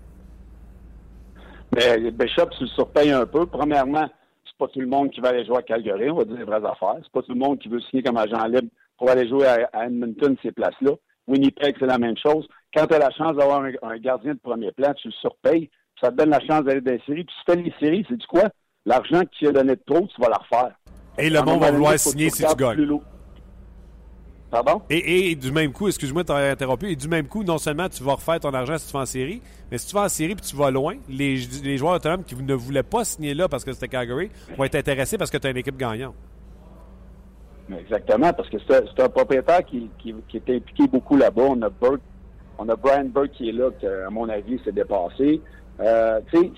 Mais 1.75 2.11
Bishop, 2.11 2.45
tu 2.59 2.65
le 2.65 2.69
surpayes 2.69 3.11
un 3.11 3.25
peu. 3.25 3.47
Premièrement, 3.47 4.07
c'est 4.45 4.57
pas 4.59 4.67
tout 4.67 4.81
le 4.81 4.87
monde 4.87 5.09
qui 5.09 5.21
va 5.21 5.29
aller 5.29 5.45
jouer 5.47 5.57
à 5.57 5.61
Calgary, 5.63 6.11
on 6.11 6.15
va 6.17 6.25
dire 6.25 6.37
les 6.37 6.43
vraies 6.43 6.57
affaires. 6.57 6.97
C'est 7.01 7.11
pas 7.11 7.23
tout 7.23 7.33
le 7.33 7.39
monde 7.39 7.57
qui 7.57 7.69
veut 7.69 7.81
signer 7.89 8.03
comme 8.03 8.17
agent 8.17 8.45
libre 8.45 8.69
pour 8.99 9.09
aller 9.09 9.27
jouer 9.27 9.47
à 9.47 9.85
Edmonton, 9.87 10.35
ces 10.43 10.51
places-là. 10.51 10.91
Winnipeg, 11.27 11.75
c'est 11.79 11.87
la 11.87 11.97
même 11.97 12.17
chose. 12.17 12.47
Quand 12.73 12.85
tu 12.87 12.93
as 12.93 12.99
la 12.99 13.11
chance 13.11 13.35
d'avoir 13.35 13.63
un, 13.63 13.71
un 13.81 13.97
gardien 13.97 14.33
de 14.33 14.39
premier 14.39 14.71
plan, 14.71 14.93
tu 14.93 15.07
le 15.07 15.13
surpayes, 15.13 15.67
puis 15.67 16.01
ça 16.01 16.11
te 16.11 16.15
donne 16.15 16.29
la 16.29 16.39
chance 16.39 16.63
d'aller 16.63 16.81
dans 16.81 16.91
les 16.91 17.01
séries. 17.05 17.23
Puis 17.23 17.35
si 17.39 17.45
tu 17.45 17.51
fais 17.51 17.61
les 17.61 17.73
séries, 17.79 18.05
c'est 18.09 18.17
du 18.17 18.27
quoi? 18.27 18.49
L'argent 18.85 19.21
que 19.21 19.29
tu 19.37 19.47
as 19.47 19.51
donné 19.51 19.75
de 19.75 19.81
trop, 19.85 20.07
tu 20.07 20.21
vas 20.21 20.29
la 20.29 20.37
refaire. 20.37 20.75
Et 21.17 21.29
le 21.29 21.41
monde 21.41 21.59
va 21.59 21.71
vouloir 21.71 21.97
signer 21.99 22.29
si 22.29 22.45
tu 22.45 22.55
gagnes. 22.55 22.99
Pardon? 24.51 24.81
Et, 24.89 25.29
et 25.29 25.35
du 25.35 25.51
même 25.51 25.71
coup, 25.71 25.87
excuse-moi 25.87 26.23
de 26.23 26.27
t'avoir 26.27 26.51
interrompu, 26.51 26.91
et 26.91 26.95
du 26.95 27.07
même 27.07 27.27
coup, 27.27 27.43
non 27.43 27.59
seulement 27.59 27.87
tu 27.87 28.03
vas 28.03 28.13
refaire 28.13 28.39
ton 28.39 28.51
argent 28.51 28.79
si 28.79 28.87
tu 28.87 28.93
vas 28.93 29.01
en 29.01 29.05
série, 29.05 29.43
mais 29.69 29.77
si 29.77 29.87
tu 29.87 29.93
vas 29.93 30.05
en 30.05 30.09
série 30.09 30.33
puis 30.33 30.43
tu 30.43 30.55
vas 30.55 30.71
loin, 30.71 30.95
les, 31.07 31.35
les 31.63 31.77
joueurs 31.77 31.93
autonomes 31.93 32.23
qui 32.23 32.35
ne 32.35 32.53
voulaient 32.55 32.81
pas 32.81 33.03
signer 33.03 33.35
là 33.35 33.47
parce 33.47 33.63
que 33.63 33.73
c'était 33.73 33.89
Calgary 33.89 34.31
vont 34.57 34.63
être 34.63 34.73
intéressés 34.73 35.19
parce 35.19 35.29
que 35.29 35.37
tu 35.37 35.45
as 35.45 35.51
une 35.51 35.57
équipe 35.57 35.77
gagnante. 35.77 36.15
Exactement, 37.71 38.33
parce 38.33 38.49
que 38.49 38.57
c'est 38.67 38.77
un, 38.77 38.81
c'est 38.95 39.03
un 39.03 39.09
propriétaire 39.09 39.63
qui, 39.63 39.87
qui, 39.99 40.15
qui 40.27 40.37
est 40.37 40.49
impliqué 40.55 40.87
beaucoup 40.87 41.15
là-bas. 41.15 41.43
On 41.49 41.61
a 41.61 41.69
Burke, 41.69 42.01
on 42.59 42.67
a 42.67 42.75
Brian 42.75 43.05
Burke 43.05 43.31
qui 43.31 43.49
est 43.49 43.53
là, 43.53 43.69
qui, 43.79 43.87
à 43.87 44.09
mon 44.09 44.27
avis, 44.27 44.59
s'est 44.63 44.73
dépassé. 44.73 45.41
Euh, 45.79 46.19
tu 46.31 46.51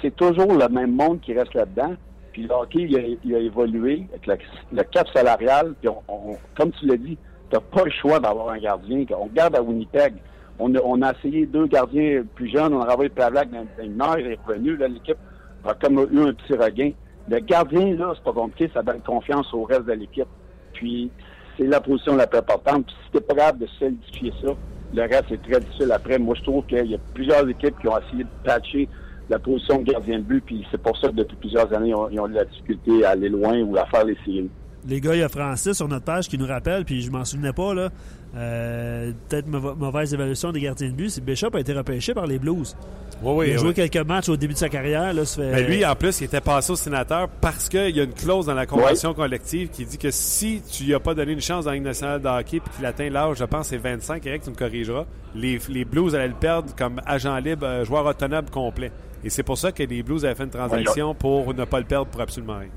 c'est- 0.00 0.14
toujours 0.16 0.52
le 0.54 0.68
même 0.68 0.94
monde 0.94 1.20
qui 1.20 1.34
reste 1.34 1.54
là-dedans. 1.54 1.94
Puis 2.32 2.42
le 2.42 2.48
il 2.74 3.34
a, 3.34 3.38
évolué 3.38 4.06
avec 4.10 4.40
le 4.72 4.82
cap 4.84 5.08
salarial. 5.12 5.74
Puis 5.80 5.88
on, 5.88 6.36
comme 6.56 6.70
tu 6.72 6.86
l'as 6.86 6.96
dit, 6.96 7.18
tu 7.50 7.56
n'as 7.56 7.60
pas 7.60 7.84
le 7.84 7.90
choix 7.90 8.20
d'avoir 8.20 8.50
un 8.50 8.58
gardien. 8.58 9.04
On 9.18 9.24
regarde 9.24 9.56
à 9.56 9.62
Winnipeg. 9.62 10.14
On 10.60 11.02
a, 11.02 11.12
essayé 11.12 11.46
deux 11.46 11.66
gardiens 11.66 12.22
plus 12.36 12.48
jeunes. 12.48 12.72
On 12.72 12.80
a 12.80 12.86
renvoyé 12.86 13.08
Pavlak 13.08 13.50
dans 13.50 13.66
dans 13.76 13.84
une 13.84 14.00
heure. 14.00 14.18
Il 14.20 14.26
est 14.26 14.38
revenu. 14.46 14.76
L'équipe 14.76 15.18
a 15.64 15.74
comme 15.74 16.06
eu 16.12 16.20
un 16.20 16.32
petit 16.34 16.52
regain. 16.52 16.92
Le 17.28 17.40
gardien, 17.40 17.96
là, 17.96 18.12
c'est 18.14 18.22
pas 18.22 18.32
compliqué. 18.32 18.70
Ça 18.72 18.82
donne 18.82 19.00
confiance 19.00 19.52
au 19.52 19.64
reste 19.64 19.86
de 19.86 19.92
l'équipe. 19.92 20.28
Puis, 20.74 21.10
c'est 21.56 21.66
la 21.66 21.80
position 21.80 22.14
la 22.14 22.28
plus 22.28 22.38
importante. 22.38 22.86
Puis, 22.86 22.94
si 23.04 23.12
t'es 23.12 23.20
pas 23.20 23.34
capable 23.34 23.58
de 23.60 23.66
solidifier 23.78 24.32
ça, 24.42 24.52
le 24.92 25.02
reste, 25.02 25.26
c'est 25.28 25.42
très 25.42 25.60
difficile 25.60 25.92
après. 25.92 26.18
Moi, 26.18 26.34
je 26.36 26.42
trouve 26.42 26.64
qu'il 26.66 26.86
y 26.86 26.94
a 26.94 26.98
plusieurs 27.14 27.48
équipes 27.48 27.78
qui 27.80 27.88
ont 27.88 27.98
essayé 27.98 28.24
de 28.24 28.28
patcher 28.42 28.88
la 29.28 29.38
position 29.38 29.78
de 29.78 29.92
gardien 29.92 30.18
de 30.18 30.24
but. 30.24 30.44
Puis, 30.44 30.66
c'est 30.70 30.82
pour 30.82 30.96
ça 30.98 31.08
que 31.08 31.14
depuis 31.14 31.36
plusieurs 31.36 31.72
années, 31.72 31.94
ils 32.10 32.20
ont, 32.20 32.28
de 32.28 32.34
la 32.34 32.44
difficulté 32.44 33.04
à 33.04 33.10
aller 33.10 33.28
loin 33.28 33.60
ou 33.62 33.76
à 33.76 33.86
faire 33.86 34.04
les 34.04 34.16
séries. 34.24 34.50
Les 34.88 35.00
gars, 35.00 35.14
il 35.14 35.20
y 35.20 35.22
a 35.22 35.28
Francis 35.28 35.74
sur 35.74 35.88
notre 35.88 36.04
page 36.06 36.28
qui 36.28 36.38
nous 36.38 36.46
rappelle, 36.46 36.84
puis 36.86 37.02
je 37.02 37.10
m'en 37.10 37.24
souvenais 37.24 37.52
pas, 37.52 37.74
là. 37.74 37.90
euh, 38.36 39.12
Peut-être 39.28 39.46
mauva- 39.46 39.74
mauvaise 39.76 40.14
évaluation 40.14 40.52
des 40.52 40.60
gardiens 40.60 40.88
de 40.88 40.94
but. 40.94 41.10
C'est 41.10 41.20
Bishop 41.24 41.50
a 41.54 41.60
été 41.60 41.72
repêché 41.72 42.14
par 42.14 42.26
les 42.26 42.38
Blues. 42.38 42.74
Oui, 43.22 43.32
oui, 43.36 43.46
il 43.48 43.54
a 43.54 43.56
joué 43.58 43.68
oui. 43.68 43.74
quelques 43.74 44.06
matchs 44.06 44.30
au 44.30 44.36
début 44.38 44.54
de 44.54 44.58
sa 44.58 44.70
carrière. 44.70 45.12
Là, 45.12 45.26
ça 45.26 45.42
fait... 45.42 45.50
Mais 45.52 45.62
lui, 45.64 45.84
en 45.84 45.94
plus, 45.94 46.20
il 46.20 46.24
était 46.24 46.40
passé 46.40 46.72
au 46.72 46.76
sénateur 46.76 47.28
parce 47.28 47.68
qu'il 47.68 47.94
y 47.94 48.00
a 48.00 48.04
une 48.04 48.14
clause 48.14 48.46
dans 48.46 48.54
la 48.54 48.64
convention 48.64 49.12
collective 49.12 49.68
qui 49.68 49.84
dit 49.84 49.98
que 49.98 50.10
si 50.10 50.62
tu 50.62 50.84
lui 50.84 50.94
as 50.94 51.00
pas 51.00 51.12
donné 51.12 51.32
une 51.32 51.40
chance 51.42 51.66
dans 51.66 51.72
la 51.72 51.76
Ligue 51.76 51.84
nationale 51.84 52.22
de 52.22 52.28
hockey 52.28 52.60
puis 52.60 52.72
qu'il 52.76 52.86
atteint 52.86 53.10
l'âge, 53.10 53.36
je 53.38 53.44
pense, 53.44 53.68
c'est 53.68 53.76
25, 53.76 54.24
Eric, 54.24 54.42
tu 54.44 54.50
me 54.50 54.54
corrigeras, 54.54 55.04
les, 55.34 55.60
les 55.68 55.84
Blues 55.84 56.14
allaient 56.14 56.28
le 56.28 56.34
perdre 56.34 56.74
comme 56.74 57.02
agent 57.04 57.36
libre, 57.40 57.66
euh, 57.66 57.84
joueur 57.84 58.06
autonome 58.06 58.48
complet. 58.48 58.90
Et 59.22 59.28
c'est 59.28 59.42
pour 59.42 59.58
ça 59.58 59.70
que 59.72 59.82
les 59.82 60.02
Blues 60.02 60.24
avaient 60.24 60.34
fait 60.34 60.44
une 60.44 60.48
transaction 60.50 61.14
pour 61.14 61.52
ne 61.52 61.66
pas 61.66 61.78
le 61.80 61.84
perdre 61.84 62.06
pour 62.06 62.22
absolument 62.22 62.56
rien. 62.60 62.68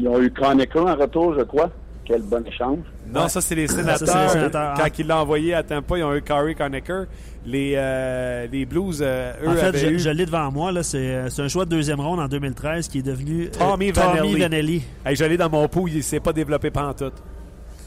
Ils 0.00 0.08
ont 0.08 0.20
eu 0.20 0.30
Conacher 0.30 0.78
en 0.78 0.96
retour, 0.96 1.34
je 1.38 1.42
crois. 1.44 1.70
Quel 2.04 2.22
bon 2.22 2.44
échange. 2.46 2.78
Non, 3.12 3.28
ça, 3.28 3.40
c'est 3.40 3.54
les 3.54 3.68
sénateurs. 3.68 3.98
Ça, 3.98 4.06
c'est 4.06 4.22
les 4.24 4.28
sénateurs. 4.30 4.74
Quand 4.76 4.98
il 4.98 5.06
l'a 5.06 5.20
envoyé 5.20 5.54
à 5.54 5.62
Tampa, 5.62 5.98
ils 5.98 6.02
ont 6.04 6.14
eu 6.14 6.22
Corey 6.22 6.54
Conacher. 6.54 7.04
Les, 7.46 7.74
euh, 7.76 8.46
les 8.50 8.66
Blues, 8.66 9.00
euh, 9.00 9.32
eux, 9.42 9.48
En 9.48 9.54
fait, 9.54 9.76
je, 9.76 9.86
eu... 9.86 9.98
je 9.98 10.10
l'ai 10.10 10.26
devant 10.26 10.50
moi. 10.50 10.72
là. 10.72 10.82
C'est 10.82 10.98
euh, 10.98 11.28
c'est 11.30 11.42
un 11.42 11.48
choix 11.48 11.64
de 11.64 11.70
deuxième 11.70 12.00
ronde 12.00 12.20
en 12.20 12.28
2013 12.28 12.88
qui 12.88 12.98
est 12.98 13.02
devenu 13.02 13.44
euh, 13.46 13.50
Tommy 13.58 13.92
Vanelli. 13.92 14.38
Vanelli. 14.40 14.82
Hey, 15.06 15.16
je 15.16 15.24
l'ai 15.24 15.36
dans 15.36 15.48
mon 15.50 15.66
pot, 15.68 15.86
il 15.88 16.02
s'est 16.02 16.20
pas 16.20 16.32
développé 16.32 16.70
pantoute. 16.70 17.14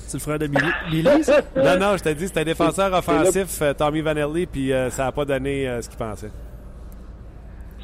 C'est 0.07 0.17
le 0.17 0.21
frère 0.21 0.39
de 0.39 0.47
Millie. 0.47 0.71
Millie, 0.91 1.23
ça? 1.23 1.41
Non, 1.55 1.77
non, 1.79 1.97
je 1.97 2.03
t'ai 2.03 2.13
dit, 2.15 2.27
c'était 2.27 2.41
un 2.41 2.45
défenseur 2.45 2.93
offensif, 2.93 3.61
Tommy 3.77 4.01
Vanelli, 4.01 4.45
puis 4.45 4.71
euh, 4.71 4.89
ça 4.91 5.05
n'a 5.05 5.11
pas 5.11 5.25
donné 5.25 5.67
euh, 5.67 5.81
ce 5.81 5.89
qu'il 5.89 5.97
pensait. 5.97 6.31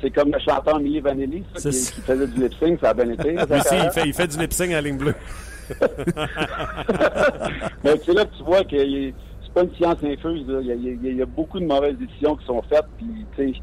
C'est 0.02 0.12
comme 0.12 0.32
le 0.32 0.40
chanteur 0.40 0.80
Millie 0.80 1.02
Vanelli, 1.02 1.44
ça, 1.56 1.70
qui, 1.70 2.02
faisait 2.02 2.28
du 2.28 2.42
lip-sync. 2.42 2.80
Ça 2.82 2.90
a 2.90 2.94
bien 2.94 3.10
été. 3.10 3.32
Lui 3.32 3.40
aussi, 3.40 3.76
il 3.84 3.92
fait, 3.92 4.08
il 4.08 4.14
fait 4.14 4.28
du 4.28 4.38
lip-sync 4.38 4.72
à 4.72 4.82
ligne 4.82 4.98
bleue. 4.98 5.16
Mais 7.84 7.94
c'est 8.06 8.14
là 8.14 8.26
que 8.26 8.36
tu 8.36 8.44
vois 8.44 8.64
que 8.64 8.78
c'est 8.78 9.14
pas 9.54 9.64
une 9.64 9.76
science 9.76 9.98
infuse. 10.04 10.46
Il 10.48 10.68
y, 10.68 10.72
a, 10.72 10.76
il 10.76 11.20
y 11.20 11.26
beaucoup 11.26 11.60
de 11.60 11.66
mauvaises 11.66 11.98
décisions 11.98 12.36
qui 12.36 12.46
sont 12.46 12.62
faites. 12.70 12.86
Puis, 12.98 13.26
tu 13.36 13.54
sais, 13.54 13.60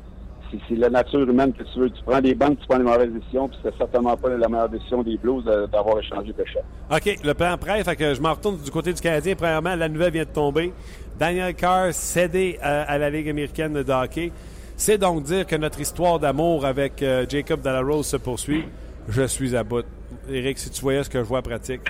c'est, 0.69 0.77
la 0.77 0.91
nature 0.91 1.29
humaine 1.29 1.53
que 1.53 1.63
tu 1.65 1.81
veux. 1.81 1.91
Tu 1.91 2.03
prends 2.05 2.21
des 2.21 2.35
banques, 2.35 2.59
tu 2.61 2.67
prends 2.67 2.79
des 2.79 2.85
mauvaises 2.85 3.13
décisions. 3.13 3.49
Puis, 3.49 3.59
c'est 3.63 3.77
certainement 3.77 4.17
pas 4.17 4.29
la 4.29 4.49
meilleure 4.49 4.69
décision 4.69 5.03
des 5.03 5.17
Blues 5.17 5.45
d'avoir 5.73 5.99
échangé 5.99 6.33
de 6.33 6.45
chef. 6.45 6.63
OK, 6.91 7.19
le 7.25 7.35
plan 7.35 7.57
prêt, 7.59 7.83
fait 7.83 7.97
que 7.97 8.15
je 8.15 8.21
m'en 8.21 8.35
retourne 8.35 8.59
du 8.59 8.71
côté 8.71 8.93
du 8.93 9.01
Canadien. 9.01 9.35
Premièrement, 9.35 9.75
la 9.75 9.89
nouvelle 9.89 10.13
vient 10.13 10.25
de 10.25 10.29
tomber. 10.29 10.73
Daniel 11.19 11.55
Carr 11.55 11.93
cédé 11.95 12.59
euh, 12.63 12.85
à 12.87 12.99
la 12.99 13.11
Ligue 13.11 13.29
américaine 13.29 13.73
de 13.73 13.93
hockey. 13.93 14.31
C'est 14.77 14.99
donc 14.99 15.23
dire 15.23 15.47
que 15.47 15.57
notre 15.57 15.81
histoire 15.81 16.19
d'amour 16.19 16.67
avec 16.67 17.03
euh, 17.03 17.25
Jacob 17.29 17.61
Delarose 17.63 18.07
se 18.07 18.17
poursuit. 18.17 18.65
Je 19.09 19.23
suis 19.27 19.57
à 19.57 19.65
bout. 19.65 19.85
Eric, 20.29 20.59
si 20.59 20.71
tu 20.71 20.83
voyais 20.83 21.03
ce 21.03 21.09
que 21.11 21.19
je 21.19 21.25
vois 21.25 21.41
pratique, 21.43 21.81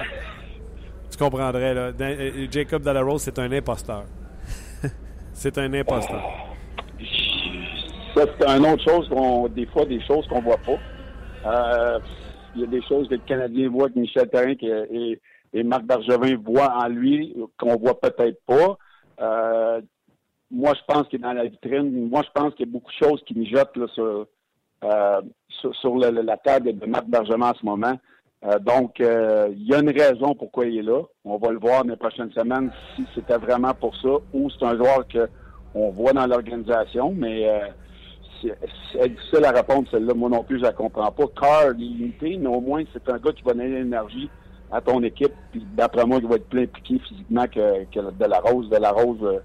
tu 1.11 1.19
comprendrais. 1.19 1.75
Là. 1.75 1.93
Dan- 1.93 2.17
euh, 2.19 2.47
Jacob 2.51 2.83
Delarose, 2.83 3.23
c'est 3.23 3.39
un 3.39 3.51
imposteur. 3.53 4.05
C'est 5.33 5.59
un 5.59 5.73
imposteur. 5.75 6.23
Ça, 8.15 8.25
c'est 8.39 8.49
une 8.49 8.65
autre 8.65 8.83
chose 8.83 9.07
qu'on, 9.11 9.49
des 9.49 9.67
fois, 9.67 9.85
des 9.85 10.01
choses 10.07 10.27
qu'on 10.29 10.41
voit 10.41 10.57
pas. 10.57 10.79
Euh, 11.45 11.99
il 12.55 12.63
y 12.63 12.65
a 12.65 12.67
des 12.69 12.81
choses 12.89 13.07
que 13.09 13.15
le 13.17 13.21
Canadien 13.27 13.69
voit 13.69 13.91
que 13.91 13.99
Michel 13.99 14.31
qui- 14.59 14.67
et, 14.67 15.21
et 15.53 15.63
Marc 15.63 15.83
Bergevin 15.85 16.37
voient 16.43 16.73
en 16.75 16.89
lui 16.89 17.37
qu'on 17.59 17.77
voit 17.77 18.01
peut-être 18.01 18.41
pas. 18.47 18.79
Euh, 19.21 19.83
moi, 20.51 20.73
je 20.75 20.81
pense 20.93 21.09
qu'il 21.09 21.19
est 21.19 21.23
dans 21.23 21.33
la 21.33 21.45
vitrine. 21.45 22.09
Moi, 22.09 22.23
je 22.25 22.31
pense 22.41 22.55
qu'il 22.55 22.67
y 22.67 22.69
a 22.69 22.73
beaucoup 22.73 22.91
de 22.93 23.07
choses 23.07 23.23
qui 23.27 23.37
mijotent 23.39 23.77
là, 23.77 23.87
sur, 23.95 24.27
euh, 24.85 25.21
sur, 25.81 25.97
le- 25.97 26.23
la 26.23 26.37
table 26.37 26.79
de 26.79 26.87
Marc 26.87 27.07
Bergevin 27.07 27.51
en 27.51 27.55
ce 27.55 27.65
moment. 27.65 27.99
Euh, 28.45 28.59
donc, 28.59 29.01
euh, 29.01 29.49
il 29.53 29.67
y 29.67 29.75
a 29.75 29.81
une 29.81 29.91
raison 29.91 30.35
pourquoi 30.35 30.67
il 30.67 30.79
est 30.79 30.83
là. 30.83 31.03
On 31.25 31.39
va 31.39 31.51
le 31.51 31.59
voir 31.59 31.85
dans 31.85 31.91
les 31.91 31.97
prochaines 31.97 32.31
semaines 32.33 32.71
si 32.95 33.05
c'était 33.15 33.39
vraiment 33.39 33.75
pour 33.75 33.97
ça 33.97 34.11
ou 34.35 34.51
c'est 34.51 34.65
un 34.65 34.77
joueur 34.77 35.07
que 35.09 35.29
on 35.75 35.91
voit 35.91 36.13
dans 36.13 36.27
l'organisation, 36.27 37.13
mais 37.17 37.49
euh, 37.49 37.67
c'est 38.93 39.09
difficile 39.09 39.45
à 39.45 39.51
répondre 39.51 39.89
celle-là. 39.91 40.15
Moi 40.15 40.29
non 40.31 40.45
plus, 40.45 40.59
je 40.59 40.63
la 40.63 40.73
comprends 40.73 41.11
pas. 41.11 41.25
Est 41.67 41.75
limité, 41.75 42.37
mais 42.37 42.49
au 42.49 42.61
moins, 42.61 42.83
c'est 42.93 43.09
un 43.11 43.19
gars 43.19 43.33
qui 43.33 43.43
va 43.43 43.53
donner 43.53 43.69
l'énergie 43.69 44.31
à 44.71 44.81
ton 44.81 45.03
équipe. 45.03 45.33
Puis 45.51 45.67
d'après 45.75 46.05
moi, 46.05 46.19
il 46.23 46.29
va 46.29 46.37
être 46.37 46.49
plus 46.49 46.63
impliqué 46.63 46.99
physiquement 47.09 47.47
que, 47.47 47.85
que 47.87 48.01
de 48.01 48.25
la 48.25 48.39
Rose. 48.41 48.69
De 48.71 48.77
la 48.77 48.91
Rose, 48.91 49.19
euh, 49.23 49.41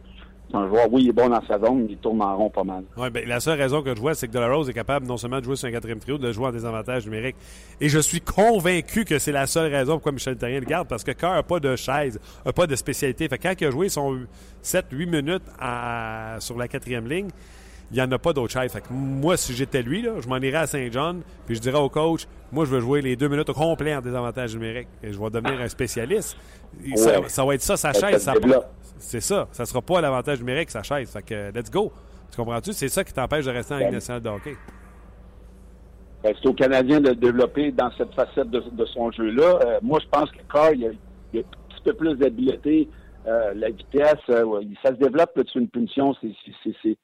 c'est 0.52 0.58
un 0.58 0.68
joueur, 0.68 0.92
oui, 0.92 1.04
il 1.04 1.10
est 1.10 1.14
bon 1.14 1.30
dans 1.30 1.42
sa 1.46 1.58
zone, 1.58 1.88
il 1.90 1.98
tourne 1.98 2.22
en 2.22 2.36
rond 2.36 2.50
pas 2.50 2.64
mal. 2.64 2.84
Ouais, 2.98 3.10
ben, 3.10 3.28
la 3.28 3.40
seule 3.40 3.58
raison 3.58 3.82
que 3.82 3.96
je 3.96 4.00
vois, 4.02 4.14
c'est 4.14 4.28
que 4.28 4.34
Delarose 4.34 4.70
est 4.70 4.74
capable 4.74 5.08
non 5.08 5.18
seulement 5.18 5.40
de 5.40 5.46
jouer 5.46 5.56
sur 5.56 5.68
un 5.68 5.72
quatrième 5.72 6.00
trio, 6.00 6.18
de 6.18 6.32
jouer 6.32 6.48
en 6.48 6.52
désavantage 6.52 7.06
numérique. 7.06 7.36
Et 7.80 7.90
je 7.90 8.00
suis 8.00 8.22
convaincu 8.22 9.06
que 9.06 9.18
c'est 9.18 9.32
la 9.32 9.48
seule 9.48 9.72
raison 9.72 9.94
pourquoi 9.94 10.12
Michel 10.12 10.38
Therrien 10.38 10.60
le 10.60 10.66
garde, 10.66 10.88
parce 10.88 11.04
que 11.04 11.12
Carr 11.12 11.36
n'a 11.36 11.44
pas 11.44 11.60
de 11.60 11.76
chaise, 11.76 12.20
n'a 12.46 12.54
pas 12.54 12.68
de 12.68 12.76
spécialité. 12.76 13.28
Fait 13.28 13.38
que 13.38 13.44
quand 13.44 13.56
il 13.60 13.68
a 13.68 13.72
joué 13.72 13.90
son 13.90 14.20
7-8 14.64 15.06
minutes 15.08 16.42
sur 16.42 16.58
la 16.58 16.68
quatrième 16.68 17.08
ligne, 17.08 17.30
il 17.92 17.96
n'y 17.96 18.02
en 18.02 18.12
a 18.12 18.18
pas 18.18 18.32
d'autre 18.34 18.54
chaise. 18.54 18.72
Fait 18.72 18.82
que 18.82 18.88
moi, 18.92 19.36
si 19.38 19.54
j'étais 19.54 19.82
lui, 19.82 20.02
là, 20.02 20.12
je 20.20 20.28
m'en 20.28 20.38
irais 20.38 20.58
à 20.60 20.68
Saint-John, 20.68 21.22
puis 21.46 21.56
je 21.56 21.62
dirais 21.62 21.78
au 21.80 21.90
coach, 21.90 22.26
moi, 22.52 22.66
je 22.66 22.70
veux 22.72 22.80
jouer 22.80 23.02
les 23.02 23.16
deux 23.16 23.28
minutes 23.28 23.50
au 23.50 23.54
complet 23.54 23.96
en 23.96 24.02
désavantage 24.02 24.54
numérique. 24.56 24.88
Et 25.04 25.12
je 25.12 25.20
vais 25.20 25.30
devenir 25.30 25.60
un 25.60 25.68
spécialiste. 25.68 26.38
Ça, 26.96 27.44
va 27.46 27.56
être 27.56 27.62
ça, 27.62 27.76
sa 27.78 27.92
chaise. 27.94 28.22
Ça- 28.24 28.34
c'est 28.98 29.20
ça. 29.22 29.48
Ça 29.52 29.66
sera 29.66 29.82
pas 29.82 30.00
l'avantage 30.02 30.40
numérique, 30.40 30.70
sa 30.72 30.84
chaise. 30.84 31.12
Fait 31.12 31.22
que, 31.24 31.52
let's 31.58 31.70
go. 31.72 31.92
Tu 32.32 32.38
comprends-tu? 32.38 32.72
C'est 32.74 32.88
ça 32.88 33.04
qui 33.04 33.12
t'empêche 33.14 33.46
de 33.46 33.52
rester 33.52 33.74
en 33.74 33.78
Ligue 33.78 33.88
nationale 33.94 34.22
de 34.22 34.30
hockey. 34.30 34.56
Ben, 36.24 36.34
c'est 36.40 36.48
aux 36.48 36.54
Canadiens 36.54 37.02
de 37.02 37.10
le 37.10 37.16
développer 37.16 37.72
dans 37.72 37.92
cette 37.98 38.14
facette 38.14 38.50
de, 38.52 38.60
de 38.72 38.86
son 38.86 39.12
jeu-là. 39.12 39.60
Euh, 39.66 39.80
moi, 39.82 40.00
je 40.02 40.08
pense 40.08 40.30
que 40.32 40.38
Carr, 40.52 40.72
il 40.74 40.86
a, 40.86 40.90
il 41.34 41.40
a 41.40 41.42
un 41.42 41.74
petit 41.74 41.82
peu 41.84 41.94
plus 41.94 42.16
d'habileté, 42.16 42.88
euh, 43.28 43.54
la 43.56 43.70
vitesse, 43.72 44.20
euh, 44.30 44.44
ouais, 44.44 44.68
ça 44.84 44.90
se 44.90 45.00
développe 45.00 45.36
là, 45.36 45.44
sur 45.48 45.60
une 45.60 45.68
punition. 45.68 46.14
C'est- 46.22 46.98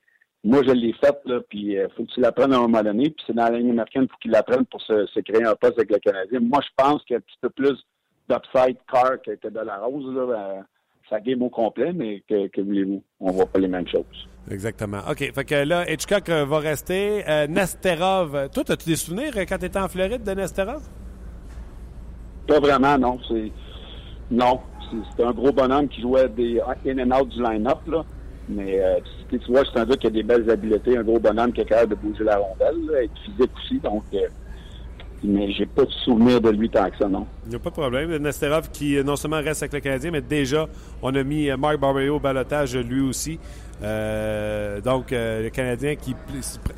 Moi, 0.47 0.63
je 0.65 0.71
l'ai 0.71 0.93
faite, 0.93 1.19
là, 1.25 1.41
puis 1.49 1.73
il 1.73 1.87
faut 1.97 2.03
que 2.05 2.11
tu 2.11 2.21
l'apprennes 2.21 2.53
à 2.53 2.57
un 2.57 2.61
moment 2.61 2.81
donné. 2.81 3.09
Puis 3.09 3.21
c'est 3.27 3.35
dans 3.35 3.49
la 3.49 3.57
ligne 3.57 3.71
américaine, 3.71 4.03
il 4.03 4.07
faut 4.09 4.17
qu'il 4.21 4.31
l'apprenne 4.31 4.65
pour 4.65 4.81
se, 4.81 5.05
se 5.07 5.19
créer 5.19 5.43
un 5.43 5.55
poste 5.55 5.77
avec 5.77 5.91
le 5.91 5.99
Canadien. 5.99 6.39
Moi, 6.39 6.61
je 6.63 6.69
pense 6.81 7.03
qu'il 7.03 7.15
y 7.15 7.15
a 7.15 7.17
un 7.17 7.21
petit 7.21 7.37
peu 7.41 7.49
plus 7.49 7.75
d'upside 8.29 8.77
Carr 8.89 9.21
que, 9.25 9.31
que 9.35 9.49
de 9.49 9.59
la 9.59 9.77
Rose. 9.77 10.15
Là, 10.15 10.21
euh, 10.21 10.61
ça 11.09 11.19
game 11.19 11.41
au 11.41 11.49
complet, 11.49 11.91
mais 11.93 12.23
que, 12.29 12.47
que 12.47 12.61
voulez-vous? 12.61 13.03
On 13.19 13.31
voit 13.31 13.45
pas 13.45 13.59
les 13.59 13.67
mêmes 13.67 13.87
choses. 13.87 14.27
Exactement. 14.49 14.99
OK. 15.09 15.33
Fait 15.33 15.43
que 15.45 15.55
là, 15.55 15.89
Hitchcock 15.91 16.29
euh, 16.29 16.45
va 16.45 16.59
rester. 16.59 17.23
Euh, 17.27 17.47
Nesterov. 17.47 18.35
euh, 18.35 18.47
Toi, 18.47 18.63
as-tu 18.69 18.89
des 18.89 18.95
souvenirs 18.95 19.33
euh, 19.35 19.43
quand 19.47 19.57
tu 19.57 19.65
étais 19.65 19.79
en 19.79 19.89
Floride 19.89 20.23
de 20.23 20.31
Nesterov? 20.31 20.81
Pas 22.47 22.59
vraiment, 22.61 22.97
non. 22.97 23.19
C'est 23.27 23.51
non. 24.31 24.61
C'est 25.17 25.23
un 25.25 25.31
gros 25.31 25.51
bonhomme 25.51 25.89
qui 25.89 26.01
jouait 26.01 26.29
des 26.29 26.61
in 26.85 26.99
and 26.99 27.19
out 27.19 27.27
du 27.27 27.43
line-up, 27.43 27.79
là. 27.87 28.05
Mais 28.49 28.81
euh, 28.81 28.99
tu, 29.29 29.39
tu 29.39 29.51
vois, 29.51 29.63
c'est 29.65 29.79
un 29.79 29.85
gars 29.85 29.97
qui 29.97 30.07
a 30.07 30.09
des 30.09 30.23
belles 30.23 30.49
habiletés, 30.49 30.97
un 30.97 31.03
gros 31.03 31.19
bonhomme 31.19 31.51
qui 31.51 31.61
est 31.61 31.65
capable 31.65 31.95
de 31.95 32.01
bouger 32.01 32.23
la 32.23 32.37
rondelle, 32.37 32.75
là, 32.89 33.03
être 33.03 33.11
physique 33.25 33.51
aussi. 33.57 33.79
Donc, 33.79 34.03
euh, 34.13 34.19
mais 35.23 35.51
j'ai 35.51 35.65
pas 35.65 35.83
de 35.83 35.91
souvenir 36.05 36.39
de 36.39 36.49
lui 36.51 36.69
tant 36.69 36.89
que 36.89 36.97
ça, 36.97 37.07
non. 37.09 37.25
Il 37.45 37.49
n'y 37.49 37.55
a 37.55 37.59
pas 37.59 37.71
de 37.71 37.75
problème. 37.75 38.15
Nesterov 38.17 38.69
qui 38.71 38.97
euh, 38.97 39.03
non 39.03 39.15
seulement 39.15 39.41
reste 39.41 39.63
avec 39.63 39.73
le 39.73 39.79
Canadien, 39.79 40.11
mais 40.11 40.21
déjà, 40.21 40.67
on 41.01 41.13
a 41.15 41.23
mis 41.23 41.49
euh, 41.49 41.57
Marc 41.57 41.77
Barberio 41.79 42.15
au 42.17 42.19
balotage 42.19 42.77
lui 42.77 43.01
aussi. 43.01 43.39
Euh, 43.83 44.79
donc, 44.81 45.11
euh, 45.11 45.43
le 45.43 45.49
Canadien 45.49 45.95
qui, 45.95 46.15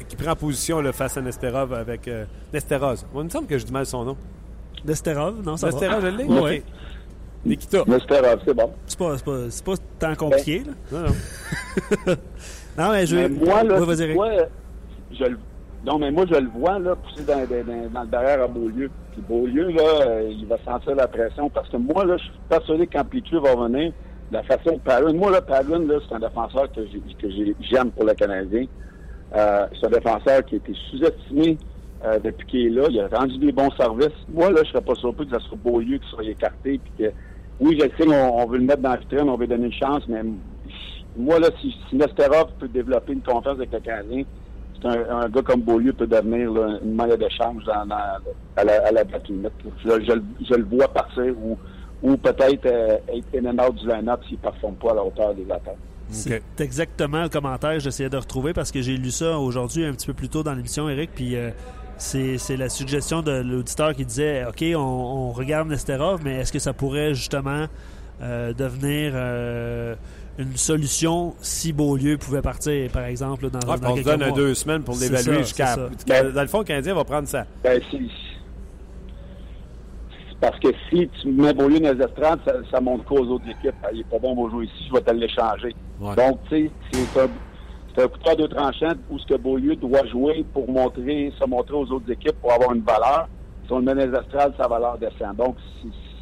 qui 0.07 0.15
prend 0.15 0.36
position 0.36 0.82
là, 0.82 0.91
face 0.91 1.17
à 1.17 1.22
Nesterov 1.22 1.74
avec 1.74 2.07
euh, 2.07 2.26
Nesteroz. 2.53 3.05
Il 3.15 3.24
me 3.24 3.30
semble 3.30 3.47
que 3.47 3.57
je 3.57 3.65
dis 3.65 3.72
mal 3.72 3.86
son 3.86 4.03
nom. 4.03 4.17
Nesterov, 4.86 5.43
non, 5.45 5.57
ça 5.57 5.67
Nesterov, 5.67 6.01
je 6.01 6.07
va. 6.07 6.17
l'ai? 6.17 6.24
Ouais, 6.26 6.57
OK. 6.59 6.63
Nikita. 7.45 7.83
Nesterov, 7.87 8.39
c'est 8.45 8.53
bon. 8.53 8.71
C'est 8.85 8.99
pas, 8.99 9.17
c'est 9.17 9.25
pas, 9.25 9.37
c'est 9.49 9.65
pas 9.65 9.73
tant 9.99 10.15
compliqué. 10.15 10.63
Là. 10.91 10.99
Non, 10.99 11.07
non. 11.07 12.15
Non, 12.77 12.91
mais 12.91 13.05
je 13.05 13.15
Mais 13.17 13.27
moi, 13.29 13.63
là, 13.63 13.77
tu 13.79 14.13
vois, 14.13 14.29
je 15.11 15.23
le... 15.25 15.37
Non, 15.85 15.97
mais 15.97 16.11
moi, 16.11 16.25
je 16.29 16.35
le 16.39 16.47
vois, 16.49 16.79
là, 16.79 16.95
pousser 16.95 17.23
dans, 17.23 17.39
dans, 17.39 17.89
dans 17.93 18.01
le 18.03 18.07
derrière 18.07 18.41
à 18.43 18.47
Beaulieu. 18.47 18.89
Puis 19.11 19.21
Beaulieu, 19.27 19.69
là, 19.69 19.81
euh, 20.07 20.29
il 20.31 20.45
va 20.45 20.57
sentir 20.63 20.95
la 20.95 21.07
pression 21.07 21.49
parce 21.49 21.67
que 21.69 21.77
moi, 21.77 22.05
là, 22.05 22.15
je 22.17 22.23
suis 22.23 22.33
persuadé 22.49 22.87
Pichu 23.09 23.37
va 23.39 23.55
venir, 23.55 23.91
la 24.31 24.43
façon 24.43 24.73
de 24.73 24.79
Palin, 24.79 25.13
moi, 25.13 25.31
là, 25.31 25.41
Palin, 25.41 25.79
là, 25.79 25.95
c'est 26.07 26.15
un 26.15 26.19
défenseur 26.19 26.71
que 26.71 26.81
j'ai- 26.85 26.99
que 27.15 27.29
j'ai- 27.29 27.55
j'aime 27.61 27.91
pour 27.91 28.05
le 28.05 28.13
Canadien. 28.13 28.65
Euh, 29.35 29.67
c'est 29.79 29.87
un 29.87 29.89
défenseur 29.89 30.45
qui 30.45 30.55
a 30.55 30.57
été 30.57 30.73
sous-estimé 30.91 31.57
euh, 32.05 32.17
depuis 32.19 32.47
qu'il 32.47 32.65
est 32.67 32.69
là. 32.69 32.87
Il 32.89 32.99
a 33.01 33.07
rendu 33.07 33.37
des 33.39 33.51
bons 33.51 33.71
services. 33.71 34.15
Moi, 34.33 34.51
là, 34.51 34.61
je 34.63 34.69
serais 34.69 34.81
pas 34.81 34.95
surpris 34.95 35.25
que 35.27 35.31
ça 35.37 35.39
soit 35.47 35.57
Beaulieu 35.63 35.97
qui 35.97 36.09
soit 36.09 36.23
écarté. 36.23 36.79
Puis 36.83 36.91
que, 36.97 37.11
oui, 37.60 37.78
je 37.80 37.88
sais 37.97 38.05
qu'on 38.05 38.45
veut 38.47 38.57
le 38.57 38.66
mettre 38.66 38.82
dans 38.82 38.91
la 38.91 38.97
vitrine, 38.97 39.30
on 39.30 39.38
veut 39.38 39.47
donner 39.47 39.66
une 39.66 39.74
chance, 39.74 40.03
mais 40.07 40.22
moi, 41.18 41.39
là, 41.39 41.49
si, 41.60 41.76
si 41.89 41.95
Nesterov 41.95 42.51
peut 42.60 42.68
développer 42.68 43.14
une 43.14 43.22
confiance 43.22 43.57
avec 43.57 43.72
le 43.72 43.80
Canadien, 43.80 44.24
c'est 44.82 44.88
un, 44.88 45.18
un, 45.18 45.30
gars 45.30 45.41
comme 45.41 45.62
Beaulieu 45.62 45.91
peut 45.91 46.07
devenir 46.07 46.51
là, 46.51 46.80
une 46.82 46.93
monnaie 46.93 47.18
d'échange 47.18 47.64
dans, 47.66 47.86
dans, 47.86 47.95
à 48.55 48.64
la, 48.64 48.88
à 48.88 48.91
la. 48.91 49.03
Je, 49.03 49.49
je, 49.84 50.14
je, 50.47 50.53
le 50.53 50.64
vois 50.64 50.88
partir 50.88 51.34
ou, 51.38 51.57
ou 52.01 52.16
peut-être 52.16 52.66
euh, 52.66 52.97
être 53.14 53.36
in 53.36 53.45
and 53.45 53.68
out 53.68 53.76
du 53.76 53.88
line-up 53.88 54.22
s'il 54.28 54.38
ne 54.38 54.43
performe 54.43 54.76
pas 54.76 54.91
à 54.91 54.95
la 54.95 55.03
hauteur 55.03 55.34
des 55.34 55.51
attentes. 55.51 55.76
C'est 56.12 56.41
exactement 56.60 57.22
le 57.22 57.30
commentaire 57.30 57.74
que 57.74 57.80
j'essayais 57.80 58.10
de 58.10 58.18
retrouver 58.18 58.53
parce 58.53 58.72
que 58.72 58.82
j'ai 58.82 58.97
lu 58.97 59.12
ça 59.12 59.38
aujourd'hui 59.38 59.86
un 59.86 59.91
petit 59.93 60.07
peu 60.07 60.14
plus 60.14 60.30
tôt 60.30 60.41
dans 60.41 60.53
l'émission, 60.53 60.89
Eric, 60.89 61.12
puis 61.14 61.36
euh, 61.36 61.51
c'est 61.99 62.57
la 62.57 62.69
suggestion 62.69 63.21
de 63.21 63.41
l'auditeur 63.41 63.93
qui 63.93 64.05
disait 64.05 64.45
OK, 64.45 64.63
on, 64.75 64.79
on, 64.79 65.31
regarde 65.31 65.67
Nesterov, 65.67 66.21
mais 66.23 66.37
est-ce 66.39 66.51
que 66.51 66.59
ça 66.59 66.73
pourrait 66.73 67.13
justement 67.13 67.65
euh, 68.21 68.53
devenir 68.53 69.11
euh, 69.15 69.95
une 70.37 70.55
solution 70.55 71.35
si 71.41 71.73
Beaulieu 71.73 72.17
pouvait 72.17 72.41
partir, 72.41 72.89
par 72.91 73.03
exemple, 73.03 73.49
dans, 73.49 73.59
ouais, 73.59 73.79
dans 73.79 73.93
On 73.93 73.97
se 73.97 74.01
donne 74.03 74.19
mois? 74.19 74.31
deux 74.31 74.53
semaines 74.53 74.83
pour 74.83 74.95
l'évaluer 74.95 75.39
jusqu'à. 75.39 75.75
Ben, 76.07 76.31
dans 76.31 76.41
le 76.41 76.47
fond, 76.47 76.59
le 76.59 76.65
Canadien 76.65 76.95
va 76.95 77.03
prendre 77.03 77.27
ça. 77.27 77.45
Ben, 77.63 77.81
parce 80.41 80.57
que 80.59 80.69
si 80.89 81.09
tu 81.21 81.27
mets 81.27 81.53
Beaulieu 81.53 81.81
dans 81.81 81.91
les 81.91 82.01
estrades, 82.01 82.39
ça, 82.45 82.53
ça 82.71 82.79
montre 82.79 83.03
quoi 83.03 83.19
aux 83.19 83.27
autres 83.27 83.49
équipes? 83.49 83.75
Il 83.91 83.97
n'est 83.97 84.03
pas 84.05 84.19
bon 84.19 84.35
pour 84.35 84.49
jouer 84.49 84.65
ici, 84.65 84.85
je 84.87 84.93
vais 84.93 85.01
te 85.01 85.11
l'échanger. 85.11 85.75
Ouais. 85.99 86.15
Donc, 86.15 86.39
tu 86.49 86.67
sais, 86.67 86.71
c'est 86.93 87.21
un, 87.21 87.27
c'est 87.99 88.05
un 88.05 88.07
couteau 88.07 88.29
à 88.29 88.35
deux 88.35 88.47
tranchants 88.47 88.93
où 89.09 89.19
ce 89.19 89.25
que 89.27 89.35
Beaulieu 89.35 89.75
doit 89.75 90.05
jouer 90.05 90.45
pour 90.53 90.71
montrer, 90.71 91.33
se 91.37 91.45
montrer 91.45 91.75
aux 91.75 91.91
autres 91.91 92.09
équipes 92.09 92.39
pour 92.41 92.53
avoir 92.53 92.73
une 92.73 92.81
valeur. 92.81 93.27
Si 93.65 93.73
on 93.73 93.79
le 93.79 93.93
met 93.93 94.07
dans 94.07 94.21
sa 94.31 94.67
valeur 94.67 94.97
descend. 94.97 95.35
Donc, 95.35 95.57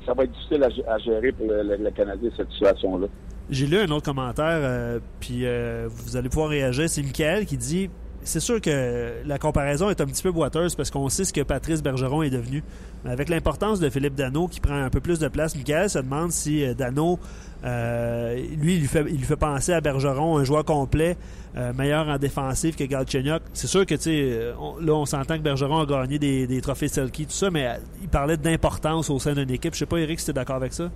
ça 0.05 0.13
va 0.13 0.23
être 0.23 0.31
difficile 0.31 0.63
à, 0.87 0.97
gérer 0.97 1.31
pour 1.31 1.47
le, 1.47 1.61
le, 1.63 1.75
le 1.77 1.91
Canadien, 1.91 2.29
cette 2.35 2.49
situation-là. 2.51 3.07
J'ai 3.49 3.67
lu 3.67 3.77
un 3.77 3.89
autre 3.91 4.05
commentaire, 4.05 4.59
euh, 4.61 4.99
puis 5.19 5.45
euh, 5.45 5.87
vous 5.89 6.17
allez 6.17 6.29
pouvoir 6.29 6.49
réagir. 6.49 6.89
C'est 6.89 7.03
Michael 7.03 7.45
qui 7.45 7.57
dit 7.57 7.89
c'est 8.27 8.39
sûr 8.39 8.61
que 8.61 9.23
la 9.25 9.39
comparaison 9.39 9.89
est 9.89 10.01
un 10.01 10.05
petit 10.05 10.21
peu 10.21 10.31
boiteuse 10.31 10.75
parce 10.75 10.91
qu'on 10.91 11.09
sait 11.09 11.23
ce 11.23 11.33
que 11.33 11.41
Patrice 11.41 11.81
Bergeron 11.81 12.21
est 12.23 12.29
devenu. 12.29 12.63
Avec 13.05 13.29
l'importance 13.29 13.79
de 13.79 13.89
Philippe 13.89 14.15
Dano 14.15 14.47
qui 14.47 14.59
prend 14.59 14.75
un 14.75 14.89
peu 14.89 14.99
plus 14.99 15.17
de 15.17 15.27
place, 15.27 15.55
Michael 15.55 15.89
se 15.89 15.99
demande 15.99 16.31
si 16.31 16.63
euh, 16.63 16.73
Dano, 16.73 17.19
euh, 17.63 18.35
lui, 18.59 18.75
il 18.75 18.81
lui, 18.81 18.87
fait, 18.87 19.35
penser 19.35 19.71
à 19.71 19.81
Bergeron, 19.81 20.37
un 20.37 20.43
joueur 20.43 20.65
complet, 20.65 21.17
euh, 21.55 21.71
meilleur 21.73 22.07
en 22.09 22.17
défensif 22.17 22.75
que 22.75 22.83
Galchenyuk. 22.83 23.41
C'est 23.53 23.67
sûr 23.67 23.85
que, 23.85 23.95
tu 23.95 24.01
sais, 24.01 24.53
là, 24.81 24.93
on 24.93 25.05
s'entend 25.05 25.37
que 25.37 25.43
Bergeron 25.43 25.79
a 25.79 25.85
gagné 25.85 26.19
des, 26.19 26.61
trophées 26.61 26.89
Selkie, 26.89 27.25
tout 27.25 27.31
ça, 27.31 27.49
mais 27.49 27.79
il 28.01 28.09
parlait 28.09 28.37
d'importance 28.37 29.09
au 29.09 29.19
sein 29.19 29.33
d'une 29.33 29.51
équipe. 29.51 29.73
Je 29.73 29.79
sais 29.79 29.85
pas, 29.85 29.97
Eric, 29.97 30.19
si 30.19 30.25
tu 30.25 30.33
d'accord 30.33 30.57
avec 30.57 30.73
ça? 30.73 30.91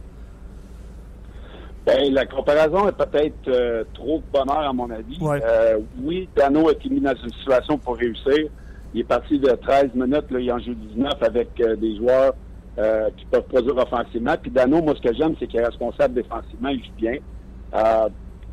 Ben, 1.86 2.14
la 2.14 2.26
comparaison 2.26 2.88
est 2.88 2.92
peut-être 2.92 3.48
euh, 3.48 3.84
trop 3.94 4.20
de 4.20 4.24
bonheur, 4.32 4.60
à 4.70 4.74
mon 4.74 4.90
avis. 4.92 5.18
Ouais. 5.20 5.42
Euh, 5.44 5.80
oui, 6.04 6.30
Dano 6.36 6.70
a 6.70 6.74
été 6.74 6.90
mis 6.90 7.00
dans 7.00 7.16
une 7.16 7.32
situation 7.32 7.78
pour 7.78 7.98
réussir. 7.98 8.50
Il 8.94 9.02
est 9.02 9.06
parti 9.06 9.40
de 9.40 9.50
13 9.50 9.96
minutes, 9.96 10.30
là, 10.30 10.40
il 10.40 10.52
en 10.52 10.60
joue 10.60 10.76
19 10.76 11.14
avec 11.22 11.50
euh, 11.60 11.76
des 11.76 11.96
joueurs 11.96 12.34
euh, 12.78 13.10
qui 13.18 13.26
peuvent 13.26 13.46
produire 13.46 13.78
offensivement. 13.78 14.36
Puis 14.40 14.52
Dano, 14.52 14.82
moi, 14.82 14.94
ce 14.96 15.02
que 15.02 15.16
j'aime, 15.16 15.34
c'est 15.40 15.48
qu'il 15.48 15.60
est 15.60 15.66
responsable 15.66 16.14
défensivement, 16.14 16.70
il 16.70 16.84
joue 16.84 16.92
bien. 16.98 17.16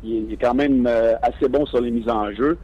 Il, 0.03 0.11
il, 0.11 0.33
est 0.33 0.37
quand 0.37 0.55
même 0.55 0.87
assez 1.21 1.49
bon 1.49 1.65
sur 1.65 1.81
les 1.81 1.91
mises 1.91 2.09
en 2.09 2.31
jeu. 2.31 2.57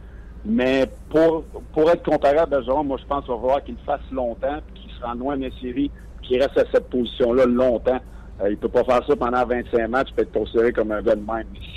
Mais 0.46 0.88
pour, 1.10 1.44
pour 1.74 1.90
être 1.90 2.04
comparé 2.04 2.38
à 2.38 2.46
Bergeron, 2.46 2.84
moi, 2.84 2.98
je 3.02 3.06
pense 3.06 3.26
qu'il 3.26 3.34
va 3.34 3.40
falloir 3.40 3.64
qu'il 3.64 3.76
le 3.76 3.86
fasse 3.86 4.12
longtemps, 4.12 4.60
qu'il 4.76 4.92
se 4.92 5.04
rende 5.04 5.20
loin 5.20 5.38
de 5.38 5.46
la 5.46 5.60
série, 5.60 5.90
qu'il 6.22 6.42
reste 6.42 6.58
à 6.58 6.66
cette 6.72 6.90
position-là 6.90 7.46
longtemps. 7.46 8.00
Euh, 8.42 8.50
il 8.50 8.52
ne 8.52 8.58
peut 8.58 8.70
pas 8.70 8.84
faire 8.84 9.06
ça 9.08 9.16
pendant 9.16 9.46
25 9.46 9.88
matchs, 9.88 10.10
peut 10.16 10.24
être 10.24 10.34
considéré 10.34 10.74
comme 10.74 10.92
un 10.92 11.02
gars 11.02 11.16
de 11.16 11.24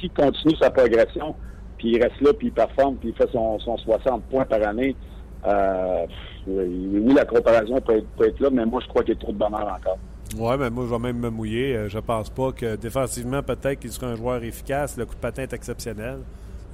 s'il 0.00 0.10
continue 0.10 0.56
sa 0.56 0.70
progression, 0.70 1.34
puis 1.76 1.92
il 1.92 2.02
reste 2.02 2.20
là, 2.20 2.32
puis 2.32 2.48
il 2.48 2.52
performe, 2.52 2.96
puis 2.96 3.10
il 3.10 3.14
fait 3.14 3.30
son, 3.30 3.58
son 3.60 3.76
60 3.76 4.24
points 4.24 4.44
par 4.44 4.66
année, 4.66 4.96
euh, 5.46 6.06
oui, 6.48 7.14
la 7.14 7.24
comparaison 7.24 7.80
peut 7.80 8.02
être, 8.24 8.40
là, 8.40 8.48
mais 8.50 8.64
moi, 8.66 8.80
je 8.82 8.88
crois 8.88 9.02
qu'il 9.02 9.14
y 9.14 9.16
a 9.16 9.20
trop 9.20 9.32
de 9.32 9.38
bonheur 9.38 9.78
encore. 9.78 9.98
Oui, 10.36 10.54
mais 10.58 10.68
moi, 10.68 10.84
je 10.86 10.90
vais 10.90 10.98
même 10.98 11.18
me 11.18 11.30
mouiller. 11.30 11.88
Je 11.88 11.98
pense 11.98 12.28
pas 12.28 12.52
que 12.52 12.76
défensivement, 12.76 13.42
peut-être 13.42 13.78
qu'il 13.78 13.90
sera 13.90 14.08
un 14.08 14.16
joueur 14.16 14.42
efficace. 14.42 14.96
Le 14.96 15.06
coup 15.06 15.14
de 15.14 15.20
patin 15.20 15.42
est 15.42 15.52
exceptionnel. 15.52 16.18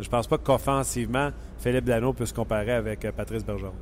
Je 0.01 0.09
pense 0.09 0.27
pas 0.27 0.39
qu'offensivement, 0.39 1.29
Philippe 1.59 1.85
Dano 1.85 2.13
peut 2.13 2.27
se 2.27 2.35
comparer 2.35 2.73
avec 2.73 3.07
Patrice 3.17 3.45
Bergeron. 3.45 3.73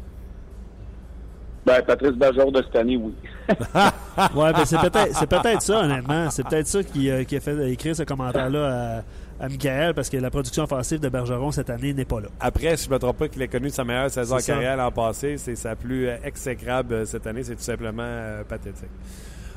Ben, 1.64 1.80
Patrice 1.82 2.12
Bergeron 2.12 2.50
de 2.50 2.62
cette 2.62 2.74
année, 2.74 2.96
oui. 2.96 3.12
ouais, 3.48 4.52
ben 4.52 4.64
c'est 4.64 4.78
peut-être 4.78 5.14
c'est 5.16 5.28
peut-être 5.28 5.62
ça, 5.62 5.80
honnêtement. 5.80 6.28
C'est 6.30 6.46
peut-être 6.46 6.66
ça 6.66 6.82
qui, 6.82 7.08
euh, 7.08 7.22
qui, 7.22 7.36
a 7.36 7.40
fait 7.40 7.70
écrire 7.70 7.94
ce 7.94 8.02
commentaire-là 8.02 8.98
à, 9.38 9.44
à 9.44 9.48
Michael, 9.48 9.94
parce 9.94 10.10
que 10.10 10.16
la 10.16 10.30
production 10.30 10.64
offensive 10.64 10.98
de 10.98 11.08
Bergeron 11.08 11.52
cette 11.52 11.70
année 11.70 11.94
n'est 11.94 12.04
pas 12.04 12.20
là. 12.20 12.28
Après, 12.40 12.76
je 12.76 12.88
ne 12.88 12.94
me 12.94 12.98
trompe 12.98 13.18
pas 13.18 13.28
qu'il 13.28 13.42
a 13.42 13.46
connu 13.46 13.70
sa 13.70 13.84
meilleure 13.84 14.10
saison 14.10 14.38
carrière 14.38 14.76
l'an 14.76 14.90
passé, 14.90 15.36
c'est 15.36 15.54
sa 15.54 15.76
plus 15.76 16.08
euh, 16.08 16.16
exécrable 16.24 17.06
cette 17.06 17.26
année. 17.28 17.44
C'est 17.44 17.56
tout 17.56 17.62
simplement 17.62 18.02
euh, 18.04 18.42
pathétique. 18.42 18.90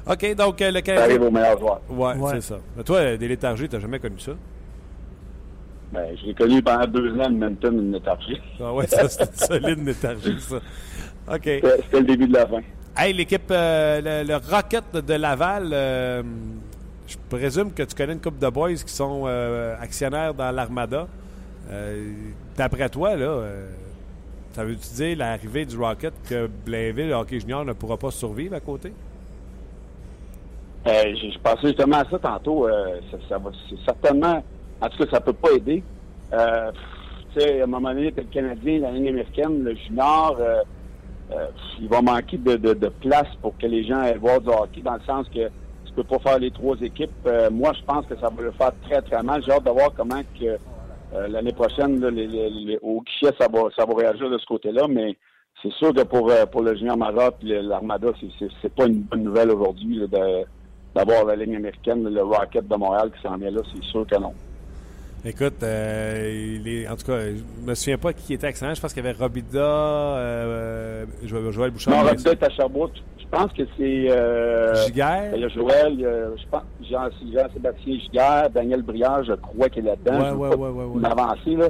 OK, 0.08 0.36
donc 0.36 0.60
le 0.60 0.82
Canadien. 0.82 0.96
Ça 0.96 1.04
arrive 1.04 1.22
au 1.24 1.32
meilleur 1.32 1.60
joueur. 1.60 1.82
Ouais, 1.90 2.16
ouais. 2.16 2.32
c'est 2.36 2.42
ça. 2.42 2.60
Mais 2.78 2.84
toi, 2.84 3.18
des 3.18 3.28
léthargies, 3.28 3.68
tu 3.68 3.76
n'as 3.76 3.82
jamais 3.82 4.00
connu 4.00 4.20
ça? 4.20 4.34
Ben, 5.92 6.16
je 6.20 6.28
l'ai 6.28 6.34
connu 6.34 6.62
pendant 6.62 6.86
deux 6.86 7.14
ans, 7.20 7.30
le 7.30 7.36
Menton, 7.36 7.72
une 7.72 7.94
léthargie. 7.94 8.42
Ah 8.60 8.74
ouais, 8.74 8.86
ça, 8.86 9.08
c'est 9.08 9.24
une 9.24 9.62
solide 9.62 9.86
léthargie, 9.86 10.40
ça. 10.40 10.58
OK. 11.28 11.44
C'était 11.44 12.00
le 12.00 12.04
début 12.04 12.28
de 12.28 12.34
la 12.34 12.48
fin. 12.48 12.62
Hey, 12.98 13.12
l'équipe, 13.12 13.52
euh, 13.52 14.24
le, 14.24 14.28
le, 14.28 14.36
Rocket 14.38 14.94
de 14.94 15.14
Laval, 15.16 15.70
euh, 15.74 16.24
je 17.08 17.18
présume 17.30 17.74
que 17.74 17.84
tu 17.84 17.94
connais 17.94 18.14
une 18.14 18.22
couple 18.22 18.40
de 18.40 18.48
boys 18.48 18.74
qui 18.76 18.94
sont 18.94 19.24
euh, 19.26 19.76
actionnaires 19.82 20.34
dans 20.34 20.50
l'Armada. 20.52 21.08
D'après 22.56 22.88
toi, 22.90 23.16
là, 23.16 23.42
ça 24.54 24.64
veut-tu 24.64 24.88
dire 24.94 25.18
l'arrivée 25.18 25.66
du 25.66 25.78
Rocket 25.78 26.14
que 26.30 26.48
Blainville, 26.48 27.10
le 27.10 27.16
hockey 27.16 27.40
junior, 27.40 27.66
ne 27.66 27.74
pourra 27.74 27.98
pas 27.98 28.12
survivre 28.12 28.56
à 28.56 28.60
côté? 28.60 28.94
je, 30.86 31.40
pensais 31.40 31.68
justement 31.68 31.98
à 31.98 32.10
ça 32.10 32.20
tantôt. 32.20 32.70
ça, 33.12 33.18
ça 33.28 33.38
va, 33.40 33.50
certainement, 33.84 34.44
en 34.80 34.90
tout 34.90 35.04
cas, 35.04 35.12
ça 35.12 35.20
peut 35.20 35.34
pas 35.34 35.52
aider. 35.54 35.84
à 36.32 36.72
un 37.42 37.66
moment 37.66 37.90
donné, 37.90 38.14
le 38.16 38.24
Canadien, 38.24 38.80
la 38.80 38.92
ligne 38.92 39.10
américaine, 39.10 39.64
le 39.64 39.76
junior, 39.76 40.38
euh, 41.32 41.48
il 41.80 41.88
va 41.88 42.02
manquer 42.02 42.38
de, 42.38 42.56
de, 42.56 42.74
de, 42.74 42.88
place 42.88 43.28
pour 43.42 43.58
que 43.58 43.66
les 43.66 43.84
gens 43.84 44.00
aillent 44.00 44.18
voir 44.18 44.40
du 44.42 44.50
hockey, 44.50 44.82
dans 44.82 44.94
le 44.94 45.02
sens 45.02 45.28
que 45.30 45.48
tu 45.86 45.94
peux 45.96 46.04
pas 46.04 46.20
faire 46.20 46.40
les 46.40 46.52
trois 46.52 46.76
équipes. 46.82 47.12
Euh, 47.26 47.50
moi, 47.50 47.72
je 47.74 47.84
pense 47.84 48.06
que 48.06 48.16
ça 48.16 48.30
va 48.30 48.44
le 48.44 48.52
faire 48.52 48.72
très, 48.84 49.02
très 49.02 49.24
mal. 49.24 49.44
J'ai 49.44 49.52
hâte 49.52 49.64
de 49.64 49.72
voir 49.72 49.92
comment 49.96 50.22
que 50.40 50.46
euh, 50.46 51.28
l'année 51.28 51.54
prochaine, 51.54 52.00
là, 52.00 52.12
les, 52.12 52.28
les, 52.28 52.50
les, 52.50 52.80
au 52.82 53.02
guichet, 53.02 53.34
ça 53.40 53.48
va, 53.52 53.70
ça 53.76 53.86
va 53.86 53.94
réagir 53.96 54.30
de 54.30 54.38
ce 54.38 54.46
côté-là, 54.46 54.88
mais 54.88 55.18
c'est 55.64 55.72
sûr 55.74 55.94
que 55.94 56.04
pour, 56.04 56.32
pour 56.52 56.62
le 56.62 56.76
junior 56.76 56.98
Marat 56.98 57.32
et 57.42 57.62
l'Armada, 57.62 58.10
c'est 58.62 58.76
pas 58.76 58.86
une 58.86 59.02
bonne 59.02 59.24
nouvelle 59.24 59.50
aujourd'hui 59.50 60.02
d'avoir 60.94 61.26
la 61.26 61.36
ligne 61.36 61.56
américaine, 61.56 62.08
le 62.08 62.22
Rocket 62.22 62.68
de 62.68 62.76
Montréal 62.76 63.12
qui 63.16 63.22
s'en 63.28 63.38
vient 63.38 63.52
là, 63.52 63.62
c'est 63.74 63.84
sûr 63.84 64.06
que 64.06 64.16
non. 64.20 64.34
Écoute, 65.28 65.64
euh, 65.64 66.60
est, 66.64 66.88
en 66.88 66.96
tout 66.96 67.08
cas, 67.08 67.20
je 67.22 67.68
me 67.68 67.74
souviens 67.74 67.98
pas 67.98 68.14
qui 68.14 68.36
était 68.36 68.48
excellent. 68.48 68.76
Je 68.76 68.82
pense 68.82 68.94
qu'il 68.94 69.04
y 69.04 69.08
avait 69.08 69.18
Robida, 69.18 69.58
euh, 69.60 71.06
Joël 71.24 71.72
Bouchard. 71.72 71.96
Non, 71.96 72.08
Robida 72.08 72.32
est 72.32 72.44
à 72.44 72.50
Sherbrooke. 72.52 72.94
Je 73.18 73.26
pense 73.32 73.52
que 73.54 73.64
c'est... 73.76 74.12
Euh, 74.12 74.86
Giguère? 74.86 75.32
Il 75.34 75.42
y 75.42 75.46
a 75.46 75.48
Joël, 75.48 75.98
je 75.98 76.44
pense, 76.52 76.62
Jean-Sébastien 76.88 78.00
Giguère, 78.00 78.52
Daniel 78.52 78.84
Briard, 78.84 79.24
je 79.24 79.34
crois 79.34 79.68
qu'il 79.68 79.88
est 79.88 79.90
là-dedans. 79.90 80.38
Ouais, 80.38 80.50
ouais, 80.50 80.56
ouais, 80.56 80.70
ouais, 80.70 80.84
ouais. 80.84 81.06
avancé, 81.06 81.56
là. 81.56 81.70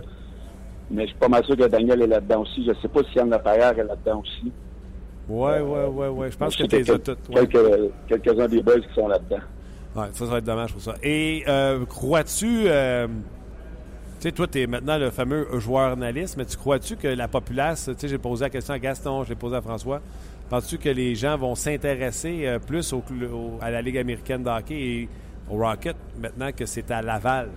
Mais 0.91 1.03
je 1.03 1.07
suis 1.07 1.17
pas 1.17 1.29
mal 1.29 1.45
sûr 1.45 1.55
que 1.55 1.67
Daniel 1.67 2.01
est 2.01 2.07
là-dedans 2.07 2.41
aussi. 2.41 2.65
Je 2.65 2.73
sais 2.81 2.89
pas 2.89 2.99
si 3.09 3.17
Yann 3.17 3.29
Laperrière 3.29 3.79
est 3.79 3.85
là-dedans 3.85 4.19
aussi. 4.19 4.51
Oui, 5.29 5.51
oui, 5.63 5.79
oui, 5.91 6.07
oui. 6.09 6.27
Je 6.29 6.37
pense 6.37 6.55
que 6.57 6.63
toutes. 6.63 7.07
Ouais. 7.29 7.47
Quelques, 7.47 7.91
quelques-uns 8.07 8.47
des 8.49 8.61
boys 8.61 8.81
qui 8.81 8.93
sont 8.93 9.07
là-dedans. 9.07 9.41
Ouais, 9.95 10.07
ça, 10.11 10.25
ça 10.25 10.31
va 10.31 10.37
être 10.39 10.43
dommage 10.43 10.73
pour 10.73 10.81
ça. 10.81 10.93
Et 11.01 11.43
euh, 11.47 11.85
crois-tu... 11.85 12.67
Tu 14.25 14.29
sais, 14.29 14.35
toi, 14.37 14.47
tu 14.47 14.59
es 14.59 14.65
maintenant 14.65 14.97
le 14.97 15.11
fameux 15.11 15.47
joueur 15.59 15.91
analyste, 15.91 16.35
mais 16.35 16.45
tu 16.45 16.57
crois-tu 16.57 16.95
que 16.95 17.07
la 17.07 17.27
populace, 17.27 17.91
tu 17.93 17.93
sais, 17.95 18.07
j'ai 18.07 18.17
posé 18.17 18.45
la 18.45 18.49
question 18.49 18.73
à 18.73 18.79
Gaston, 18.79 19.23
je 19.23 19.29
l'ai 19.29 19.35
posé 19.35 19.55
à 19.55 19.61
François, 19.61 20.01
penses-tu 20.49 20.79
que 20.79 20.89
les 20.89 21.13
gens 21.13 21.37
vont 21.37 21.53
s'intéresser 21.53 22.47
euh, 22.47 22.57
plus 22.57 22.91
à 23.61 23.69
la 23.69 23.83
Ligue 23.83 23.99
américaine 23.99 24.41
de 24.41 24.49
hockey 24.49 24.73
et 24.73 25.09
au 25.47 25.57
Rocket 25.57 25.95
maintenant 26.19 26.51
que 26.51 26.65
c'est 26.65 26.89
à 26.89 27.03
Laval? 27.03 27.49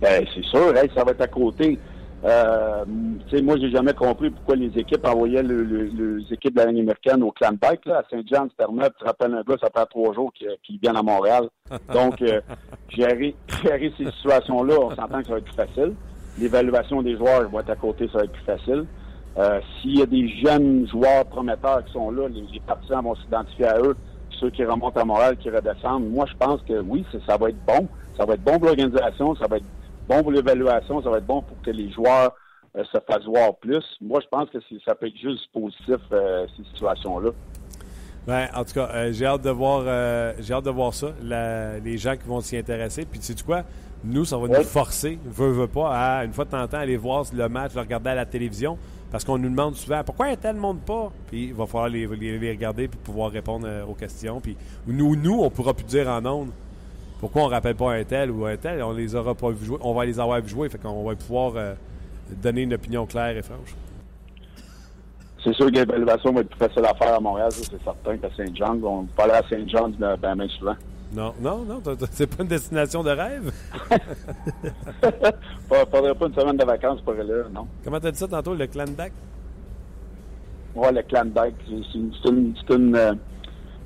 Ben, 0.00 0.24
c'est 0.32 0.44
sûr, 0.44 0.72
ça 0.94 1.02
va 1.02 1.10
être 1.10 1.22
à 1.22 1.26
côté. 1.26 1.76
Euh, 2.24 2.84
tu 3.28 3.36
sais, 3.36 3.42
moi, 3.42 3.56
j'ai 3.60 3.70
jamais 3.70 3.92
compris 3.92 4.30
pourquoi 4.30 4.56
les 4.56 4.70
équipes 4.78 5.06
envoyaient 5.06 5.42
le, 5.42 5.62
le, 5.62 5.84
les 6.18 6.32
équipes 6.32 6.54
de 6.54 6.60
la 6.62 6.66
Ligue 6.70 6.80
américaine 6.80 7.22
au 7.22 7.30
Clan 7.32 7.52
Bike, 7.60 7.84
là, 7.84 7.98
à 7.98 8.02
Saint-Jean. 8.10 8.48
Tu 8.48 8.56
te 8.56 9.04
rappelles 9.04 9.34
un 9.34 9.42
gars, 9.42 9.56
ça 9.60 9.68
prend 9.68 9.84
trois 9.84 10.14
jours 10.14 10.32
qu'il 10.32 10.48
qu 10.62 10.78
vient 10.80 10.94
à 10.94 11.02
Montréal. 11.02 11.48
Donc, 11.92 12.22
euh, 12.22 12.40
gérer, 12.88 13.34
gérer 13.62 13.92
ces 13.98 14.10
situations-là, 14.10 14.74
on 14.80 14.90
s'entend 14.90 15.18
que 15.20 15.26
ça 15.26 15.32
va 15.32 15.38
être 15.38 15.44
plus 15.44 15.54
facile. 15.54 15.92
l'évaluation 16.38 17.02
des 17.02 17.16
joueurs 17.16 17.48
va 17.50 17.60
être 17.60 17.70
à 17.70 17.76
côté, 17.76 18.08
ça 18.08 18.18
va 18.18 18.24
être 18.24 18.32
plus 18.32 18.44
facile. 18.44 18.86
Euh, 19.36 19.60
S'il 19.82 19.98
y 19.98 20.02
a 20.02 20.06
des 20.06 20.28
jeunes 20.42 20.88
joueurs 20.88 21.26
prometteurs 21.26 21.84
qui 21.84 21.92
sont 21.92 22.10
là, 22.10 22.28
les, 22.28 22.42
les 22.52 22.60
partisans 22.60 23.02
vont 23.04 23.16
s'identifier 23.16 23.66
à 23.66 23.80
eux, 23.80 23.96
ceux 24.40 24.48
qui 24.48 24.64
remontent 24.64 24.98
à 24.98 25.04
Montréal, 25.04 25.36
qui 25.36 25.50
redescendent. 25.50 26.08
Moi, 26.08 26.24
je 26.30 26.36
pense 26.38 26.62
que 26.62 26.80
oui, 26.80 27.04
ça, 27.12 27.18
ça 27.26 27.36
va 27.36 27.50
être 27.50 27.64
bon. 27.66 27.86
Ça 28.16 28.24
va 28.24 28.34
être 28.34 28.44
bon 28.44 28.58
pour 28.58 28.66
l'organisation, 28.66 29.34
ça 29.36 29.46
va 29.48 29.56
être 29.56 29.64
bon 30.08 30.22
pour 30.22 30.32
l'évaluation, 30.32 31.02
ça 31.02 31.10
va 31.10 31.18
être 31.18 31.26
bon 31.26 31.42
pour 31.42 31.60
que 31.62 31.70
les 31.70 31.90
joueurs 31.92 32.32
euh, 32.76 32.82
se 32.92 32.98
fassent 33.08 33.24
voir 33.26 33.54
plus. 33.56 33.84
Moi, 34.00 34.20
je 34.22 34.28
pense 34.28 34.48
que 34.50 34.58
ça 34.84 34.94
peut 34.94 35.06
être 35.06 35.16
juste 35.16 35.50
positif, 35.52 35.96
euh, 36.12 36.46
ces 36.56 36.64
situations-là. 36.72 37.30
Ben, 38.26 38.48
en 38.54 38.64
tout 38.64 38.72
cas, 38.72 38.88
euh, 38.94 39.12
j'ai 39.12 39.26
hâte 39.26 39.42
de 39.42 39.50
voir 39.50 39.82
j'ai 40.40 40.54
hâte 40.54 40.64
de 40.64 40.70
voir 40.70 40.94
ça, 40.94 41.08
la- 41.22 41.78
les 41.78 41.98
gens 41.98 42.16
qui 42.16 42.26
vont 42.26 42.40
s'y 42.40 42.56
intéresser. 42.56 43.04
Puis 43.04 43.20
tu 43.20 43.26
sais 43.26 43.44
quoi? 43.44 43.62
Nous, 44.02 44.24
ça 44.24 44.36
va 44.38 44.48
nous 44.48 44.64
forcer, 44.64 45.18
veut, 45.24 45.50
veut 45.50 45.66
pas, 45.68 45.90
à 46.18 46.24
une 46.24 46.32
fois 46.32 46.44
de 46.44 46.50
temps 46.50 46.62
en 46.62 46.66
temps 46.68 46.78
aller 46.78 46.96
voir 46.96 47.24
le 47.34 47.48
match, 47.48 47.74
le 47.74 47.80
regarder 47.80 48.10
à 48.10 48.14
la 48.14 48.26
télévision. 48.26 48.76
Parce 49.10 49.24
qu'on 49.24 49.38
nous 49.38 49.48
demande 49.48 49.76
souvent 49.76 50.02
pourquoi 50.02 50.26
un 50.26 50.36
tel 50.36 50.56
monte 50.56 50.80
pas. 50.80 51.12
Puis 51.28 51.44
il 51.48 51.54
va 51.54 51.66
falloir 51.66 51.88
les, 51.88 52.06
les- 52.06 52.38
les 52.38 52.50
regarder 52.50 52.88
pour 52.88 53.00
pouvoir 53.02 53.30
répondre 53.30 53.68
aux 53.88 53.94
questions. 53.94 54.40
Puis 54.40 54.56
nous, 54.86 55.14
nous, 55.16 55.40
on 55.40 55.50
pourra 55.50 55.72
plus 55.74 55.84
dire 55.84 56.08
en 56.08 56.24
ondes 56.26 56.50
pourquoi 57.24 57.44
on 57.44 57.46
rappelle 57.46 57.74
pas 57.74 57.90
un 57.90 58.04
tel 58.04 58.30
ou 58.30 58.44
un 58.44 58.54
tel? 58.58 58.82
On 58.82 58.92
les 58.92 59.14
aura 59.14 59.34
pas 59.34 59.48
vu 59.48 59.64
jouer. 59.64 59.78
On 59.80 59.94
va 59.94 60.04
les 60.04 60.20
avoir 60.20 60.42
vu 60.42 60.50
jouer. 60.50 60.68
Fait 60.68 60.76
qu'on 60.76 61.04
va 61.04 61.14
pouvoir 61.16 61.54
euh, 61.56 61.72
donner 62.42 62.60
une 62.60 62.74
opinion 62.74 63.06
claire 63.06 63.34
et 63.34 63.40
franche. 63.40 63.74
C'est 65.42 65.54
sûr 65.54 65.72
que 65.72 65.76
l'évaluation 65.76 66.34
va 66.34 66.42
être 66.42 66.50
plus 66.50 66.58
facile 66.58 66.84
à 66.84 66.92
faire 66.92 67.14
à 67.14 67.20
Montréal, 67.20 67.50
ça, 67.50 67.62
c'est 67.70 67.82
certain 67.82 68.18
qu'à 68.18 68.28
Saint-Jean. 68.36 68.78
On 68.82 69.04
parle 69.16 69.30
à 69.30 69.42
Saint-Jean 69.48 69.88
ben, 69.98 70.18
ben, 70.20 70.36
ben 70.36 70.48
souvent. 70.50 70.76
Non, 71.14 71.32
non, 71.40 71.64
non, 71.64 71.82
c'est 72.10 72.26
pas 72.26 72.42
une 72.42 72.48
destination 72.50 73.02
de 73.02 73.10
rêve? 73.10 73.50
Pas- 75.00 75.86
Faudrait 75.90 76.14
pas 76.14 76.26
une 76.26 76.34
semaine 76.34 76.56
de 76.58 76.64
vacances 76.64 77.00
pour 77.00 77.14
aller 77.14 77.24
là, 77.24 77.44
non. 77.50 77.66
Comment 77.84 78.00
t'as 78.00 78.10
dit 78.10 78.18
ça 78.18 78.28
tantôt, 78.28 78.54
le 78.54 78.66
clan 78.66 78.84
Dac? 78.94 79.12
Ouais, 80.74 80.92
le 80.92 81.02
clan 81.04 81.24
c'est 81.34 81.72
une, 81.94 82.12
c'est 82.22 82.28
une, 82.28 82.54
c'est 82.54 82.74
une, 82.74 82.94
euh, 82.94 83.14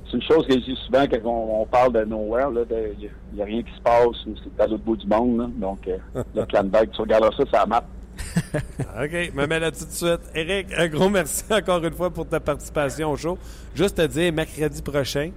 c'est 0.09 0.17
une 0.17 0.23
chose 0.23 0.47
que 0.47 0.53
je 0.53 0.59
dis 0.59 0.79
souvent 0.85 1.05
quand 1.05 1.19
on, 1.25 1.61
on 1.61 1.65
parle 1.65 1.93
de 1.93 2.03
nowhere. 2.05 2.49
Il 2.51 3.09
n'y 3.33 3.41
a, 3.41 3.45
rien 3.45 3.61
qui 3.61 3.71
se 3.73 3.81
passe, 3.81 4.15
c'est 4.25 4.63
à 4.63 4.67
l'autre 4.67 4.83
bout 4.83 4.95
du 4.95 5.07
monde. 5.07 5.39
Là. 5.39 5.49
Donc, 5.55 5.87
euh, 5.87 5.97
le 6.35 6.63
bike, 6.63 6.91
tu 6.91 7.01
regarderas 7.01 7.31
ça, 7.37 7.43
ça 7.51 7.65
map. 7.65 7.83
OK, 8.53 9.33
me 9.33 9.45
mets 9.45 9.59
là 9.59 9.71
tout 9.71 9.85
de 9.85 9.91
suite. 9.91 10.21
Eric, 10.35 10.67
un 10.77 10.87
gros 10.87 11.09
merci 11.09 11.43
encore 11.51 11.83
une 11.83 11.93
fois 11.93 12.09
pour 12.09 12.27
ta 12.27 12.39
participation 12.39 13.11
au 13.11 13.15
show. 13.15 13.37
Juste 13.75 13.97
te 13.97 14.07
dire, 14.07 14.33
mercredi 14.33 14.81
prochain, 14.81 15.31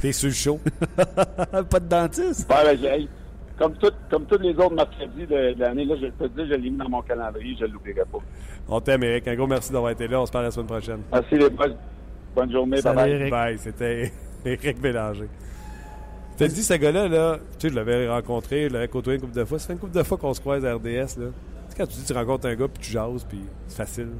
t'es 0.00 0.12
sur 0.12 0.28
le 0.28 0.34
show. 0.34 0.60
pas 0.96 1.80
de 1.80 1.88
dentiste? 1.88 2.48
Ouais, 2.50 2.76
ben, 2.76 2.84
hey, 2.84 3.08
comme, 3.58 3.74
tout, 3.74 3.92
comme 4.10 4.26
tous 4.26 4.38
les 4.38 4.54
autres 4.54 4.74
mercredis 4.74 5.26
de, 5.26 5.54
de 5.54 5.60
l'année, 5.60 5.84
là, 5.84 5.96
je 6.00 6.06
peux 6.06 6.28
te 6.28 6.36
dire, 6.36 6.46
je 6.50 6.54
l'ai 6.54 6.70
mis 6.70 6.76
dans 6.76 6.88
mon 6.88 7.02
calendrier, 7.02 7.56
je 7.58 7.64
ne 7.64 7.72
l'oublierai 7.72 8.04
pas. 8.10 8.18
On 8.68 8.80
t'aime, 8.80 9.02
Eric. 9.02 9.26
Un 9.26 9.34
gros 9.34 9.46
merci 9.46 9.72
d'avoir 9.72 9.90
été 9.90 10.06
là. 10.06 10.20
On 10.20 10.26
se 10.26 10.30
parle 10.30 10.44
la 10.44 10.50
semaine 10.50 10.66
prochaine. 10.66 11.00
Merci 11.10 11.34
les 11.34 11.50
boys. 11.50 11.74
Bonne 12.38 12.52
journée. 12.52 12.80
Salut, 12.80 12.96
bye 12.96 13.04
bye. 13.04 13.20
Eric. 13.20 13.30
Bye, 13.32 13.58
c'était 13.58 14.12
Eric 14.44 14.80
Bélanger. 14.80 15.28
T'as 16.36 16.46
dit, 16.46 16.62
ce 16.62 16.74
gars-là, 16.74 17.08
là, 17.08 17.38
tu 17.58 17.66
sais, 17.66 17.70
je 17.70 17.74
l'avais 17.74 18.08
rencontré, 18.08 18.68
je 18.68 18.74
l'avais 18.74 18.86
côtoyé 18.86 19.16
une 19.16 19.22
couple 19.22 19.36
de 19.36 19.44
fois. 19.44 19.58
Ça 19.58 19.66
fait 19.66 19.72
une 19.72 19.80
couple 19.80 19.96
de 19.96 20.04
fois 20.04 20.18
qu'on 20.18 20.32
se 20.32 20.40
croise 20.40 20.64
à 20.64 20.72
RDS, 20.74 20.86
là. 20.86 21.06
Tu 21.08 21.16
sais, 21.16 21.76
quand 21.76 21.86
tu 21.88 21.96
dis, 21.96 22.04
tu 22.04 22.12
rencontres 22.12 22.46
un 22.46 22.54
gars, 22.54 22.68
puis 22.68 22.80
tu 22.80 22.92
jases, 22.92 23.24
puis 23.28 23.40
c'est 23.66 23.78
facile. 23.78 24.10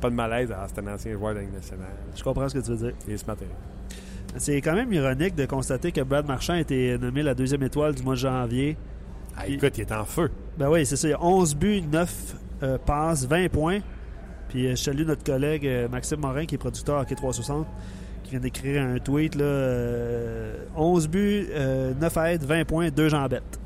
Pas 0.00 0.08
de 0.08 0.14
malaise. 0.14 0.50
Ah, 0.56 0.66
c'est 0.66 0.80
un 0.80 0.94
ancien 0.94 1.12
joueur 1.12 1.32
de 1.32 1.40
la 1.40 1.42
Ligue 1.42 1.52
nationale. 1.52 1.92
Je 2.16 2.22
comprends 2.22 2.48
ce 2.48 2.54
que 2.54 2.64
tu 2.64 2.70
veux 2.70 2.76
dire. 2.88 2.92
Il 3.06 3.12
est 3.12 3.18
smart. 3.18 3.36
C'est 4.38 4.62
quand 4.62 4.74
même 4.74 4.92
ironique 4.94 5.34
de 5.34 5.44
constater 5.44 5.92
que 5.92 6.00
Brad 6.00 6.26
Marchand 6.26 6.54
a 6.54 6.60
été 6.60 6.96
nommé 6.96 7.22
la 7.22 7.34
deuxième 7.34 7.62
étoile 7.62 7.94
du 7.94 8.02
mois 8.02 8.14
de 8.14 8.20
janvier. 8.20 8.78
Ah, 9.36 9.46
écoute, 9.46 9.76
il 9.76 9.82
est 9.82 9.92
en 9.92 10.06
feu. 10.06 10.30
Ben 10.56 10.70
oui, 10.70 10.86
c'est 10.86 10.96
ça. 10.96 11.06
Il 11.06 11.10
y 11.10 11.14
a 11.14 11.22
11 11.22 11.54
buts, 11.54 11.82
9 11.82 12.36
euh, 12.62 12.78
passes, 12.78 13.26
20 13.26 13.50
points. 13.50 13.80
Puis 14.56 14.68
euh, 14.68 14.70
je 14.70 14.76
salue 14.76 15.02
notre 15.02 15.22
collègue 15.22 15.66
euh, 15.66 15.86
Maxime 15.86 16.18
Morin, 16.20 16.46
qui 16.46 16.54
est 16.54 16.58
producteur 16.58 16.98
Hockey 16.98 17.14
360, 17.14 17.66
qui 18.24 18.30
vient 18.30 18.40
d'écrire 18.40 18.82
un 18.82 18.98
tweet. 18.98 19.34
Là, 19.34 19.44
euh, 19.44 20.64
11 20.74 21.08
buts, 21.08 21.46
euh, 21.50 21.92
9 22.00 22.16
aides, 22.16 22.42
20 22.42 22.64
points, 22.64 22.88
2 22.88 23.10
jambettes. 23.10 23.60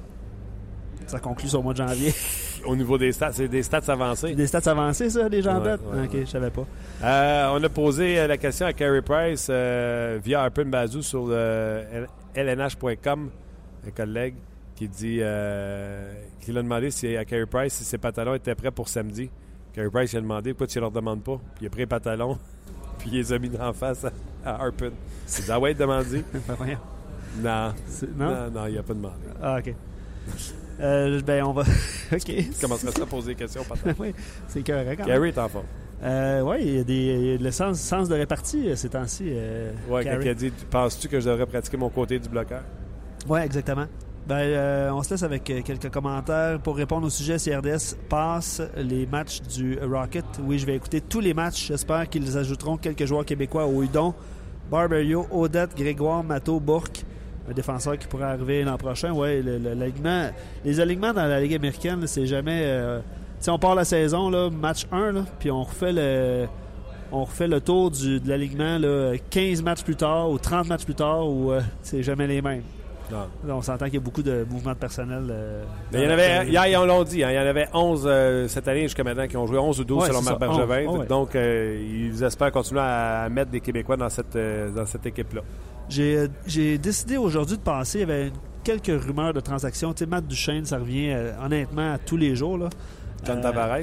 Ça 1.07 1.21
conclut 1.21 1.49
sur 1.49 1.59
le 1.59 1.63
mois 1.63 1.75
de 1.75 1.79
janvier. 1.79 2.13
Au 2.67 2.75
niveau 2.75 2.99
des 2.99 3.13
stats, 3.13 3.31
c'est 3.35 3.47
des 3.47 3.63
stats 3.63 3.83
avancés. 3.87 4.35
Des 4.35 4.49
stats 4.49 4.69
avancées, 4.69 5.11
ça, 5.11 5.29
les 5.29 5.43
jambettes? 5.43 5.81
Ouais, 5.93 6.01
ouais, 6.01 6.07
ok, 6.07 6.15
ouais. 6.15 6.21
je 6.25 6.31
savais 6.31 6.51
pas. 6.51 6.67
Euh, 7.05 7.53
on 7.55 7.63
a 7.63 7.69
posé 7.69 8.27
la 8.27 8.37
question 8.37 8.67
à 8.67 8.73
Carey 8.73 9.03
Price 9.03 9.49
via 9.49 10.43
Harpin 10.43 10.65
Bazou 10.65 11.03
sur 11.03 11.29
le 11.29 11.85
lnh.com, 12.35 13.31
un 13.87 13.91
collègue 13.93 14.35
qui 14.75 14.89
dit 14.89 15.21
qui 16.41 16.53
l'a 16.53 16.63
demandé 16.63 16.91
si, 16.91 17.17
à 17.17 17.25
Carey 17.25 17.47
Price 17.47 17.75
si 17.75 17.85
ses 17.85 17.99
pantalons 17.99 18.35
étaient 18.35 18.57
prêts 18.57 18.73
pour 18.73 18.89
samedi. 18.89 19.31
Carey 19.73 19.91
Price 19.91 20.13
il 20.13 20.19
a 20.19 20.21
demandé 20.21 20.51
pourquoi 20.53 20.67
tu 20.67 20.81
leur 20.81 20.91
demandes 20.91 21.23
pas. 21.23 21.37
Puis 21.55 21.65
il 21.65 21.67
a 21.67 21.71
pris 21.71 21.81
les 21.81 21.87
pantalons, 21.87 22.39
puis 22.99 23.11
il 23.13 23.17
les 23.19 23.33
a 23.33 23.39
mis 23.39 23.51
en 23.59 23.73
face 23.73 24.05
à, 24.05 24.11
à 24.45 24.63
Harpin. 24.65 24.91
Il 25.39 25.45
dit 25.45 25.51
Ah 25.51 25.59
ouais, 25.61 25.75
demandé. 25.75 26.25
Non. 27.43 27.73
C'est- 27.87 28.09
Non? 28.17 28.29
non, 28.31 28.51
non, 28.51 28.67
il 28.67 28.77
a 28.77 28.83
pas 28.83 28.93
demandé. 28.95 29.15
Ah, 29.41 29.59
ok. 29.61 29.73
Euh, 30.81 31.21
ben, 31.23 31.45
on 31.45 31.53
va. 31.53 31.63
ok. 32.13 32.25
Tu 32.25 32.45
commencerais 32.61 32.91
ça 32.93 33.03
à 33.03 33.07
poser 33.07 33.29
des 33.29 33.35
questions, 33.37 33.63
pantalons. 33.63 33.95
oui, 34.01 34.13
c'est 34.49 34.67
correct. 34.67 35.05
Carey 35.05 35.29
est 35.29 35.39
en 35.39 35.49
forme. 35.49 35.67
Euh, 36.03 36.41
oui, 36.41 36.57
il 36.63 36.75
y 36.77 36.79
a 36.81 36.85
des, 36.85 36.95
il 36.95 37.27
y 37.27 37.35
a 37.35 37.37
le 37.37 37.51
sens, 37.51 37.79
sens 37.79 38.09
de 38.09 38.15
répartie 38.15 38.71
euh, 38.71 38.75
ces 38.77 38.89
temps-ci. 38.89 39.25
Euh, 39.29 39.71
Ouais, 39.89 40.03
quand 40.05 40.19
il 40.21 40.29
a 40.29 40.35
dit 40.35 40.51
Penses-tu 40.71 41.09
que 41.09 41.21
je 41.21 41.29
devrais 41.29 41.47
pratiquer 41.47 41.77
mon 41.77 41.91
côté 41.91 42.19
du 42.19 42.29
bloqueur? 42.29 42.63
Oui, 43.29 43.41
exactement. 43.41 43.87
Ben, 44.31 44.37
euh, 44.37 44.91
on 44.93 45.03
se 45.03 45.11
laisse 45.11 45.25
avec 45.25 45.51
euh, 45.51 45.61
quelques 45.61 45.91
commentaires 45.91 46.61
pour 46.61 46.77
répondre 46.77 47.05
au 47.05 47.11
sujet 47.11 47.37
si 47.37 47.53
RDS 47.53 47.97
passe 48.09 48.63
les 48.77 49.05
matchs 49.05 49.41
du 49.43 49.77
Rocket. 49.83 50.25
Oui, 50.45 50.57
je 50.57 50.67
vais 50.67 50.77
écouter 50.77 51.01
tous 51.01 51.19
les 51.19 51.35
matchs. 51.35 51.67
J'espère 51.67 52.09
qu'ils 52.09 52.39
ajouteront 52.39 52.77
quelques 52.77 53.07
joueurs 53.07 53.25
québécois 53.25 53.67
au 53.67 53.83
Hudon. 53.83 54.15
Barberio, 54.71 55.27
Odette, 55.33 55.77
Grégoire, 55.77 56.23
Matteau, 56.23 56.61
Bourque. 56.61 57.03
Un 57.51 57.55
défenseur 57.55 57.99
qui 57.99 58.07
pourrait 58.07 58.27
arriver 58.27 58.63
l'an 58.63 58.77
prochain. 58.77 59.11
Ouais, 59.13 59.43
le- 59.43 59.59
les 60.65 60.79
alignements 60.79 61.13
dans 61.13 61.27
la 61.27 61.41
Ligue 61.41 61.57
américaine, 61.57 62.07
c'est 62.07 62.27
jamais. 62.29 62.63
euh, 62.67 63.01
si 63.41 63.51
on 63.51 63.59
part 63.59 63.75
la 63.75 63.85
saison, 63.85 64.31
match 64.53 64.87
1, 64.93 65.11
là, 65.11 65.25
puis 65.41 65.51
on 65.51 65.65
refait 65.65 65.93
le. 65.93 66.47
On 67.11 67.25
refait 67.25 67.49
le 67.49 67.61
tour 67.61 67.91
du, 67.91 68.21
de 68.21 68.29
l'alignement 68.29 68.79
là, 68.79 69.15
15 69.31 69.61
matchs 69.65 69.83
plus 69.83 69.97
tard 69.97 70.31
ou 70.31 70.39
30 70.39 70.69
matchs 70.69 70.85
plus 70.85 70.95
tard 70.95 71.27
ou 71.29 71.51
c'est 71.83 72.05
jamais 72.05 72.29
les 72.29 72.41
mêmes. 72.41 72.63
Non. 73.11 73.57
On 73.57 73.63
s'entend 73.63 73.87
qu'il 73.87 73.95
y 73.95 73.99
a 73.99 74.01
beaucoup 74.01 74.23
de 74.23 74.47
mouvements 74.49 74.73
de 74.73 74.77
personnel. 74.79 75.25
euh, 75.31 75.65
Mais 75.93 76.01
il 76.01 76.05
y 76.05 76.07
en 76.07 76.11
avait, 76.11 76.47
hier, 76.47 76.67
ils 76.67 76.87
l'ont 76.87 77.03
dit, 77.05 77.23
hein, 77.25 77.31
il 77.31 77.35
y 77.35 77.39
en 77.39 77.47
avait 77.47 77.69
11 77.73 78.05
euh, 78.07 78.49
cette 78.49 78.69
année 78.69 78.83
jusqu'à 78.83 79.05
maintenant 79.05 79.27
qui 79.27 79.37
ont 79.37 79.47
joué 79.47 79.59
11 79.59 79.81
ou 79.81 79.85
12 79.85 80.03
Ouais, 80.03 80.09
selon 80.09 80.23
Marc 80.23 80.35
ça, 80.41 80.47
Bergevin. 80.47 80.87
11, 80.89 80.99
ouais. 81.01 81.07
Donc, 81.07 81.35
euh, 81.35 81.81
ils 82.13 82.23
espèrent 82.23 82.53
continuer 82.53 82.81
à 82.83 83.29
mettre 83.31 83.51
des 83.51 83.61
Québécois 83.61 83.97
dans 83.97 84.09
cette, 84.11 84.37
dans 84.37 84.87
cette 84.87 85.07
équipe-là. 85.07 85.43
J'ai 85.89 86.79
décidé 86.79 87.17
aujourd'hui 87.17 87.57
de 87.57 87.63
passer. 87.63 87.99
Il 87.99 88.09
y 88.09 88.13
avait 88.13 88.33
quelques 88.63 89.03
rumeurs 89.05 89.33
de 89.33 89.41
transactions. 89.41 89.93
Tu 89.93 90.05
sais, 90.05 90.07
Matt 90.11 90.27
Duchesne, 90.27 90.65
ça 90.65 90.79
revient 90.79 91.15
honnêtement 91.45 91.95
à 91.95 91.99
tous 91.99 92.17
les 92.17 92.37
jours. 92.37 92.59
Là. 92.59 92.69
John 93.25 93.41
Tavares, 93.41 93.79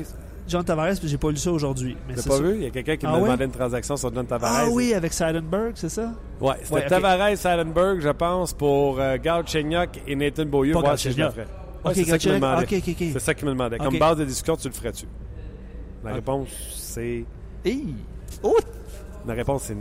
John 0.48 0.64
Tavares, 0.64 0.94
puis 1.00 1.08
j'ai 1.08 1.18
pas 1.18 1.30
lu 1.30 1.38
ça 1.38 1.52
aujourd'hui. 1.52 1.98
mais 2.08 2.16
t'as 2.16 2.22
c'est 2.22 2.30
pas 2.30 2.38
ça. 2.38 2.42
vu? 2.44 2.56
Il 2.56 2.64
y 2.64 2.66
a 2.68 2.70
quelqu'un 2.70 2.96
qui 2.98 3.06
Ah 3.06 3.12
m'a 3.12 3.18
oui? 3.18 3.24
demandé 3.26 3.46
une 3.46 3.52
transaction 3.52 3.98
sur 3.98 4.14
John 4.14 4.26
Tavares. 4.26 4.52
Ah 4.54 4.66
oui, 4.72 4.94
avec 4.94 5.12
Seidenberg, 5.14 5.74
c'est 5.76 5.90
ça? 5.90 6.14
Ouais, 6.40 6.56
c'était 6.64 6.74
Ouais. 6.76 6.88
Tavares, 6.88 7.38
Salenberg, 7.38 8.00
je 8.00 8.10
pense, 8.10 8.54
pour 8.54 9.00
euh, 9.00 9.18
Gal 9.22 9.48
Chenyok 9.48 9.90
et 10.08 10.16
Nathan 10.16 10.46
Beaulieu. 10.46 10.74
Pas 10.74 10.80
voir 10.80 11.00
si 11.00 11.12
je 11.12 11.22
le 11.22 11.30
ferais. 11.30 11.42
Ouais, 11.86 11.92
Ok, 11.92 11.94
c'est 11.96 12.04
ça 12.06 12.18
qu'il 12.18 12.30
me 12.32 12.36
demandait. 12.36 12.66
C'est 13.14 13.20
ça 13.20 13.34
qu'il 13.34 13.46
me 13.46 13.52
demandait. 13.52 13.78
Comme 13.78 14.00
base 14.00 14.18
de 14.18 14.26
discussion, 14.26 14.56
tu 14.56 14.68
le 14.68 14.74
ferais-tu? 14.74 15.06
La 16.04 16.12
Ah. 16.12 16.14
réponse, 16.16 16.50
c'est... 16.76 17.26
Hey! 17.66 17.96
Oh! 18.44 18.56
La 19.28 19.34
réponse, 19.34 19.64
c'est... 19.64 19.78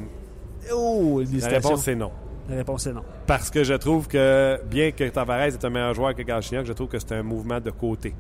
Oh! 0.75 1.23
La 1.41 1.49
réponse, 1.49 1.83
c'est 1.83 1.95
non. 1.95 2.11
La 2.49 2.57
réponse 2.57 2.87
est 2.87 2.93
non. 2.93 3.03
Parce 3.27 3.51
que 3.51 3.65
je 3.65 3.75
trouve 3.75 4.07
que, 4.09 4.61
bien 4.71 4.91
que 4.93 5.05
Tavares 5.09 5.43
est 5.47 5.65
un 5.65 5.71
meilleur 5.71 5.95
joueur 5.95 6.15
que 6.15 6.23
Galchenyuk, 6.23 6.65
je 6.67 6.73
trouve 6.73 6.89
que 6.89 6.99
c'est 6.99 7.13
un 7.13 7.23
mouvement 7.23 7.61
de 7.61 7.71
côté. 7.71 8.15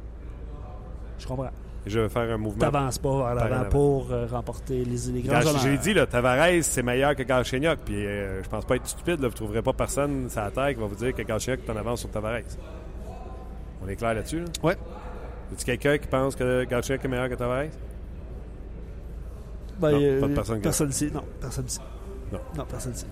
Je 1.19 1.27
comprends. 1.27 1.51
Et 1.87 1.91
je 1.91 2.01
veux 2.01 2.09
faire 2.09 2.29
un 2.33 2.37
mouvement. 2.37 2.59
T'avances 2.59 2.99
pas 2.99 3.17
vers 3.17 3.35
l'avant 3.37 3.61
avant. 3.61 3.69
pour 3.71 4.09
euh, 4.11 4.27
remporter 4.27 4.85
les, 4.85 5.13
les 5.13 5.23
grands. 5.23 5.41
J'ai 5.63 5.79
dit, 5.79 5.95
là, 5.95 6.07
Tavares, 6.07 6.63
c'est 6.63 6.83
meilleur 6.83 7.15
que 7.15 7.23
Galchenyuk. 7.23 7.79
Puis 7.85 7.95
euh, 8.05 8.43
je 8.43 8.49
pense 8.49 8.65
pas 8.65 8.75
être 8.77 8.87
stupide. 8.89 9.21
Là, 9.21 9.29
vous 9.29 9.35
trouverez 9.35 9.63
pas 9.63 9.73
personne 9.73 10.29
sur 10.29 10.41
la 10.41 10.51
terre 10.51 10.69
qui 10.71 10.81
va 10.81 10.87
vous 10.87 10.97
dire 10.97 11.15
que 11.15 11.23
Galchenyuk 11.23 11.61
est 11.67 11.71
en 11.71 11.77
avance 11.77 12.01
sur 12.01 12.11
Tavares. 12.11 12.41
On 13.85 13.89
est 13.89 13.95
clair 13.97 14.15
là-dessus? 14.15 14.41
Là? 14.41 14.47
Ouais. 14.65 14.77
Y 15.57 15.63
a 15.63 15.65
quelqu'un 15.65 15.99
qui 15.99 16.09
pense 16.09 16.35
que 16.35 16.65
Galchenyuk 16.65 17.05
est 17.05 17.09
meilleur 17.09 17.29
que 17.29 17.35
Tavares? 17.35 17.67
Ben, 19.79 19.93
Non, 19.93 19.99
euh, 20.03 20.21
pas 20.21 20.27
de 20.29 20.35
personne 20.35 20.57
qui- 20.57 20.63
Personne 20.63 20.91
ici. 20.91 21.11
Non, 21.15 21.23
personne 21.41 21.67
ici. 21.67 21.81
Non. 22.33 22.41
Non, 22.57 22.65
personne 22.69 22.93
ici. 22.95 23.07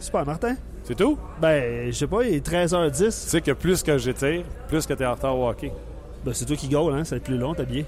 Super, 0.00 0.26
Martin. 0.26 0.56
C'est 0.82 0.96
tout? 0.96 1.16
Ben, 1.40 1.86
je 1.86 1.92
sais 1.96 2.06
pas, 2.08 2.24
il 2.24 2.34
est 2.34 2.44
13h10. 2.44 3.04
Tu 3.04 3.10
sais 3.12 3.40
que 3.40 3.52
plus 3.52 3.84
que 3.84 3.98
j'étire, 3.98 4.42
plus 4.66 4.84
que 4.84 4.94
tu 4.94 5.02
es 5.02 5.06
en 5.06 5.14
retard 5.14 5.38
au 5.38 5.48
hockey. 5.48 5.72
Ben, 6.24 6.32
c'est 6.32 6.44
toi 6.44 6.56
qui 6.56 6.68
gaule, 6.68 6.94
hein? 6.94 7.04
Ça 7.04 7.14
va 7.14 7.16
être 7.18 7.24
plus 7.24 7.38
long, 7.38 7.54
bien. 7.68 7.84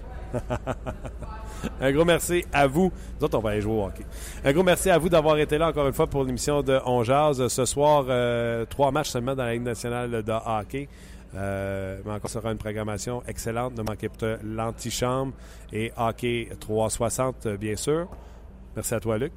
Un 1.80 1.92
gros 1.92 2.04
merci 2.04 2.44
à 2.52 2.66
vous. 2.66 2.92
Nous 3.18 3.24
autres, 3.24 3.38
on 3.38 3.40
va 3.40 3.50
aller 3.50 3.60
jouer 3.60 3.74
au 3.74 3.84
hockey. 3.84 4.04
Un 4.44 4.52
gros 4.52 4.62
merci 4.62 4.90
à 4.90 4.98
vous 4.98 5.08
d'avoir 5.08 5.38
été 5.38 5.58
là 5.58 5.68
encore 5.68 5.86
une 5.86 5.92
fois 5.92 6.06
pour 6.06 6.24
l'émission 6.24 6.62
de 6.62 6.78
On 6.84 7.02
Jazz. 7.02 7.46
Ce 7.46 7.64
soir, 7.64 8.06
euh, 8.08 8.64
trois 8.66 8.90
matchs 8.90 9.10
seulement 9.10 9.34
dans 9.34 9.44
la 9.44 9.52
Ligue 9.52 9.62
nationale 9.62 10.22
de 10.22 10.32
hockey. 10.32 10.88
Euh, 11.36 11.98
mais 12.04 12.12
encore 12.12 12.30
sera 12.30 12.52
une 12.52 12.58
programmation 12.58 13.22
excellente. 13.26 13.76
Ne 13.76 13.82
manquez 13.82 14.08
pas 14.08 14.36
l'antichambre 14.44 15.32
et 15.72 15.92
hockey 15.96 16.48
360, 16.60 17.46
euh, 17.46 17.56
bien 17.56 17.76
sûr. 17.76 18.08
Merci 18.76 18.94
à 18.94 19.00
toi, 19.00 19.18
Luc. 19.18 19.32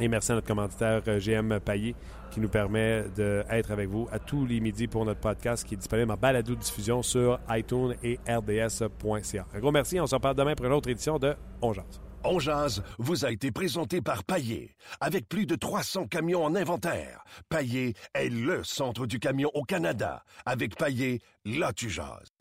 Et 0.00 0.08
merci 0.08 0.32
à 0.32 0.36
notre 0.36 0.46
commanditaire 0.46 1.02
GM 1.18 1.60
Payet 1.60 1.94
qui 2.32 2.40
nous 2.40 2.48
permet 2.48 3.04
d'être 3.14 3.70
avec 3.70 3.88
vous 3.88 4.08
à 4.10 4.18
tous 4.18 4.46
les 4.46 4.60
midis 4.60 4.88
pour 4.88 5.04
notre 5.04 5.20
podcast 5.20 5.64
qui 5.64 5.74
est 5.74 5.76
disponible 5.76 6.10
en 6.10 6.16
balado 6.16 6.54
diffusion 6.54 7.02
sur 7.02 7.38
iTunes 7.50 7.94
et 8.02 8.18
rds.ca. 8.26 9.46
Un 9.54 9.58
gros 9.60 9.72
merci. 9.72 10.00
On 10.00 10.06
se 10.06 10.14
reparle 10.14 10.36
demain 10.36 10.54
pour 10.54 10.66
une 10.66 10.72
autre 10.72 10.88
édition 10.88 11.18
de 11.18 11.34
On 11.60 11.72
Jazz. 11.72 12.00
On 12.24 12.38
Jazz 12.38 12.82
vous 12.98 13.24
a 13.24 13.32
été 13.32 13.50
présenté 13.50 14.00
par 14.00 14.24
Paillé. 14.24 14.76
Avec 15.00 15.28
plus 15.28 15.44
de 15.44 15.56
300 15.56 16.06
camions 16.06 16.44
en 16.44 16.54
inventaire, 16.54 17.24
Paillé 17.48 17.94
est 18.14 18.28
le 18.28 18.62
centre 18.64 19.06
du 19.06 19.18
camion 19.18 19.50
au 19.54 19.64
Canada. 19.64 20.24
Avec 20.46 20.76
Paillé, 20.76 21.20
là 21.44 21.72
tu 21.72 21.90
jases. 21.90 22.32